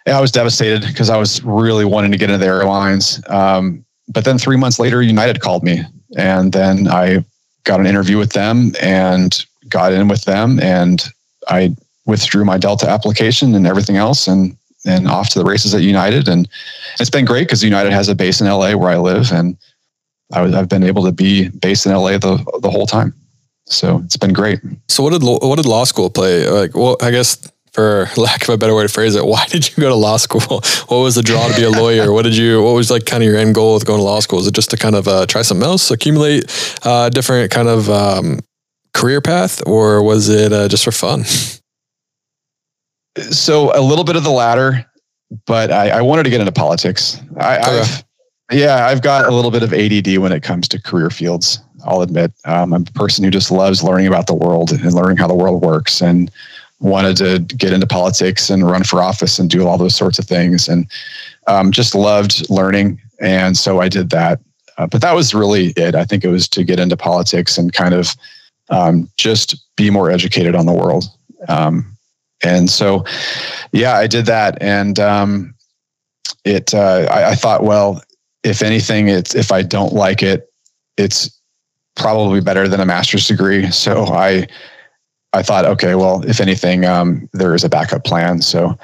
I 0.08 0.22
was 0.22 0.32
devastated 0.32 0.82
because 0.88 1.10
I 1.10 1.18
was 1.18 1.43
really 1.43 1.86
wanting 1.86 2.12
to 2.12 2.18
get 2.18 2.30
into 2.30 2.39
the 2.39 2.45
airlines. 2.45 3.22
Um, 3.28 3.86
but 4.08 4.24
then 4.24 4.38
three 4.38 4.58
months 4.58 4.80
later, 4.80 5.01
United 5.01 5.41
called 5.41 5.64
me 5.64 5.84
and 6.16 6.53
then 6.53 6.88
I 6.88 7.26
got 7.64 7.80
an 7.80 7.86
interview 7.86 8.18
with 8.18 8.32
them 8.32 8.74
and 8.82 9.45
got 9.68 9.91
in 9.91 10.08
with 10.08 10.24
them 10.24 10.60
and 10.62 11.03
I 11.49 11.76
withdrew 12.05 12.45
my 12.45 12.58
Delta 12.58 12.89
application 12.89 13.53
and 13.55 13.68
everything 13.68 13.97
else 13.97 14.28
and 14.28 14.55
and 14.86 15.08
off 15.08 15.30
to 15.30 15.39
the 15.39 15.43
races 15.43 15.76
at 15.76 15.82
United 15.82 16.30
and 16.30 16.47
it's 16.99 17.10
been 17.10 17.26
great 17.26 17.43
because 17.47 17.64
United 17.64 17.91
has 17.91 18.08
a 18.08 18.16
base 18.16 18.39
in 18.39 18.47
LA 18.47 18.74
where 18.74 18.89
I 18.89 18.97
live 18.97 19.32
and 19.34 19.58
I 20.32 20.41
was, 20.41 20.53
I've 20.53 20.70
been 20.70 20.84
able 20.84 21.03
to 21.03 21.12
be 21.12 21.49
based 21.49 21.86
in 21.86 21.91
LA 21.91 22.18
the 22.18 22.38
the 22.62 22.70
whole 22.70 22.88
time. 22.88 23.14
So 23.66 24.01
it's 24.05 24.16
been 24.16 24.32
great. 24.32 24.62
So 24.88 25.03
what 25.03 25.12
did 25.12 25.24
what 25.24 25.58
did 25.58 25.66
law 25.66 25.84
school 25.84 26.10
play? 26.10 26.47
Like 26.49 26.74
well 26.74 26.95
I 27.01 27.12
guess 27.12 27.38
for 27.74 28.09
lack 28.18 28.43
of 28.43 28.49
a 28.49 28.57
better 28.57 28.74
way 28.74 28.84
to 28.84 28.89
phrase 28.89 29.15
it, 29.15 29.26
why 29.26 29.45
did 29.47 29.70
you 29.70 29.76
go 29.82 29.89
to 29.89 29.95
law 29.95 30.18
school? 30.18 30.41
What 30.88 30.99
was 30.99 31.15
the 31.15 31.22
draw 31.22 31.47
to 31.47 31.55
be 31.55 31.63
a 31.63 31.70
lawyer? 31.70 32.11
what 32.11 32.24
did 32.24 32.36
you, 32.36 32.63
what 32.63 32.72
was 32.72 32.89
like 32.89 33.05
kind 33.05 33.22
of 33.22 33.28
your 33.30 33.38
end 33.38 33.55
goal 33.55 33.74
with 33.74 33.86
going 33.86 33.99
to 33.99 34.03
law 34.03 34.20
school? 34.20 34.38
Was 34.38 34.47
it 34.47 34.53
just 34.53 34.70
to 34.72 34.78
kind 34.78 34.95
of 34.95 35.07
uh, 35.07 35.26
try 35.26 35.41
something 35.41 35.65
else, 35.65 35.91
accumulate 35.91 36.45
uh, 36.84 37.09
different 37.09 37.51
kind 37.51 37.68
of 37.68 37.89
um, 37.89 38.39
career 38.93 39.22
path, 39.22 39.61
or 39.68 40.01
was 40.01 40.30
it 40.30 40.53
uh, 40.53 40.68
just 40.68 40.84
for 40.84 40.91
fun? 40.91 41.24
So 43.32 43.76
a 43.76 43.82
little 43.82 44.03
bit 44.03 44.15
of 44.15 44.24
the 44.24 44.30
latter, 44.30 44.86
but 45.47 45.72
I, 45.72 45.89
I 45.89 46.01
wanted 46.03 46.22
to 46.24 46.30
get 46.30 46.39
into 46.39 46.51
politics. 46.51 47.20
I, 47.39 47.57
I've, 47.57 48.05
yeah, 48.51 48.86
I've 48.86 49.01
got 49.01 49.26
a 49.26 49.32
little 49.32 49.49
bit 49.49 49.63
of 49.63 49.74
ADD 49.74 50.20
when 50.20 50.32
it 50.32 50.43
comes 50.43 50.68
to 50.68 50.82
career 50.82 51.09
fields. 51.09 51.59
I'll 51.86 52.01
admit, 52.01 52.32
um, 52.45 52.74
I'm 52.74 52.84
a 52.84 52.91
person 52.91 53.24
who 53.24 53.32
just 53.32 53.51
loves 53.51 53.84
learning 53.84 54.07
about 54.07 54.28
the 54.28 54.34
world 54.34 54.72
and 54.72 54.93
learning 54.93 55.18
how 55.18 55.28
the 55.28 55.36
world 55.36 55.63
works 55.63 56.01
and 56.01 56.32
wanted 56.80 57.17
to 57.17 57.39
get 57.55 57.73
into 57.73 57.88
politics 57.88 58.49
and 58.49 58.69
run 58.69 58.84
for 58.84 59.01
office 59.01 59.39
and 59.39 59.49
do 59.49 59.67
all 59.67 59.78
those 59.78 59.95
sorts 59.95 60.19
of 60.19 60.25
things. 60.25 60.67
And 60.69 60.88
um, 61.47 61.71
just 61.71 61.95
loved 61.95 62.49
learning. 62.49 63.01
And 63.19 63.57
so 63.57 63.80
i 63.80 63.89
did 63.89 64.09
that. 64.11 64.39
Uh, 64.78 64.86
but 64.86 65.01
that 65.01 65.15
was 65.15 65.34
really 65.34 65.67
it. 65.75 65.95
I 65.95 66.05
think 66.05 66.23
it 66.23 66.30
was 66.30 66.47
to 66.49 66.63
get 66.63 66.80
into 66.80 66.95
politics 66.95 67.57
and 67.57 67.73
kind 67.73 67.95
of 67.95 68.15
um, 68.69 69.09
just 69.17 69.55
be 69.75 69.89
more 69.89 70.11
educated 70.11 70.53
on 70.53 70.65
the 70.65 70.73
world. 70.73 71.05
Um, 71.47 71.97
and 72.43 72.69
so 72.69 73.03
yeah 73.71 73.93
i 73.93 74.05
did 74.05 74.28
that. 74.28 74.61
And 74.61 74.99
um, 74.99 75.55
it 76.45 76.73
uh, 76.73 77.07
I, 77.09 77.32
I 77.32 77.36
thought 77.36 77.63
well 77.63 78.01
if 78.43 78.61
anything 78.61 79.07
it's 79.07 79.34
if 79.34 79.51
i 79.51 79.63
don't 79.63 79.93
like 79.93 80.21
it 80.21 80.51
it's 80.97 81.38
probably 81.95 82.39
better 82.39 82.67
than 82.67 82.80
a 82.80 82.86
master's 82.86 83.28
degree. 83.28 83.69
So 83.71 84.05
i 84.05 84.47
I 85.38 85.43
thought, 85.43 85.65
okay, 85.65 85.95
well, 85.95 86.23
if 86.27 86.41
anything, 86.41 86.85
um, 86.85 87.29
there 87.33 87.53
is 87.55 87.63
a 87.63 87.69
backup 87.69 88.03
plan. 88.03 88.41
So, 88.41 88.77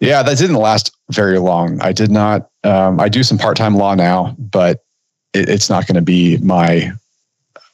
yeah, 0.00 0.22
that 0.22 0.36
didn't 0.36 0.56
last 0.56 0.94
very 1.10 1.38
long. 1.38 1.80
I 1.80 1.92
did 1.92 2.10
not. 2.10 2.50
Um, 2.64 3.00
I 3.00 3.08
do 3.08 3.22
some 3.22 3.38
part 3.38 3.56
time 3.56 3.76
law 3.76 3.94
now, 3.94 4.34
but 4.38 4.84
it, 5.32 5.48
it's 5.48 5.70
not 5.70 5.86
going 5.86 5.94
to 5.94 6.02
be 6.02 6.36
my 6.38 6.92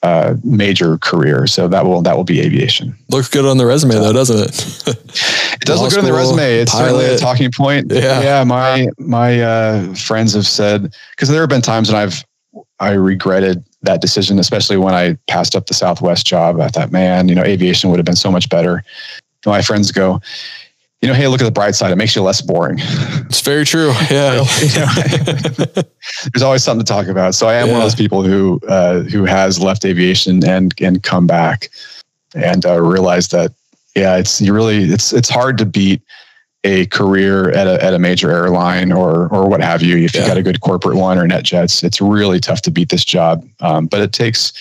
uh, 0.02 0.36
major 0.44 0.98
career. 0.98 1.46
So 1.46 1.66
that 1.68 1.86
will 1.86 2.02
that 2.02 2.16
will 2.16 2.24
be 2.24 2.40
aviation. 2.40 2.94
Looks 3.08 3.28
good 3.28 3.46
on 3.46 3.56
the 3.56 3.64
resume, 3.64 3.94
though, 3.94 4.12
doesn't 4.12 4.38
it? 4.38 4.86
it 5.54 5.60
does 5.60 5.80
look 5.80 5.90
good 5.90 6.00
on 6.00 6.04
the 6.04 6.12
resume. 6.12 6.56
It's 6.56 6.72
pilot. 6.72 6.84
certainly 6.84 7.06
a 7.06 7.18
talking 7.18 7.50
point. 7.50 7.90
Yeah, 7.90 8.20
yeah. 8.20 8.44
My 8.44 8.86
my 8.98 9.40
uh, 9.40 9.94
friends 9.94 10.34
have 10.34 10.46
said 10.46 10.94
because 11.12 11.30
there 11.30 11.40
have 11.40 11.48
been 11.48 11.62
times 11.62 11.90
when 11.90 12.00
I've 12.00 12.22
I 12.80 12.92
regretted 12.92 13.64
that 13.84 14.00
decision, 14.00 14.38
especially 14.38 14.76
when 14.76 14.94
I 14.94 15.16
passed 15.28 15.54
up 15.54 15.66
the 15.66 15.74
Southwest 15.74 16.26
job. 16.26 16.60
I 16.60 16.68
thought, 16.68 16.92
man, 16.92 17.28
you 17.28 17.34
know, 17.34 17.42
aviation 17.42 17.90
would 17.90 17.98
have 17.98 18.06
been 18.06 18.16
so 18.16 18.30
much 18.30 18.48
better. 18.48 18.82
My 19.46 19.62
friends 19.62 19.92
go, 19.92 20.20
you 21.02 21.08
know, 21.08 21.14
hey, 21.14 21.28
look 21.28 21.42
at 21.42 21.44
the 21.44 21.50
bright 21.50 21.74
side. 21.74 21.92
It 21.92 21.96
makes 21.96 22.16
you 22.16 22.22
less 22.22 22.40
boring. 22.40 22.78
It's 22.80 23.42
very 23.42 23.66
true. 23.66 23.92
Yeah. 24.10 24.44
there's 26.32 26.42
always 26.42 26.64
something 26.64 26.84
to 26.84 26.90
talk 26.90 27.08
about. 27.08 27.34
So 27.34 27.46
I 27.46 27.54
am 27.54 27.66
yeah. 27.66 27.72
one 27.72 27.82
of 27.82 27.84
those 27.84 27.94
people 27.94 28.22
who 28.22 28.58
uh, 28.68 29.00
who 29.00 29.24
has 29.24 29.60
left 29.60 29.84
aviation 29.84 30.42
and 30.46 30.74
and 30.80 31.02
come 31.02 31.26
back 31.26 31.68
and 32.34 32.64
uh, 32.64 32.80
realize 32.80 33.28
that 33.28 33.52
yeah, 33.94 34.16
it's 34.16 34.40
you 34.40 34.54
really 34.54 34.84
it's 34.84 35.12
it's 35.12 35.28
hard 35.28 35.58
to 35.58 35.66
beat 35.66 36.00
a 36.64 36.86
career 36.86 37.50
at 37.50 37.66
a, 37.66 37.82
at 37.84 37.94
a 37.94 37.98
major 37.98 38.30
airline 38.30 38.90
or 38.90 39.28
or 39.28 39.48
what 39.48 39.60
have 39.60 39.82
you. 39.82 39.96
If 39.98 40.14
yeah. 40.14 40.22
you 40.22 40.26
got 40.26 40.38
a 40.38 40.42
good 40.42 40.60
corporate 40.60 40.96
one 40.96 41.18
or 41.18 41.26
NetJets, 41.26 41.84
it's 41.84 42.00
really 42.00 42.40
tough 42.40 42.62
to 42.62 42.70
beat 42.70 42.88
this 42.88 43.04
job. 43.04 43.46
Um, 43.60 43.86
but 43.86 44.00
it 44.00 44.12
takes 44.12 44.52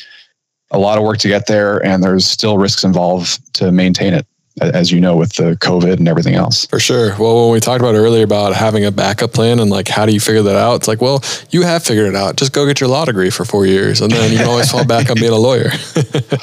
a 0.72 0.78
lot 0.78 0.98
of 0.98 1.04
work 1.04 1.18
to 1.20 1.28
get 1.28 1.48
there, 1.48 1.84
and 1.86 2.04
there's 2.04 2.26
still 2.26 2.58
risks 2.58 2.84
involved 2.84 3.54
to 3.56 3.72
maintain 3.72 4.14
it 4.14 4.28
as 4.62 4.92
you 4.92 5.02
know, 5.02 5.16
with 5.16 5.34
the 5.34 5.58
COVID 5.58 5.98
and 5.98 6.08
everything 6.08 6.36
else. 6.36 6.68
For 6.68 6.80
sure. 6.80 7.16
Well, 7.18 7.46
when 7.46 7.54
we 7.54 7.60
talked 7.60 7.82
about 7.82 7.96
earlier 7.96 8.24
about 8.24 8.54
having 8.54 8.86
a 8.86 8.92
backup 8.92 9.34
plan 9.34 9.60
and 9.60 9.72
like, 9.72 9.88
how 9.88 10.06
do 10.06 10.14
you 10.14 10.20
figure 10.20 10.44
that 10.44 10.56
out? 10.56 10.76
It's 10.76 10.88
like, 10.88 11.02
well, 11.02 11.24
you 11.50 11.64
have 11.64 11.84
figured 11.84 12.08
it 12.08 12.16
out. 12.16 12.36
Just 12.36 12.54
go 12.54 12.66
get 12.66 12.80
your 12.80 12.90
law 12.90 13.06
degree 13.06 13.32
for 13.32 13.46
four 13.46 13.66
years 13.66 14.02
and 14.02 14.12
then 14.12 14.32
you 14.32 14.38
can 14.38 14.48
always 14.48 14.70
fall 14.70 14.86
back 14.86 15.10
on 15.10 15.16
being 15.16 15.32
a 15.32 15.38
lawyer. 15.38 15.72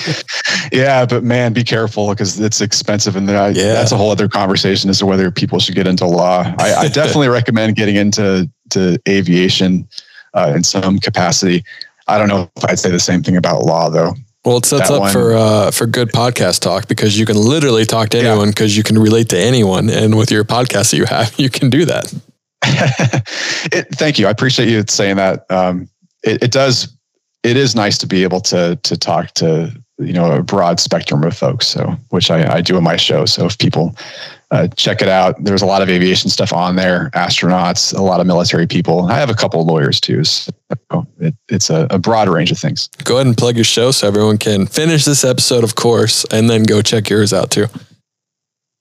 yeah, 0.73 1.07
but 1.07 1.23
man, 1.23 1.53
be 1.53 1.63
careful 1.63 2.11
because 2.11 2.41
it's 2.41 2.61
expensive. 2.61 3.15
And 3.15 3.29
yeah. 3.29 3.53
that's 3.53 3.93
a 3.93 3.97
whole 3.97 4.11
other 4.11 4.29
conversation 4.29 4.91
as 4.91 4.99
to 4.99 5.07
whether 5.07 5.31
people 5.31 5.61
should 5.61 5.77
get 5.77 5.87
into 5.87 6.07
law. 6.07 6.43
I, 6.59 6.75
I 6.75 6.89
definitely 6.93 7.29
recommend 7.29 7.77
getting 7.77 7.97
into 7.97 8.51
to 8.71 8.99
aviation 9.09 9.89
uh, 10.35 10.53
in 10.55 10.65
some 10.65 10.99
capacity. 10.99 11.65
I 12.09 12.19
don't 12.19 12.29
know 12.29 12.51
if 12.57 12.65
I'd 12.65 12.79
say 12.79 12.91
the 12.91 12.99
same 12.99 13.23
thing 13.23 13.37
about 13.37 13.63
law 13.63 13.89
though. 13.89 14.15
Well, 14.45 14.57
it 14.57 14.65
sets 14.65 14.89
up 14.89 15.01
one. 15.01 15.13
for 15.13 15.35
uh, 15.35 15.71
for 15.71 15.87
good 15.87 16.09
podcast 16.13 16.61
talk 16.61 16.89
because 16.89 17.19
you 17.19 17.27
can 17.27 17.37
literally 17.37 17.85
talk 17.85 18.09
to 18.11 18.19
anyone 18.19 18.49
because 18.49 18.75
yeah. 18.75 18.79
you 18.79 18.83
can 18.85 18.99
relate 18.99 19.29
to 19.31 19.39
anyone, 19.39 19.91
and 19.91 20.17
with 20.17 20.31
your 20.31 20.45
podcast 20.45 20.93
that 20.93 20.97
you 20.97 21.05
have, 21.05 21.39
you 21.39 21.51
can 21.51 21.69
do 21.69 21.85
that. 21.85 22.13
it, 23.73 23.89
thank 23.97 24.19
you. 24.19 24.27
I 24.27 24.31
appreciate 24.31 24.69
you 24.69 24.83
saying 24.89 25.17
that. 25.17 25.45
Um, 25.51 25.89
it, 26.23 26.45
it 26.45 26.53
does. 26.53 26.97
It 27.43 27.57
is 27.57 27.75
nice 27.75 27.99
to 27.99 28.07
be 28.07 28.23
able 28.23 28.41
to 28.43 28.77
to 28.77 28.97
talk 28.97 29.33
to 29.35 29.73
you 29.99 30.15
know 30.15 30.33
a 30.33 30.43
broad 30.43 30.81
spectrum 30.81 31.23
of 31.23 31.37
folks. 31.37 31.67
So, 31.67 31.95
which 32.09 32.31
I, 32.31 32.55
I 32.55 32.61
do 32.63 32.79
in 32.79 32.85
my 32.85 32.97
show. 32.97 33.27
So, 33.27 33.45
if 33.45 33.59
people 33.59 33.95
uh, 34.51 34.67
check 34.77 35.01
it 35.01 35.09
out. 35.09 35.43
There's 35.43 35.63
a 35.63 35.67
lot 35.67 35.81
of 35.81 35.89
aviation 35.89 36.29
stuff 36.29 36.53
on 36.53 36.77
there, 36.77 37.11
astronauts, 37.15 37.97
a 37.97 38.03
lot 38.03 38.21
of 38.21 38.27
military 38.27 38.67
people. 38.67 39.07
I 39.07 39.19
have 39.19 39.31
a 39.31 39.35
couple 39.35 39.61
of 39.61 39.67
lawyers 39.67 40.01
too. 40.01 40.25
So 40.25 40.51
it, 41.21 41.35
it's 41.49 41.71
a, 41.71 41.87
a, 41.91 41.99
broad 41.99 42.29
range 42.29 42.51
of 42.51 42.59
things. 42.59 42.89
Go 43.05 43.17
ahead 43.17 43.27
and 43.27 43.37
plug 43.37 43.57
your 43.57 43.65
show 43.65 43.93
so 43.93 44.09
everyone 44.09 44.39
can 44.39 44.67
finish 44.67 45.05
this 45.05 45.25
episode, 45.25 45.63
of 45.63 45.77
course, 45.77 46.25
and 46.33 46.51
then 46.51 46.65
go 46.65 46.83
check 46.83 47.09
yours 47.09 47.33
out 47.33 47.51
too. 47.51 47.67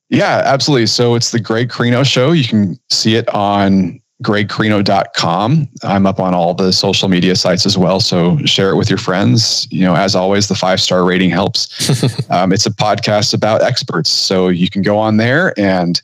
Yeah, 0.09 0.41
absolutely. 0.43 0.87
So 0.87 1.13
it's 1.13 1.31
the 1.31 1.39
Greg 1.39 1.69
Krino 1.69 2.03
show. 2.03 2.31
You 2.31 2.45
can 2.45 2.79
see 2.89 3.15
it 3.15 3.29
on 3.29 4.01
gregkrino.com. 4.23 5.69
I'm 5.83 6.05
up 6.05 6.19
on 6.19 6.33
all 6.33 6.53
the 6.53 6.73
social 6.73 7.07
media 7.07 7.35
sites 7.35 7.65
as 7.65 7.77
well. 7.77 7.99
So 7.99 8.37
share 8.45 8.69
it 8.69 8.75
with 8.75 8.89
your 8.89 8.97
friends. 8.97 9.67
You 9.71 9.85
know, 9.85 9.95
as 9.95 10.15
always, 10.15 10.47
the 10.47 10.55
five 10.55 10.81
star 10.81 11.05
rating 11.05 11.29
helps. 11.29 12.29
um, 12.29 12.51
it's 12.51 12.65
a 12.65 12.71
podcast 12.71 13.33
about 13.33 13.61
experts. 13.61 14.09
So 14.09 14.49
you 14.49 14.69
can 14.69 14.81
go 14.81 14.97
on 14.97 15.17
there 15.17 15.57
and 15.57 16.01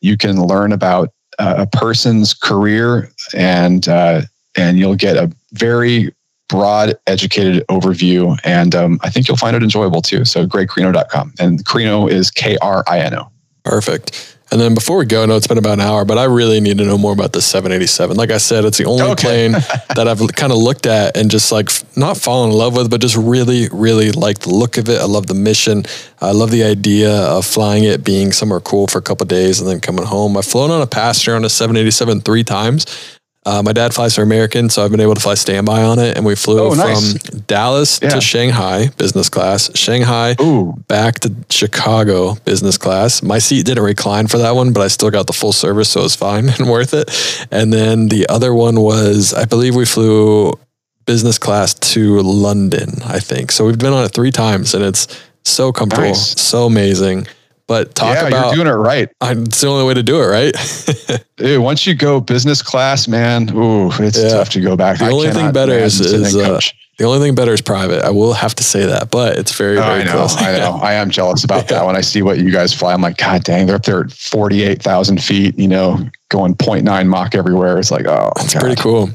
you 0.00 0.16
can 0.16 0.42
learn 0.42 0.72
about 0.72 1.10
uh, 1.38 1.54
a 1.58 1.78
person's 1.78 2.34
career 2.34 3.10
and, 3.34 3.88
uh, 3.88 4.22
and 4.56 4.78
you'll 4.78 4.94
get 4.94 5.16
a 5.16 5.32
very 5.52 6.14
broad, 6.48 6.94
educated 7.06 7.66
overview. 7.68 8.38
And 8.44 8.74
um, 8.74 9.00
I 9.02 9.08
think 9.08 9.26
you'll 9.26 9.38
find 9.38 9.56
it 9.56 9.62
enjoyable 9.62 10.02
too. 10.02 10.26
So 10.26 10.46
gregkrino.com. 10.46 11.32
And 11.38 11.64
Krino 11.64 12.10
is 12.10 12.30
K 12.30 12.58
R 12.60 12.84
I 12.86 13.00
N 13.00 13.14
O. 13.14 13.30
Perfect. 13.64 14.33
And 14.52 14.60
then 14.60 14.74
before 14.74 14.98
we 14.98 15.06
go, 15.06 15.22
I 15.22 15.26
know 15.26 15.36
it's 15.36 15.46
been 15.46 15.58
about 15.58 15.74
an 15.74 15.80
hour, 15.80 16.04
but 16.04 16.18
I 16.18 16.24
really 16.24 16.60
need 16.60 16.78
to 16.78 16.84
know 16.84 16.98
more 16.98 17.12
about 17.12 17.32
the 17.32 17.40
787. 17.40 18.16
Like 18.16 18.30
I 18.30 18.38
said, 18.38 18.64
it's 18.64 18.78
the 18.78 18.84
only 18.84 19.02
okay. 19.02 19.22
plane 19.22 19.52
that 19.96 20.06
I've 20.06 20.20
kind 20.34 20.52
of 20.52 20.58
looked 20.58 20.86
at 20.86 21.16
and 21.16 21.30
just 21.30 21.50
like 21.50 21.70
not 21.96 22.16
fallen 22.16 22.50
in 22.50 22.56
love 22.56 22.76
with, 22.76 22.90
but 22.90 23.00
just 23.00 23.16
really, 23.16 23.68
really 23.72 24.12
like 24.12 24.40
the 24.40 24.50
look 24.50 24.76
of 24.76 24.88
it. 24.88 25.00
I 25.00 25.06
love 25.06 25.26
the 25.26 25.34
mission. 25.34 25.84
I 26.20 26.32
love 26.32 26.50
the 26.50 26.62
idea 26.62 27.10
of 27.10 27.46
flying 27.46 27.84
it, 27.84 28.04
being 28.04 28.32
somewhere 28.32 28.60
cool 28.60 28.86
for 28.86 28.98
a 28.98 29.02
couple 29.02 29.26
days 29.26 29.60
and 29.60 29.68
then 29.68 29.80
coming 29.80 30.04
home. 30.04 30.36
I've 30.36 30.44
flown 30.44 30.70
on 30.70 30.82
a 30.82 30.86
passenger 30.86 31.34
on 31.34 31.44
a 31.44 31.48
787 31.48 32.20
three 32.20 32.44
times. 32.44 32.86
Uh, 33.46 33.62
my 33.62 33.72
dad 33.72 33.92
flies 33.92 34.14
for 34.14 34.22
American, 34.22 34.70
so 34.70 34.82
I've 34.82 34.90
been 34.90 35.00
able 35.00 35.14
to 35.14 35.20
fly 35.20 35.34
standby 35.34 35.82
on 35.82 35.98
it. 35.98 36.16
And 36.16 36.24
we 36.24 36.34
flew 36.34 36.60
oh, 36.60 36.74
nice. 36.74 37.12
from 37.12 37.40
Dallas 37.40 38.00
yeah. 38.02 38.10
to 38.10 38.20
Shanghai, 38.20 38.88
business 38.96 39.28
class, 39.28 39.76
Shanghai 39.76 40.34
Ooh. 40.40 40.72
back 40.88 41.20
to 41.20 41.34
Chicago, 41.50 42.36
business 42.46 42.78
class. 42.78 43.22
My 43.22 43.38
seat 43.38 43.66
didn't 43.66 43.84
recline 43.84 44.28
for 44.28 44.38
that 44.38 44.54
one, 44.54 44.72
but 44.72 44.80
I 44.80 44.88
still 44.88 45.10
got 45.10 45.26
the 45.26 45.34
full 45.34 45.52
service, 45.52 45.90
so 45.90 46.00
it 46.00 46.04
was 46.04 46.16
fine 46.16 46.48
and 46.58 46.70
worth 46.70 46.94
it. 46.94 47.10
And 47.50 47.72
then 47.72 48.08
the 48.08 48.26
other 48.28 48.54
one 48.54 48.80
was, 48.80 49.34
I 49.34 49.44
believe 49.44 49.74
we 49.74 49.84
flew 49.84 50.54
business 51.04 51.38
class 51.38 51.74
to 51.74 52.20
London, 52.20 53.02
I 53.04 53.20
think. 53.20 53.52
So 53.52 53.66
we've 53.66 53.78
been 53.78 53.92
on 53.92 54.04
it 54.04 54.14
three 54.14 54.30
times, 54.30 54.74
and 54.74 54.82
it's 54.82 55.06
so 55.44 55.70
comfortable, 55.70 56.08
nice. 56.08 56.40
so 56.40 56.64
amazing. 56.64 57.26
But 57.66 57.94
talk 57.94 58.14
yeah, 58.14 58.28
about 58.28 58.46
you're 58.54 58.64
doing 58.64 58.74
it 58.74 58.78
right. 58.78 59.08
It's 59.22 59.60
the 59.60 59.68
only 59.68 59.86
way 59.86 59.94
to 59.94 60.02
do 60.02 60.20
it, 60.20 60.26
right? 60.26 61.24
Dude, 61.36 61.62
once 61.62 61.86
you 61.86 61.94
go 61.94 62.20
business 62.20 62.60
class, 62.60 63.08
man, 63.08 63.48
ooh, 63.56 63.90
it's 63.92 64.18
yeah. 64.18 64.28
tough 64.28 64.50
to 64.50 64.60
go 64.60 64.76
back. 64.76 64.98
The 64.98 65.06
I 65.06 65.10
only 65.10 65.30
thing 65.30 65.50
better 65.50 65.72
is, 65.72 65.98
is 66.00 66.36
uh, 66.36 66.60
the 66.98 67.04
only 67.04 67.20
thing 67.20 67.34
better 67.34 67.52
is 67.52 67.62
private. 67.62 68.04
I 68.04 68.10
will 68.10 68.34
have 68.34 68.54
to 68.56 68.62
say 68.62 68.84
that, 68.86 69.10
but 69.10 69.38
it's 69.38 69.56
very, 69.56 69.76
very 69.76 70.02
I 70.02 70.04
know, 70.04 70.12
close. 70.12 70.36
I 70.36 70.58
know. 70.58 70.78
I 70.82 70.92
am 70.92 71.10
jealous 71.10 71.42
about 71.42 71.68
that. 71.68 71.84
When 71.94 71.96
I 71.96 72.02
see 72.02 72.22
what 72.22 72.38
you 72.38 72.50
guys 72.50 72.72
fly, 72.72 72.92
I'm 72.92 73.02
like, 73.02 73.16
God 73.16 73.44
dang, 73.44 73.66
they're 73.66 73.76
up 73.76 73.82
there 73.82 74.04
at 74.04 74.12
48,000 74.12 75.22
feet, 75.22 75.58
you 75.58 75.68
know, 75.68 75.98
going 76.28 76.54
0.9 76.54 77.06
Mach 77.06 77.34
everywhere. 77.34 77.78
It's 77.78 77.90
like, 77.90 78.06
oh, 78.06 78.32
it's 78.36 78.54
pretty 78.54 78.80
cool. 78.80 79.10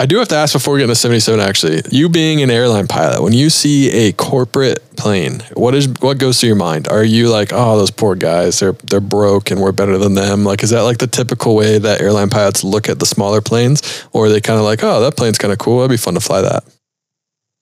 I 0.00 0.06
do 0.06 0.16
have 0.16 0.28
to 0.28 0.34
ask 0.34 0.54
before 0.54 0.72
we 0.72 0.80
get 0.80 0.84
into 0.84 0.94
77 0.94 1.40
actually. 1.40 1.82
You 1.90 2.08
being 2.08 2.40
an 2.40 2.48
airline 2.48 2.86
pilot, 2.86 3.22
when 3.22 3.34
you 3.34 3.50
see 3.50 3.90
a 3.90 4.12
corporate 4.12 4.96
plane, 4.96 5.42
what 5.52 5.74
is 5.74 5.88
what 6.00 6.16
goes 6.16 6.40
through 6.40 6.46
your 6.46 6.56
mind? 6.56 6.88
Are 6.88 7.04
you 7.04 7.28
like, 7.28 7.50
"Oh, 7.52 7.76
those 7.76 7.90
poor 7.90 8.14
guys, 8.14 8.60
they're 8.60 8.72
they're 8.72 9.00
broke 9.00 9.50
and 9.50 9.60
we're 9.60 9.72
better 9.72 9.98
than 9.98 10.14
them?" 10.14 10.42
Like 10.42 10.62
is 10.62 10.70
that 10.70 10.80
like 10.82 10.96
the 10.98 11.06
typical 11.06 11.54
way 11.54 11.76
that 11.76 12.00
airline 12.00 12.30
pilots 12.30 12.64
look 12.64 12.88
at 12.88 12.98
the 12.98 13.04
smaller 13.04 13.42
planes 13.42 14.06
or 14.12 14.24
are 14.24 14.28
they 14.30 14.40
kind 14.40 14.58
of 14.58 14.64
like, 14.64 14.82
"Oh, 14.82 15.02
that 15.02 15.18
plane's 15.18 15.36
kind 15.36 15.52
of 15.52 15.58
cool. 15.58 15.80
It'd 15.80 15.90
be 15.90 15.98
fun 15.98 16.14
to 16.14 16.20
fly 16.20 16.40
that." 16.40 16.64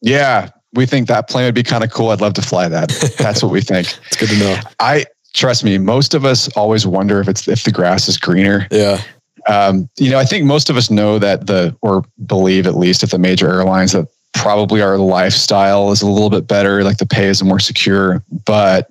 Yeah, 0.00 0.50
we 0.74 0.86
think 0.86 1.08
that 1.08 1.28
plane 1.28 1.46
would 1.46 1.56
be 1.56 1.64
kind 1.64 1.82
of 1.82 1.90
cool. 1.90 2.10
I'd 2.10 2.20
love 2.20 2.34
to 2.34 2.42
fly 2.42 2.68
that. 2.68 2.90
That's 3.18 3.42
what 3.42 3.50
we 3.50 3.62
think. 3.62 3.88
it's 4.06 4.16
good 4.16 4.28
to 4.28 4.38
know. 4.38 4.60
I 4.78 5.06
trust 5.34 5.64
me, 5.64 5.76
most 5.76 6.14
of 6.14 6.24
us 6.24 6.46
always 6.56 6.86
wonder 6.86 7.20
if 7.20 7.26
it's 7.26 7.48
if 7.48 7.64
the 7.64 7.72
grass 7.72 8.06
is 8.06 8.16
greener. 8.16 8.68
Yeah 8.70 9.02
um, 9.48 9.88
you 9.98 10.10
know, 10.10 10.18
I 10.18 10.24
think 10.24 10.44
most 10.44 10.70
of 10.70 10.76
us 10.76 10.90
know 10.90 11.18
that 11.18 11.46
the, 11.46 11.76
or 11.80 12.04
believe 12.26 12.66
at 12.66 12.76
least 12.76 13.02
at 13.02 13.10
the 13.10 13.18
major 13.18 13.48
airlines 13.48 13.92
that 13.92 14.06
probably 14.34 14.82
our 14.82 14.98
lifestyle 14.98 15.90
is 15.90 16.02
a 16.02 16.06
little 16.06 16.30
bit 16.30 16.46
better, 16.46 16.84
like 16.84 16.98
the 16.98 17.06
pay 17.06 17.26
is 17.26 17.42
more 17.42 17.58
secure, 17.58 18.22
but 18.44 18.90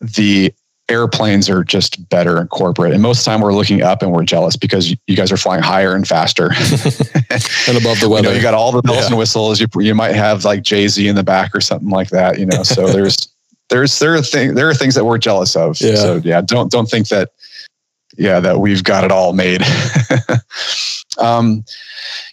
the 0.00 0.52
airplanes 0.88 1.48
are 1.48 1.62
just 1.62 2.08
better 2.08 2.40
in 2.40 2.48
corporate. 2.48 2.92
And 2.92 3.00
most 3.00 3.20
of 3.20 3.24
the 3.24 3.30
time 3.30 3.40
we're 3.40 3.54
looking 3.54 3.82
up 3.82 4.02
and 4.02 4.12
we're 4.12 4.24
jealous 4.24 4.56
because 4.56 4.90
you 4.90 5.16
guys 5.16 5.30
are 5.30 5.36
flying 5.36 5.62
higher 5.62 5.94
and 5.94 6.06
faster 6.06 6.46
and 6.52 7.78
above 7.78 8.00
the 8.00 8.08
weather. 8.10 8.28
You, 8.28 8.32
know, 8.32 8.36
you 8.36 8.42
got 8.42 8.54
all 8.54 8.72
the 8.72 8.82
bells 8.82 8.98
yeah. 8.98 9.06
and 9.06 9.16
whistles. 9.16 9.60
You, 9.60 9.68
you 9.78 9.94
might 9.94 10.14
have 10.14 10.44
like 10.44 10.62
Jay 10.62 10.88
Z 10.88 11.06
in 11.06 11.14
the 11.14 11.22
back 11.22 11.54
or 11.54 11.60
something 11.60 11.88
like 11.88 12.10
that, 12.10 12.38
you 12.38 12.46
know? 12.46 12.64
So 12.64 12.88
there's, 12.92 13.16
there's, 13.70 13.98
there 14.00 14.14
are 14.14 14.22
things, 14.22 14.54
there 14.54 14.68
are 14.68 14.74
things 14.74 14.96
that 14.96 15.04
we're 15.04 15.18
jealous 15.18 15.54
of. 15.54 15.80
Yeah. 15.80 15.94
So 15.94 16.16
yeah, 16.16 16.42
don't, 16.42 16.70
don't 16.70 16.86
think 16.86 17.08
that 17.08 17.30
yeah, 18.16 18.40
that 18.40 18.60
we've 18.60 18.84
got 18.84 19.04
it 19.04 19.12
all 19.12 19.32
made. 19.32 19.62
um, 21.18 21.64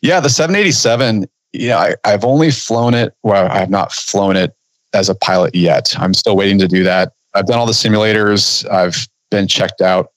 yeah, 0.02 0.20
the 0.20 0.30
787. 0.30 1.28
Yeah, 1.54 1.78
I, 1.78 1.96
I've 2.04 2.24
only 2.24 2.52
flown 2.52 2.94
it. 2.94 3.14
Well, 3.24 3.50
I 3.50 3.60
have 3.60 3.70
not 3.70 3.92
flown 3.92 4.36
it 4.36 4.56
as 4.94 5.10
a 5.10 5.16
pilot 5.16 5.56
yet. 5.56 5.96
I'm 5.98 6.14
still 6.14 6.36
waiting 6.36 6.60
to 6.60 6.68
do 6.68 6.84
that. 6.84 7.14
I've 7.34 7.46
done 7.46 7.60
all 7.60 7.66
the 7.66 7.72
simulators. 7.72 8.70
I've 8.70 9.08
been 9.32 9.48
checked 9.48 9.82
out. 9.82 10.12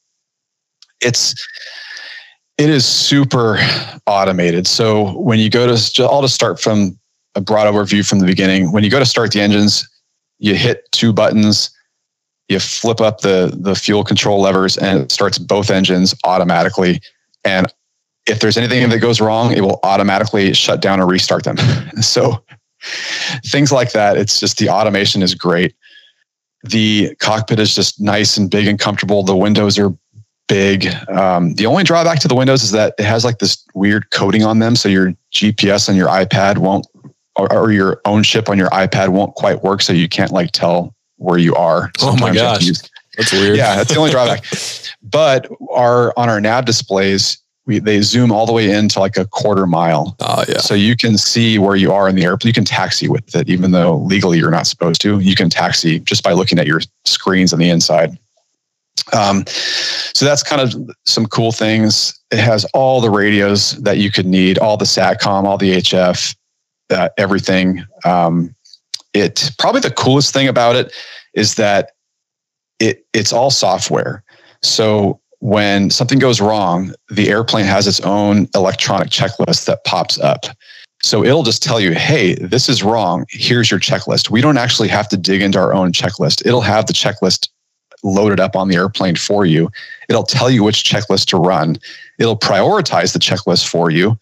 It's 1.01 1.35
it 2.59 2.71
is 2.71 2.87
super 2.87 3.59
automated. 4.07 4.67
So 4.67 5.19
when 5.19 5.39
you 5.39 5.51
go 5.51 5.67
to, 5.75 6.05
I'll 6.05 6.23
just 6.23 6.35
start 6.35 6.61
from 6.61 6.99
a 7.35 7.41
broad 7.41 7.73
overview 7.73 8.07
from 8.07 8.19
the 8.19 8.27
beginning. 8.27 8.73
When 8.73 8.85
you 8.85 8.91
go 8.91 8.99
to 8.99 9.07
start 9.07 9.33
the 9.33 9.41
engines, 9.41 9.89
you 10.39 10.55
hit 10.55 10.85
two 10.93 11.13
buttons 11.13 11.71
you 12.49 12.59
flip 12.59 13.01
up 13.01 13.20
the 13.20 13.57
the 13.59 13.74
fuel 13.74 14.05
control 14.05 14.40
levers 14.40 14.76
and 14.76 15.03
it 15.03 15.12
starts 15.12 15.38
both 15.38 15.70
engines 15.70 16.14
automatically. 16.24 17.01
And 17.45 17.66
if 18.26 18.40
there's 18.40 18.57
anything 18.57 18.88
that 18.88 18.99
goes 19.01 19.20
wrong 19.20 19.53
it 19.53 19.62
will 19.62 19.80
automatically 19.82 20.53
shut 20.53 20.80
down 20.80 21.01
or 21.01 21.07
restart 21.07 21.45
them. 21.45 21.57
So 22.03 22.43
things 23.47 23.70
like 23.70 23.93
that 23.93 24.16
it's 24.16 24.40
just 24.40 24.59
the 24.59 24.68
automation 24.68 25.22
is 25.22 25.34
great. 25.34 25.74
The 26.64 27.14
cockpit 27.16 27.59
is 27.59 27.74
just 27.74 28.01
nice 28.01 28.36
and 28.36 28.51
big 28.51 28.66
and 28.66 28.78
comfortable. 28.78 29.22
The 29.22 29.36
windows 29.36 29.78
are 29.78 29.93
big. 30.49 30.86
Um, 31.09 31.55
the 31.55 31.66
only 31.66 31.84
drawback 31.84 32.18
to 32.20 32.28
the 32.28 32.34
windows 32.34 32.62
is 32.62 32.72
that 32.72 32.95
it 32.99 33.05
has 33.05 33.24
like 33.24 33.38
this 33.38 33.64
weird 33.74 34.11
coating 34.11 34.45
on 34.45 34.59
them 34.59 34.76
so 34.76 34.88
your 34.88 35.14
gps 35.32 35.88
on 35.88 35.97
your 35.97 36.09
ipad 36.09 36.59
won't 36.59 36.86
or, 37.36 37.51
or 37.53 37.72
your 37.72 38.01
own 38.05 38.22
ship 38.22 38.51
on 38.51 38.59
your 38.59 38.68
ipad 38.68 39.09
won't 39.09 39.34
quite 39.34 39.62
work 39.62 39.80
so 39.80 39.93
you 39.93 40.09
can't 40.09 40.30
like 40.30 40.51
tell 40.53 40.95
where 41.23 41.39
you 41.39 41.55
are. 41.55 41.91
Sometimes 41.99 42.23
oh 42.23 42.27
my 42.27 42.35
gosh. 42.35 42.62
Use, 42.62 42.91
that's 43.16 43.33
weird. 43.33 43.57
Yeah, 43.57 43.77
that's 43.77 43.93
the 43.93 43.99
only 43.99 44.11
drawback. 44.11 44.45
but 45.03 45.49
our 45.70 46.12
on 46.16 46.29
our 46.29 46.41
nav 46.41 46.64
displays, 46.64 47.39
we 47.66 47.79
they 47.79 48.01
zoom 48.01 48.33
all 48.33 48.47
the 48.47 48.53
way 48.53 48.70
into 48.70 49.01
like 49.01 49.16
a 49.16 49.27
quarter 49.27 49.66
mile. 49.66 50.16
Oh 50.20 50.45
yeah. 50.49 50.59
So 50.59 50.75
you 50.75 50.97
can 50.97 51.18
see 51.18 51.59
where 51.59 51.77
you 51.77 51.93
are 51.93 52.09
in 52.09 52.16
the 52.16 52.25
airplane. 52.25 52.49
You 52.49 52.55
can 52.55 52.64
taxi 52.64 53.09
with 53.09 53.35
it, 53.35 53.49
even 53.49 53.73
though 53.73 53.97
legally 53.99 54.39
you're 54.39 54.51
not 54.51 54.66
supposed 54.66 55.01
to. 55.03 55.20
You 55.20 55.35
can 55.35 55.51
taxi 55.51 56.01
just 56.01 56.23
by 56.23 56.33
looking 56.33 56.59
at 56.59 56.66
your 56.66 56.81
screens 57.05 57.53
on 57.53 57.59
the 57.59 57.68
inside. 57.68 58.18
Um, 59.12 59.45
so 59.47 60.25
that's 60.25 60.43
kind 60.43 60.61
of 60.61 60.75
some 61.07 61.27
cool 61.27 61.53
things. 61.53 62.18
It 62.31 62.39
has 62.39 62.64
all 62.73 63.01
the 63.01 63.11
radios 63.11 63.73
that 63.83 63.99
you 63.99 64.11
could 64.11 64.27
need, 64.27 64.59
all 64.59 64.77
the 64.77 64.85
SATCOM, 64.85 65.45
all 65.45 65.59
the 65.59 65.77
HF, 65.77 66.37
uh, 66.91 67.09
everything. 67.18 67.85
Um, 68.05 68.55
it 69.15 69.51
probably 69.59 69.81
the 69.81 69.91
coolest 69.91 70.33
thing 70.33 70.49
about 70.49 70.77
it 70.77 70.93
is 71.35 71.55
that 71.57 71.93
it 72.79 73.07
it's 73.13 73.33
all 73.33 73.51
software. 73.51 74.23
So 74.63 75.21
when 75.41 75.91
something 75.91 76.19
goes 76.19 76.41
wrong, 76.41 76.95
the 77.11 77.29
airplane 77.29 77.65
has 77.65 77.87
its 77.87 78.01
own 78.01 78.49
electronic 78.55 79.09
checklist 79.09 79.67
that 79.67 79.85
pops 79.85 80.19
up. 80.21 80.47
So 81.03 81.25
it'll 81.25 81.43
just 81.43 81.65
tell 81.65 81.81
you, 81.81 81.93
hey, 81.93 82.35
this 82.35 82.69
is 82.69 82.85
wrong. 82.85 83.27
Here's 83.29 83.71
your 83.71 83.81
checklist. 83.81 84.31
We 84.31 84.41
don't 84.41 84.57
actually 84.57 84.89
have 84.89 85.09
to 85.09 85.17
dig 85.17 85.43
into 85.43 85.59
our 85.59 85.75
own 85.75 85.93
checklist. 85.93 86.47
It'll 86.47 86.61
have 86.61 86.87
the 86.87 86.93
checklist 86.93 87.49
loaded 88.05 88.39
up 88.39 88.55
on 88.55 88.69
the 88.69 88.77
airplane 88.77 89.17
for 89.17 89.45
you. 89.45 89.69
It'll 90.09 90.23
tell 90.23 90.49
you 90.49 90.63
which 90.63 90.85
checklist 90.85 91.27
to 91.27 91.37
run. 91.37 91.77
It'll 92.21 92.39
prioritize 92.39 93.13
the 93.13 93.19
checklist 93.19 93.69
for 93.69 93.91
you. 93.91 94.17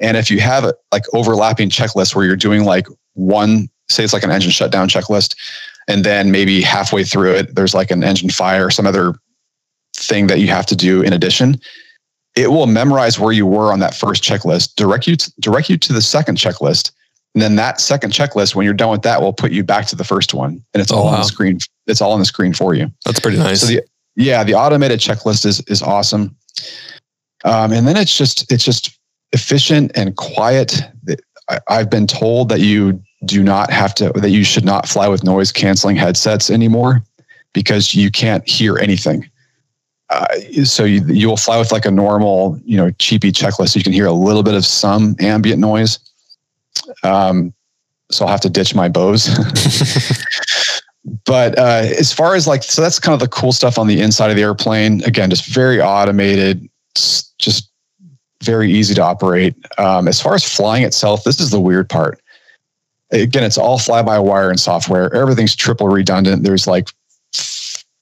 And 0.00 0.16
if 0.16 0.30
you 0.30 0.40
have 0.40 0.72
like 0.92 1.04
overlapping 1.12 1.68
checklists 1.68 2.14
where 2.14 2.24
you're 2.24 2.36
doing 2.36 2.64
like 2.64 2.86
one 3.12 3.68
say 3.88 4.04
it's 4.04 4.12
like 4.12 4.24
an 4.24 4.30
engine 4.30 4.50
shutdown 4.50 4.88
checklist, 4.88 5.34
and 5.88 6.04
then 6.04 6.30
maybe 6.30 6.62
halfway 6.62 7.04
through 7.04 7.34
it, 7.34 7.54
there's 7.54 7.74
like 7.74 7.90
an 7.90 8.02
engine 8.02 8.30
fire 8.30 8.66
or 8.66 8.70
some 8.70 8.86
other 8.86 9.14
thing 9.94 10.26
that 10.26 10.40
you 10.40 10.48
have 10.48 10.66
to 10.66 10.76
do 10.76 11.02
in 11.02 11.12
addition. 11.12 11.60
It 12.36 12.50
will 12.50 12.66
memorize 12.66 13.18
where 13.18 13.32
you 13.32 13.46
were 13.46 13.72
on 13.72 13.78
that 13.78 13.94
first 13.94 14.22
checklist, 14.22 14.74
direct 14.74 15.06
you 15.06 15.16
to, 15.16 15.32
direct 15.40 15.70
you 15.70 15.76
to 15.78 15.92
the 15.92 16.02
second 16.02 16.36
checklist, 16.36 16.90
and 17.34 17.42
then 17.42 17.56
that 17.56 17.80
second 17.80 18.12
checklist, 18.12 18.54
when 18.54 18.64
you're 18.64 18.74
done 18.74 18.90
with 18.90 19.02
that, 19.02 19.20
will 19.20 19.32
put 19.32 19.50
you 19.50 19.64
back 19.64 19.86
to 19.86 19.96
the 19.96 20.04
first 20.04 20.34
one, 20.34 20.62
and 20.72 20.80
it's 20.80 20.92
oh, 20.92 20.96
all 20.96 21.04
wow. 21.06 21.14
on 21.14 21.20
the 21.20 21.24
screen. 21.24 21.58
It's 21.86 22.00
all 22.00 22.12
on 22.12 22.20
the 22.20 22.24
screen 22.24 22.52
for 22.54 22.74
you. 22.74 22.90
That's 23.04 23.20
pretty 23.20 23.38
nice. 23.38 23.60
So 23.60 23.66
the 23.66 23.82
yeah, 24.16 24.44
the 24.44 24.54
automated 24.54 25.00
checklist 25.00 25.44
is 25.44 25.60
is 25.66 25.82
awesome. 25.82 26.36
Um, 27.44 27.72
and 27.72 27.86
then 27.86 27.96
it's 27.96 28.16
just 28.16 28.50
it's 28.52 28.64
just 28.64 28.98
efficient 29.32 29.90
and 29.96 30.16
quiet. 30.16 30.80
I, 31.48 31.58
I've 31.68 31.90
been 31.90 32.06
told 32.06 32.48
that 32.50 32.60
you 32.60 33.02
do 33.26 33.42
not 33.42 33.70
have 33.70 33.94
to 33.96 34.10
that 34.14 34.30
you 34.30 34.44
should 34.44 34.64
not 34.64 34.88
fly 34.88 35.08
with 35.08 35.24
noise 35.24 35.52
canceling 35.52 35.96
headsets 35.96 36.50
anymore 36.50 37.02
because 37.52 37.94
you 37.94 38.10
can't 38.10 38.46
hear 38.48 38.78
anything. 38.78 39.28
Uh, 40.10 40.26
so 40.64 40.84
you 40.84 41.04
you 41.06 41.28
will 41.28 41.36
fly 41.36 41.58
with 41.58 41.72
like 41.72 41.86
a 41.86 41.90
normal 41.90 42.58
you 42.64 42.76
know 42.76 42.90
cheapy 42.92 43.32
checklist. 43.32 43.70
So 43.70 43.78
You 43.78 43.84
can 43.84 43.92
hear 43.92 44.06
a 44.06 44.12
little 44.12 44.42
bit 44.42 44.54
of 44.54 44.64
some 44.64 45.16
ambient 45.20 45.60
noise. 45.60 45.98
Um, 47.02 47.54
so 48.10 48.24
I'll 48.24 48.30
have 48.30 48.40
to 48.42 48.50
ditch 48.50 48.74
my 48.74 48.88
Bose. 48.88 49.28
but 51.24 51.58
uh, 51.58 51.82
as 51.98 52.12
far 52.12 52.34
as 52.34 52.46
like, 52.46 52.62
so 52.62 52.82
that's 52.82 52.98
kind 52.98 53.14
of 53.14 53.20
the 53.20 53.28
cool 53.28 53.52
stuff 53.52 53.78
on 53.78 53.86
the 53.86 54.00
inside 54.00 54.30
of 54.30 54.36
the 54.36 54.42
airplane. 54.42 55.02
Again, 55.04 55.30
just 55.30 55.46
very 55.46 55.80
automated, 55.80 56.68
just 57.38 57.70
very 58.42 58.70
easy 58.70 58.94
to 58.94 59.02
operate. 59.02 59.54
Um, 59.78 60.06
as 60.06 60.20
far 60.20 60.34
as 60.34 60.44
flying 60.44 60.84
itself, 60.84 61.24
this 61.24 61.40
is 61.40 61.50
the 61.50 61.60
weird 61.60 61.88
part 61.88 62.20
again, 63.10 63.44
it's 63.44 63.58
all 63.58 63.78
fly 63.78 64.02
by 64.02 64.18
wire 64.18 64.50
and 64.50 64.60
software. 64.60 65.12
Everything's 65.14 65.54
triple 65.54 65.88
redundant. 65.88 66.42
There's 66.42 66.66
like 66.66 66.88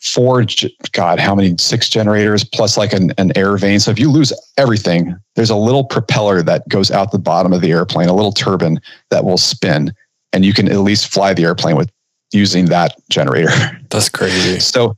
four, 0.03 0.45
God, 0.93 1.20
how 1.20 1.35
many, 1.35 1.57
six 1.59 1.89
generators 1.89 2.45
plus 2.45 2.77
like 2.77 2.93
an, 2.93 3.12
an 3.19 3.37
air 3.37 3.57
vane. 3.57 3.81
So 3.81 3.91
if 3.91 3.99
you 3.99 4.11
lose 4.11 4.33
everything, 4.57 5.16
there's 5.37 5.51
a 5.51 5.57
little 5.57 5.85
propeller 5.85 6.43
that 6.43 6.69
goes 6.69 6.91
out 6.91 7.12
the 7.12 7.19
bottom 7.19 7.53
of 7.53 7.61
the 7.61 7.70
airplane, 7.70 8.09
a 8.09 8.15
little 8.15 8.33
turbine 8.33 8.81
that 9.11 9.24
will 9.24 9.39
spin, 9.39 9.95
and 10.33 10.45
you 10.45 10.53
can 10.53 10.70
at 10.70 10.79
least 10.79 11.12
fly 11.12 11.33
the 11.35 11.45
airplane 11.45 11.77
with 11.77 11.91
using 12.33 12.66
that 12.66 12.97
generator. 13.11 13.53
That's 13.91 14.09
crazy. 14.09 14.59
So 14.73 14.97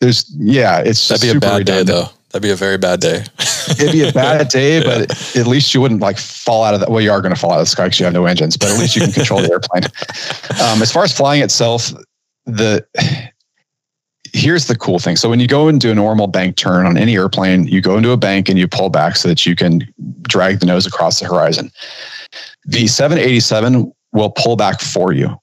there's, 0.00 0.32
yeah, 0.36 0.80
it's 0.80 1.08
that'd 1.08 1.22
be 1.22 1.36
a 1.36 1.40
bad 1.40 1.58
redundant. 1.58 1.86
day 1.88 1.92
though. 1.92 2.08
That'd 2.36 2.42
be 2.42 2.52
a 2.52 2.56
very 2.56 2.76
bad 2.76 3.00
day. 3.00 3.24
It'd 3.70 3.92
be 3.92 4.06
a 4.06 4.12
bad 4.12 4.48
day, 4.50 4.82
but 4.84 5.10
at 5.36 5.46
least 5.46 5.72
you 5.72 5.80
wouldn't 5.80 6.02
like 6.02 6.18
fall 6.18 6.64
out 6.64 6.74
of 6.74 6.80
that. 6.80 6.90
Well, 6.90 7.00
you 7.00 7.10
are 7.10 7.22
going 7.22 7.34
to 7.34 7.40
fall 7.40 7.50
out 7.50 7.60
of 7.60 7.62
the 7.62 7.70
sky 7.70 7.86
because 7.86 7.98
you 7.98 8.04
have 8.04 8.12
no 8.12 8.26
engines, 8.26 8.58
but 8.58 8.68
at 8.68 8.78
least 8.78 8.94
you 8.94 9.00
can 9.00 9.10
control 9.10 9.40
the 9.40 9.50
airplane. 9.50 9.84
Um, 10.62 10.80
as 10.80 10.90
far 10.90 11.04
as 11.04 11.14
flying 11.14 11.42
itself, 11.42 11.92
the 12.44 12.86
here's 14.32 14.66
the 14.66 14.76
cool 14.76 14.98
thing. 14.98 15.16
So 15.16 15.28
when 15.28 15.40
you 15.40 15.46
go 15.46 15.68
and 15.68 15.80
do 15.80 15.90
a 15.90 15.94
normal 15.94 16.26
bank 16.26 16.56
turn 16.56 16.86
on 16.86 16.96
any 16.96 17.14
airplane, 17.14 17.66
you 17.66 17.80
go 17.80 17.96
into 17.96 18.10
a 18.10 18.16
bank 18.16 18.48
and 18.48 18.58
you 18.58 18.68
pull 18.68 18.90
back 18.90 19.16
so 19.16 19.28
that 19.28 19.44
you 19.46 19.54
can 19.56 19.86
drag 20.22 20.60
the 20.60 20.66
nose 20.66 20.86
across 20.86 21.20
the 21.20 21.26
horizon. 21.26 21.70
The 22.64 22.86
787 22.86 23.92
will 24.12 24.30
pull 24.30 24.56
back 24.56 24.80
for 24.80 25.12
you. 25.12 25.36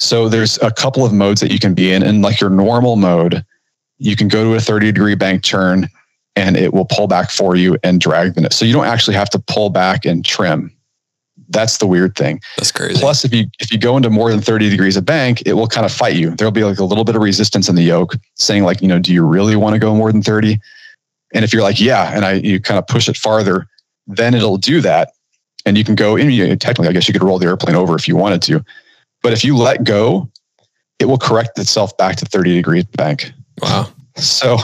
So 0.00 0.28
there's 0.28 0.58
a 0.62 0.70
couple 0.70 1.04
of 1.04 1.12
modes 1.12 1.40
that 1.40 1.50
you 1.50 1.58
can 1.58 1.74
be 1.74 1.92
in. 1.92 2.02
In 2.02 2.20
like 2.20 2.40
your 2.40 2.50
normal 2.50 2.96
mode, 2.96 3.44
you 3.98 4.16
can 4.16 4.28
go 4.28 4.44
to 4.44 4.54
a 4.54 4.60
30 4.60 4.92
degree 4.92 5.14
bank 5.14 5.42
turn 5.42 5.88
and 6.36 6.56
it 6.56 6.72
will 6.72 6.84
pull 6.84 7.08
back 7.08 7.30
for 7.30 7.56
you 7.56 7.76
and 7.82 8.00
drag 8.00 8.34
the 8.34 8.42
nose. 8.42 8.54
So 8.54 8.64
you 8.64 8.72
don't 8.72 8.86
actually 8.86 9.16
have 9.16 9.30
to 9.30 9.38
pull 9.38 9.70
back 9.70 10.04
and 10.04 10.24
trim. 10.24 10.70
That's 11.48 11.78
the 11.78 11.86
weird 11.86 12.14
thing. 12.16 12.40
That's 12.56 12.72
crazy. 12.72 13.00
Plus, 13.00 13.24
if 13.24 13.32
you 13.32 13.46
if 13.60 13.72
you 13.72 13.78
go 13.78 13.96
into 13.96 14.10
more 14.10 14.30
than 14.30 14.40
30 14.40 14.68
degrees 14.68 14.96
of 14.96 15.04
bank, 15.04 15.42
it 15.46 15.54
will 15.54 15.68
kind 15.68 15.86
of 15.86 15.92
fight 15.92 16.16
you. 16.16 16.30
There'll 16.30 16.52
be 16.52 16.64
like 16.64 16.78
a 16.78 16.84
little 16.84 17.04
bit 17.04 17.16
of 17.16 17.22
resistance 17.22 17.68
in 17.68 17.74
the 17.74 17.82
yoke 17.82 18.16
saying, 18.34 18.64
like, 18.64 18.82
you 18.82 18.88
know, 18.88 18.98
do 18.98 19.12
you 19.12 19.24
really 19.24 19.56
want 19.56 19.74
to 19.74 19.78
go 19.78 19.94
more 19.94 20.10
than 20.10 20.22
30? 20.22 20.58
And 21.34 21.44
if 21.44 21.52
you're 21.52 21.62
like, 21.62 21.80
yeah, 21.80 22.14
and 22.14 22.24
I 22.24 22.32
you 22.34 22.60
kind 22.60 22.78
of 22.78 22.86
push 22.86 23.08
it 23.08 23.16
farther, 23.16 23.66
then 24.06 24.34
it'll 24.34 24.56
do 24.58 24.80
that. 24.80 25.12
And 25.64 25.76
you 25.76 25.84
can 25.84 25.94
go 25.94 26.16
in, 26.16 26.30
you 26.30 26.48
know, 26.48 26.54
technically, 26.56 26.88
I 26.88 26.92
guess 26.92 27.08
you 27.08 27.12
could 27.12 27.22
roll 27.22 27.38
the 27.38 27.46
airplane 27.46 27.76
over 27.76 27.94
if 27.94 28.06
you 28.06 28.16
wanted 28.16 28.42
to. 28.42 28.64
But 29.22 29.32
if 29.32 29.44
you 29.44 29.56
let 29.56 29.84
go, 29.84 30.30
it 30.98 31.06
will 31.06 31.18
correct 31.18 31.58
itself 31.58 31.96
back 31.96 32.16
to 32.16 32.24
30 32.24 32.54
degrees 32.54 32.84
bank. 32.84 33.32
Wow. 33.60 33.88
So, 34.16 34.56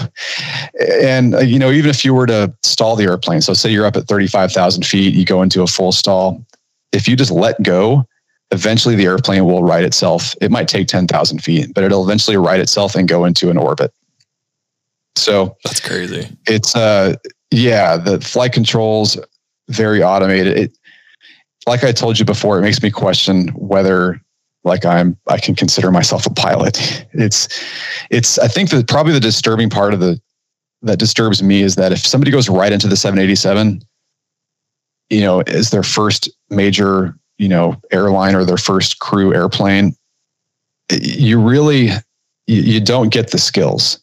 and 1.02 1.34
uh, 1.34 1.40
you 1.40 1.58
know, 1.58 1.70
even 1.70 1.90
if 1.90 2.04
you 2.04 2.14
were 2.14 2.26
to 2.26 2.52
stall 2.62 2.96
the 2.96 3.04
airplane, 3.04 3.42
so 3.42 3.52
say 3.52 3.70
you're 3.70 3.86
up 3.86 3.96
at 3.96 4.06
35,000 4.06 4.84
feet, 4.86 5.14
you 5.14 5.24
go 5.24 5.42
into 5.42 5.62
a 5.62 5.66
full 5.66 5.92
stall, 5.92 6.44
if 6.92 7.06
you 7.06 7.16
just 7.16 7.30
let 7.30 7.62
go, 7.62 8.06
eventually 8.50 8.94
the 8.94 9.04
airplane 9.04 9.44
will 9.44 9.62
right 9.62 9.84
itself. 9.84 10.34
It 10.40 10.50
might 10.50 10.68
take 10.68 10.88
10,000 10.88 11.38
feet, 11.40 11.74
but 11.74 11.84
it'll 11.84 12.04
eventually 12.04 12.36
right 12.36 12.60
itself 12.60 12.94
and 12.94 13.08
go 13.08 13.24
into 13.24 13.50
an 13.50 13.58
orbit. 13.58 13.92
So 15.16 15.56
that's 15.64 15.80
crazy. 15.80 16.34
It's, 16.46 16.74
uh, 16.74 17.16
yeah, 17.50 17.98
the 17.98 18.20
flight 18.20 18.52
controls 18.52 19.18
very 19.68 20.02
automated. 20.02 20.56
It, 20.56 20.78
like 21.66 21.84
I 21.84 21.92
told 21.92 22.18
you 22.18 22.24
before, 22.24 22.58
it 22.58 22.62
makes 22.62 22.82
me 22.82 22.90
question 22.90 23.48
whether 23.48 24.20
like 24.64 24.84
I'm, 24.84 25.16
I 25.28 25.38
can 25.38 25.54
consider 25.54 25.90
myself 25.90 26.26
a 26.26 26.30
pilot. 26.30 27.06
It's, 27.12 27.48
it's, 28.10 28.38
I 28.38 28.48
think 28.48 28.70
that 28.70 28.88
probably 28.88 29.12
the 29.12 29.20
disturbing 29.20 29.70
part 29.70 29.94
of 29.94 30.00
the, 30.00 30.20
that 30.82 30.98
disturbs 30.98 31.42
me 31.42 31.62
is 31.62 31.76
that 31.76 31.92
if 31.92 31.98
somebody 31.98 32.30
goes 32.30 32.48
right 32.48 32.72
into 32.72 32.88
the 32.88 32.96
787, 32.96 33.82
you 35.10 35.20
know, 35.20 35.40
as 35.42 35.70
their 35.70 35.82
first 35.82 36.30
major, 36.50 37.16
you 37.38 37.48
know, 37.48 37.80
airline 37.92 38.34
or 38.34 38.44
their 38.44 38.56
first 38.56 38.98
crew 38.98 39.34
airplane, 39.34 39.94
you 40.90 41.40
really 41.40 41.90
you, 42.46 42.62
you 42.62 42.80
don't 42.80 43.10
get 43.10 43.30
the 43.30 43.38
skills. 43.38 44.00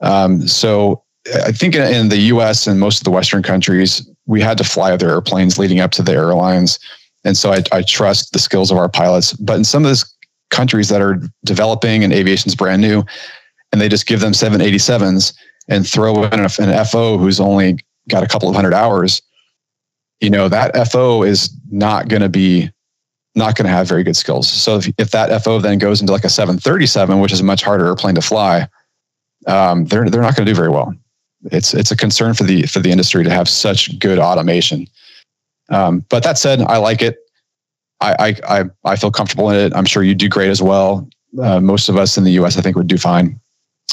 Um, 0.00 0.46
so 0.46 1.02
I 1.44 1.52
think 1.52 1.74
in 1.74 2.08
the 2.08 2.18
U.S. 2.18 2.66
and 2.66 2.80
most 2.80 2.98
of 2.98 3.04
the 3.04 3.10
Western 3.10 3.42
countries, 3.42 4.08
we 4.26 4.40
had 4.40 4.58
to 4.58 4.64
fly 4.64 4.92
other 4.92 5.10
airplanes 5.10 5.58
leading 5.58 5.80
up 5.80 5.90
to 5.92 6.02
the 6.02 6.12
airlines, 6.12 6.78
and 7.24 7.36
so 7.36 7.52
I, 7.52 7.62
I 7.72 7.82
trust 7.82 8.32
the 8.32 8.38
skills 8.38 8.70
of 8.70 8.78
our 8.78 8.88
pilots. 8.88 9.32
But 9.34 9.56
in 9.56 9.64
some 9.64 9.84
of 9.84 9.90
those 9.90 10.04
countries 10.50 10.88
that 10.88 11.00
are 11.00 11.20
developing 11.44 12.02
and 12.04 12.12
aviation's 12.12 12.54
brand 12.54 12.82
new, 12.82 13.04
and 13.72 13.80
they 13.80 13.88
just 13.88 14.06
give 14.06 14.20
them 14.20 14.32
787s 14.32 15.34
and 15.68 15.86
throw 15.86 16.24
in 16.24 16.40
an 16.40 16.84
FO 16.86 17.18
who's 17.18 17.40
only 17.40 17.78
got 18.08 18.22
a 18.22 18.26
couple 18.26 18.48
of 18.48 18.54
hundred 18.54 18.74
hours, 18.74 19.22
you 20.20 20.30
know, 20.30 20.48
that 20.48 20.76
FO 20.90 21.22
is 21.22 21.54
not 21.70 22.08
going 22.08 22.22
to 22.22 22.28
be 22.28 22.70
not 23.36 23.54
going 23.54 23.66
to 23.66 23.72
have 23.72 23.86
very 23.86 24.02
good 24.02 24.16
skills. 24.16 24.48
So 24.48 24.76
if, 24.76 24.92
if 24.98 25.12
that 25.12 25.42
FO 25.42 25.60
then 25.60 25.78
goes 25.78 26.00
into 26.00 26.12
like 26.12 26.24
a 26.24 26.28
737, 26.28 27.20
which 27.20 27.32
is 27.32 27.40
a 27.40 27.44
much 27.44 27.62
harder 27.62 27.86
airplane 27.86 28.16
to 28.16 28.20
fly, 28.20 28.66
um, 29.46 29.86
they're 29.86 30.10
they're 30.10 30.20
not 30.20 30.36
going 30.36 30.46
to 30.46 30.52
do 30.52 30.56
very 30.56 30.68
well. 30.68 30.94
It's 31.44 31.72
it's 31.72 31.90
a 31.90 31.96
concern 31.96 32.34
for 32.34 32.42
the 32.44 32.62
for 32.64 32.80
the 32.80 32.90
industry 32.90 33.24
to 33.24 33.30
have 33.30 33.48
such 33.48 33.98
good 33.98 34.18
automation. 34.18 34.86
Um, 35.70 36.04
but 36.08 36.22
that 36.24 36.38
said, 36.38 36.60
I 36.62 36.78
like 36.78 37.02
it. 37.02 37.18
I, 38.02 38.36
I 38.48 38.64
I 38.84 38.96
feel 38.96 39.10
comfortable 39.10 39.50
in 39.50 39.56
it. 39.56 39.74
I'm 39.74 39.84
sure 39.84 40.02
you 40.02 40.14
do 40.14 40.28
great 40.28 40.48
as 40.48 40.62
well. 40.62 41.08
Uh, 41.40 41.60
most 41.60 41.88
of 41.88 41.96
us 41.98 42.16
in 42.16 42.24
the 42.24 42.30
U.S. 42.32 42.56
I 42.56 42.62
think 42.62 42.76
would 42.76 42.86
do 42.86 42.96
fine. 42.96 43.38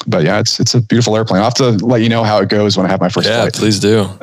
But 0.07 0.23
yeah, 0.23 0.39
it's 0.39 0.59
it's 0.59 0.73
a 0.73 0.81
beautiful 0.81 1.15
airplane. 1.17 1.39
I'll 1.39 1.45
have 1.45 1.55
to 1.55 1.71
let 1.85 2.01
you 2.01 2.09
know 2.09 2.23
how 2.23 2.39
it 2.39 2.47
goes 2.49 2.77
when 2.77 2.85
I 2.85 2.89
have 2.89 3.01
my 3.01 3.09
first 3.09 3.27
yeah, 3.27 3.41
flight. 3.41 3.53
please 3.53 3.79
do. 3.79 4.09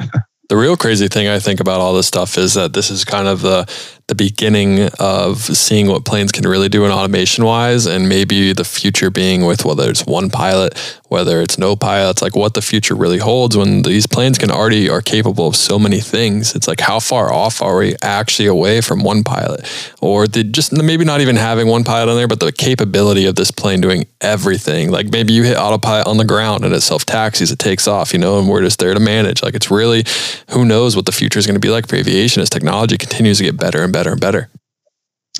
The 0.50 0.56
real 0.58 0.76
crazy 0.76 1.08
thing 1.08 1.26
I 1.26 1.38
think 1.38 1.58
about 1.58 1.80
all 1.80 1.94
this 1.94 2.06
stuff 2.06 2.36
is 2.36 2.52
that 2.52 2.74
this 2.74 2.90
is 2.90 3.02
kind 3.02 3.28
of 3.28 3.40
the 3.40 3.64
the 4.06 4.14
beginning 4.14 4.90
of 4.98 5.38
seeing 5.38 5.86
what 5.86 6.04
planes 6.04 6.30
can 6.30 6.46
really 6.46 6.68
do 6.68 6.84
in 6.84 6.90
automation 6.90 7.44
wise, 7.44 7.86
and 7.86 8.06
maybe 8.08 8.52
the 8.52 8.64
future 8.64 9.10
being 9.10 9.46
with 9.46 9.64
whether 9.64 9.88
it's 9.88 10.04
one 10.04 10.28
pilot, 10.28 10.76
whether 11.08 11.40
it's 11.40 11.56
no 11.56 11.74
pilots, 11.74 12.20
like 12.20 12.36
what 12.36 12.52
the 12.52 12.60
future 12.60 12.94
really 12.94 13.18
holds 13.18 13.56
when 13.56 13.82
these 13.82 14.06
planes 14.06 14.36
can 14.36 14.50
already 14.50 14.90
are 14.90 15.00
capable 15.00 15.46
of 15.46 15.56
so 15.56 15.78
many 15.78 16.00
things. 16.00 16.54
It's 16.54 16.68
like 16.68 16.80
how 16.80 17.00
far 17.00 17.32
off 17.32 17.62
are 17.62 17.78
we 17.78 17.94
actually 18.02 18.46
away 18.46 18.82
from 18.82 19.02
one 19.02 19.24
pilot, 19.24 19.66
or 20.02 20.26
just 20.26 20.72
maybe 20.72 21.06
not 21.06 21.22
even 21.22 21.36
having 21.36 21.66
one 21.66 21.84
pilot 21.84 22.10
on 22.10 22.16
there, 22.16 22.28
but 22.28 22.40
the 22.40 22.52
capability 22.52 23.24
of 23.24 23.36
this 23.36 23.50
plane 23.50 23.80
doing 23.80 24.06
everything. 24.20 24.90
Like 24.90 25.10
maybe 25.10 25.32
you 25.32 25.44
hit 25.44 25.56
autopilot 25.56 26.06
on 26.06 26.18
the 26.18 26.26
ground 26.26 26.64
and 26.64 26.74
it 26.74 26.82
self 26.82 27.06
taxis, 27.06 27.50
it 27.50 27.58
takes 27.58 27.88
off, 27.88 28.12
you 28.12 28.18
know, 28.18 28.38
and 28.38 28.50
we're 28.50 28.60
just 28.60 28.80
there 28.80 28.92
to 28.92 29.00
manage. 29.00 29.42
Like 29.42 29.54
it's 29.54 29.70
really 29.70 30.04
who 30.50 30.66
knows 30.66 30.94
what 30.94 31.06
the 31.06 31.12
future 31.12 31.38
is 31.38 31.46
going 31.46 31.54
to 31.54 31.60
be 31.60 31.70
like 31.70 31.88
for 31.88 31.96
aviation 31.96 32.42
as 32.42 32.50
technology 32.50 32.98
continues 32.98 33.38
to 33.38 33.44
get 33.44 33.56
better 33.56 33.82
and 33.82 33.93
better 33.94 34.12
and 34.12 34.20
better. 34.20 34.50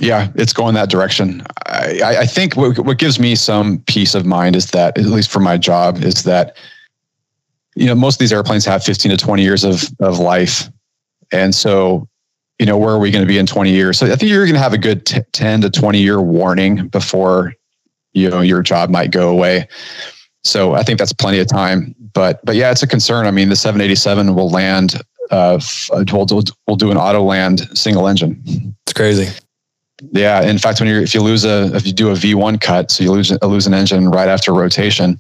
Yeah, 0.01 0.31
it's 0.35 0.53
going 0.53 0.75
that 0.75 0.91
direction. 0.91 1.43
I, 1.67 2.17
I 2.21 2.27
think 2.27 2.57
what, 2.57 2.79
what 2.81 2.99
gives 2.99 3.21
me 3.21 3.35
some 3.35 3.79
peace 3.87 4.15
of 4.15 4.27
mind 4.27 4.57
is 4.57 4.69
that, 4.69 4.99
at 4.99 5.05
least 5.05 5.31
for 5.31 5.41
my 5.41 5.57
job, 5.57 6.03
is 6.03 6.25
that 6.25 6.57
you 7.77 7.87
know 7.87 7.95
most 7.95 8.17
of 8.17 8.19
these 8.21 8.33
airplanes 8.33 8.65
have 8.65 8.85
15 8.85 9.11
to 9.11 9.17
20 9.17 9.43
years 9.43 9.65
of 9.65 9.85
of 10.01 10.19
life, 10.19 10.69
and 11.33 11.55
so 11.55 12.09
you 12.59 12.67
know 12.67 12.79
where 12.79 12.95
are 12.95 12.99
we 12.99 13.11
going 13.11 13.25
to 13.25 13.29
be 13.29 13.39
in 13.39 13.47
20 13.47 13.71
years? 13.71 13.99
So 13.99 14.07
I 14.07 14.17
think 14.17 14.31
you're 14.31 14.45
going 14.47 14.55
to 14.55 14.61
have 14.61 14.73
a 14.73 14.79
good 14.79 15.07
t- 15.07 15.21
10 15.33 15.61
to 15.63 15.71
20 15.71 16.01
year 16.01 16.21
warning 16.21 16.89
before 16.89 17.55
you 18.13 18.31
know 18.31 18.41
your 18.41 18.63
job 18.63 18.91
might 18.91 19.11
go 19.11 19.29
away. 19.29 19.69
So 20.43 20.75
I 20.75 20.83
think 20.83 20.99
that's 20.99 21.13
plenty 21.13 21.39
of 21.39 21.47
time. 21.47 21.95
But 22.15 22.45
but 22.45 22.57
yeah, 22.57 22.71
it's 22.71 22.83
a 22.83 22.87
concern. 22.87 23.27
I 23.27 23.31
mean, 23.31 23.49
the 23.49 23.57
787 23.57 24.35
will 24.35 24.51
land 24.51 25.01
uh, 25.31 25.59
we'll, 25.91 26.45
we'll 26.67 26.77
do 26.77 26.91
an 26.91 26.97
auto 26.97 27.23
land 27.23 27.69
single 27.77 28.09
engine. 28.09 28.43
It's 28.87 28.93
crazy. 28.93 29.29
Yeah. 30.13 30.43
In 30.43 30.59
fact, 30.59 30.81
when 30.81 30.89
you 30.89 31.01
if 31.01 31.15
you 31.15 31.23
lose 31.23 31.45
a 31.45 31.75
if 31.75 31.87
you 31.87 31.93
do 31.93 32.11
a 32.11 32.15
V1 32.15 32.61
cut, 32.61 32.91
so 32.91 33.05
you 33.05 33.13
lose 33.13 33.31
a 33.31 33.47
lose 33.47 33.67
an 33.67 33.75
engine 33.75 34.11
right 34.11 34.29
after 34.29 34.53
rotation, 34.53 35.19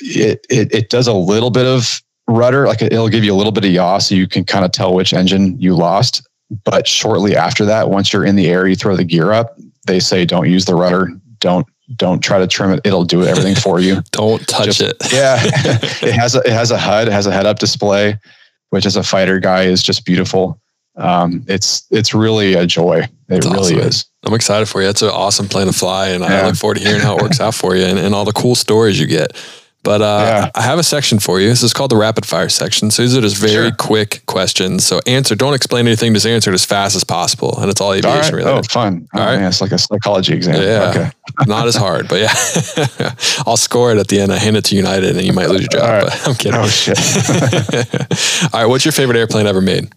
it 0.00 0.46
it, 0.48 0.72
it 0.72 0.90
does 0.90 1.06
a 1.06 1.14
little 1.14 1.50
bit 1.50 1.66
of 1.66 2.00
rudder, 2.28 2.66
like 2.66 2.82
it'll 2.82 3.08
give 3.08 3.24
you 3.24 3.32
a 3.32 3.36
little 3.36 3.52
bit 3.52 3.64
of 3.64 3.70
yaw, 3.70 3.98
so 3.98 4.14
you 4.14 4.28
can 4.28 4.44
kind 4.44 4.64
of 4.64 4.72
tell 4.72 4.94
which 4.94 5.12
engine 5.12 5.58
you 5.60 5.74
lost. 5.74 6.26
But 6.64 6.86
shortly 6.86 7.36
after 7.36 7.64
that, 7.64 7.90
once 7.90 8.12
you're 8.12 8.24
in 8.24 8.36
the 8.36 8.48
air, 8.48 8.66
you 8.66 8.76
throw 8.76 8.96
the 8.96 9.04
gear 9.04 9.32
up. 9.32 9.58
They 9.86 10.00
say 10.00 10.24
don't 10.24 10.48
use 10.48 10.66
the 10.66 10.74
rudder. 10.74 11.10
Don't 11.40 11.66
don't 11.96 12.20
try 12.20 12.38
to 12.38 12.46
trim 12.46 12.70
it. 12.72 12.80
It'll 12.84 13.04
do 13.04 13.24
everything 13.24 13.54
for 13.54 13.80
you. 13.80 14.02
don't 14.12 14.46
touch 14.46 14.66
Just, 14.66 14.80
it. 14.82 14.96
yeah, 15.12 15.38
it 15.42 16.14
has 16.14 16.34
a, 16.34 16.40
it 16.40 16.52
has 16.52 16.70
a 16.70 16.78
HUD. 16.78 17.08
It 17.08 17.12
has 17.12 17.26
a 17.26 17.32
head 17.32 17.46
up 17.46 17.58
display 17.58 18.18
which 18.70 18.86
as 18.86 18.96
a 18.96 19.02
fighter 19.02 19.38
guy 19.40 19.64
is 19.64 19.82
just 19.82 20.04
beautiful. 20.04 20.60
Um, 20.96 21.44
it's 21.46 21.86
it's 21.90 22.12
really 22.12 22.54
a 22.54 22.66
joy. 22.66 23.00
It 23.00 23.10
That's 23.28 23.46
really 23.46 23.74
awesome. 23.76 23.88
is. 23.88 24.06
I'm 24.24 24.34
excited 24.34 24.66
for 24.66 24.82
you. 24.82 24.88
It's 24.88 25.02
an 25.02 25.10
awesome 25.10 25.48
plane 25.48 25.66
to 25.66 25.72
fly, 25.72 26.08
and 26.08 26.24
yeah. 26.24 26.42
I 26.42 26.46
look 26.46 26.56
forward 26.56 26.78
to 26.78 26.80
hearing 26.82 27.00
how 27.00 27.16
it 27.16 27.22
works 27.22 27.40
out 27.40 27.54
for 27.54 27.76
you 27.76 27.84
and, 27.84 27.98
and 27.98 28.14
all 28.14 28.24
the 28.24 28.32
cool 28.32 28.54
stories 28.54 28.98
you 28.98 29.06
get. 29.06 29.36
But 29.84 30.02
uh, 30.02 30.04
yeah. 30.04 30.50
I 30.54 30.62
have 30.62 30.78
a 30.78 30.82
section 30.82 31.18
for 31.18 31.40
you. 31.40 31.48
This 31.48 31.62
is 31.62 31.72
called 31.72 31.90
the 31.90 31.96
rapid 31.96 32.26
fire 32.26 32.48
section. 32.48 32.90
So 32.90 33.02
these 33.02 33.16
are 33.16 33.20
just 33.20 33.36
very 33.36 33.68
sure. 33.68 33.76
quick 33.76 34.22
questions. 34.26 34.84
So 34.84 35.00
answer, 35.06 35.34
don't 35.36 35.54
explain 35.54 35.86
anything, 35.86 36.14
just 36.14 36.26
answer 36.26 36.50
it 36.50 36.54
as 36.54 36.64
fast 36.64 36.96
as 36.96 37.04
possible. 37.04 37.58
And 37.60 37.70
it's 37.70 37.80
all 37.80 37.92
aviation 37.92 38.16
all 38.16 38.22
right. 38.22 38.32
related. 38.32 38.58
Oh, 38.58 38.62
fun. 38.68 39.08
All, 39.14 39.20
all 39.20 39.26
right. 39.26 39.38
Man, 39.38 39.48
it's 39.48 39.60
like 39.60 39.72
a 39.72 39.78
psychology 39.78 40.34
exam. 40.34 40.60
Yeah. 40.60 40.90
Okay. 40.90 41.10
Not 41.46 41.68
as 41.68 41.76
hard, 41.76 42.08
but 42.08 42.20
yeah. 42.20 43.14
I'll 43.46 43.56
score 43.56 43.92
it 43.92 43.98
at 43.98 44.08
the 44.08 44.20
end. 44.20 44.32
I 44.32 44.38
hand 44.38 44.56
it 44.56 44.64
to 44.66 44.76
United 44.76 45.16
and 45.16 45.24
you 45.24 45.32
might 45.32 45.48
lose 45.48 45.60
your 45.60 45.68
job. 45.68 45.88
Right. 45.88 46.02
But 46.04 46.28
I'm 46.28 46.34
kidding. 46.34 46.60
Oh, 46.60 46.66
shit. 46.66 46.98
all 48.52 48.60
right. 48.60 48.66
What's 48.66 48.84
your 48.84 48.92
favorite 48.92 49.16
airplane 49.16 49.46
ever 49.46 49.60
made? 49.60 49.92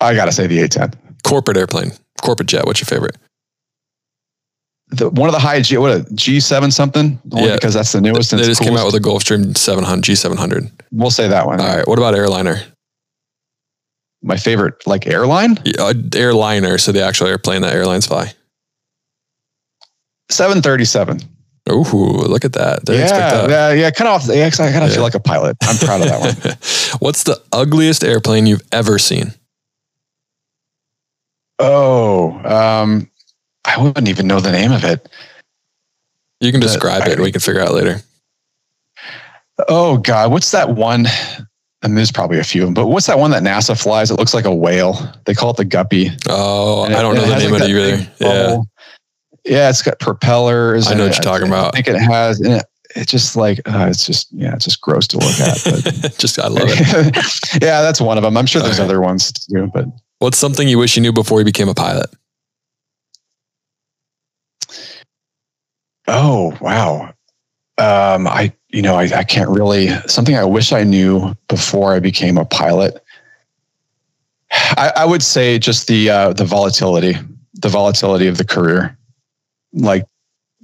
I 0.00 0.14
got 0.14 0.26
to 0.26 0.32
say 0.32 0.46
the 0.46 0.60
A 0.60 0.68
10. 0.68 0.92
Corporate 1.24 1.56
airplane, 1.56 1.90
corporate 2.22 2.48
jet. 2.48 2.64
What's 2.66 2.80
your 2.80 2.86
favorite? 2.86 3.16
The, 4.90 5.10
one 5.10 5.28
of 5.28 5.32
the 5.34 5.38
high 5.38 5.60
G, 5.60 5.76
what 5.76 5.90
a 5.92 6.06
G 6.14 6.40
seven 6.40 6.70
something, 6.70 7.20
Yeah. 7.30 7.54
because 7.54 7.74
that's 7.74 7.92
the 7.92 8.00
newest. 8.00 8.30
They 8.30 8.36
and 8.36 8.40
it's 8.40 8.48
just 8.58 8.62
came 8.62 8.76
out 8.76 8.86
with 8.86 8.94
a 8.94 9.00
Gulfstream 9.00 9.56
700 9.56 10.02
G700. 10.04 10.70
We'll 10.92 11.10
say 11.10 11.28
that 11.28 11.46
one. 11.46 11.60
All 11.60 11.66
right. 11.76 11.86
What 11.86 11.98
about 11.98 12.14
airliner? 12.14 12.60
My 14.22 14.36
favorite, 14.36 14.84
like 14.86 15.06
airline, 15.06 15.58
Yeah, 15.64 15.82
uh, 15.84 15.94
airliner. 16.16 16.78
So 16.78 16.90
the 16.92 17.02
actual 17.04 17.26
airplane 17.28 17.62
that 17.62 17.72
airlines 17.74 18.06
fly. 18.06 18.32
seven 20.30 20.60
thirty 20.62 20.84
seven. 20.84 21.20
Ooh, 21.70 21.82
look 21.82 22.44
at 22.46 22.54
that. 22.54 22.84
Didn't 22.86 23.02
Yeah, 23.02 23.46
that. 23.46 23.50
yeah, 23.50 23.72
yeah. 23.82 23.90
Kind 23.90 24.08
of 24.08 24.14
off. 24.14 24.26
The, 24.26 24.42
I 24.44 24.50
kind 24.50 24.76
of 24.76 24.88
Yeah. 24.88 24.94
feel 24.94 25.02
like 25.02 25.14
a 25.14 25.20
pilot. 25.20 25.56
I'm 25.62 25.76
proud 25.76 26.00
of 26.00 26.08
that 26.08 26.20
one. 26.20 26.56
What's 26.98 27.24
the 27.24 27.40
ugliest 27.52 28.02
airplane 28.02 28.46
you've 28.46 28.62
ever 28.72 28.98
seen? 28.98 29.34
Oh, 31.58 32.30
um, 32.44 33.10
I 33.68 33.82
wouldn't 33.82 34.08
even 34.08 34.26
know 34.26 34.40
the 34.40 34.52
name 34.52 34.72
of 34.72 34.84
it. 34.84 35.08
You 36.40 36.52
can 36.52 36.60
describe 36.60 37.02
I- 37.02 37.10
it. 37.10 37.20
We 37.20 37.32
can 37.32 37.40
figure 37.40 37.60
out 37.60 37.72
later. 37.72 38.00
Oh 39.68 39.98
God, 39.98 40.30
what's 40.30 40.52
that 40.52 40.70
one? 40.70 41.06
And 41.82 41.96
there's 41.96 42.12
probably 42.12 42.38
a 42.38 42.44
few, 42.44 42.62
of 42.62 42.66
them, 42.68 42.74
but 42.74 42.86
what's 42.86 43.06
that 43.06 43.18
one 43.18 43.30
that 43.32 43.42
NASA 43.42 43.80
flies? 43.80 44.10
It 44.10 44.18
looks 44.18 44.34
like 44.34 44.44
a 44.44 44.54
whale. 44.54 45.12
They 45.26 45.34
call 45.34 45.50
it 45.50 45.56
the 45.56 45.64
guppy. 45.64 46.10
Oh, 46.28 46.84
And 46.84 46.94
I 46.94 47.02
don't 47.02 47.14
know 47.14 47.20
the 47.22 47.38
name 47.38 47.52
like, 47.52 47.62
of 47.62 47.68
it 47.68 47.70
either. 47.70 48.10
Yeah. 48.18 48.46
bubble. 48.46 48.66
Yeah, 49.44 49.70
it's 49.70 49.82
got 49.82 49.98
propellers. 50.00 50.88
I 50.88 50.94
know 50.94 51.06
what 51.06 51.14
you're 51.14 51.22
talking 51.22 51.46
I 51.46 51.48
about. 51.50 51.74
I 51.74 51.80
think 51.80 51.88
it 51.88 52.00
has. 52.00 52.40
And 52.40 52.54
it, 52.54 52.64
it's 52.96 53.10
just 53.10 53.36
like 53.36 53.60
uh, 53.66 53.86
it's 53.88 54.04
just 54.06 54.28
yeah, 54.32 54.54
it's 54.54 54.64
just 54.64 54.80
gross 54.80 55.06
to 55.08 55.18
look 55.18 55.40
at. 55.40 55.62
But 55.64 56.14
Just, 56.18 56.38
I 56.38 56.48
love 56.48 56.64
it. 56.68 57.62
yeah, 57.62 57.82
that's 57.82 58.00
one 58.00 58.16
of 58.16 58.24
them. 58.24 58.36
I'm 58.36 58.46
sure 58.46 58.62
there's 58.62 58.78
right. 58.78 58.84
other 58.84 59.00
ones 59.00 59.30
too, 59.32 59.70
but 59.72 59.86
What's 60.20 60.38
something 60.38 60.66
you 60.66 60.78
wish 60.78 60.96
you 60.96 61.02
knew 61.02 61.12
before 61.12 61.38
you 61.38 61.44
became 61.44 61.68
a 61.68 61.74
pilot? 61.74 62.10
Oh 66.08 66.56
wow. 66.60 67.14
Um, 67.76 68.26
I 68.26 68.52
you 68.70 68.82
know 68.82 68.96
I, 68.96 69.04
I 69.18 69.24
can't 69.24 69.50
really 69.50 69.88
something 70.08 70.36
I 70.36 70.44
wish 70.44 70.72
I 70.72 70.82
knew 70.82 71.36
before 71.48 71.94
I 71.94 72.00
became 72.00 72.38
a 72.38 72.44
pilot. 72.44 73.02
I, 74.50 74.92
I 74.96 75.04
would 75.04 75.22
say 75.22 75.58
just 75.58 75.86
the 75.86 76.10
uh, 76.10 76.32
the 76.32 76.44
volatility, 76.44 77.14
the 77.54 77.68
volatility 77.68 78.26
of 78.26 78.38
the 78.38 78.44
career, 78.44 78.98
like 79.72 80.04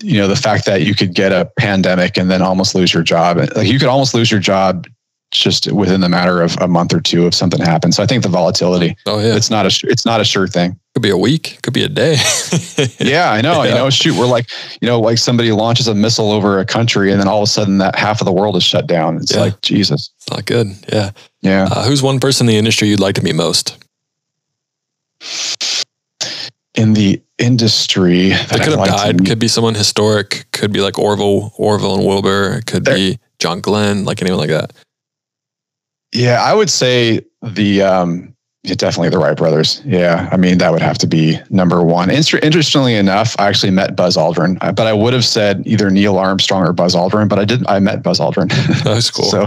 you 0.02 0.18
know 0.18 0.26
the 0.26 0.36
fact 0.36 0.64
that 0.64 0.82
you 0.82 0.94
could 0.94 1.14
get 1.14 1.30
a 1.30 1.50
pandemic 1.58 2.16
and 2.16 2.30
then 2.30 2.42
almost 2.42 2.74
lose 2.74 2.92
your 2.92 3.02
job. 3.02 3.36
Like 3.54 3.68
you 3.68 3.78
could 3.78 3.88
almost 3.88 4.14
lose 4.14 4.30
your 4.30 4.40
job 4.40 4.86
just 5.34 5.70
within 5.72 6.00
the 6.00 6.08
matter 6.08 6.40
of 6.40 6.56
a 6.60 6.68
month 6.68 6.94
or 6.94 7.00
two 7.00 7.26
if 7.26 7.34
something 7.34 7.60
happens. 7.60 7.96
So 7.96 8.02
I 8.02 8.06
think 8.06 8.22
the 8.22 8.28
volatility 8.28 8.96
Oh 9.06 9.18
yeah, 9.18 9.36
it's 9.36 9.50
not 9.50 9.66
a 9.66 9.86
it's 9.90 10.06
not 10.06 10.20
a 10.20 10.24
sure 10.24 10.46
thing. 10.46 10.78
could 10.94 11.02
be 11.02 11.10
a 11.10 11.16
week, 11.16 11.58
could 11.62 11.74
be 11.74 11.82
a 11.84 11.88
day. 11.88 12.16
Yeah, 12.98 13.30
I 13.30 13.40
know. 13.42 13.62
You 13.62 13.70
know, 13.74 13.90
shoot, 13.90 14.16
we're 14.18 14.26
like, 14.26 14.46
you 14.80 14.88
know, 14.88 15.00
like 15.00 15.18
somebody 15.18 15.52
launches 15.52 15.86
a 15.88 15.94
missile 15.94 16.32
over 16.32 16.58
a 16.58 16.64
country 16.64 17.12
and 17.12 17.20
then 17.20 17.28
all 17.28 17.38
of 17.38 17.44
a 17.44 17.46
sudden 17.50 17.78
that 17.78 17.96
half 17.96 18.20
of 18.20 18.24
the 18.24 18.32
world 18.32 18.56
is 18.56 18.62
shut 18.64 18.86
down. 18.86 19.16
It's 19.18 19.32
Yeah. 19.32 19.40
like, 19.40 19.60
Jesus. 19.60 20.10
It's 20.16 20.30
not 20.30 20.44
good. 20.46 20.68
Yeah. 20.92 21.10
Yeah. 21.42 21.68
Uh, 21.70 21.84
who's 21.86 22.02
one 22.02 22.18
person 22.18 22.48
in 22.48 22.52
the 22.52 22.58
industry 22.58 22.88
you'd 22.88 23.00
like 23.00 23.14
to 23.16 23.22
meet 23.22 23.34
most? 23.36 23.76
In 26.74 26.94
the 26.94 27.22
industry 27.38 28.30
that 28.30 28.48
They 28.48 28.58
could 28.58 28.68
have 28.70 28.78
like 28.78 28.90
died. 28.90 29.24
Could 29.26 29.38
be 29.38 29.48
someone 29.48 29.74
historic. 29.74 30.46
Could 30.52 30.72
be 30.72 30.80
like 30.80 30.98
Orville, 30.98 31.52
Orville 31.56 31.94
and 31.96 32.04
Wilbur. 32.06 32.56
It 32.58 32.66
could 32.66 32.84
be 32.84 33.18
John 33.38 33.60
Glenn, 33.60 34.04
like 34.04 34.20
anyone 34.22 34.40
like 34.40 34.50
that. 34.50 34.72
Yeah, 36.14 36.42
I 36.42 36.54
would 36.54 36.70
say 36.70 37.20
the, 37.42 37.82
um, 37.82 38.33
yeah, 38.64 38.74
definitely 38.74 39.10
the 39.10 39.18
Wright 39.18 39.36
brothers. 39.36 39.82
Yeah. 39.84 40.28
I 40.32 40.36
mean, 40.36 40.58
that 40.58 40.72
would 40.72 40.80
have 40.82 40.96
to 40.98 41.06
be 41.06 41.38
number 41.50 41.82
one. 41.82 42.10
Inter- 42.10 42.38
interestingly 42.42 42.94
enough, 42.94 43.36
I 43.38 43.46
actually 43.48 43.70
met 43.72 43.94
Buzz 43.94 44.16
Aldrin, 44.16 44.58
but 44.74 44.86
I 44.86 44.92
would 44.92 45.12
have 45.12 45.24
said 45.24 45.62
either 45.66 45.90
Neil 45.90 46.16
Armstrong 46.16 46.66
or 46.66 46.72
Buzz 46.72 46.94
Aldrin, 46.94 47.28
but 47.28 47.38
I 47.38 47.44
didn't, 47.44 47.68
I 47.68 47.78
met 47.78 48.02
Buzz 48.02 48.18
Aldrin. 48.20 48.48
That's 48.84 49.10
cool. 49.10 49.26
so 49.26 49.46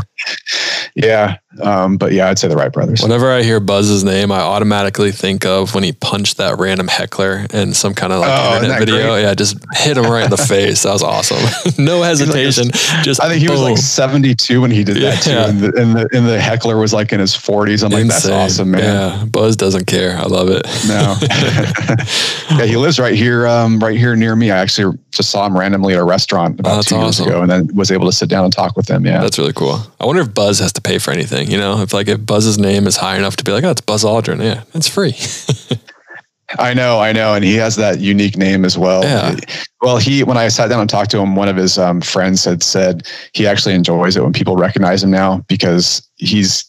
yeah. 0.96 1.38
Um, 1.62 1.98
but 1.98 2.12
yeah, 2.14 2.30
I'd 2.30 2.38
say 2.38 2.48
the 2.48 2.56
Wright 2.56 2.72
brothers. 2.72 3.02
Whenever 3.02 3.32
I 3.32 3.42
hear 3.42 3.60
Buzz's 3.60 4.04
name, 4.04 4.32
I 4.32 4.40
automatically 4.40 5.12
think 5.12 5.44
of 5.46 5.74
when 5.74 5.84
he 5.84 5.92
punched 5.92 6.38
that 6.38 6.60
random 6.60 6.88
heckler 6.88 7.48
in 7.52 7.74
some 7.74 7.96
kind 7.96 8.14
of 8.14 8.20
like 8.20 8.30
Oh, 8.32 8.56
internet 8.58 8.80
video. 8.80 8.96
great? 9.14 9.22
Yeah, 9.24 9.34
just 9.34 9.58
hit 9.74 9.98
him 9.98 10.06
right 10.06 10.26
in 10.26 10.30
the 10.30 10.38
face. 10.56 10.84
That 10.84 10.94
was 10.94 11.02
awesome. 11.02 11.38
no 11.84 12.04
hesitation. 12.04 12.70
just 13.02 13.22
I 13.24 13.28
think 13.30 13.42
he 13.42 13.50
was 13.50 13.62
like 13.62 13.78
72 13.78 14.62
when 14.62 14.70
he 14.70 14.84
did 14.84 14.98
that 14.98 15.24
too. 15.24 15.32
Yeah. 15.32 15.48
And 15.50 15.60
the, 15.60 15.82
and 15.82 15.96
the 15.96 16.10
and 16.16 16.28
the 16.28 16.40
heckler 16.40 16.78
was 16.78 16.94
like 16.94 17.12
in 17.12 17.20
his 17.20 17.34
40s. 17.34 17.84
I'm 17.84 17.92
like, 17.92 18.06
that's 18.08 18.28
awesome, 18.30 18.72
man. 18.72 18.84
Yeah, 18.84 19.07
Buzz 19.26 19.56
doesn't 19.56 19.86
care. 19.86 20.18
I 20.18 20.24
love 20.24 20.50
it. 20.50 20.66
No. 20.88 21.16
yeah, 22.58 22.66
he 22.66 22.78
lives 22.78 23.00
right 23.00 23.16
here, 23.16 23.48
um, 23.48 23.80
right 23.80 23.98
here 23.98 24.16
near 24.16 24.36
me. 24.36 24.52
I 24.52 24.58
actually 24.58 24.98
just 25.12 25.30
saw 25.30 25.46
him 25.46 25.58
randomly 25.58 25.94
at 25.94 26.00
a 26.00 26.04
restaurant 26.04 26.60
about 26.60 26.80
Oh, 26.80 26.82
two 26.82 26.98
years 26.98 27.20
ago 27.20 27.42
and 27.42 27.50
then 27.50 27.70
was 27.76 27.92
able 27.92 28.06
to 28.06 28.12
sit 28.12 28.30
down 28.30 28.44
and 28.44 28.54
talk 28.54 28.76
with 28.76 28.90
him. 28.90 29.06
Yeah. 29.06 29.22
That's 29.22 29.38
really 29.38 29.54
cool. 29.54 29.80
I 30.00 30.06
wonder 30.06 30.22
if 30.22 30.34
Buzz 30.34 30.60
has 30.60 30.74
to 30.74 30.82
pay 30.82 30.98
for 31.00 31.12
anything. 31.12 31.50
You 31.50 31.58
know, 31.58 31.82
if 31.82 31.94
like 31.94 32.08
if 32.08 32.26
Buzz's 32.26 32.58
name 32.58 32.88
is 32.88 32.98
high 32.98 33.18
enough 33.18 33.36
to 33.38 33.44
be 33.44 33.52
like, 33.52 33.64
oh, 33.64 33.72
it's 33.72 33.82
Buzz 33.82 34.04
Aldrin. 34.04 34.44
Yeah, 34.44 34.64
it's 34.74 34.88
free. 34.88 35.16
I 36.60 36.74
know, 36.74 37.00
I 37.00 37.12
know. 37.12 37.34
And 37.34 37.44
he 37.44 37.56
has 37.56 37.76
that 37.76 38.00
unique 38.00 38.38
name 38.38 38.64
as 38.64 38.78
well. 38.78 39.04
Yeah. 39.04 39.36
Well, 39.82 39.98
he, 39.98 40.24
when 40.24 40.38
I 40.38 40.48
sat 40.48 40.70
down 40.70 40.80
and 40.80 40.90
talked 40.90 41.12
to 41.12 41.20
him, 41.20 41.36
one 41.36 41.50
of 41.50 41.58
his 41.58 41.78
um, 41.78 42.00
friends 42.00 42.46
had 42.46 42.64
said 42.64 43.06
he 43.34 43.46
actually 43.46 43.76
enjoys 43.76 44.16
it 44.16 44.24
when 44.24 44.32
people 44.32 44.56
recognize 44.56 45.04
him 45.04 45.12
now 45.12 45.44
because 45.50 46.08
he's, 46.16 46.64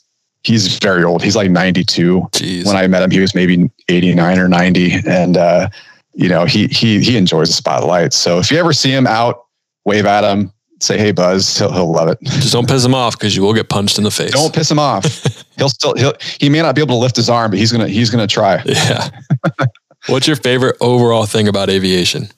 he's 0.45 0.79
very 0.79 1.05
old. 1.05 1.23
He's 1.23 1.37
like 1.37 1.51
92. 1.51 2.21
Jeez. 2.33 2.67
when 2.67 2.77
I 2.77 2.87
met 2.87 3.03
him, 3.03 3.11
he 3.11 3.21
was 3.21 3.35
maybe 3.35 3.71
89 3.89 4.39
or 4.39 4.49
90. 4.49 4.93
And, 5.07 5.37
uh, 5.37 5.69
you 6.15 6.29
know, 6.29 6.45
he, 6.45 6.67
he, 6.69 7.01
he 7.01 7.17
enjoys 7.17 7.49
the 7.49 7.55
spotlight. 7.55 8.13
So 8.13 8.39
if 8.39 8.51
you 8.51 8.59
ever 8.59 8.73
see 8.73 8.91
him 8.91 9.07
out, 9.07 9.45
wave 9.85 10.07
at 10.07 10.25
him, 10.25 10.53
say, 10.81 10.97
Hey 10.99 11.13
buzz, 11.13 11.59
he'll, 11.59 11.73
he'll 11.73 11.91
love 11.91 12.09
it. 12.09 12.19
Just 12.23 12.53
don't 12.53 12.69
piss 12.69 12.85
him 12.85 12.95
off 12.95 13.19
because 13.19 13.35
you 13.37 13.43
will 13.43 13.55
get 13.55 13.69
punched 13.69 13.99
in 13.99 14.05
the 14.05 14.11
face. 14.11 14.33
Don't 14.33 14.55
piss 14.55 14.71
him 14.71 14.79
off. 14.79 15.05
he'll 15.57 15.69
still, 15.69 15.95
he'll, 15.97 16.15
he 16.41 16.49
may 16.49 16.63
not 16.63 16.75
be 16.75 16.81
able 16.81 16.95
to 16.95 17.01
lift 17.01 17.17
his 17.17 17.29
arm, 17.29 17.51
but 17.51 17.59
he's 17.59 17.73
going 17.73 17.87
to, 17.87 17.93
he's 17.93 18.11
going 18.11 18.27
to 18.27 18.33
try. 18.33 18.63
Yeah. 18.65 19.09
What's 20.07 20.27
your 20.27 20.37
favorite 20.37 20.77
overall 20.81 21.27
thing 21.27 21.49
about 21.49 21.69
aviation? 21.69 22.29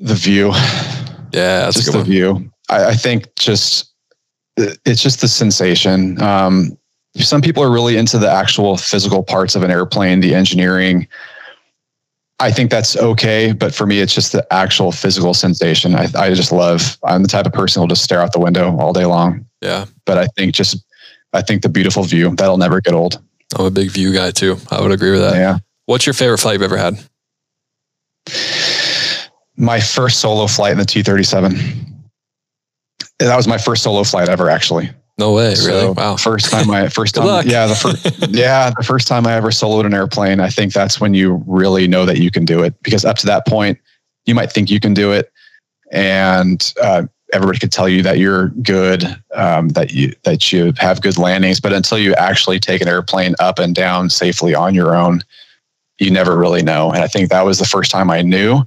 The 0.00 0.14
view, 0.14 0.48
Yeah, 1.32 1.60
that's 1.66 1.76
just 1.76 1.88
a 1.88 1.92
the 1.92 1.98
one. 1.98 2.06
view. 2.06 2.52
I, 2.68 2.86
I 2.86 2.94
think 2.94 3.34
just, 3.36 3.89
it's 4.84 5.02
just 5.02 5.20
the 5.20 5.28
sensation. 5.28 6.20
Um, 6.22 6.76
some 7.16 7.40
people 7.40 7.62
are 7.62 7.70
really 7.72 7.96
into 7.96 8.18
the 8.18 8.30
actual 8.30 8.76
physical 8.76 9.22
parts 9.22 9.54
of 9.56 9.62
an 9.62 9.70
airplane, 9.70 10.20
the 10.20 10.34
engineering. 10.34 11.08
I 12.38 12.50
think 12.50 12.70
that's 12.70 12.96
okay, 12.96 13.52
but 13.52 13.74
for 13.74 13.86
me, 13.86 14.00
it's 14.00 14.14
just 14.14 14.32
the 14.32 14.46
actual 14.52 14.92
physical 14.92 15.34
sensation. 15.34 15.94
I, 15.94 16.06
I 16.16 16.32
just 16.32 16.52
love. 16.52 16.98
I'm 17.04 17.22
the 17.22 17.28
type 17.28 17.46
of 17.46 17.52
person 17.52 17.80
who'll 17.80 17.88
just 17.88 18.02
stare 18.02 18.22
out 18.22 18.32
the 18.32 18.40
window 18.40 18.74
all 18.78 18.92
day 18.92 19.04
long. 19.04 19.44
Yeah, 19.60 19.84
But 20.06 20.16
I 20.16 20.26
think 20.38 20.54
just, 20.54 20.82
I 21.34 21.42
think 21.42 21.62
the 21.62 21.68
beautiful 21.68 22.02
view 22.02 22.34
that'll 22.34 22.56
never 22.56 22.80
get 22.80 22.94
old. 22.94 23.20
I'm 23.58 23.66
a 23.66 23.70
big 23.70 23.90
view 23.90 24.14
guy 24.14 24.30
too. 24.30 24.56
I 24.70 24.80
would 24.80 24.92
agree 24.92 25.10
with 25.10 25.20
that. 25.20 25.34
Yeah. 25.34 25.58
What's 25.84 26.06
your 26.06 26.14
favorite 26.14 26.38
flight 26.38 26.54
you've 26.54 26.62
ever 26.62 26.78
had? 26.78 26.94
My 29.56 29.80
first 29.80 30.20
solo 30.20 30.46
flight 30.46 30.72
in 30.72 30.78
the 30.78 30.86
T-37. 30.86 31.89
That 33.20 33.36
was 33.36 33.46
my 33.46 33.58
first 33.58 33.82
solo 33.82 34.02
flight 34.02 34.28
ever, 34.28 34.50
actually. 34.50 34.90
No 35.18 35.34
way, 35.34 35.54
really? 35.66 35.90
Wow. 35.90 36.16
First 36.16 36.50
time 36.50 36.70
I 36.70 36.88
first 37.00 37.14
time 37.14 37.46
yeah 37.46 37.66
the 37.66 37.74
first 37.74 38.04
yeah 38.30 38.70
the 38.70 38.82
first 38.82 39.06
time 39.06 39.26
I 39.26 39.34
ever 39.34 39.50
soloed 39.50 39.84
an 39.84 39.92
airplane. 39.92 40.40
I 40.40 40.48
think 40.48 40.72
that's 40.72 41.00
when 41.00 41.12
you 41.12 41.44
really 41.46 41.86
know 41.86 42.06
that 42.06 42.18
you 42.18 42.30
can 42.30 42.46
do 42.46 42.62
it 42.62 42.74
because 42.82 43.04
up 43.04 43.16
to 43.18 43.26
that 43.26 43.46
point 43.46 43.78
you 44.24 44.34
might 44.34 44.50
think 44.50 44.70
you 44.70 44.80
can 44.80 44.94
do 44.94 45.12
it, 45.12 45.30
and 45.92 46.72
uh, 46.82 47.02
everybody 47.32 47.58
could 47.58 47.72
tell 47.72 47.88
you 47.88 48.02
that 48.02 48.18
you're 48.18 48.48
good, 48.62 49.04
um, 49.34 49.68
that 49.70 49.92
you 49.92 50.14
that 50.24 50.52
you 50.52 50.72
have 50.78 51.02
good 51.02 51.18
landings, 51.18 51.60
but 51.60 51.72
until 51.72 51.98
you 51.98 52.14
actually 52.14 52.58
take 52.58 52.80
an 52.80 52.88
airplane 52.88 53.34
up 53.40 53.58
and 53.58 53.74
down 53.74 54.10
safely 54.10 54.54
on 54.54 54.74
your 54.74 54.96
own, 54.96 55.22
you 55.98 56.10
never 56.10 56.36
really 56.36 56.62
know. 56.62 56.90
And 56.90 57.02
I 57.04 57.06
think 57.06 57.30
that 57.30 57.44
was 57.44 57.58
the 57.58 57.66
first 57.66 57.90
time 57.90 58.10
I 58.10 58.22
knew. 58.22 58.62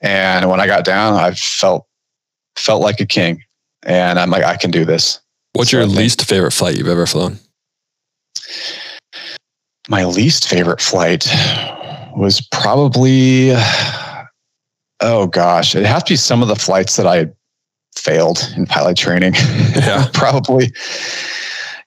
And 0.00 0.48
when 0.48 0.60
I 0.60 0.66
got 0.66 0.84
down, 0.84 1.14
I 1.14 1.32
felt 1.32 1.86
felt 2.56 2.82
like 2.82 3.00
a 3.00 3.06
king, 3.06 3.42
and 3.84 4.18
I'm 4.18 4.30
like, 4.30 4.44
I 4.44 4.56
can 4.56 4.70
do 4.70 4.84
this. 4.84 5.20
What's 5.52 5.70
So 5.70 5.78
your 5.78 5.86
least 5.86 6.24
favorite 6.24 6.52
flight 6.52 6.76
you've 6.76 6.88
ever 6.88 7.06
flown? 7.06 7.38
my 9.88 10.04
least 10.04 10.48
favorite 10.48 10.80
flight 10.80 11.26
was 12.16 12.40
probably 12.52 13.52
oh 15.00 15.26
gosh 15.26 15.74
it'd 15.74 15.86
have 15.86 16.04
to 16.04 16.12
be 16.12 16.16
some 16.16 16.42
of 16.42 16.48
the 16.48 16.56
flights 16.56 16.96
that 16.96 17.06
i 17.06 17.26
failed 17.96 18.38
in 18.56 18.66
pilot 18.66 18.96
training 18.96 19.34
Yeah. 19.74 20.08
probably 20.14 20.72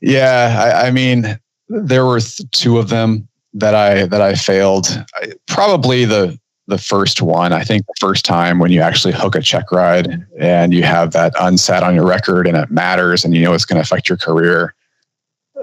yeah 0.02 0.60
I, 0.60 0.88
I 0.88 0.92
mean 0.92 1.40
there 1.70 2.06
were 2.06 2.20
two 2.52 2.78
of 2.78 2.90
them 2.90 3.28
that 3.54 3.74
i 3.76 4.06
that 4.08 4.22
i 4.22 4.36
failed 4.36 4.88
I, 5.16 5.34
probably 5.48 6.06
the 6.06 6.38
the 6.74 6.82
first 6.82 7.22
one 7.22 7.54
i 7.54 7.64
think 7.64 7.86
the 7.86 7.94
first 8.00 8.26
time 8.26 8.58
when 8.58 8.72
you 8.72 8.82
actually 8.82 9.14
hook 9.14 9.36
a 9.36 9.42
check 9.42 9.72
ride 9.72 10.26
and 10.40 10.74
you 10.74 10.84
have 10.84 11.12
that 11.12 11.34
unsat 11.36 11.84
on 11.84 11.94
your 11.94 12.06
record 12.06 12.48
and 12.48 12.58
it 12.58 12.72
matters 12.72 13.24
and 13.24 13.36
you 13.36 13.44
know 13.44 13.54
it's 13.54 13.66
going 13.66 13.78
to 13.78 13.82
affect 13.82 14.10
your 14.10 14.18
career 14.18 14.74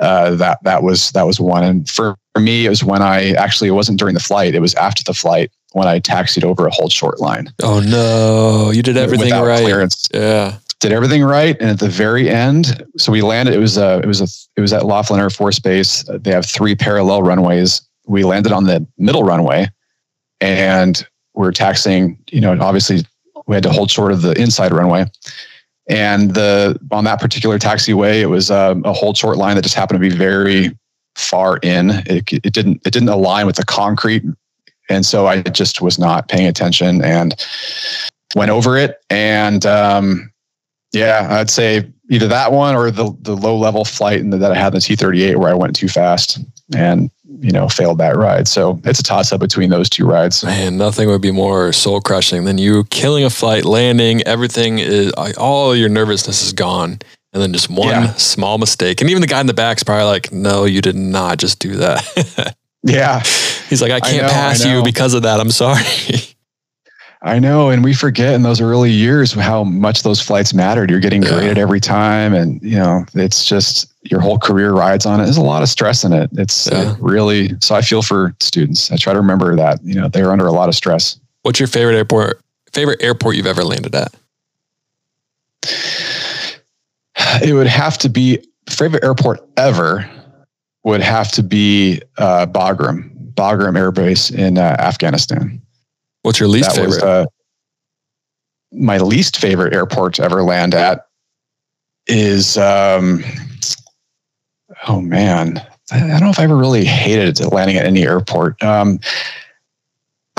uh, 0.01 0.35
that 0.37 0.63
that 0.65 0.83
was 0.83 1.13
that 1.13 1.27
was 1.27 1.39
one. 1.39 1.63
And 1.63 1.89
for, 1.89 2.17
for 2.35 2.41
me, 2.41 2.67
it 2.67 2.71
was 2.71 2.83
when 2.83 3.03
I 3.03 3.33
actually 3.33 3.69
it 3.69 3.73
wasn't 3.73 3.99
during 3.99 4.15
the 4.15 4.21
flight; 4.21 4.55
it 4.55 4.61
was 4.61 4.75
after 4.75 5.05
the 5.05 5.15
flight. 5.15 5.51
when 5.73 5.87
I 5.87 6.01
taxied 6.01 6.45
over 6.45 6.67
a 6.67 6.71
hold 6.71 6.93
short 6.93 7.21
line. 7.21 7.53
Oh 7.63 7.81
no, 7.81 8.71
you 8.71 8.83
did 8.83 8.97
everything 8.97 9.27
without 9.27 9.47
right. 9.47 9.63
Clearance. 9.63 10.09
Yeah. 10.13 10.57
Did 10.81 10.93
everything 10.93 11.23
right, 11.23 11.57
and 11.61 11.69
at 11.69 11.79
the 11.79 11.91
very 11.91 12.31
end, 12.31 12.83
so 12.97 13.13
we 13.13 13.21
landed. 13.21 13.55
It 13.55 13.59
was 13.59 13.77
a, 13.77 13.99
it 13.99 14.07
was 14.07 14.23
a, 14.23 14.29
it 14.57 14.63
was 14.63 14.73
at 14.73 14.87
Laughlin 14.87 15.21
Air 15.21 15.29
Force 15.29 15.59
Base. 15.59 16.05
They 16.09 16.31
have 16.31 16.47
three 16.47 16.75
parallel 16.75 17.23
runways. 17.23 17.83
We 18.07 18.25
landed 18.25 18.51
on 18.53 18.65
the 18.65 18.87
middle 18.97 19.23
runway, 19.23 19.69
and 20.41 21.07
we're 21.35 21.53
taxiing. 21.53 22.19
You 22.31 22.41
know, 22.41 22.57
obviously, 22.61 23.05
we 23.47 23.55
had 23.55 23.63
to 23.65 23.71
hold 23.71 23.91
short 23.91 24.13
of 24.13 24.23
the 24.23 24.33
inside 24.41 24.73
runway. 24.73 25.07
And 25.89 26.35
the 26.35 26.79
on 26.93 27.05
that 27.05 27.21
particular 27.21 27.59
taxiway, 27.59 28.21
it 28.21 28.27
was 28.27 28.51
a, 28.51 28.81
a 28.85 28.93
hold 28.93 29.17
short 29.17 29.39
line 29.39 29.57
that 29.57 29.63
just 29.63 29.75
happened 29.75 30.01
to 30.01 30.09
be 30.09 30.15
very 30.15 30.77
far 31.17 31.59
in. 31.59 31.91
It, 32.07 32.33
it 32.33 32.53
didn't 32.53 32.81
it 32.87 32.93
didn't 32.93 33.09
align 33.09 33.47
with 33.47 33.57
the 33.57 33.65
concrete, 33.65 34.23
and 34.89 35.05
so 35.05 35.27
I 35.27 35.43
just 35.43 35.81
was 35.81 35.99
not 35.99 36.29
paying 36.29 36.47
attention 36.47 37.03
and 37.03 37.35
went 38.37 38.51
over 38.51 38.77
it. 38.77 39.03
And 39.11 39.67
um, 39.67 40.33
yeah, 40.93 41.27
I'd 41.31 41.51
say 41.51 41.91
either 42.11 42.29
that 42.29 42.53
one 42.53 42.77
or 42.77 42.91
the 42.91 43.17
the 43.23 43.35
low 43.35 43.57
level 43.57 43.85
flight 43.87 44.21
and 44.21 44.33
that 44.35 44.53
I 44.53 44.57
had 44.57 44.69
in 44.69 44.75
the 44.75 44.81
T 44.81 44.95
thirty 44.97 45.25
eight 45.25 45.37
where 45.39 45.49
I 45.51 45.55
went 45.55 45.75
too 45.75 45.89
fast 45.89 46.39
and 46.77 47.11
you 47.41 47.51
know 47.53 47.69
failed 47.69 47.99
that 47.99 48.17
ride. 48.17 48.47
So 48.49 48.79
it's 48.85 49.01
a 49.01 49.03
toss 49.03 49.33
up 49.33 49.41
between 49.41 49.71
those 49.71 49.89
two 49.89 50.05
rides. 50.05 50.45
Man, 50.45 50.77
nothing 50.77 51.09
would 51.09 51.23
be 51.23 51.31
more 51.31 51.73
soul 51.73 52.01
crushing 52.01 52.45
than 52.45 52.59
you 52.59 52.85
killing 52.85 53.25
a 53.25 53.31
flight, 53.31 53.65
landing, 53.65 54.23
everything 54.25 54.79
is 54.79 55.13
all 55.39 55.75
your 55.75 55.89
nervousness 55.89 56.43
is 56.43 56.53
gone. 56.53 56.99
And 57.33 57.41
then 57.41 57.53
just 57.53 57.71
one 57.71 57.87
Yeah. 57.89 58.13
small 58.15 58.59
mistake. 58.59 59.01
And 59.01 59.09
even 59.09 59.21
the 59.21 59.29
guy 59.29 59.41
in 59.41 59.47
the 59.47 59.55
back's 59.55 59.85
probably 59.85 60.05
like, 60.07 60.33
no, 60.33 60.65
you 60.65 60.81
did 60.81 60.97
not 60.97 61.39
just 61.39 61.61
do 61.61 61.77
that. 61.77 62.55
Yeah, 62.83 63.21
He's 63.69 63.83
like, 63.83 63.91
I 63.93 63.97
I 63.97 64.01
can't 64.01 64.23
know, 64.23 64.29
I 64.29 64.33
pass 64.33 64.65
you 64.65 64.83
because 64.83 65.13
of 65.13 65.25
that. 65.25 65.39
I'm 65.39 65.51
sorry. 65.51 65.83
I 67.23 67.39
know, 67.39 67.69
and 67.69 67.85
we 67.85 67.93
forget 67.93 68.33
in 68.35 68.43
those 68.43 68.63
early 68.63 68.91
years 68.91 69.33
how 69.33 69.63
much 69.65 70.03
those 70.05 70.21
flights 70.23 70.55
mattered. 70.55 70.89
You're 70.91 71.01
getting 71.01 71.23
Yeah. 71.23 71.29
graded 71.35 71.59
every 71.59 71.81
time, 71.81 72.33
and 72.33 72.61
you 72.63 72.77
know 72.79 73.05
it's 73.15 73.45
just 73.45 73.93
your 74.05 74.21
whole 74.21 74.39
career 74.39 74.73
rides 74.73 75.05
on 75.05 75.21
it. 75.21 75.25
There's 75.25 75.37
a 75.37 75.43
lot 75.43 75.63
of 75.63 75.69
stress 75.69 76.03
in 76.03 76.15
it. 76.15 76.31
It's 76.39 76.67
uh, 76.73 76.77
Yeah. 76.77 76.97
really 76.99 77.55
so. 77.61 77.75
I 77.75 77.83
feel 77.83 78.01
for 78.01 78.35
students. 78.41 78.91
I 78.91 78.97
try 78.97 79.13
to 79.13 79.19
remember 79.21 79.55
that 79.57 79.81
you 79.85 79.95
know 80.01 80.09
they're 80.09 80.33
under 80.33 80.47
a 80.47 80.53
lot 80.53 80.71
of 80.71 80.75
stress. 80.75 81.19
What's 81.43 81.61
your 81.61 81.67
favorite 81.67 81.97
airport? 81.97 82.41
Favorite 82.73 83.03
airport 83.03 83.37
you've 83.37 83.47
ever 83.47 83.65
landed 83.65 83.95
at? 83.95 84.15
It 87.43 87.53
would 87.53 87.67
have 87.67 87.99
to 87.99 88.09
be 88.09 88.39
favorite 88.69 89.05
airport 89.05 89.41
ever. 89.57 90.09
Would 90.85 91.03
have 91.03 91.31
to 91.33 91.43
be 91.43 92.01
uh, 92.17 92.47
Bagram, 92.47 93.11
Bagram 93.35 93.77
Air 93.77 93.91
Base 93.93 94.31
in 94.31 94.57
uh, 94.57 94.77
Afghanistan. 94.79 95.61
What's 96.23 96.39
your 96.39 96.49
least 96.49 96.71
that 96.71 96.77
favorite? 96.77 96.89
was 96.89 97.03
uh, 97.03 97.27
my 98.73 98.99
least 98.99 99.37
favorite 99.39 99.75
airport 99.75 100.15
to 100.15 100.23
ever 100.23 100.43
land 100.43 100.75
at 100.75 101.07
is 102.07 102.57
um 102.57 103.23
oh 104.89 105.01
man 105.01 105.59
i 105.93 105.99
don't 105.99 106.21
know 106.21 106.31
if 106.31 106.39
i 106.39 106.45
ever 106.45 106.57
really 106.57 106.85
hated 106.85 107.41
landing 107.53 107.77
at 107.77 107.85
any 107.85 108.05
airport 108.05 108.63
um 108.63 108.99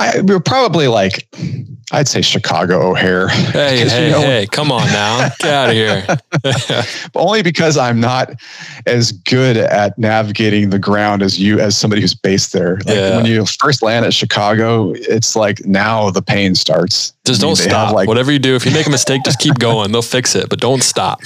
i 0.02 0.22
we 0.22 0.34
were 0.34 0.40
probably 0.40 0.88
like 0.88 1.28
i'd 1.94 2.08
say 2.08 2.22
chicago 2.22 2.90
o'hare 2.92 3.28
hey, 3.28 3.80
'cause, 3.84 3.94
you 3.94 4.00
hey, 4.06 4.12
know- 4.12 4.22
hey, 4.22 4.48
come 4.52 4.72
on 4.72 4.86
now. 4.88 5.30
Get 5.40 5.54
out 5.54 5.70
of 5.70 5.76
here. 5.76 6.06
only 7.16 7.42
because 7.44 7.78
i'm 7.78 8.00
not 8.00 8.32
as 8.86 9.12
good 9.12 9.58
at 9.58 9.98
navigating 10.00 10.70
the 10.70 10.80
ground 10.80 11.22
as 11.22 11.38
you 11.40 11.60
as 11.60 11.78
somebody 11.78 12.02
who's 12.02 12.16
based 12.16 12.54
there 12.54 12.76
like 12.86 12.96
Yeah. 12.96 13.16
when 13.18 13.26
you 13.26 13.46
first 13.46 13.82
land 13.84 14.06
at 14.06 14.14
chicago 14.14 14.94
it's 14.96 15.36
like 15.36 15.66
now 15.66 16.10
the 16.12 16.22
pain 16.22 16.56
starts 16.56 17.14
Just 17.26 17.42
I 17.42 17.46
mean, 17.48 17.56
don't 17.56 17.64
stop. 17.64 17.94
like 17.94 18.08
Whatever 18.08 18.32
you 18.32 18.40
do, 18.40 18.56
if 18.56 18.66
you 18.66 18.72
make 18.72 18.88
a 18.88 18.90
mistake, 18.90 19.22
just 19.24 19.40
keep 19.40 19.60
going. 19.60 19.92
They'll 19.92 20.02
fix 20.02 20.34
it, 20.36 20.50
but 20.50 20.60
don't 20.60 20.82
stop. 20.84 21.20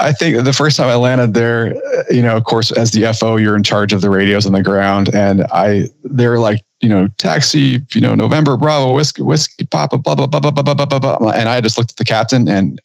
I 0.00 0.12
think 0.12 0.42
the 0.44 0.52
first 0.52 0.76
time 0.76 0.88
I 0.88 0.96
landed 0.96 1.32
there, 1.34 1.74
uh, 1.76 2.02
you 2.10 2.20
know, 2.22 2.36
of 2.36 2.44
course, 2.44 2.72
as 2.72 2.90
the 2.90 3.12
FO, 3.14 3.36
you're 3.36 3.54
in 3.56 3.62
charge 3.62 3.92
of 3.92 4.00
the 4.00 4.10
radios 4.10 4.46
on 4.46 4.52
the 4.52 4.62
ground, 4.62 5.14
and 5.14 5.44
I, 5.52 5.88
they're 6.02 6.38
like, 6.40 6.60
you 6.84 6.90
know, 6.90 7.08
taxi, 7.16 7.80
you 7.94 8.00
know, 8.02 8.14
November 8.14 8.58
Bravo, 8.58 8.94
whiskey, 8.94 9.22
whiskey, 9.22 9.64
Papa, 9.64 9.96
blah 9.96 10.14
blah 10.14 10.26
blah 10.26 10.38
blah 10.38 10.50
blah 10.50 10.62
blah 10.62 10.74
blah 10.74 10.98
blah, 10.98 11.18
blah. 11.18 11.30
and 11.30 11.48
I 11.48 11.62
just 11.62 11.78
looked 11.78 11.92
at 11.92 11.96
the 11.96 12.04
captain 12.04 12.46
and 12.46 12.78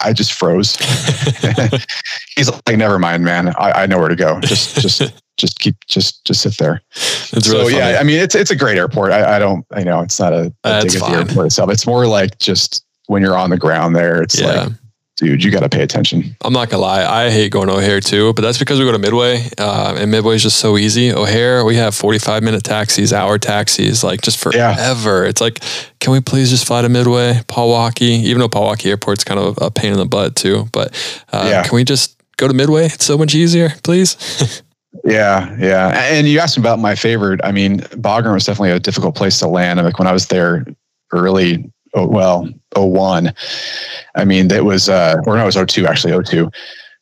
I 0.00 0.14
just 0.14 0.32
froze. 0.32 0.76
He's 2.34 2.50
like, 2.50 2.78
never 2.78 2.98
mind, 2.98 3.22
man. 3.22 3.48
I, 3.58 3.82
I 3.82 3.86
know 3.86 3.98
where 3.98 4.08
to 4.08 4.16
go. 4.16 4.40
Just, 4.40 4.80
just, 4.80 5.02
just 5.36 5.58
keep, 5.58 5.76
just, 5.86 6.24
just 6.24 6.40
sit 6.40 6.56
there. 6.56 6.80
It's 6.94 7.46
so 7.46 7.58
really 7.58 7.76
yeah, 7.76 7.98
I 8.00 8.04
mean, 8.04 8.18
it's 8.18 8.34
it's 8.34 8.50
a 8.50 8.56
great 8.56 8.78
airport. 8.78 9.12
I, 9.12 9.36
I 9.36 9.38
don't, 9.38 9.66
I 9.70 9.84
know 9.84 10.00
it's 10.00 10.18
not 10.18 10.32
a, 10.32 10.46
a 10.46 10.52
That's 10.62 10.94
dig 10.94 11.02
at 11.02 11.10
the 11.10 11.18
airport 11.18 11.46
itself. 11.46 11.70
It's 11.70 11.86
more 11.86 12.06
like 12.06 12.38
just 12.38 12.86
when 13.08 13.20
you're 13.20 13.36
on 13.36 13.50
the 13.50 13.58
ground 13.58 13.94
there. 13.94 14.22
It's 14.22 14.40
yeah. 14.40 14.46
like, 14.46 14.72
dude, 15.20 15.44
you 15.44 15.50
got 15.50 15.60
to 15.60 15.68
pay 15.68 15.82
attention. 15.82 16.34
I'm 16.42 16.52
not 16.52 16.70
gonna 16.70 16.82
lie, 16.82 17.04
I 17.04 17.30
hate 17.30 17.52
going 17.52 17.68
to 17.68 17.74
O'Hare 17.74 18.00
too, 18.00 18.32
but 18.34 18.42
that's 18.42 18.58
because 18.58 18.78
we 18.78 18.84
go 18.86 18.92
to 18.92 18.98
Midway, 18.98 19.46
uh, 19.58 19.94
and 19.98 20.10
Midway 20.10 20.34
is 20.36 20.42
just 20.42 20.56
so 20.58 20.76
easy. 20.78 21.12
O'Hare, 21.12 21.64
we 21.64 21.76
have 21.76 21.94
45 21.94 22.42
minute 22.42 22.64
taxis, 22.64 23.12
hour 23.12 23.38
taxis, 23.38 24.02
like 24.02 24.22
just 24.22 24.42
Yeah. 24.54 24.74
forever. 24.74 25.24
It's 25.26 25.40
like, 25.40 25.60
can 26.00 26.12
we 26.12 26.20
please 26.20 26.50
just 26.50 26.66
fly 26.66 26.82
to 26.82 26.88
Midway, 26.88 27.34
Palwaukee? 27.48 28.22
Even 28.24 28.40
though 28.40 28.48
Palwaukee 28.48 28.86
Airport's 28.86 29.22
kind 29.24 29.38
of 29.38 29.58
a 29.60 29.70
pain 29.70 29.92
in 29.92 29.98
the 29.98 30.06
butt 30.06 30.34
too, 30.34 30.68
but 30.72 30.92
uh, 31.32 31.46
Yeah. 31.50 31.62
can 31.62 31.76
we 31.76 31.84
just 31.84 32.16
go 32.38 32.48
to 32.48 32.54
Midway? 32.54 32.86
It's 32.86 33.04
so 33.04 33.16
much 33.18 33.34
easier, 33.34 33.70
please. 33.84 34.62
Yeah, 35.04 35.56
yeah. 35.60 35.90
And 36.12 36.26
you 36.28 36.40
asked 36.40 36.58
me 36.58 36.62
about 36.62 36.80
my 36.80 36.96
favorite. 36.96 37.40
I 37.44 37.52
mean, 37.52 37.78
Bagram 37.78 38.34
was 38.34 38.44
definitely 38.44 38.72
a 38.72 38.80
difficult 38.80 39.14
place 39.14 39.38
to 39.38 39.46
land. 39.46 39.80
Like 39.80 40.00
when 40.00 40.08
I 40.08 40.12
was 40.12 40.26
there 40.26 40.66
early, 41.12 41.70
oh, 41.94 42.06
well, 42.06 42.48
01, 42.74 43.32
I 44.14 44.24
mean, 44.24 44.50
it 44.50 44.64
was, 44.64 44.88
uh, 44.88 45.16
or 45.26 45.36
no, 45.36 45.42
it 45.42 45.54
was 45.54 45.72
02, 45.72 45.86
actually, 45.86 46.24
02. 46.24 46.50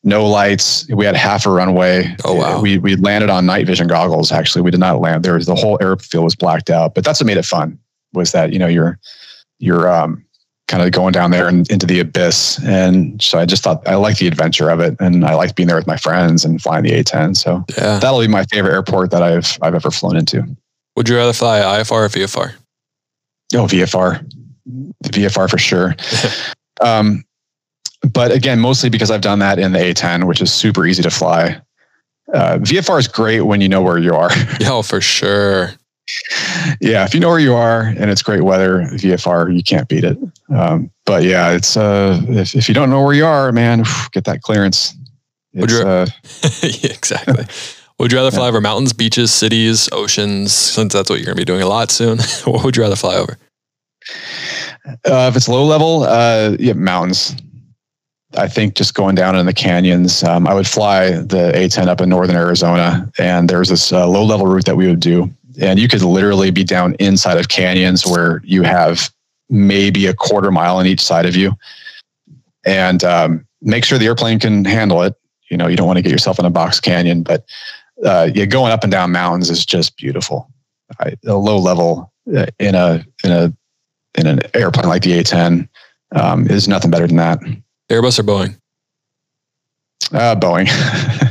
No 0.03 0.25
lights. 0.25 0.87
We 0.89 1.05
had 1.05 1.15
half 1.15 1.45
a 1.45 1.49
runway. 1.49 2.15
Oh, 2.23 2.35
wow. 2.35 2.61
We 2.61 2.77
we 2.77 2.95
landed 2.95 3.29
on 3.29 3.45
night 3.45 3.67
vision 3.67 3.87
goggles. 3.87 4.31
Actually, 4.31 4.61
we 4.61 4.71
did 4.71 4.79
not 4.79 5.01
land. 5.01 5.25
There 5.25 5.33
was 5.33 5.45
the 5.45 5.55
whole 5.55 5.77
airfield 5.81 6.23
was 6.23 6.37
blacked 6.37 6.69
out. 6.69 6.95
But 6.95 7.03
that's 7.03 7.19
what 7.19 7.27
made 7.27 7.35
it 7.35 7.43
fun. 7.43 7.77
Was 8.13 8.31
that 8.31 8.53
you 8.53 8.59
know 8.59 8.67
you're 8.67 8.97
you're 9.59 9.91
um, 9.91 10.23
kind 10.69 10.83
of 10.83 10.91
going 10.91 11.11
down 11.11 11.31
there 11.31 11.49
and 11.49 11.69
into 11.69 11.85
the 11.85 11.99
abyss. 11.99 12.63
And 12.63 13.21
so 13.21 13.39
I 13.39 13.45
just 13.45 13.63
thought 13.63 13.85
I 13.87 13.95
liked 13.95 14.19
the 14.19 14.27
adventure 14.27 14.69
of 14.69 14.79
it, 14.79 14.95
and 15.01 15.25
I 15.25 15.33
liked 15.33 15.55
being 15.55 15.67
there 15.67 15.75
with 15.75 15.87
my 15.87 15.97
friends 15.97 16.45
and 16.45 16.61
flying 16.61 16.83
the 16.83 16.91
A10. 16.91 17.35
So 17.35 17.65
yeah. 17.77 17.99
that'll 17.99 18.21
be 18.21 18.27
my 18.27 18.45
favorite 18.45 18.71
airport 18.71 19.11
that 19.11 19.21
I've 19.21 19.57
I've 19.61 19.75
ever 19.75 19.91
flown 19.91 20.15
into. 20.15 20.45
Would 20.95 21.09
you 21.09 21.17
rather 21.17 21.33
fly 21.33 21.59
IFR 21.59 21.91
or 21.91 22.07
VFR? 22.07 22.53
Oh, 23.55 23.65
VFR, 23.65 24.23
VFR 25.05 25.49
for 25.49 25.57
sure. 25.57 25.95
um, 26.81 27.23
but 28.13 28.31
again, 28.31 28.59
mostly 28.59 28.89
because 28.89 29.11
I've 29.11 29.21
done 29.21 29.39
that 29.39 29.59
in 29.59 29.73
the 29.73 29.79
A10, 29.79 30.25
which 30.27 30.41
is 30.41 30.53
super 30.53 30.85
easy 30.85 31.03
to 31.03 31.09
fly. 31.09 31.59
Uh, 32.33 32.59
VFR 32.59 32.99
is 32.99 33.07
great 33.07 33.41
when 33.41 33.59
you 33.59 33.67
know 33.67 33.81
where 33.81 33.97
you 33.97 34.13
are. 34.13 34.29
Yeah, 34.59 34.81
for 34.83 35.01
sure. 35.01 35.71
yeah, 36.79 37.03
if 37.05 37.13
you 37.13 37.19
know 37.19 37.29
where 37.29 37.39
you 37.39 37.53
are 37.53 37.81
and 37.81 38.09
it's 38.09 38.21
great 38.21 38.41
weather, 38.43 38.81
VFR 38.93 39.55
you 39.55 39.63
can't 39.63 39.87
beat 39.87 40.03
it. 40.03 40.17
Um, 40.53 40.91
but 41.05 41.23
yeah, 41.23 41.51
it's 41.51 41.75
uh, 41.75 42.21
if 42.29 42.55
if 42.55 42.67
you 42.67 42.73
don't 42.75 42.89
know 42.89 43.03
where 43.03 43.13
you 43.13 43.25
are, 43.25 43.51
man, 43.51 43.83
get 44.11 44.25
that 44.25 44.41
clearance. 44.41 44.95
Would 45.53 45.71
you- 45.71 45.81
uh, 45.81 46.05
yeah, 46.63 46.91
exactly. 46.93 47.45
Would 47.99 48.13
you 48.13 48.17
rather 48.17 48.31
fly 48.31 48.47
over 48.47 48.61
mountains, 48.61 48.93
beaches, 48.93 49.33
cities, 49.33 49.89
oceans? 49.91 50.53
Since 50.53 50.93
that's 50.93 51.09
what 51.09 51.17
you're 51.19 51.25
going 51.25 51.35
to 51.35 51.41
be 51.41 51.45
doing 51.45 51.61
a 51.61 51.67
lot 51.67 51.91
soon, 51.91 52.19
what 52.45 52.63
would 52.63 52.77
you 52.77 52.83
rather 52.83 52.95
fly 52.95 53.15
over? 53.15 53.37
Uh, 54.85 55.27
if 55.29 55.35
it's 55.35 55.47
low 55.47 55.65
level, 55.65 56.03
uh, 56.03 56.55
yeah, 56.59 56.73
mountains. 56.73 57.35
I 58.37 58.47
think 58.47 58.75
just 58.75 58.93
going 58.93 59.15
down 59.15 59.35
in 59.35 59.45
the 59.45 59.53
canyons. 59.53 60.23
Um, 60.23 60.47
I 60.47 60.53
would 60.53 60.67
fly 60.67 61.11
the 61.11 61.51
A10 61.55 61.87
up 61.87 61.99
in 61.99 62.09
northern 62.09 62.35
Arizona, 62.35 63.09
and 63.17 63.49
there's 63.49 63.69
this 63.69 63.91
uh, 63.91 64.07
low 64.07 64.23
level 64.23 64.45
route 64.45 64.65
that 64.65 64.77
we 64.77 64.87
would 64.87 64.99
do, 64.99 65.29
and 65.59 65.79
you 65.79 65.87
could 65.87 66.03
literally 66.03 66.51
be 66.51 66.63
down 66.63 66.95
inside 66.99 67.37
of 67.37 67.49
canyons 67.49 68.05
where 68.05 68.41
you 68.43 68.61
have 68.63 69.09
maybe 69.49 70.05
a 70.05 70.13
quarter 70.13 70.51
mile 70.51 70.77
on 70.77 70.85
each 70.85 71.01
side 71.01 71.25
of 71.25 71.35
you, 71.35 71.55
and 72.65 73.03
um, 73.03 73.47
make 73.61 73.83
sure 73.83 73.97
the 73.97 74.05
airplane 74.05 74.39
can 74.39 74.63
handle 74.63 75.01
it. 75.01 75.15
You 75.49 75.57
know, 75.57 75.67
you 75.67 75.75
don't 75.75 75.87
want 75.87 75.97
to 75.97 76.03
get 76.03 76.11
yourself 76.11 76.37
in 76.37 76.45
a 76.45 76.51
box 76.51 76.79
canyon, 76.79 77.23
but 77.23 77.45
uh, 78.05 78.29
yeah, 78.33 78.45
going 78.45 78.71
up 78.71 78.83
and 78.83 78.91
down 78.91 79.11
mountains 79.11 79.49
is 79.49 79.65
just 79.65 79.97
beautiful. 79.97 80.49
I, 80.99 81.13
a 81.25 81.35
low 81.35 81.57
level 81.57 82.11
uh, 82.35 82.45
in 82.59 82.75
a 82.75 83.03
in 83.23 83.31
a 83.31 83.53
in 84.15 84.27
an 84.27 84.39
airplane 84.53 84.87
like 84.87 85.03
the 85.03 85.11
A10 85.19 85.67
um, 86.15 86.47
is 86.47 86.67
nothing 86.67 86.91
better 86.91 87.07
than 87.07 87.17
that. 87.17 87.39
Airbus 87.89 88.19
or 88.19 88.23
Boeing? 88.23 88.57
Uh, 90.11 90.35
Boeing. 90.35 90.69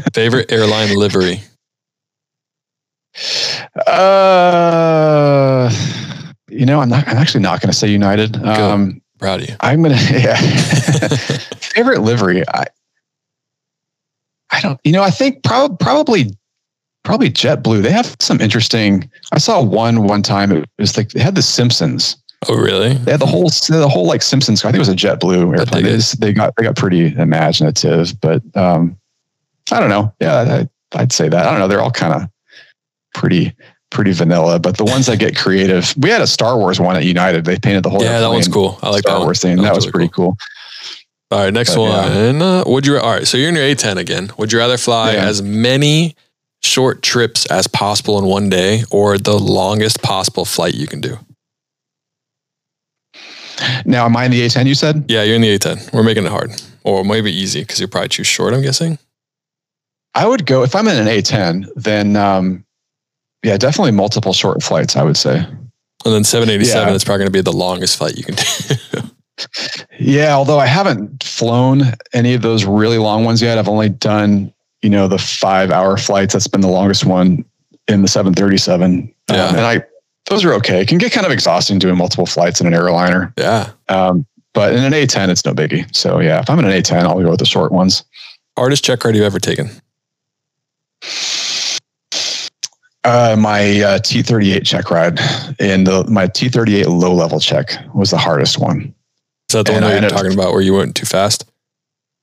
Favorite 0.14 0.50
airline 0.52 0.96
livery? 0.96 1.40
uh, 3.86 5.70
you 6.48 6.66
know, 6.66 6.80
I'm 6.80 6.88
not. 6.88 7.06
I'm 7.08 7.16
actually 7.16 7.42
not 7.42 7.60
going 7.60 7.70
to 7.70 7.76
say 7.76 7.88
United. 7.88 8.36
Um, 8.44 9.00
Proud 9.18 9.42
of 9.42 9.48
you. 9.48 9.56
I'm 9.60 9.82
gonna. 9.82 9.96
Yeah. 10.10 10.36
Favorite 11.56 12.00
livery. 12.00 12.44
I. 12.48 12.66
I 14.50 14.60
don't. 14.60 14.80
You 14.84 14.92
know. 14.92 15.02
I 15.02 15.10
think 15.10 15.42
prob- 15.42 15.78
probably 15.78 16.32
probably 17.04 17.30
JetBlue. 17.30 17.82
They 17.82 17.90
have 17.90 18.16
some 18.20 18.40
interesting. 18.40 19.10
I 19.32 19.38
saw 19.38 19.62
one 19.62 20.04
one 20.04 20.22
time. 20.22 20.52
It 20.52 20.68
was 20.78 20.96
like 20.96 21.10
they 21.10 21.20
had 21.20 21.34
the 21.34 21.42
Simpsons. 21.42 22.16
Oh, 22.46 22.56
really? 22.56 22.94
They 22.94 23.10
had 23.10 23.20
the 23.20 23.26
whole 23.26 23.48
the 23.48 23.88
whole 23.90 24.06
like 24.06 24.22
Simpsons. 24.22 24.64
I 24.64 24.68
think 24.68 24.76
it 24.76 24.78
was 24.78 24.88
a 24.88 24.94
JetBlue 24.94 25.58
airplane. 25.58 25.82
They, 25.82 25.98
they, 26.18 26.32
got 26.32 26.54
they 26.56 26.62
got 26.62 26.76
pretty 26.76 27.14
imaginative, 27.16 28.20
but 28.20 28.42
um, 28.56 28.96
I 29.72 29.80
don't 29.80 29.88
know. 29.88 30.14
Yeah, 30.20 30.64
I, 30.94 31.00
I'd 31.00 31.12
say 31.12 31.28
that. 31.28 31.46
I 31.46 31.50
don't 31.50 31.58
know. 31.58 31.66
They're 31.66 31.80
all 31.80 31.90
kind 31.90 32.14
of 32.14 32.28
pretty 33.12 33.52
pretty 33.90 34.12
vanilla, 34.12 34.60
but 34.60 34.76
the 34.76 34.84
ones 34.84 35.06
that 35.06 35.18
get 35.18 35.36
creative. 35.36 35.92
We 35.96 36.10
had 36.10 36.20
a 36.20 36.28
Star 36.28 36.56
Wars 36.56 36.78
one 36.78 36.96
at 36.96 37.04
United. 37.04 37.44
They 37.44 37.58
painted 37.58 37.82
the 37.82 37.90
whole 37.90 38.02
yeah, 38.02 38.20
that 38.20 38.30
one's 38.30 38.46
cool. 38.46 38.78
I 38.82 38.90
like 38.90 39.00
Star 39.00 39.18
that 39.18 39.24
Wars 39.24 39.40
thing. 39.40 39.56
That, 39.56 39.62
that 39.62 39.74
was, 39.74 39.86
really 39.86 39.92
pretty 39.92 40.08
cool. 40.08 40.36
cool. 41.30 41.38
All 41.38 41.44
right, 41.44 41.52
next 41.52 41.74
but, 41.74 41.80
one. 41.80 41.90
Yeah. 42.38 42.44
Uh, 42.44 42.64
would 42.66 42.86
you? 42.86 42.98
All 42.98 43.14
right, 43.14 43.26
so 43.26 43.36
you're 43.36 43.48
in 43.48 43.56
your 43.56 43.64
A10 43.64 43.96
again. 43.96 44.30
Would 44.38 44.52
you 44.52 44.58
rather 44.58 44.78
fly 44.78 45.14
yeah. 45.14 45.26
as 45.26 45.42
many 45.42 46.14
short 46.62 47.02
trips 47.02 47.46
as 47.46 47.66
possible 47.66 48.18
in 48.18 48.26
one 48.26 48.48
day, 48.48 48.84
or 48.92 49.18
the 49.18 49.36
longest 49.38 50.02
possible 50.02 50.44
flight 50.44 50.74
you 50.74 50.86
can 50.86 51.00
do? 51.00 51.18
Now, 53.84 54.04
am 54.04 54.16
I 54.16 54.24
in 54.24 54.30
the 54.30 54.40
A10? 54.40 54.66
You 54.66 54.74
said? 54.74 55.04
Yeah, 55.08 55.22
you're 55.22 55.36
in 55.36 55.42
the 55.42 55.58
A10. 55.58 55.92
We're 55.92 56.02
making 56.02 56.24
it 56.24 56.30
hard, 56.30 56.50
or 56.84 57.04
maybe 57.04 57.32
easy 57.32 57.62
because 57.62 57.80
you're 57.80 57.88
probably 57.88 58.08
too 58.08 58.24
short. 58.24 58.54
I'm 58.54 58.62
guessing. 58.62 58.98
I 60.14 60.26
would 60.26 60.46
go 60.46 60.62
if 60.62 60.74
I'm 60.74 60.88
in 60.88 60.96
an 60.96 61.06
A10, 61.06 61.68
then 61.76 62.16
um, 62.16 62.64
yeah, 63.42 63.56
definitely 63.56 63.92
multiple 63.92 64.32
short 64.32 64.62
flights. 64.62 64.96
I 64.96 65.02
would 65.02 65.16
say. 65.16 65.38
And 66.04 66.14
then 66.14 66.24
787 66.24 66.88
yeah. 66.88 66.94
is 66.94 67.04
probably 67.04 67.18
going 67.18 67.26
to 67.26 67.32
be 67.32 67.40
the 67.40 67.52
longest 67.52 67.98
flight 67.98 68.16
you 68.16 68.22
can 68.22 68.36
do. 68.36 69.08
yeah, 69.98 70.34
although 70.34 70.58
I 70.58 70.66
haven't 70.66 71.24
flown 71.24 71.82
any 72.12 72.34
of 72.34 72.42
those 72.42 72.64
really 72.64 72.98
long 72.98 73.24
ones 73.24 73.42
yet. 73.42 73.58
I've 73.58 73.68
only 73.68 73.88
done 73.88 74.52
you 74.82 74.90
know 74.90 75.08
the 75.08 75.18
five 75.18 75.70
hour 75.70 75.96
flights. 75.96 76.32
That's 76.32 76.46
been 76.46 76.60
the 76.60 76.68
longest 76.68 77.04
one 77.04 77.44
in 77.88 78.02
the 78.02 78.08
737. 78.08 79.12
Yeah, 79.30 79.44
um, 79.44 79.56
and 79.56 79.64
I 79.64 79.84
those 80.28 80.44
are 80.44 80.52
okay. 80.54 80.80
It 80.80 80.88
can 80.88 80.98
get 80.98 81.12
kind 81.12 81.26
of 81.26 81.32
exhausting 81.32 81.78
doing 81.78 81.96
multiple 81.96 82.26
flights 82.26 82.60
in 82.60 82.66
an 82.66 82.74
airliner. 82.74 83.32
Yeah. 83.36 83.70
Um, 83.88 84.26
but 84.54 84.74
in 84.74 84.84
an 84.84 84.92
A10, 84.92 85.28
it's 85.28 85.44
no 85.44 85.52
biggie. 85.52 85.94
So 85.94 86.20
yeah, 86.20 86.40
if 86.40 86.50
I'm 86.50 86.58
in 86.58 86.64
an 86.64 86.72
A10, 86.72 87.02
I'll 87.02 87.22
go 87.22 87.30
with 87.30 87.38
the 87.38 87.46
short 87.46 87.72
ones. 87.72 88.04
Hardest 88.56 88.84
check 88.84 89.04
ride 89.04 89.14
you've 89.14 89.24
ever 89.24 89.38
taken? 89.38 89.70
Uh, 93.04 93.36
my 93.38 93.80
uh, 93.80 93.98
T38 94.00 94.66
check 94.66 94.90
ride 94.90 95.18
and 95.60 95.86
the, 95.86 96.04
my 96.10 96.26
T38 96.26 96.86
low 96.86 97.14
level 97.14 97.40
check 97.40 97.70
was 97.94 98.10
the 98.10 98.18
hardest 98.18 98.58
one. 98.58 98.94
Is 99.48 99.54
that 99.54 99.66
the 99.66 99.72
and 99.72 99.84
one 99.84 99.94
that 99.94 100.00
you're 100.02 100.10
talking 100.10 100.34
about 100.34 100.52
where 100.52 100.60
you 100.60 100.74
went 100.74 100.94
too 100.94 101.06
fast? 101.06 101.50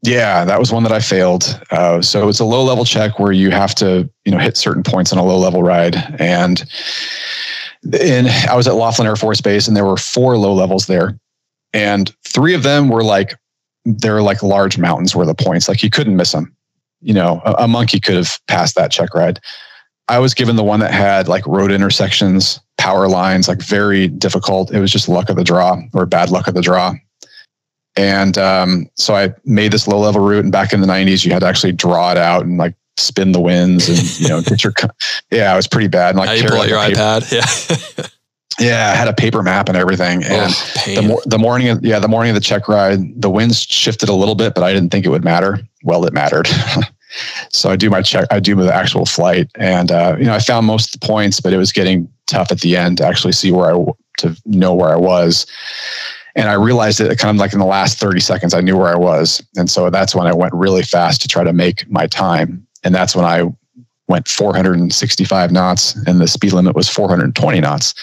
Yeah, 0.04 0.46
that 0.46 0.60
was 0.60 0.72
one 0.72 0.84
that 0.84 0.92
I 0.92 1.00
failed. 1.00 1.60
Uh, 1.72 2.02
so 2.02 2.30
it's 2.30 2.40
a 2.40 2.46
low 2.46 2.64
level 2.64 2.86
check 2.86 3.18
where 3.18 3.32
you 3.32 3.50
have 3.50 3.74
to, 3.76 4.08
you 4.26 4.32
know, 4.32 4.38
hit 4.38 4.58
certain 4.58 4.84
points 4.84 5.12
on 5.12 5.18
a 5.18 5.24
low 5.24 5.40
level 5.40 5.64
ride. 5.64 5.96
And 6.20 6.64
in 7.94 8.28
I 8.50 8.56
was 8.56 8.68
at 8.68 8.76
Laughlin 8.76 9.08
Air 9.08 9.16
Force 9.16 9.42
Base 9.42 9.68
and 9.68 9.76
there 9.76 9.86
were 9.86 9.98
four 9.98 10.38
low 10.38 10.54
levels 10.54 10.88
there. 10.88 11.18
And 11.74 12.14
three 12.26 12.54
of 12.54 12.64
them 12.64 12.90
were 12.90 13.04
like, 13.04 13.36
they're 13.86 14.22
like 14.22 14.42
large 14.42 14.78
mountains 14.78 15.16
were 15.16 15.26
the 15.26 15.36
points. 15.36 15.68
Like 15.68 15.84
you 15.84 15.90
couldn't 15.90 16.16
miss 16.16 16.32
them. 16.32 16.56
You 17.02 17.14
know, 17.14 17.42
a, 17.46 17.64
a 17.64 17.68
monkey 17.68 18.00
could 18.00 18.16
have 18.16 18.40
passed 18.48 18.76
that 18.76 18.92
check 18.92 19.14
ride. 19.14 19.40
I 20.08 20.20
was 20.20 20.34
given 20.34 20.56
the 20.56 20.64
one 20.64 20.80
that 20.80 20.92
had 20.92 21.28
like 21.28 21.46
road 21.46 21.72
intersections, 21.72 22.60
power 22.78 23.08
lines, 23.08 23.48
like 23.48 23.62
very 23.62 24.08
difficult. 24.08 24.72
It 24.72 24.80
was 24.80 24.92
just 24.92 25.10
luck 25.10 25.30
of 25.30 25.36
the 25.36 25.44
draw 25.44 25.82
or 25.94 26.06
bad 26.06 26.30
luck 26.30 26.48
of 26.48 26.54
the 26.54 26.62
draw. 26.62 26.94
And 27.96 28.38
um, 28.38 28.90
so 28.96 29.16
I 29.16 29.34
made 29.46 29.72
this 29.72 29.88
low 29.88 30.00
level 30.00 30.22
route. 30.22 30.44
And 30.44 30.52
back 30.52 30.74
in 30.74 30.82
the 30.82 30.88
90s, 30.88 31.26
you 31.26 31.32
had 31.32 31.40
to 31.40 31.48
actually 31.48 31.72
draw 31.72 32.12
it 32.12 32.18
out 32.18 32.46
and 32.46 32.58
like 32.58 32.76
spin 32.98 33.32
the 33.32 33.42
winds 33.42 33.90
and, 33.90 34.20
you 34.20 34.28
know, 34.30 34.42
get 34.42 34.64
your, 34.64 34.74
yeah, 35.32 35.52
it 35.54 35.56
was 35.56 35.68
pretty 35.68 35.88
bad. 35.88 36.10
And 36.10 36.20
like, 36.20 36.42
you 36.42 36.48
pull 36.48 36.62
out 36.62 36.68
your 36.68 36.78
iPad. 36.78 37.32
Yeah. 37.32 38.06
yeah. 38.60 38.92
I 38.92 38.96
had 38.96 39.08
a 39.08 39.14
paper 39.14 39.44
map 39.44 39.68
and 39.68 39.78
everything. 39.78 40.24
And 40.24 40.54
oh, 40.54 40.94
the, 40.96 41.02
mor- 41.02 41.22
the 41.26 41.38
morning, 41.38 41.70
of, 41.70 41.84
yeah, 41.84 42.00
the 42.00 42.08
morning 42.08 42.32
of 42.32 42.36
the 42.36 42.42
check 42.42 42.68
ride, 42.68 43.22
the 43.22 43.30
winds 43.30 43.62
shifted 43.62 44.10
a 44.10 44.14
little 44.14 44.36
bit, 44.36 44.56
but 44.56 44.64
I 44.64 44.74
didn't 44.74 44.92
think 44.92 45.06
it 45.06 45.10
would 45.10 45.24
matter. 45.24 45.60
Well, 45.84 46.06
it 46.06 46.14
mattered. 46.14 46.48
so 47.50 47.70
I 47.70 47.76
do 47.76 47.90
my 47.90 48.02
check, 48.02 48.28
I 48.32 48.40
do 48.40 48.56
the 48.56 48.74
actual 48.74 49.06
flight, 49.06 49.50
and 49.56 49.92
uh, 49.92 50.16
you 50.18 50.26
know 50.26 50.34
I 50.34 50.40
found 50.40 50.66
most 50.66 50.94
of 50.94 51.00
the 51.00 51.06
points, 51.06 51.40
but 51.40 51.54
it 51.54 51.58
was 51.58 51.72
getting 51.72 52.12
tough 52.28 52.52
at 52.52 52.62
the 52.62 52.76
end 52.76 52.98
to 52.98 53.06
actually 53.06 53.34
see 53.34 53.52
where 53.52 53.74
I 53.74 53.86
to 54.20 54.36
know 54.46 54.74
where 54.74 54.90
I 54.90 54.96
was. 54.96 55.46
And 56.36 56.50
I 56.50 56.54
realized 56.54 57.00
it 57.00 57.18
kind 57.18 57.36
of 57.36 57.40
like 57.40 57.54
in 57.54 57.60
the 57.60 57.66
last 57.66 57.98
30 57.98 58.20
seconds, 58.20 58.54
I 58.54 58.62
knew 58.62 58.78
where 58.78 58.92
I 58.92 58.98
was. 58.98 59.42
And 59.56 59.70
so 59.70 59.90
that's 59.90 60.14
when 60.14 60.28
I 60.28 60.34
went 60.34 60.54
really 60.54 60.84
fast 60.84 61.22
to 61.22 61.28
try 61.30 61.44
to 61.44 61.54
make 61.54 61.90
my 61.90 62.08
time. 62.08 62.65
And 62.86 62.96
that's 62.96 63.16
when 63.16 63.26
I 63.26 63.44
went 64.08 64.28
465 64.28 65.52
knots 65.52 65.96
and 66.08 66.22
the 66.22 66.28
speed 66.28 66.54
limit 66.54 66.76
was 66.76 66.88
420 66.88 67.60
knots. 67.60 67.94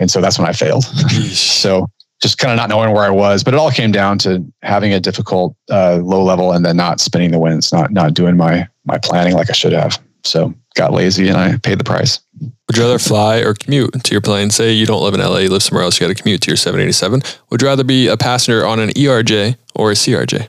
And 0.00 0.10
so 0.10 0.20
that's 0.20 0.38
when 0.38 0.48
I 0.48 0.52
failed. 0.52 0.84
so 1.32 1.86
just 2.20 2.38
kind 2.38 2.52
of 2.52 2.56
not 2.56 2.68
knowing 2.68 2.92
where 2.92 3.04
I 3.04 3.10
was. 3.10 3.44
But 3.44 3.54
it 3.54 3.58
all 3.58 3.70
came 3.70 3.92
down 3.92 4.18
to 4.18 4.44
having 4.62 4.92
a 4.92 5.00
difficult 5.00 5.54
uh, 5.70 6.00
low 6.02 6.22
level 6.22 6.52
and 6.52 6.64
then 6.64 6.76
not 6.76 7.00
spinning 7.00 7.30
the 7.30 7.38
winds, 7.38 7.72
not 7.72 7.92
not 7.92 8.14
doing 8.14 8.36
my 8.36 8.68
my 8.84 8.98
planning 8.98 9.34
like 9.34 9.50
I 9.50 9.52
should 9.52 9.72
have. 9.72 9.98
So 10.24 10.52
got 10.74 10.92
lazy 10.92 11.28
and 11.28 11.36
I 11.36 11.56
paid 11.58 11.78
the 11.78 11.84
price. 11.84 12.20
Would 12.40 12.76
you 12.76 12.82
rather 12.82 12.98
fly 12.98 13.38
or 13.38 13.54
commute 13.54 14.04
to 14.04 14.12
your 14.12 14.20
plane? 14.20 14.50
Say 14.50 14.72
you 14.72 14.86
don't 14.86 15.02
live 15.02 15.14
in 15.14 15.20
LA, 15.20 15.38
you 15.38 15.48
live 15.48 15.62
somewhere 15.62 15.84
else, 15.84 15.98
you 15.98 16.06
got 16.06 16.16
to 16.16 16.20
commute 16.20 16.42
to 16.42 16.50
your 16.50 16.56
787. 16.56 17.22
Would 17.50 17.62
you 17.62 17.68
rather 17.68 17.84
be 17.84 18.08
a 18.08 18.16
passenger 18.16 18.66
on 18.66 18.78
an 18.78 18.90
ERJ 18.90 19.56
or 19.74 19.90
a 19.90 19.94
CRJ? 19.94 20.48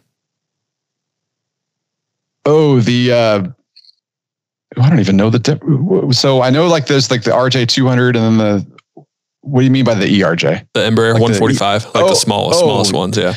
Oh, 2.49 2.79
the 2.79 3.11
uh, 3.11 3.43
I 4.77 4.89
don't 4.89 4.99
even 4.99 5.17
know 5.17 5.29
the 5.29 6.09
so 6.11 6.41
I 6.41 6.49
know 6.49 6.67
like 6.67 6.87
there's 6.87 7.11
like 7.11 7.23
the 7.23 7.31
RJ 7.31 7.67
200 7.67 8.15
and 8.15 8.25
then 8.25 8.37
the 8.37 9.05
what 9.41 9.61
do 9.61 9.65
you 9.65 9.71
mean 9.71 9.85
by 9.85 9.93
the 9.93 10.05
ERJ? 10.05 10.67
The 10.73 10.79
Embraer 10.79 11.13
like 11.13 11.21
145, 11.21 11.81
the, 11.83 11.87
like 11.89 12.05
oh, 12.05 12.09
the 12.09 12.15
smallest, 12.15 12.59
oh, 12.59 12.63
smallest 12.63 12.93
ones. 12.93 13.17
Yeah. 13.17 13.33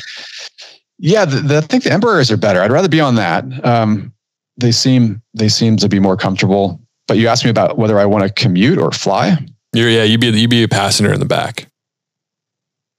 Yeah. 0.99 1.25
The, 1.25 1.39
the, 1.39 1.57
I 1.57 1.61
think 1.61 1.83
the 1.83 1.91
Embraers 1.91 2.29
are 2.31 2.37
better. 2.37 2.61
I'd 2.61 2.71
rather 2.71 2.89
be 2.89 2.99
on 2.99 3.15
that. 3.15 3.65
Um, 3.65 4.13
they 4.57 4.71
seem, 4.71 5.21
they 5.33 5.47
seem 5.47 5.77
to 5.77 5.89
be 5.89 5.99
more 5.99 6.17
comfortable, 6.17 6.81
but 7.07 7.17
you 7.17 7.27
asked 7.27 7.43
me 7.43 7.49
about 7.49 7.77
whether 7.77 7.99
I 7.99 8.05
want 8.05 8.23
to 8.23 8.33
commute 8.33 8.77
or 8.77 8.91
fly. 8.91 9.37
You're, 9.73 9.89
yeah, 9.89 10.03
you'd 10.03 10.21
be, 10.21 10.27
you'd 10.27 10.49
be 10.49 10.63
a 10.63 10.67
passenger 10.67 11.13
in 11.13 11.19
the 11.19 11.25
back. 11.25 11.67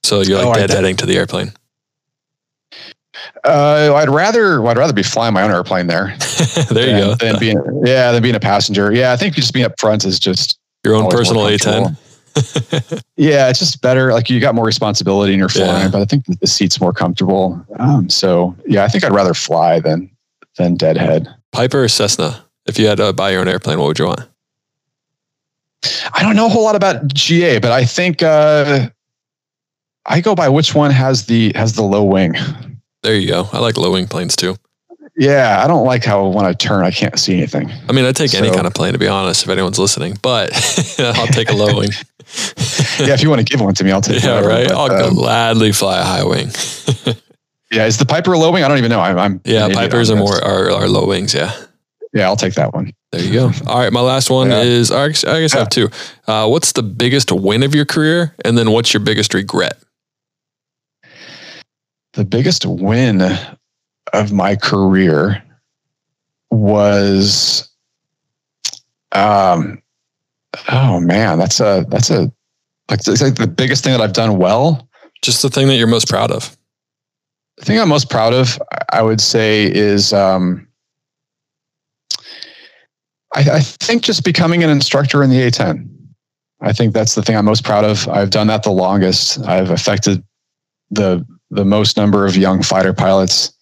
So 0.03 0.23
you're 0.23 0.45
like 0.45 0.59
oh, 0.59 0.67
deadheading 0.67 0.99
to 0.99 1.07
the 1.07 1.17
airplane. 1.17 1.53
Uh, 3.45 3.95
I'd 3.95 4.09
rather 4.09 4.65
I'd 4.67 4.77
rather 4.77 4.93
be 4.93 5.03
flying 5.03 5.35
my 5.35 5.43
own 5.43 5.51
airplane 5.51 5.87
there. 5.87 6.17
there 6.71 6.99
you 6.99 7.05
go. 7.05 7.15
Than 7.15 7.39
being 7.39 7.83
yeah, 7.85 8.13
than 8.13 8.23
being 8.23 8.35
a 8.35 8.41
passenger. 8.41 8.93
Yeah, 8.93 9.13
I 9.13 9.17
think 9.17 9.35
just 9.35 9.53
being 9.53 9.67
up 9.67 9.79
front 9.79 10.05
is 10.05 10.19
just 10.19 10.59
your 10.85 10.95
own 10.95 11.09
personal 11.11 11.45
A10 11.45 11.97
yeah, 13.17 13.49
it's 13.49 13.59
just 13.59 13.81
better. 13.81 14.13
Like 14.13 14.29
you 14.29 14.41
got 14.41 14.55
more 14.55 14.65
responsibility 14.65 15.33
in 15.33 15.39
your 15.39 15.49
flying, 15.49 15.85
yeah. 15.85 15.89
but 15.89 16.01
I 16.01 16.05
think 16.05 16.25
the 16.27 16.47
seat's 16.47 16.81
more 16.81 16.93
comfortable. 16.93 17.65
Um, 17.79 18.11
so 18.11 18.57
yeah, 18.67 18.85
I 18.85 18.89
think 18.89 19.05
I'd 19.05 19.13
rather 19.13 19.35
fly 19.35 19.81
than 19.81 20.11
than 20.57 20.75
deadhead. 20.75 21.29
Piper 21.53 21.85
or 21.85 21.89
Cessna? 21.89 22.45
If 22.67 22.79
you 22.79 22.87
had 22.87 22.99
to 22.99 23.13
buy 23.13 23.31
your 23.31 23.41
own 23.41 23.49
airplane, 23.49 23.79
what 23.79 23.87
would 23.87 23.99
you 23.99 24.07
want? 24.07 24.23
I 26.13 26.23
don't 26.23 26.35
know 26.35 26.47
a 26.47 26.49
whole 26.49 26.65
lot 26.65 26.77
about 26.77 27.07
GA, 27.13 27.59
but 27.59 27.71
I 27.71 27.85
think 27.85 28.23
uh, 28.23 28.89
I 30.07 30.21
go 30.21 30.35
by 30.35 30.49
which 30.49 30.75
one 30.75 30.91
has 30.91 31.27
the 31.27 31.53
has 31.55 31.75
the 31.75 31.83
low 31.83 32.03
wing. 32.03 32.35
There 33.05 33.15
you 33.15 33.29
go. 33.29 33.47
I 33.53 33.59
like 33.59 33.77
low 33.77 33.93
wing 33.93 34.09
planes 34.09 34.35
too. 34.35 34.57
Yeah, 35.15 35.63
I 35.63 35.69
don't 35.69 35.85
like 35.85 36.05
how 36.05 36.27
when 36.27 36.47
I 36.47 36.55
turn, 36.55 36.85
I 36.85 36.91
can't 36.91 37.19
see 37.19 37.35
anything. 37.37 37.71
I 37.87 37.93
mean, 37.93 38.07
I 38.07 38.13
take 38.13 38.31
so, 38.31 38.39
any 38.39 38.51
kind 38.51 38.67
of 38.67 38.73
plane 38.73 38.95
to 38.95 38.99
be 38.99 39.07
honest, 39.07 39.45
if 39.45 39.51
anyone's 39.51 39.79
listening, 39.79 40.17
but 40.23 40.51
I'll 40.99 41.27
take 41.27 41.51
a 41.51 41.53
low 41.53 41.79
wing. 41.79 41.91
yeah, 42.99 43.13
if 43.13 43.23
you 43.23 43.29
want 43.29 43.41
to 43.41 43.45
give 43.45 43.61
one 43.61 43.75
to 43.75 43.85
me, 43.85 43.93
I'll 43.93 44.01
take. 44.01 44.23
Yeah, 44.23 44.37
whatever, 44.37 44.49
right. 44.49 44.69
But, 44.69 44.77
I'll 44.77 45.09
um, 45.09 45.15
gladly 45.15 45.73
fly 45.73 46.01
a 46.01 46.03
high 46.03 46.25
wing. 46.25 46.49
yeah, 47.71 47.85
is 47.85 47.99
the 47.99 48.07
Piper 48.09 48.33
a 48.33 48.39
low 48.39 48.51
wing? 48.51 48.65
I 48.65 48.69
don't 48.69 48.79
even 48.79 48.91
know. 48.91 49.01
I'm. 49.01 49.19
I'm 49.19 49.41
yeah, 49.45 49.69
Pipers 49.69 50.11
are 50.11 50.17
more 50.17 50.43
are, 50.43 50.71
are 50.71 50.89
low 50.89 51.07
wings. 51.07 51.35
Yeah. 51.35 51.55
Yeah, 52.15 52.27
I'll 52.27 52.37
take 52.37 52.55
that 52.55 52.73
one. 52.73 52.93
There 53.13 53.23
you 53.23 53.33
go. 53.33 53.51
All 53.67 53.81
right, 53.81 53.93
my 53.93 54.01
last 54.01 54.31
one 54.31 54.51
yeah. 54.51 54.63
is 54.63 54.91
I 54.91 55.09
guess 55.09 55.25
I 55.27 55.59
have 55.59 55.69
two. 55.69 55.91
Uh, 56.27 56.49
what's 56.49 56.73
the 56.73 56.83
biggest 56.83 57.31
win 57.31 57.63
of 57.63 57.75
your 57.75 57.85
career, 57.85 58.35
and 58.45 58.57
then 58.57 58.71
what's 58.71 58.95
your 58.95 59.01
biggest 59.01 59.35
regret? 59.35 59.77
The 62.15 62.25
biggest 62.25 62.65
win 62.65 63.23
of 64.13 64.33
my 64.33 64.55
career 64.57 65.43
was 66.51 67.69
um 69.13 69.83
oh 70.69 71.01
man 71.01 71.39
that's 71.39 71.59
a 71.59 71.85
that's 71.89 72.11
a 72.11 72.31
like 72.89 73.01
it's 73.07 73.23
like 73.23 73.35
the 73.35 73.47
biggest 73.47 73.83
thing 73.83 73.93
that 73.93 74.01
i've 74.01 74.13
done 74.13 74.39
well. 74.39 74.89
Just 75.23 75.43
the 75.43 75.51
thing 75.51 75.67
that 75.69 75.77
you're 75.77 75.87
most 75.87 76.09
proud 76.09 76.31
of. 76.31 76.57
The 77.59 77.65
thing 77.65 77.81
i'm 77.81 77.89
most 77.89 78.11
proud 78.11 78.33
of 78.33 78.61
i 78.93 79.03
would 79.03 79.21
say 79.21 79.65
is 79.65 80.13
um 80.13 80.69
I, 83.35 83.41
I 83.51 83.61
think 83.61 84.03
just 84.05 84.25
becoming 84.25 84.63
an 84.63 84.71
instructor 84.71 85.25
in 85.25 85.31
the 85.31 85.41
a10 85.41 85.89
i 86.61 86.73
think 86.73 86.95
that's 86.95 87.17
the 87.17 87.23
thing 87.23 87.37
i'm 87.37 87.45
most 87.45 87.65
proud 87.65 87.85
of. 87.85 88.09
I've 88.09 88.31
done 88.31 88.47
that 88.47 88.63
the 88.63 88.71
longest. 88.71 89.41
I've 89.47 89.71
affected 89.71 90.23
the 90.91 91.27
the 91.55 91.65
most 91.65 91.97
number 91.97 92.27
of 92.27 92.37
young 92.37 92.63
fighter 92.63 92.93
pilots 92.93 93.55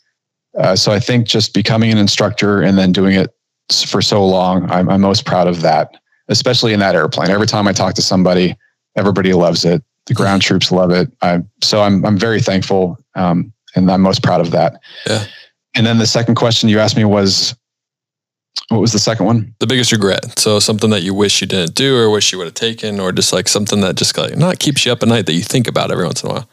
uh, 0.58 0.76
so 0.76 0.92
I 0.92 1.00
think 1.00 1.26
just 1.26 1.54
becoming 1.54 1.90
an 1.90 1.98
instructor 1.98 2.62
and 2.62 2.76
then 2.76 2.92
doing 2.92 3.14
it 3.14 3.34
for 3.86 4.02
so 4.02 4.24
long. 4.24 4.70
I'm, 4.70 4.88
I'm 4.88 5.00
most 5.00 5.24
proud 5.24 5.46
of 5.46 5.62
that, 5.62 5.96
especially 6.28 6.72
in 6.72 6.80
that 6.80 6.94
airplane. 6.94 7.30
Every 7.30 7.46
time 7.46 7.66
I 7.66 7.72
talk 7.72 7.94
to 7.94 8.02
somebody, 8.02 8.56
everybody 8.96 9.32
loves 9.32 9.64
it. 9.64 9.82
The 10.06 10.14
ground 10.14 10.42
troops 10.42 10.70
love 10.70 10.90
it. 10.90 11.10
I, 11.22 11.40
so 11.62 11.80
I'm 11.80 12.04
I'm 12.04 12.18
very 12.18 12.40
thankful, 12.40 12.98
um, 13.14 13.52
and 13.76 13.90
I'm 13.90 14.00
most 14.00 14.22
proud 14.22 14.40
of 14.40 14.50
that. 14.50 14.80
Yeah. 15.06 15.24
And 15.74 15.86
then 15.86 15.98
the 15.98 16.06
second 16.06 16.34
question 16.34 16.68
you 16.68 16.80
asked 16.80 16.96
me 16.96 17.04
was, 17.04 17.54
what 18.68 18.80
was 18.80 18.92
the 18.92 18.98
second 18.98 19.24
one? 19.24 19.54
The 19.60 19.66
biggest 19.66 19.92
regret. 19.92 20.38
So 20.38 20.58
something 20.58 20.90
that 20.90 21.02
you 21.02 21.14
wish 21.14 21.40
you 21.40 21.46
didn't 21.46 21.76
do, 21.76 21.96
or 21.96 22.10
wish 22.10 22.32
you 22.32 22.38
would 22.38 22.48
have 22.48 22.54
taken, 22.54 22.98
or 22.98 23.12
just 23.12 23.32
like 23.32 23.48
something 23.48 23.80
that 23.82 23.94
just 23.94 24.18
like 24.18 24.36
not 24.36 24.58
keeps 24.58 24.84
you 24.84 24.92
up 24.92 25.02
at 25.02 25.08
night 25.08 25.26
that 25.26 25.34
you 25.34 25.42
think 25.42 25.68
about 25.68 25.92
every 25.92 26.04
once 26.04 26.22
in 26.22 26.30
a 26.30 26.32
while. 26.32 26.48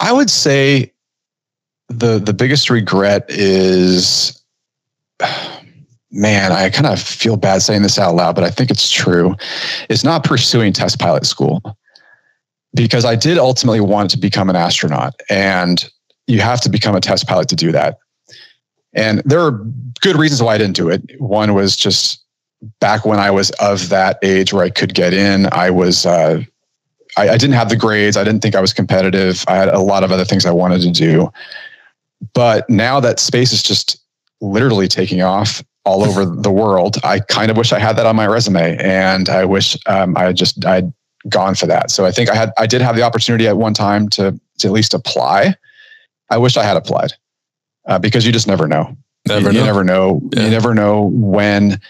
I 0.00 0.12
would 0.12 0.30
say 0.30 0.92
the 1.88 2.18
the 2.18 2.34
biggest 2.34 2.70
regret 2.70 3.26
is 3.28 4.42
man, 6.10 6.52
I 6.52 6.70
kind 6.70 6.86
of 6.86 7.00
feel 7.00 7.36
bad 7.36 7.62
saying 7.62 7.82
this 7.82 7.98
out 7.98 8.14
loud, 8.14 8.34
but 8.34 8.44
I 8.44 8.50
think 8.50 8.70
it's 8.70 8.90
true. 8.90 9.34
Is 9.88 10.04
not 10.04 10.24
pursuing 10.24 10.72
test 10.72 10.98
pilot 10.98 11.26
school 11.26 11.60
because 12.74 13.04
I 13.04 13.16
did 13.16 13.38
ultimately 13.38 13.80
want 13.80 14.10
to 14.10 14.18
become 14.18 14.50
an 14.50 14.56
astronaut, 14.56 15.14
and 15.30 15.88
you 16.26 16.40
have 16.40 16.60
to 16.62 16.70
become 16.70 16.94
a 16.94 17.00
test 17.00 17.26
pilot 17.26 17.48
to 17.48 17.56
do 17.56 17.72
that. 17.72 17.98
And 18.94 19.22
there 19.24 19.40
are 19.40 19.52
good 20.00 20.16
reasons 20.16 20.42
why 20.42 20.54
I 20.54 20.58
didn't 20.58 20.76
do 20.76 20.88
it. 20.88 21.02
One 21.20 21.54
was 21.54 21.76
just 21.76 22.24
back 22.80 23.04
when 23.04 23.18
I 23.18 23.30
was 23.30 23.50
of 23.52 23.90
that 23.90 24.18
age 24.22 24.52
where 24.52 24.64
I 24.64 24.70
could 24.70 24.94
get 24.94 25.12
in. 25.12 25.46
I 25.52 25.70
was 25.70 26.06
uh, 26.06 26.42
I, 27.16 27.30
I 27.30 27.36
didn't 27.36 27.54
have 27.54 27.68
the 27.68 27.76
grades. 27.76 28.16
I 28.16 28.24
didn't 28.24 28.40
think 28.40 28.54
I 28.54 28.60
was 28.60 28.72
competitive. 28.72 29.44
I 29.48 29.56
had 29.56 29.68
a 29.68 29.80
lot 29.80 30.04
of 30.04 30.12
other 30.12 30.24
things 30.24 30.46
I 30.46 30.50
wanted 30.50 30.82
to 30.82 30.90
do. 30.90 31.32
But 32.34 32.68
now 32.68 33.00
that 33.00 33.20
space 33.20 33.52
is 33.52 33.62
just 33.62 33.98
literally 34.40 34.88
taking 34.88 35.22
off 35.22 35.62
all 35.84 36.04
over 36.04 36.24
the 36.42 36.50
world, 36.50 36.96
I 37.04 37.20
kind 37.20 37.50
of 37.50 37.56
wish 37.56 37.72
I 37.72 37.78
had 37.78 37.96
that 37.96 38.06
on 38.06 38.16
my 38.16 38.26
resume, 38.26 38.76
and 38.78 39.28
I 39.28 39.44
wish 39.44 39.76
um, 39.86 40.16
I 40.16 40.24
had 40.24 40.36
just 40.36 40.64
I'd 40.64 40.92
gone 41.28 41.54
for 41.54 41.66
that. 41.66 41.90
So 41.90 42.04
I 42.04 42.12
think 42.12 42.30
I 42.30 42.34
had 42.34 42.52
I 42.58 42.66
did 42.66 42.80
have 42.80 42.96
the 42.96 43.02
opportunity 43.02 43.46
at 43.48 43.56
one 43.56 43.74
time 43.74 44.08
to 44.10 44.38
to 44.58 44.66
at 44.66 44.72
least 44.72 44.94
apply. 44.94 45.54
I 46.30 46.38
wish 46.38 46.56
I 46.56 46.64
had 46.64 46.76
applied 46.76 47.12
uh, 47.86 47.98
because 47.98 48.26
you 48.26 48.32
just 48.32 48.46
never 48.46 48.66
know. 48.66 48.96
Never 49.26 49.48
you, 49.48 49.52
know. 49.52 49.58
you 49.60 49.64
never 49.66 49.84
know. 49.84 50.20
Yeah. 50.32 50.44
You 50.44 50.50
never 50.50 50.74
know 50.74 51.10
when 51.12 51.80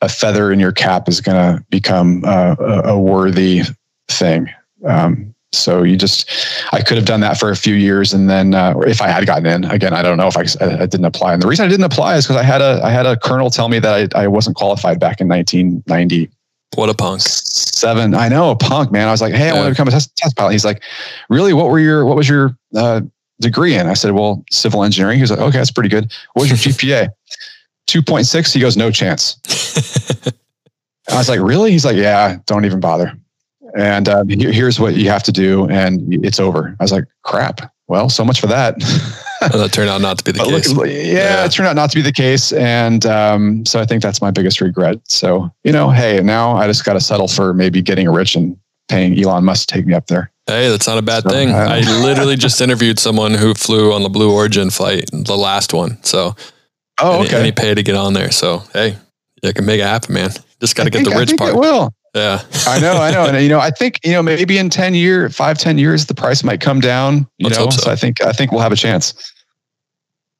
a 0.00 0.08
feather 0.08 0.50
in 0.52 0.58
your 0.58 0.72
cap 0.72 1.08
is 1.08 1.20
going 1.20 1.36
to 1.36 1.64
become 1.70 2.24
uh, 2.24 2.56
a, 2.58 2.80
a 2.90 3.00
worthy 3.00 3.62
thing. 4.08 4.48
Um, 4.86 5.34
so 5.52 5.82
you 5.82 5.96
just, 5.96 6.30
I 6.72 6.80
could 6.80 6.96
have 6.96 7.06
done 7.06 7.20
that 7.20 7.38
for 7.38 7.50
a 7.50 7.56
few 7.56 7.74
years, 7.74 8.12
and 8.12 8.30
then 8.30 8.54
uh, 8.54 8.78
if 8.86 9.02
I 9.02 9.08
had 9.08 9.26
gotten 9.26 9.46
in, 9.46 9.64
again, 9.64 9.92
I 9.92 10.02
don't 10.02 10.16
know 10.16 10.28
if 10.28 10.36
I, 10.36 10.42
I 10.64 10.86
didn't 10.86 11.04
apply. 11.04 11.34
And 11.34 11.42
the 11.42 11.48
reason 11.48 11.66
I 11.66 11.68
didn't 11.68 11.84
apply 11.84 12.16
is 12.16 12.24
because 12.24 12.36
I 12.36 12.44
had 12.44 12.60
a 12.60 12.80
I 12.84 12.90
had 12.90 13.04
a 13.04 13.16
colonel 13.16 13.50
tell 13.50 13.68
me 13.68 13.80
that 13.80 14.14
I, 14.14 14.22
I 14.22 14.28
wasn't 14.28 14.56
qualified 14.56 15.00
back 15.00 15.20
in 15.20 15.28
1990. 15.28 16.30
What 16.76 16.88
a 16.88 16.94
punk. 16.94 17.20
Seven, 17.22 18.14
I 18.14 18.28
know 18.28 18.50
a 18.50 18.56
punk 18.56 18.92
man. 18.92 19.08
I 19.08 19.10
was 19.10 19.20
like, 19.20 19.34
hey, 19.34 19.50
I 19.50 19.54
want 19.54 19.64
to 19.64 19.70
become 19.70 19.88
a 19.88 19.90
test, 19.90 20.14
test 20.16 20.36
pilot. 20.36 20.52
He's 20.52 20.64
like, 20.64 20.82
really? 21.28 21.52
What 21.52 21.66
were 21.66 21.80
your 21.80 22.04
what 22.04 22.16
was 22.16 22.28
your 22.28 22.56
uh, 22.76 23.00
degree 23.40 23.74
in? 23.74 23.88
I 23.88 23.94
said, 23.94 24.12
well, 24.12 24.44
civil 24.52 24.84
engineering. 24.84 25.16
He 25.16 25.22
was 25.22 25.32
like, 25.32 25.40
okay, 25.40 25.58
that's 25.58 25.72
pretty 25.72 25.88
good. 25.88 26.12
What 26.34 26.48
was 26.48 26.50
your 26.50 26.74
GPA? 26.74 27.08
2.6. 27.88 28.54
He 28.54 28.60
goes, 28.60 28.76
no 28.76 28.92
chance. 28.92 29.36
I 31.10 31.16
was 31.16 31.28
like, 31.28 31.40
really? 31.40 31.72
He's 31.72 31.84
like, 31.84 31.96
yeah, 31.96 32.36
don't 32.46 32.64
even 32.64 32.78
bother. 32.78 33.12
And 33.76 34.08
um, 34.08 34.28
here- 34.28 34.52
here's 34.52 34.78
what 34.80 34.94
you 34.96 35.08
have 35.10 35.22
to 35.24 35.32
do, 35.32 35.68
and 35.68 36.24
it's 36.24 36.40
over. 36.40 36.76
I 36.80 36.84
was 36.84 36.92
like, 36.92 37.04
crap. 37.22 37.72
Well, 37.88 38.08
so 38.08 38.24
much 38.24 38.40
for 38.40 38.46
that. 38.48 38.76
Well, 39.40 39.52
that 39.62 39.72
turned 39.72 39.88
out 39.88 40.02
not 40.02 40.18
to 40.18 40.24
be 40.24 40.32
the 40.32 40.38
But 40.40 40.48
look, 40.48 40.64
case. 40.64 40.74
yeah, 41.06 41.12
Yeah. 41.14 41.44
it 41.46 41.52
turned 41.52 41.66
out 41.66 41.74
not 41.74 41.88
to 41.92 41.96
be 41.96 42.02
the 42.02 42.12
case, 42.12 42.52
and 42.52 43.06
um, 43.06 43.64
so 43.64 43.80
I 43.80 43.86
think 43.86 44.02
that's 44.02 44.20
my 44.20 44.30
biggest 44.30 44.60
regret. 44.60 44.98
So 45.08 45.50
you 45.64 45.72
know, 45.72 45.88
hey, 45.88 46.20
now 46.22 46.54
I 46.58 46.66
just 46.66 46.84
got 46.84 46.92
to 46.92 47.00
settle 47.00 47.26
for 47.26 47.54
maybe 47.54 47.80
getting 47.80 48.06
rich 48.10 48.36
and 48.36 48.54
paying 48.90 49.18
Elon 49.18 49.44
Musk 49.44 49.66
to 49.68 49.74
take 49.76 49.86
me 49.86 49.94
up 49.94 50.08
there. 50.08 50.30
Hey, 50.46 50.68
that's 50.68 50.86
not 50.86 50.98
a 50.98 51.02
bad 51.02 51.22
So, 51.22 51.30
thing. 51.30 51.52
uh, 51.52 51.68
I 51.70 51.80
literally 52.02 52.36
just 52.36 52.60
interviewed 52.60 52.98
someone 52.98 53.32
who 53.32 53.54
flew 53.54 53.94
on 53.94 54.02
the 54.02 54.10
Blue 54.10 54.30
Origin 54.30 54.68
flight, 54.68 55.08
the 55.10 55.38
last 55.38 55.72
one. 55.72 55.96
So, 56.04 56.36
Oh, 57.00 57.20
and, 57.20 57.22
he, 57.22 57.28
and 57.28 57.36
okay. 57.36 57.44
he 57.46 57.52
paid 57.52 57.74
to 57.76 57.82
get 57.82 57.94
on 57.94 58.12
there. 58.12 58.30
So, 58.32 58.62
hey, 58.74 58.98
you 59.42 59.54
can 59.54 59.64
make 59.64 59.80
it 59.80 59.84
happen, 59.84 60.12
man. 60.12 60.32
Just 60.60 60.76
got 60.76 60.84
to 60.84 60.90
get 60.90 60.98
think- 60.98 61.08
the 61.08 61.14
I 61.14 61.18
rich 61.18 61.28
think 61.30 61.40
part. 61.40 61.54
It 61.54 61.58
will. 61.58 61.94
Yeah. 62.14 62.42
I 62.66 62.80
know, 62.80 62.94
I 62.94 63.10
know, 63.12 63.26
and 63.26 63.40
you 63.42 63.48
know, 63.48 63.60
I 63.60 63.70
think 63.70 64.00
you 64.04 64.12
know 64.12 64.22
maybe 64.22 64.58
in 64.58 64.68
ten 64.68 64.94
year, 64.94 65.28
five, 65.28 65.58
ten 65.58 65.78
years, 65.78 66.06
the 66.06 66.14
price 66.14 66.42
might 66.42 66.60
come 66.60 66.80
down. 66.80 67.26
You 67.38 67.44
Let's 67.46 67.58
know, 67.58 67.64
hope 67.64 67.72
so. 67.72 67.90
I 67.90 67.96
think 67.96 68.22
I 68.22 68.32
think 68.32 68.50
we'll 68.50 68.60
have 68.62 68.72
a 68.72 68.76
chance. 68.76 69.14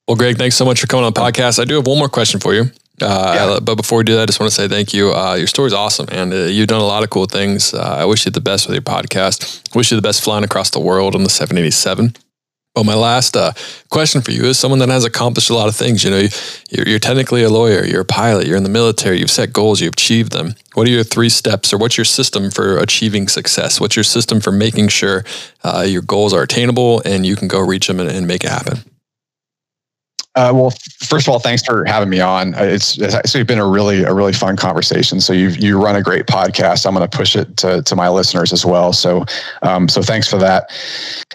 Well, 0.07 0.17
Greg, 0.17 0.37
thanks 0.37 0.55
so 0.57 0.65
much 0.65 0.81
for 0.81 0.87
coming 0.87 1.05
on 1.05 1.13
the 1.13 1.19
podcast. 1.19 1.59
I 1.59 1.65
do 1.65 1.75
have 1.75 1.87
one 1.87 1.97
more 1.97 2.09
question 2.09 2.39
for 2.39 2.53
you. 2.53 2.63
Uh, 3.01 3.33
Yeah. 3.35 3.59
But 3.61 3.75
before 3.75 3.99
we 3.99 4.03
do 4.03 4.15
that, 4.15 4.23
I 4.23 4.25
just 4.25 4.39
want 4.39 4.51
to 4.51 4.55
say 4.55 4.67
thank 4.67 4.93
you. 4.93 5.13
Uh, 5.13 5.35
your 5.35 5.47
story's 5.47 5.73
awesome, 5.73 6.07
and 6.11 6.33
uh, 6.33 6.37
you've 6.37 6.67
done 6.67 6.81
a 6.81 6.85
lot 6.85 7.03
of 7.03 7.09
cool 7.09 7.25
things. 7.25 7.73
Uh, 7.73 7.79
I 7.99 8.05
wish 8.05 8.25
you 8.25 8.31
the 8.31 8.41
best 8.41 8.67
with 8.67 8.75
your 8.75 8.81
podcast. 8.81 9.73
Wish 9.75 9.91
you 9.91 9.95
the 9.95 10.01
best 10.01 10.21
flying 10.21 10.43
across 10.43 10.69
the 10.71 10.79
world 10.79 11.15
on 11.15 11.23
the 11.23 11.29
787. 11.29 12.15
Well, 12.73 12.85
my 12.85 12.95
last 12.95 13.35
uh, 13.35 13.51
question 13.89 14.21
for 14.21 14.31
you 14.31 14.45
is 14.45 14.57
someone 14.57 14.79
that 14.79 14.87
has 14.87 15.03
accomplished 15.03 15.49
a 15.49 15.53
lot 15.53 15.67
of 15.67 15.75
things. 15.75 16.05
You 16.05 16.09
know, 16.09 16.27
you're, 16.69 16.87
you're 16.87 16.99
technically 16.99 17.43
a 17.43 17.49
lawyer, 17.49 17.83
you're 17.83 18.01
a 18.01 18.05
pilot, 18.05 18.47
you're 18.47 18.55
in 18.55 18.63
the 18.63 18.69
military, 18.69 19.19
you've 19.19 19.29
set 19.29 19.51
goals, 19.51 19.81
you've 19.81 19.91
achieved 19.91 20.31
them. 20.31 20.55
What 20.73 20.87
are 20.87 20.91
your 20.91 21.03
three 21.03 21.27
steps, 21.27 21.73
or 21.73 21.77
what's 21.77 21.97
your 21.97 22.05
system 22.05 22.49
for 22.49 22.77
achieving 22.77 23.27
success? 23.27 23.81
What's 23.81 23.97
your 23.97 24.05
system 24.05 24.39
for 24.39 24.53
making 24.53 24.87
sure 24.87 25.25
uh, 25.65 25.85
your 25.85 26.01
goals 26.01 26.33
are 26.33 26.43
attainable 26.43 27.01
and 27.03 27.25
you 27.25 27.35
can 27.35 27.49
go 27.49 27.59
reach 27.59 27.87
them 27.87 27.99
and, 27.99 28.09
and 28.09 28.25
make 28.25 28.45
it 28.45 28.49
happen? 28.49 28.77
Uh, 30.35 30.51
well, 30.55 30.71
first 31.03 31.27
of 31.27 31.33
all, 31.33 31.39
thanks 31.39 31.61
for 31.61 31.83
having 31.83 32.09
me 32.09 32.21
on. 32.21 32.55
Uh, 32.55 32.63
It's, 32.63 32.97
it's 32.97 33.13
actually 33.13 33.43
been 33.43 33.59
a 33.59 33.67
really 33.67 34.03
a 34.03 34.13
really 34.13 34.31
fun 34.31 34.55
conversation. 34.55 35.19
So 35.19 35.33
you 35.33 35.49
you 35.49 35.77
run 35.77 35.97
a 35.97 36.01
great 36.01 36.25
podcast. 36.25 36.85
I'm 36.85 36.95
going 36.95 37.05
to 37.05 37.17
push 37.17 37.35
it 37.35 37.57
to 37.57 37.81
to 37.83 37.95
my 37.97 38.07
listeners 38.07 38.53
as 38.53 38.65
well. 38.65 38.93
So 38.93 39.25
um, 39.61 39.89
so 39.89 40.01
thanks 40.01 40.29
for 40.29 40.37
that. 40.37 40.71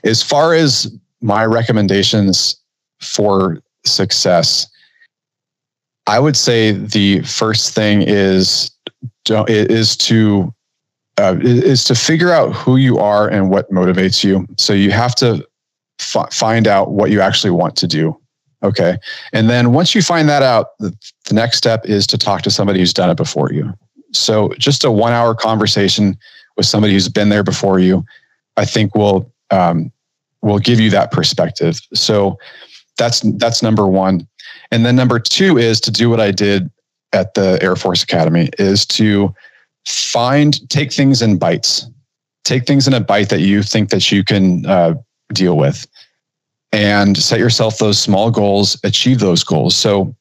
As 0.03 0.23
far 0.23 0.55
as 0.55 0.91
my 1.27 1.45
recommendations 1.45 2.57
for 3.01 3.61
success, 3.85 4.67
I 6.07 6.21
would 6.21 6.37
say 6.37 6.71
the 6.71 7.21
first 7.23 7.75
thing 7.75 8.03
is 8.03 8.71
is 9.49 9.97
to 9.97 10.55
uh, 11.19 11.37
is 11.41 11.83
to 11.85 11.95
figure 11.95 12.31
out 12.31 12.53
who 12.53 12.77
you 12.77 12.99
are 12.99 13.29
and 13.29 13.51
what 13.51 13.71
motivates 13.71 14.23
you. 14.23 14.47
So 14.57 14.73
you 14.73 14.93
have 14.93 15.15
to 15.17 15.45
fi- 15.99 16.29
find 16.31 16.69
out 16.69 16.93
what 16.93 17.11
you 17.11 17.21
actually 17.21 17.51
want 17.51 17.75
to 17.77 17.89
do. 17.89 18.17
Okay. 18.63 18.97
And 19.33 19.51
then 19.51 19.73
once 19.73 19.95
you 19.95 20.03
find 20.03 20.29
that 20.29 20.43
out, 20.43 20.79
the, 20.79 20.95
the 21.27 21.35
next 21.35 21.57
step 21.57 21.85
is 21.87 22.07
to 22.09 22.19
talk 22.19 22.43
to 22.43 22.51
somebody 22.51 22.79
who's 22.79 22.95
done 22.95 23.11
it 23.11 23.17
before 23.17 23.53
you. 23.53 23.73
So 24.13 24.53
just 24.59 24.85
a 24.85 24.91
one 24.91 25.13
hour 25.13 25.35
conversation 25.35 26.17
with 26.57 26.67
somebody 26.67 26.93
who's 26.93 27.09
been 27.09 27.31
there 27.31 27.43
before 27.43 27.81
you, 27.81 28.05
I 28.57 28.65
think 28.65 28.95
will 28.95 29.33
um, 29.51 29.93
will 30.43 30.59
give 30.59 30.81
you 30.81 30.91
that 30.91 31.11
perspective. 31.11 31.81
So 31.95 32.39
that's 32.97 33.21
that's 33.37 33.63
number 33.63 33.87
one. 33.87 34.27
And 34.71 34.85
then 34.85 34.97
number 34.97 35.19
two 35.19 35.59
is 35.59 35.81
to 35.83 35.91
do 35.91 36.11
what 36.11 36.21
I 36.21 36.31
did 36.31 36.71
at 37.13 37.35
the 37.35 37.59
Air 37.63 37.77
Force 37.77 38.03
Academy 38.03 38.51
is 38.59 38.85
to 38.87 39.35
find 39.87 40.69
take 40.71 40.93
things 40.93 41.23
in 41.23 41.39
bites. 41.39 41.89
Take 42.45 42.67
things 42.67 42.87
in 42.87 42.95
a 42.95 43.01
bite 43.01 43.29
that 43.31 43.41
you 43.41 43.63
think 43.63 43.91
that 43.91 44.13
you 44.13 44.23
can 44.23 44.65
uh, 44.67 44.95
deal 45.33 45.57
with 45.57 45.87
and 46.73 47.17
set 47.17 47.39
yourself 47.39 47.79
those 47.79 47.99
small 47.99 48.31
goals, 48.31 48.79
achieve 48.85 49.19
those 49.19 49.43
goals. 49.43 49.75
So 49.75 50.15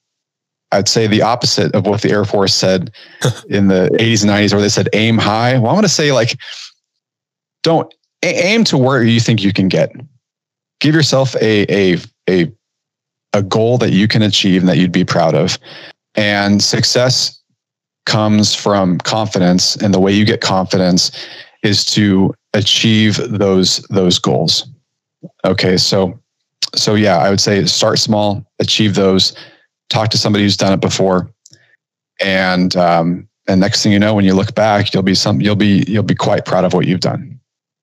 I'd 0.71 0.87
say 0.87 1.07
the 1.07 1.21
opposite 1.21 1.73
of 1.75 1.85
what 1.85 2.01
the 2.01 2.11
Air 2.11 2.25
Force 2.25 2.53
said 2.53 2.91
in 3.49 3.67
the 3.67 3.89
80s 3.93 4.23
and 4.23 4.31
90s, 4.31 4.53
where 4.53 4.61
they 4.61 4.69
said 4.69 4.89
aim 4.93 5.17
high. 5.17 5.57
Well, 5.57 5.71
I 5.71 5.73
want 5.73 5.85
to 5.85 5.89
say 5.89 6.11
like, 6.11 6.37
don't 7.63 7.91
aim 8.23 8.63
to 8.65 8.77
where 8.77 9.03
you 9.03 9.19
think 9.19 9.43
you 9.43 9.53
can 9.53 9.67
get. 9.67 9.91
Give 10.79 10.95
yourself 10.95 11.35
a 11.35 11.65
a 11.71 11.97
a 12.29 12.51
a 13.33 13.43
goal 13.43 13.77
that 13.79 13.91
you 13.91 14.07
can 14.07 14.21
achieve 14.21 14.61
and 14.61 14.69
that 14.69 14.77
you'd 14.77 14.91
be 14.91 15.05
proud 15.05 15.35
of. 15.35 15.57
And 16.15 16.63
success 16.63 17.41
comes 18.05 18.55
from 18.55 18.99
confidence, 18.99 19.75
and 19.75 19.93
the 19.93 19.99
way 19.99 20.11
you 20.13 20.25
get 20.25 20.41
confidence 20.41 21.11
is 21.63 21.83
to 21.85 22.33
achieve 22.53 23.17
those 23.27 23.77
those 23.89 24.19
goals. 24.19 24.67
Okay, 25.43 25.77
so 25.77 26.19
so 26.75 26.95
yeah, 26.95 27.17
I 27.17 27.29
would 27.29 27.41
say 27.41 27.65
start 27.65 27.99
small, 27.99 28.45
achieve 28.59 28.95
those, 28.95 29.35
talk 29.89 30.09
to 30.09 30.17
somebody 30.17 30.43
who's 30.43 30.57
done 30.57 30.73
it 30.73 30.81
before, 30.81 31.29
and 32.19 32.75
um, 32.75 33.27
and 33.47 33.59
next 33.59 33.83
thing 33.83 33.91
you 33.91 33.99
know, 33.99 34.15
when 34.15 34.25
you 34.25 34.33
look 34.33 34.55
back, 34.55 34.93
you'll 34.93 35.03
be 35.03 35.15
some 35.15 35.41
you'll 35.41 35.55
be 35.55 35.83
you'll 35.87 36.03
be 36.03 36.15
quite 36.15 36.45
proud 36.45 36.63
of 36.63 36.73
what 36.73 36.87
you've 36.87 37.01
done. 37.01 37.34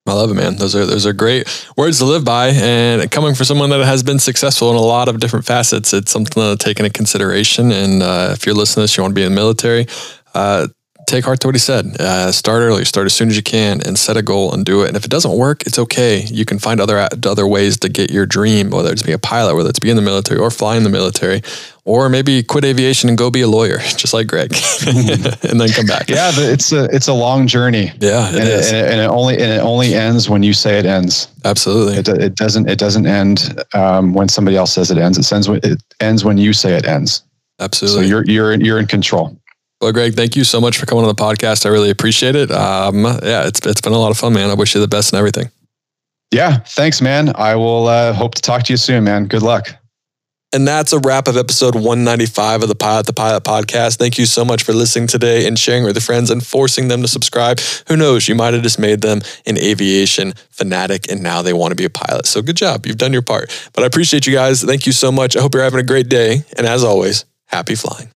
I 0.05 0.13
love 0.13 0.31
it, 0.31 0.33
man. 0.33 0.57
Those 0.57 0.75
are 0.75 0.85
those 0.85 1.05
are 1.05 1.13
great 1.13 1.47
words 1.77 1.99
to 1.99 2.05
live 2.05 2.25
by, 2.25 2.49
and 2.49 3.09
coming 3.09 3.35
from 3.35 3.45
someone 3.45 3.69
that 3.69 3.85
has 3.85 4.03
been 4.03 4.19
successful 4.19 4.69
in 4.69 4.75
a 4.75 4.81
lot 4.81 5.07
of 5.07 5.19
different 5.21 5.45
facets, 5.45 5.93
it's 5.93 6.11
something 6.11 6.33
to 6.33 6.57
take 6.57 6.77
into 6.79 6.89
consideration. 6.89 7.71
And 7.71 8.03
uh, 8.03 8.31
if 8.33 8.45
you're 8.45 8.53
listening 8.53 8.81
to 8.81 8.83
this, 8.83 8.97
you 8.97 9.03
want 9.03 9.11
to 9.11 9.15
be 9.15 9.23
in 9.23 9.31
the 9.31 9.35
military, 9.35 9.87
uh, 10.33 10.67
take 11.07 11.25
heart 11.25 11.39
to 11.41 11.47
what 11.47 11.55
he 11.55 11.59
said. 11.59 11.95
Uh, 11.99 12.31
start 12.31 12.61
early, 12.61 12.85
start 12.85 13.05
as 13.05 13.13
soon 13.13 13.29
as 13.29 13.35
you 13.35 13.43
can, 13.43 13.81
and 13.85 13.97
set 13.97 14.17
a 14.17 14.21
goal 14.21 14.53
and 14.53 14.65
do 14.65 14.83
it. 14.83 14.87
And 14.87 14.97
if 14.97 15.05
it 15.05 15.11
doesn't 15.11 15.37
work, 15.37 15.65
it's 15.65 15.79
okay. 15.79 16.23
You 16.25 16.45
can 16.45 16.59
find 16.59 16.79
other 16.79 17.07
other 17.25 17.47
ways 17.47 17.77
to 17.79 17.89
get 17.89 18.11
your 18.11 18.25
dream, 18.25 18.69
whether 18.69 18.91
it's 18.91 19.03
be 19.03 19.11
a 19.11 19.19
pilot, 19.19 19.55
whether 19.55 19.69
it's 19.69 19.79
be 19.79 19.89
in 19.89 19.95
the 19.95 20.01
military 20.01 20.39
or 20.39 20.51
fly 20.51 20.75
in 20.75 20.83
the 20.83 20.89
military, 20.89 21.41
or 21.85 22.09
maybe 22.09 22.43
quit 22.43 22.65
aviation 22.65 23.09
and 23.09 23.17
go 23.17 23.29
be 23.29 23.41
a 23.41 23.47
lawyer, 23.47 23.77
just 23.97 24.13
like 24.13 24.27
Greg, 24.27 24.53
and 24.87 25.59
then 25.59 25.69
come 25.69 25.85
back. 25.85 26.09
Yeah, 26.09 26.31
it's 26.33 26.71
a 26.71 26.85
it's 26.85 27.07
a 27.07 27.13
long 27.13 27.47
journey. 27.47 27.91
Yeah, 27.99 28.29
it 28.29 28.35
and, 28.35 28.47
is. 28.47 28.71
It, 28.71 28.75
and, 28.75 28.85
it, 28.85 28.91
and 28.91 29.01
it 29.01 29.07
only 29.07 29.33
and 29.35 29.51
it 29.51 29.61
only 29.61 29.93
ends 29.93 30.29
when 30.29 30.43
you 30.43 30.53
say 30.53 30.79
it 30.79 30.85
ends. 30.85 31.27
Absolutely. 31.45 31.97
It, 31.97 32.07
it 32.07 32.35
doesn't 32.35 32.69
it 32.69 32.79
doesn't 32.79 33.05
end 33.05 33.63
um, 33.73 34.13
when 34.13 34.29
somebody 34.29 34.57
else 34.57 34.73
says 34.73 34.91
it 34.91 34.97
ends. 34.97 35.17
It 35.17 35.31
ends 35.31 35.49
when 35.49 35.59
it 35.63 35.81
ends 35.99 36.23
when 36.23 36.37
you 36.37 36.53
say 36.53 36.75
it 36.75 36.85
ends. 36.85 37.23
Absolutely. 37.59 38.03
So 38.03 38.07
you're 38.07 38.25
you're 38.25 38.53
you're 38.55 38.79
in 38.79 38.87
control. 38.87 39.37
Well, 39.83 39.91
Greg, 39.91 40.15
thank 40.15 40.37
you 40.37 40.45
so 40.45 40.61
much 40.61 40.77
for 40.77 40.85
coming 40.85 41.03
on 41.03 41.13
the 41.13 41.21
podcast. 41.21 41.65
I 41.65 41.69
really 41.69 41.89
appreciate 41.89 42.37
it. 42.37 42.49
Um, 42.51 43.03
yeah, 43.03 43.45
it's 43.45 43.59
it's 43.67 43.81
been 43.81 43.91
a 43.91 43.97
lot 43.97 44.11
of 44.11 44.17
fun, 44.17 44.31
man. 44.31 44.49
I 44.49 44.53
wish 44.53 44.73
you 44.73 44.79
the 44.79 44.87
best 44.87 45.11
and 45.11 45.17
everything. 45.17 45.51
Yeah, 46.31 46.59
thanks, 46.59 47.01
man. 47.01 47.33
I 47.35 47.57
will 47.57 47.87
uh, 47.87 48.13
hope 48.13 48.33
to 48.35 48.41
talk 48.41 48.63
to 48.63 48.71
you 48.71 48.77
soon, 48.77 49.03
man. 49.03 49.25
Good 49.25 49.41
luck. 49.41 49.67
And 50.53 50.65
that's 50.65 50.93
a 50.93 50.99
wrap 50.99 51.27
of 51.27 51.35
episode 51.35 51.75
195 51.75 52.63
of 52.63 52.69
the 52.69 52.75
Pilot 52.75 53.07
to 53.07 53.13
Pilot 53.13 53.43
podcast. 53.43 53.97
Thank 53.97 54.17
you 54.17 54.25
so 54.25 54.45
much 54.45 54.63
for 54.63 54.71
listening 54.71 55.07
today 55.07 55.45
and 55.47 55.59
sharing 55.59 55.83
with 55.83 55.97
your 55.97 56.01
friends 56.01 56.29
and 56.29 56.45
forcing 56.45 56.87
them 56.87 57.01
to 57.01 57.07
subscribe. 57.09 57.59
Who 57.89 57.97
knows, 57.97 58.29
you 58.29 58.35
might 58.35 58.53
have 58.53 58.63
just 58.63 58.79
made 58.79 59.01
them 59.01 59.19
an 59.45 59.57
aviation 59.57 60.33
fanatic 60.49 61.11
and 61.11 61.21
now 61.21 61.41
they 61.41 61.51
want 61.51 61.71
to 61.71 61.75
be 61.75 61.83
a 61.83 61.89
pilot. 61.89 62.25
So 62.25 62.41
good 62.41 62.55
job. 62.55 62.85
You've 62.85 62.97
done 62.97 63.11
your 63.11 63.21
part. 63.21 63.51
But 63.73 63.83
I 63.83 63.87
appreciate 63.87 64.27
you 64.27 64.33
guys. 64.33 64.63
Thank 64.63 64.85
you 64.85 64.93
so 64.93 65.11
much. 65.11 65.35
I 65.35 65.41
hope 65.41 65.53
you're 65.53 65.63
having 65.63 65.81
a 65.81 65.83
great 65.83 66.07
day. 66.07 66.43
And 66.55 66.65
as 66.65 66.85
always, 66.85 67.25
happy 67.47 67.75
flying. 67.75 68.09